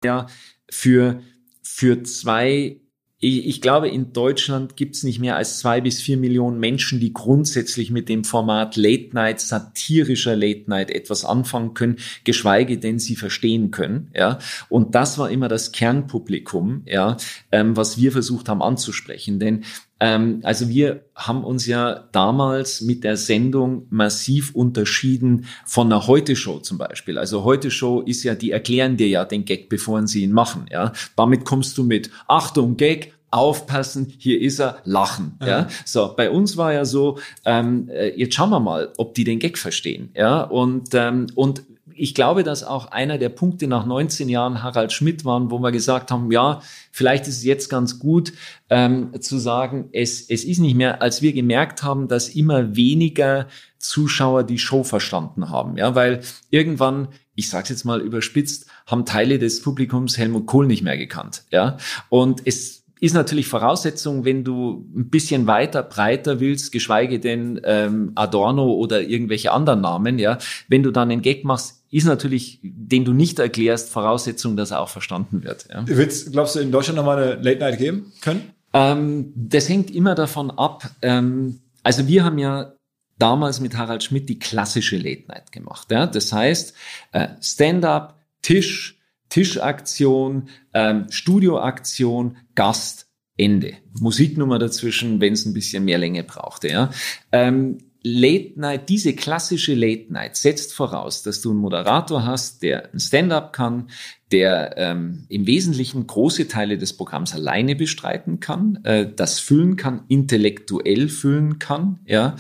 Ja, 0.03 0.27
für, 0.69 1.23
für 1.63 2.03
zwei 2.03 2.81
ich, 3.23 3.47
ich 3.47 3.61
glaube, 3.61 3.89
in 3.89 4.13
Deutschland 4.13 4.77
gibt 4.77 4.97
es 4.97 5.05
nicht 5.05 5.21
mehr 5.21 5.37
als 5.37 5.61
zwei 5.61 5.81
bis 5.81 6.03
vier 6.03 6.17
Millionen 6.17 6.59
Menschen, 6.59 6.99
die 6.99 7.13
grundsätzlich 7.13 7.93
mit 7.93 8.09
dem 8.09 8.25
Format 8.25 8.75
Late 8.77 9.11
Night, 9.13 9.41
satirischer 9.41 10.35
Late 10.35 10.65
Night 10.67 10.91
etwas 10.91 11.25
anfangen 11.25 11.73
können, 11.73 11.99
geschweige 12.25 12.79
denn 12.79 12.99
sie 12.99 13.15
verstehen 13.15 13.71
können. 13.71 14.11
Ja, 14.13 14.41
und 14.69 14.97
das 14.97 15.19
war 15.19 15.31
immer 15.31 15.47
das 15.47 15.71
Kernpublikum, 15.71 16.83
ja, 16.85 17.17
ähm, 17.53 17.77
was 17.77 17.97
wir 17.97 18.11
versucht 18.11 18.49
haben 18.49 18.61
anzusprechen. 18.61 19.39
Denn 19.39 19.63
ähm, 20.03 20.41
also 20.43 20.69
wir 20.69 21.05
haben 21.15 21.45
uns 21.45 21.65
ja 21.67 22.09
damals 22.11 22.81
mit 22.81 23.05
der 23.05 23.17
Sendung 23.17 23.87
massiv 23.89 24.53
unterschieden 24.53 25.47
von 25.65 25.91
der 25.91 26.09
Heute-Show 26.09 26.59
zum 26.59 26.77
Beispiel. 26.77 27.19
Also 27.19 27.45
Heute-Show 27.45 28.01
ist 28.01 28.25
ja, 28.25 28.35
die 28.35 28.51
erklären 28.51 28.97
dir 28.97 29.07
ja 29.07 29.25
den 29.25 29.45
Gag, 29.45 29.69
bevor 29.69 30.05
sie 30.09 30.25
ihn 30.25 30.33
machen. 30.33 30.67
Ja, 30.73 30.93
damit 31.15 31.45
kommst 31.45 31.79
du 31.79 31.85
mit 31.85 32.11
Achtung 32.27 32.77
Gag, 32.77 33.15
aufpassen, 33.31 34.13
hier 34.19 34.41
ist 34.41 34.59
er, 34.59 34.79
lachen. 34.85 35.39
Ja. 35.41 35.47
ja. 35.47 35.69
So, 35.85 36.15
bei 36.17 36.31
uns 36.31 36.57
war 36.57 36.73
ja 36.73 36.85
so, 36.85 37.19
ähm, 37.45 37.89
äh, 37.89 38.09
jetzt 38.19 38.35
schauen 38.35 38.51
wir 38.51 38.61
mal, 38.61 38.93
ob 38.99 39.15
die 39.15 39.23
den 39.23 39.39
Gag 39.39 39.57
verstehen. 39.57 40.11
Ja, 40.17 40.43
und, 40.43 40.91
ähm, 40.95 41.29
und 41.37 41.63
ich 41.97 42.15
glaube, 42.15 42.43
dass 42.43 42.65
auch 42.65 42.87
einer 42.87 43.19
der 43.19 43.29
Punkte 43.29 43.67
nach 43.67 43.87
19 43.87 44.29
Jahren 44.29 44.63
Harald 44.63 44.93
Schmidt 44.93 45.25
waren, 45.25 45.51
wo 45.51 45.59
wir 45.59 45.73
gesagt 45.73 46.11
haben, 46.11 46.31
ja, 46.31 46.61
vielleicht 46.91 47.27
ist 47.29 47.39
es 47.39 47.45
jetzt 47.45 47.69
ganz 47.69 47.99
gut 47.99 48.33
ähm, 48.71 49.21
zu 49.21 49.39
sagen, 49.39 49.89
es, 49.93 50.29
es 50.29 50.45
ist 50.45 50.59
nicht 50.59 50.77
mehr, 50.77 51.03
als 51.03 51.23
wir 51.23 51.33
gemerkt 51.33 51.83
haben, 51.83 52.09
dass 52.09 52.29
immer 52.29 52.77
weniger 52.77 53.49
Zuschauer 53.79 54.45
die 54.45 54.59
Show 54.59 54.85
verstanden 54.85 55.51
haben. 55.51 55.77
Ja, 55.77 55.95
weil 55.95 56.21
irgendwann, 56.51 57.09
ich 57.35 57.49
sage 57.49 57.65
es 57.65 57.69
jetzt 57.71 57.85
mal 57.85 58.01
überspitzt, 58.01 58.67
haben 58.87 59.05
Teile 59.05 59.39
des 59.39 59.63
Publikums 59.63 60.19
Helmut 60.19 60.47
Kohl 60.47 60.67
nicht 60.67 60.83
mehr 60.83 60.97
gekannt. 60.97 61.45
Ja, 61.51 61.77
und 62.09 62.43
es 62.45 62.83
ist 63.03 63.15
natürlich 63.15 63.49
Voraussetzung, 63.49 64.25
wenn 64.25 64.45
du 64.45 64.89
ein 64.97 65.11
bisschen 65.11 65.49
weiter, 65.49 65.83
breiter 65.83 66.39
willst, 66.39 66.71
geschweige 66.71 67.19
denn 67.19 67.61
ähm, 67.65 68.13
Adorno 68.15 68.75
oder 68.75 69.03
irgendwelche 69.03 69.51
anderen 69.51 69.81
Namen, 69.81 70.21
ja. 70.21 70.39
Wenn 70.69 70.85
du 70.85 70.93
dann 70.93 71.11
einen 71.11 71.21
Gag 71.21 71.45
machst, 71.45 71.82
ist 71.93 72.07
natürlich, 72.07 72.59
den 72.63 73.05
du 73.05 73.13
nicht 73.13 73.39
erklärst, 73.39 73.91
Voraussetzung, 73.91 74.57
dass 74.57 74.71
er 74.71 74.81
auch 74.81 74.89
verstanden 74.89 75.45
wird. 75.45 75.69
Ja. 75.71 75.85
Willst, 75.87 76.33
glaubst 76.33 76.57
du, 76.57 76.61
in 76.61 76.73
Deutschland 76.73 76.97
nochmal 76.97 77.23
eine 77.23 77.43
Late 77.43 77.59
Night 77.59 77.79
geben 77.79 78.13
können? 78.23 78.51
Ähm, 78.73 79.33
das 79.37 79.69
hängt 79.69 79.91
immer 79.91 80.15
davon 80.15 80.51
ab. 80.51 80.91
Ähm, 81.03 81.61
also 81.83 82.09
wir 82.09 82.25
haben 82.25 82.39
ja 82.39 82.73
damals 83.19 83.61
mit 83.61 83.77
Harald 83.77 84.03
Schmidt 84.03 84.31
die 84.31 84.39
klassische 84.39 84.97
Late 84.97 85.25
Night 85.29 85.53
gemacht. 85.53 85.91
Ja? 85.91 86.07
Das 86.07 86.33
heißt, 86.33 86.75
äh, 87.13 87.29
Stand-up, 87.43 88.19
Tisch, 88.41 88.99
Tischaktion, 89.29 90.49
ähm, 90.73 91.07
Studioaktion, 91.11 92.39
Gast, 92.55 93.07
Ende. 93.37 93.75
Musiknummer 94.01 94.59
dazwischen, 94.59 95.21
wenn 95.21 95.35
es 95.35 95.45
ein 95.45 95.53
bisschen 95.53 95.85
mehr 95.85 95.99
Länge 95.99 96.25
brauchte. 96.25 96.69
Ja. 96.69 96.91
Ähm, 97.33 97.79
Late 98.03 98.53
Night, 98.57 98.89
diese 98.89 99.15
klassische 99.15 99.75
Late 99.75 100.13
Night 100.13 100.37
setzt 100.37 100.75
voraus, 100.75 101.23
dass 101.23 101.41
du 101.41 101.51
einen 101.51 101.61
Moderator 101.61 102.25
hast, 102.25 102.63
der 102.63 102.93
ein 102.93 103.01
Stand-up 103.01 103.53
kann, 103.53 103.89
der 104.33 104.75
ähm, 104.79 105.27
im 105.29 105.47
Wesentlichen 105.47 106.07
große 106.07 106.49
Teile 106.49 106.79
des 106.79 106.97
Programms 106.97 107.35
alleine 107.35 107.77
bestreiten 107.77 108.41
kann, 108.41 108.81
äh, 108.85 109.07
das 109.15 109.39
füllen 109.39 109.77
kann, 109.77 110.03
intellektuell 110.09 111.09
füllen 111.09 111.59
kann, 111.59 112.01
ja, 112.07 112.37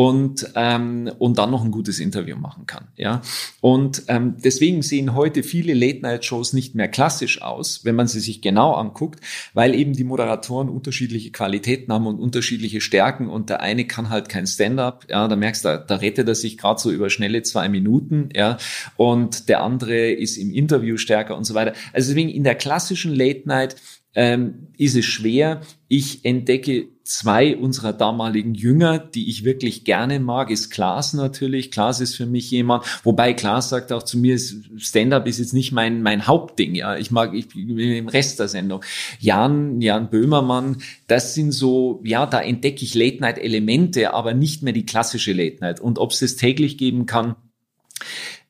und, 0.00 0.52
ähm, 0.54 1.10
und 1.18 1.38
dann 1.38 1.50
noch 1.50 1.64
ein 1.64 1.72
gutes 1.72 1.98
Interview 1.98 2.36
machen 2.36 2.66
kann. 2.66 2.88
Ja? 2.96 3.22
Und 3.60 4.04
ähm, 4.08 4.36
deswegen 4.42 4.82
sehen 4.82 5.14
heute 5.14 5.42
viele 5.42 5.74
Late-Night-Shows 5.74 6.52
nicht 6.52 6.74
mehr 6.74 6.88
klassisch 6.88 7.42
aus, 7.42 7.84
wenn 7.84 7.96
man 7.96 8.06
sie 8.06 8.20
sich 8.20 8.40
genau 8.40 8.72
anguckt, 8.72 9.20
weil 9.52 9.74
eben 9.74 9.92
die 9.92 10.04
Moderatoren 10.04 10.68
unterschiedliche 10.68 11.32
Qualitäten 11.32 11.92
haben 11.92 12.06
und 12.06 12.20
unterschiedliche 12.20 12.80
Stärken 12.80 13.28
und 13.28 13.50
der 13.50 13.60
eine 13.60 13.84
kann 13.84 14.10
halt 14.10 14.28
kein 14.28 14.46
Stand-up, 14.46 15.06
ja, 15.10 15.26
da 15.26 15.36
merkst 15.36 15.64
du, 15.64 15.84
da 15.86 15.96
rettet 15.96 16.28
er 16.28 16.34
sich 16.34 16.56
gerade 16.56 16.80
so 16.80 16.90
über 16.90 17.10
schnelle 17.10 17.42
zwei 17.42 17.68
Minuten, 17.68 18.28
ja, 18.34 18.58
und 18.96 19.48
der 19.48 19.62
andere 19.62 20.12
ist 20.12 20.36
im 20.36 20.52
Interview 20.52 20.96
stärker 20.96 21.29
stärker 21.30 21.36
und 21.36 21.44
so 21.44 21.54
weiter. 21.54 21.72
Also 21.92 22.10
deswegen 22.10 22.28
in 22.28 22.44
der 22.44 22.54
klassischen 22.54 23.14
Late 23.14 23.42
Night 23.46 23.76
ähm, 24.14 24.68
ist 24.76 24.96
es 24.96 25.04
schwer. 25.04 25.60
Ich 25.86 26.24
entdecke 26.24 26.88
zwei 27.04 27.56
unserer 27.56 27.92
damaligen 27.92 28.54
Jünger, 28.54 28.98
die 28.98 29.28
ich 29.28 29.44
wirklich 29.44 29.84
gerne 29.84 30.18
mag, 30.18 30.50
ist 30.50 30.70
Klaas 30.70 31.12
natürlich. 31.12 31.70
Klaas 31.70 32.00
ist 32.00 32.16
für 32.16 32.26
mich 32.26 32.50
jemand, 32.50 32.84
wobei 33.04 33.34
Klaas 33.34 33.68
sagt 33.68 33.92
auch 33.92 34.02
zu 34.02 34.18
mir, 34.18 34.38
Stand-up 34.76 35.28
ist 35.28 35.38
jetzt 35.38 35.54
nicht 35.54 35.70
mein, 35.70 36.02
mein 36.02 36.26
Hauptding. 36.26 36.74
Ja, 36.74 36.96
ich 36.96 37.12
mag 37.12 37.34
ich 37.34 37.48
bin 37.48 37.78
im 37.78 38.08
Rest 38.08 38.40
der 38.40 38.48
Sendung. 38.48 38.84
Jan, 39.20 39.80
Jan 39.80 40.10
Böhmermann, 40.10 40.78
das 41.06 41.34
sind 41.34 41.52
so, 41.52 42.00
ja, 42.04 42.26
da 42.26 42.40
entdecke 42.40 42.84
ich 42.84 42.94
Late-Night-Elemente, 42.94 44.12
aber 44.12 44.34
nicht 44.34 44.62
mehr 44.62 44.72
die 44.72 44.86
klassische 44.86 45.32
Late-Night. 45.32 45.80
Und 45.80 45.98
ob 45.98 46.10
es 46.10 46.20
das 46.20 46.36
täglich 46.36 46.78
geben 46.78 47.06
kann, 47.06 47.36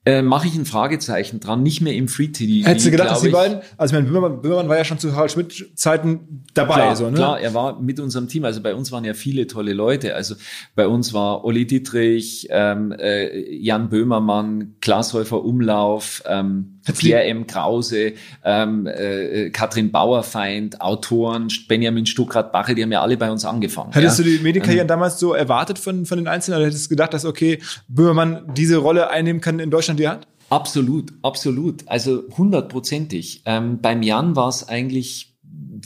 äh, 0.06 0.22
mache 0.22 0.46
ich 0.46 0.54
ein 0.54 0.64
Fragezeichen 0.64 1.40
dran, 1.40 1.62
nicht 1.62 1.82
mehr 1.82 1.94
im 1.94 2.08
Free 2.08 2.28
TV. 2.28 2.66
Hättest 2.66 2.86
du 2.86 2.90
gedacht, 2.90 3.10
dass 3.10 3.20
die 3.20 3.28
beiden, 3.28 3.60
also 3.76 3.94
mein 3.94 4.06
Böhmermann, 4.06 4.40
Böhmermann 4.40 4.68
war 4.68 4.78
ja 4.78 4.84
schon 4.84 4.98
zu 4.98 5.14
Harald 5.14 5.32
Schmidt 5.32 5.72
Zeiten 5.74 6.44
dabei, 6.54 6.74
klar, 6.74 6.96
so, 6.96 7.10
ne? 7.10 7.16
Klar, 7.16 7.40
er 7.40 7.52
war 7.52 7.78
mit 7.80 8.00
unserem 8.00 8.26
Team, 8.26 8.46
also 8.46 8.62
bei 8.62 8.74
uns 8.74 8.90
waren 8.92 9.04
ja 9.04 9.12
viele 9.12 9.46
tolle 9.46 9.74
Leute, 9.74 10.14
also 10.14 10.36
bei 10.74 10.86
uns 10.86 11.12
war 11.12 11.44
Olli 11.44 11.66
Dietrich, 11.66 12.48
ähm, 12.50 12.92
äh, 12.92 13.54
Jan 13.54 13.90
Böhmermann, 13.90 14.76
Klaas 14.80 15.12
Häufer 15.12 15.44
Umlauf, 15.44 16.22
ähm, 16.26 16.79
Pierre 16.92 17.24
M. 17.24 17.46
Krause, 17.46 18.12
ähm, 18.44 18.86
äh, 18.86 19.50
Katrin 19.50 19.90
Bauerfeind, 19.90 20.80
Autoren, 20.80 21.48
Benjamin 21.68 22.06
Stuckrad-Bachel, 22.06 22.74
die 22.74 22.82
haben 22.82 22.92
ja 22.92 23.02
alle 23.02 23.16
bei 23.16 23.30
uns 23.30 23.44
angefangen. 23.44 23.92
Hättest 23.92 24.18
ja? 24.18 24.24
du 24.24 24.30
die 24.30 24.38
Medienkarrieren 24.38 24.84
ähm, 24.84 24.88
damals 24.88 25.18
so 25.18 25.32
erwartet 25.34 25.78
von, 25.78 26.06
von 26.06 26.18
den 26.18 26.28
Einzelnen 26.28 26.58
oder 26.58 26.66
hättest 26.66 26.86
du 26.86 26.88
gedacht, 26.90 27.14
dass, 27.14 27.24
okay, 27.24 27.58
Böhmermann 27.88 28.52
diese 28.54 28.78
Rolle 28.78 29.10
einnehmen 29.10 29.40
kann 29.40 29.58
in 29.58 29.70
Deutschland, 29.70 30.00
die 30.00 30.04
er 30.04 30.12
hat? 30.12 30.28
Absolut, 30.50 31.12
absolut. 31.22 31.86
Also 31.86 32.24
hundertprozentig. 32.36 33.42
Ähm, 33.46 33.80
beim 33.80 34.02
Jan 34.02 34.34
war 34.34 34.48
es 34.48 34.68
eigentlich 34.68 35.36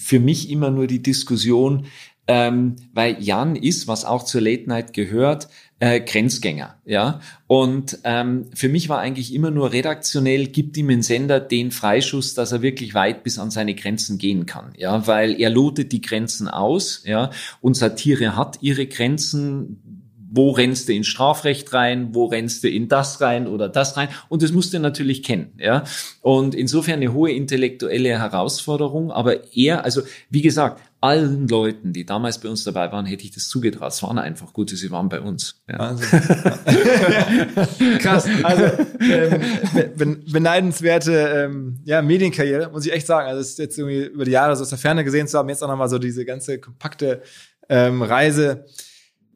für 0.00 0.20
mich 0.20 0.50
immer 0.50 0.70
nur 0.70 0.86
die 0.86 1.02
Diskussion, 1.02 1.86
ähm, 2.26 2.76
weil 2.92 3.22
Jan 3.22 3.56
ist, 3.56 3.86
was 3.86 4.04
auch 4.04 4.24
zur 4.24 4.40
Late 4.40 4.68
Night 4.68 4.94
gehört, 4.94 5.48
äh, 5.84 6.00
Grenzgänger, 6.00 6.76
ja. 6.86 7.20
Und 7.46 7.98
ähm, 8.04 8.46
für 8.54 8.70
mich 8.70 8.88
war 8.88 9.00
eigentlich 9.00 9.34
immer 9.34 9.50
nur 9.50 9.72
redaktionell, 9.72 10.46
gibt 10.46 10.78
ihm 10.78 10.88
ein 10.88 11.02
Sender 11.02 11.40
den 11.40 11.72
Freischuss, 11.72 12.32
dass 12.32 12.52
er 12.52 12.62
wirklich 12.62 12.94
weit 12.94 13.22
bis 13.22 13.38
an 13.38 13.50
seine 13.50 13.74
Grenzen 13.74 14.16
gehen 14.16 14.46
kann, 14.46 14.72
ja, 14.78 15.06
weil 15.06 15.38
er 15.38 15.50
lotet 15.50 15.92
die 15.92 16.00
Grenzen 16.00 16.48
aus, 16.48 17.02
ja. 17.04 17.28
Und 17.60 17.76
Satire 17.76 18.34
hat 18.34 18.62
ihre 18.62 18.86
Grenzen, 18.86 20.06
wo 20.16 20.52
rennst 20.52 20.88
du 20.88 20.94
in 20.94 21.04
Strafrecht 21.04 21.74
rein, 21.74 22.14
wo 22.14 22.24
rennst 22.24 22.64
du 22.64 22.70
in 22.70 22.88
das 22.88 23.20
rein 23.20 23.46
oder 23.46 23.68
das 23.68 23.98
rein 23.98 24.08
und 24.30 24.42
das 24.42 24.52
musst 24.52 24.72
du 24.72 24.78
natürlich 24.78 25.22
kennen, 25.22 25.52
ja. 25.58 25.84
Und 26.22 26.54
insofern 26.54 26.94
eine 26.94 27.12
hohe 27.12 27.32
intellektuelle 27.32 28.18
Herausforderung, 28.18 29.12
aber 29.12 29.54
eher, 29.54 29.84
also 29.84 30.00
wie 30.30 30.40
gesagt, 30.40 30.80
allen 31.04 31.46
Leuten, 31.48 31.92
die 31.92 32.06
damals 32.06 32.38
bei 32.38 32.48
uns 32.48 32.64
dabei 32.64 32.90
waren, 32.90 33.04
hätte 33.04 33.24
ich 33.24 33.30
das 33.30 33.48
zugetraut. 33.48 33.92
Es 33.92 34.02
waren 34.02 34.18
einfach 34.18 34.54
gute, 34.54 34.74
sie 34.74 34.90
waren 34.90 35.10
bei 35.10 35.20
uns. 35.20 35.62
Ja. 35.68 35.76
Also, 35.76 36.02
Krass. 37.98 38.26
Also 38.42 38.64
ähm, 39.00 40.22
beneidenswerte 40.32 41.12
ähm, 41.12 41.80
ja, 41.84 42.00
Medienkarriere, 42.00 42.70
muss 42.70 42.86
ich 42.86 42.92
echt 42.92 43.06
sagen. 43.06 43.28
Also 43.28 43.42
es 43.42 43.50
ist 43.50 43.58
jetzt 43.58 43.78
irgendwie 43.78 44.04
über 44.06 44.24
die 44.24 44.30
Jahre 44.30 44.56
so 44.56 44.62
aus 44.62 44.70
der 44.70 44.78
Ferne 44.78 45.04
gesehen 45.04 45.28
zu 45.28 45.36
haben, 45.38 45.50
jetzt 45.50 45.62
auch 45.62 45.68
nochmal 45.68 45.90
so 45.90 45.98
diese 45.98 46.24
ganze 46.24 46.58
kompakte 46.58 47.20
ähm, 47.68 48.00
Reise 48.00 48.64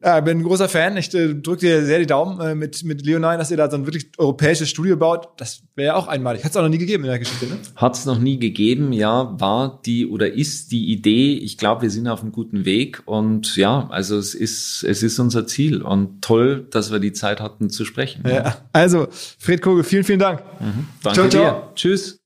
ja, 0.03 0.19
bin 0.21 0.39
ein 0.39 0.43
großer 0.43 0.69
Fan. 0.69 0.95
Ich 0.97 1.13
äh, 1.13 1.33
drücke 1.33 1.61
dir 1.61 1.85
sehr 1.85 1.99
die 1.99 2.05
Daumen 2.05 2.39
äh, 2.39 2.55
mit, 2.55 2.83
mit 2.83 3.05
Leonine, 3.05 3.37
dass 3.37 3.51
ihr 3.51 3.57
da 3.57 3.69
so 3.69 3.75
ein 3.75 3.85
wirklich 3.85 4.11
europäisches 4.17 4.69
Studio 4.69 4.95
baut. 4.95 5.29
Das 5.37 5.61
wäre 5.75 5.87
ja 5.87 5.95
auch 5.95 6.07
einmalig. 6.07 6.43
Hat 6.43 6.51
es 6.51 6.57
auch 6.57 6.61
noch 6.61 6.69
nie 6.69 6.77
gegeben 6.77 7.03
in 7.03 7.09
der 7.09 7.19
Geschichte, 7.19 7.47
ne? 7.47 7.57
Hat 7.75 7.95
es 7.95 8.05
noch 8.05 8.19
nie 8.19 8.39
gegeben, 8.39 8.93
ja. 8.93 9.39
War 9.39 9.81
die 9.85 10.07
oder 10.07 10.31
ist 10.31 10.71
die 10.71 10.91
Idee. 10.91 11.33
Ich 11.33 11.57
glaube, 11.57 11.81
wir 11.81 11.89
sind 11.89 12.07
auf 12.07 12.21
einem 12.21 12.31
guten 12.31 12.63
Weg. 12.63 13.01
Und 13.05 13.57
ja, 13.57 13.87
also 13.89 14.17
es 14.17 14.33
ist, 14.35 14.83
es 14.83 15.03
ist 15.03 15.19
unser 15.19 15.47
Ziel. 15.47 15.81
Und 15.81 16.21
toll, 16.21 16.65
dass 16.71 16.91
wir 16.91 16.99
die 16.99 17.13
Zeit 17.13 17.41
hatten 17.41 17.69
zu 17.69 17.83
sprechen. 17.83 18.23
Ja. 18.25 18.33
ja. 18.33 18.57
Also, 18.71 19.07
Fred 19.11 19.61
Kogel, 19.61 19.83
vielen, 19.83 20.03
vielen 20.03 20.19
Dank. 20.19 20.41
Mhm. 20.59 20.87
Danke 21.03 21.19
ciao, 21.19 21.29
ciao. 21.29 21.43
dir. 21.43 21.71
Tschüss. 21.75 22.19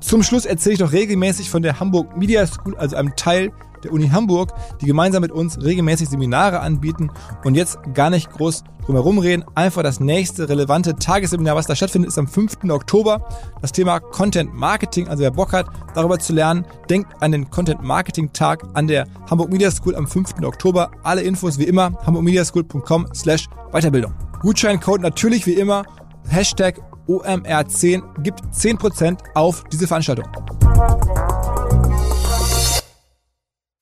Zum 0.00 0.22
Schluss 0.22 0.44
erzähle 0.44 0.74
ich 0.74 0.80
noch 0.80 0.92
regelmäßig 0.92 1.48
von 1.48 1.62
der 1.62 1.78
Hamburg 1.78 2.16
Media 2.16 2.46
School, 2.46 2.76
also 2.76 2.96
einem 2.96 3.14
Teil 3.16 3.52
der 3.84 3.92
Uni 3.92 4.08
Hamburg, 4.08 4.52
die 4.80 4.86
gemeinsam 4.86 5.22
mit 5.22 5.32
uns 5.32 5.62
regelmäßig 5.62 6.08
Seminare 6.08 6.60
anbieten 6.60 7.10
und 7.44 7.54
jetzt 7.54 7.78
gar 7.94 8.10
nicht 8.10 8.30
groß 8.30 8.64
drumherum 8.84 9.18
reden. 9.18 9.44
Einfach 9.54 9.82
das 9.82 10.00
nächste 10.00 10.48
relevante 10.48 10.96
Tagesseminar, 10.96 11.54
was 11.54 11.66
da 11.66 11.76
stattfindet, 11.76 12.08
ist 12.08 12.18
am 12.18 12.26
5. 12.26 12.58
Oktober. 12.70 13.28
Das 13.62 13.72
Thema 13.72 14.00
Content 14.00 14.52
Marketing. 14.52 15.08
Also 15.08 15.22
wer 15.22 15.30
Bock 15.30 15.52
hat, 15.52 15.66
darüber 15.94 16.18
zu 16.18 16.32
lernen, 16.32 16.66
denkt 16.88 17.10
an 17.20 17.32
den 17.32 17.50
Content 17.50 17.82
Marketing 17.82 18.32
Tag 18.32 18.64
an 18.74 18.88
der 18.88 19.06
Hamburg 19.30 19.50
Media 19.50 19.70
School 19.70 19.94
am 19.94 20.06
5. 20.06 20.42
Oktober. 20.42 20.90
Alle 21.02 21.22
Infos 21.22 21.58
wie 21.58 21.64
immer 21.64 21.92
hamburgmediaschool.com 22.04 23.08
slash 23.14 23.48
Weiterbildung. 23.72 24.12
Gutscheincode 24.40 25.02
natürlich 25.02 25.46
wie 25.46 25.54
immer. 25.54 25.84
Hashtag 26.28 26.80
OMR10 27.08 28.22
gibt 28.22 28.40
10% 28.54 29.18
auf 29.34 29.64
diese 29.70 29.86
Veranstaltung. 29.86 30.26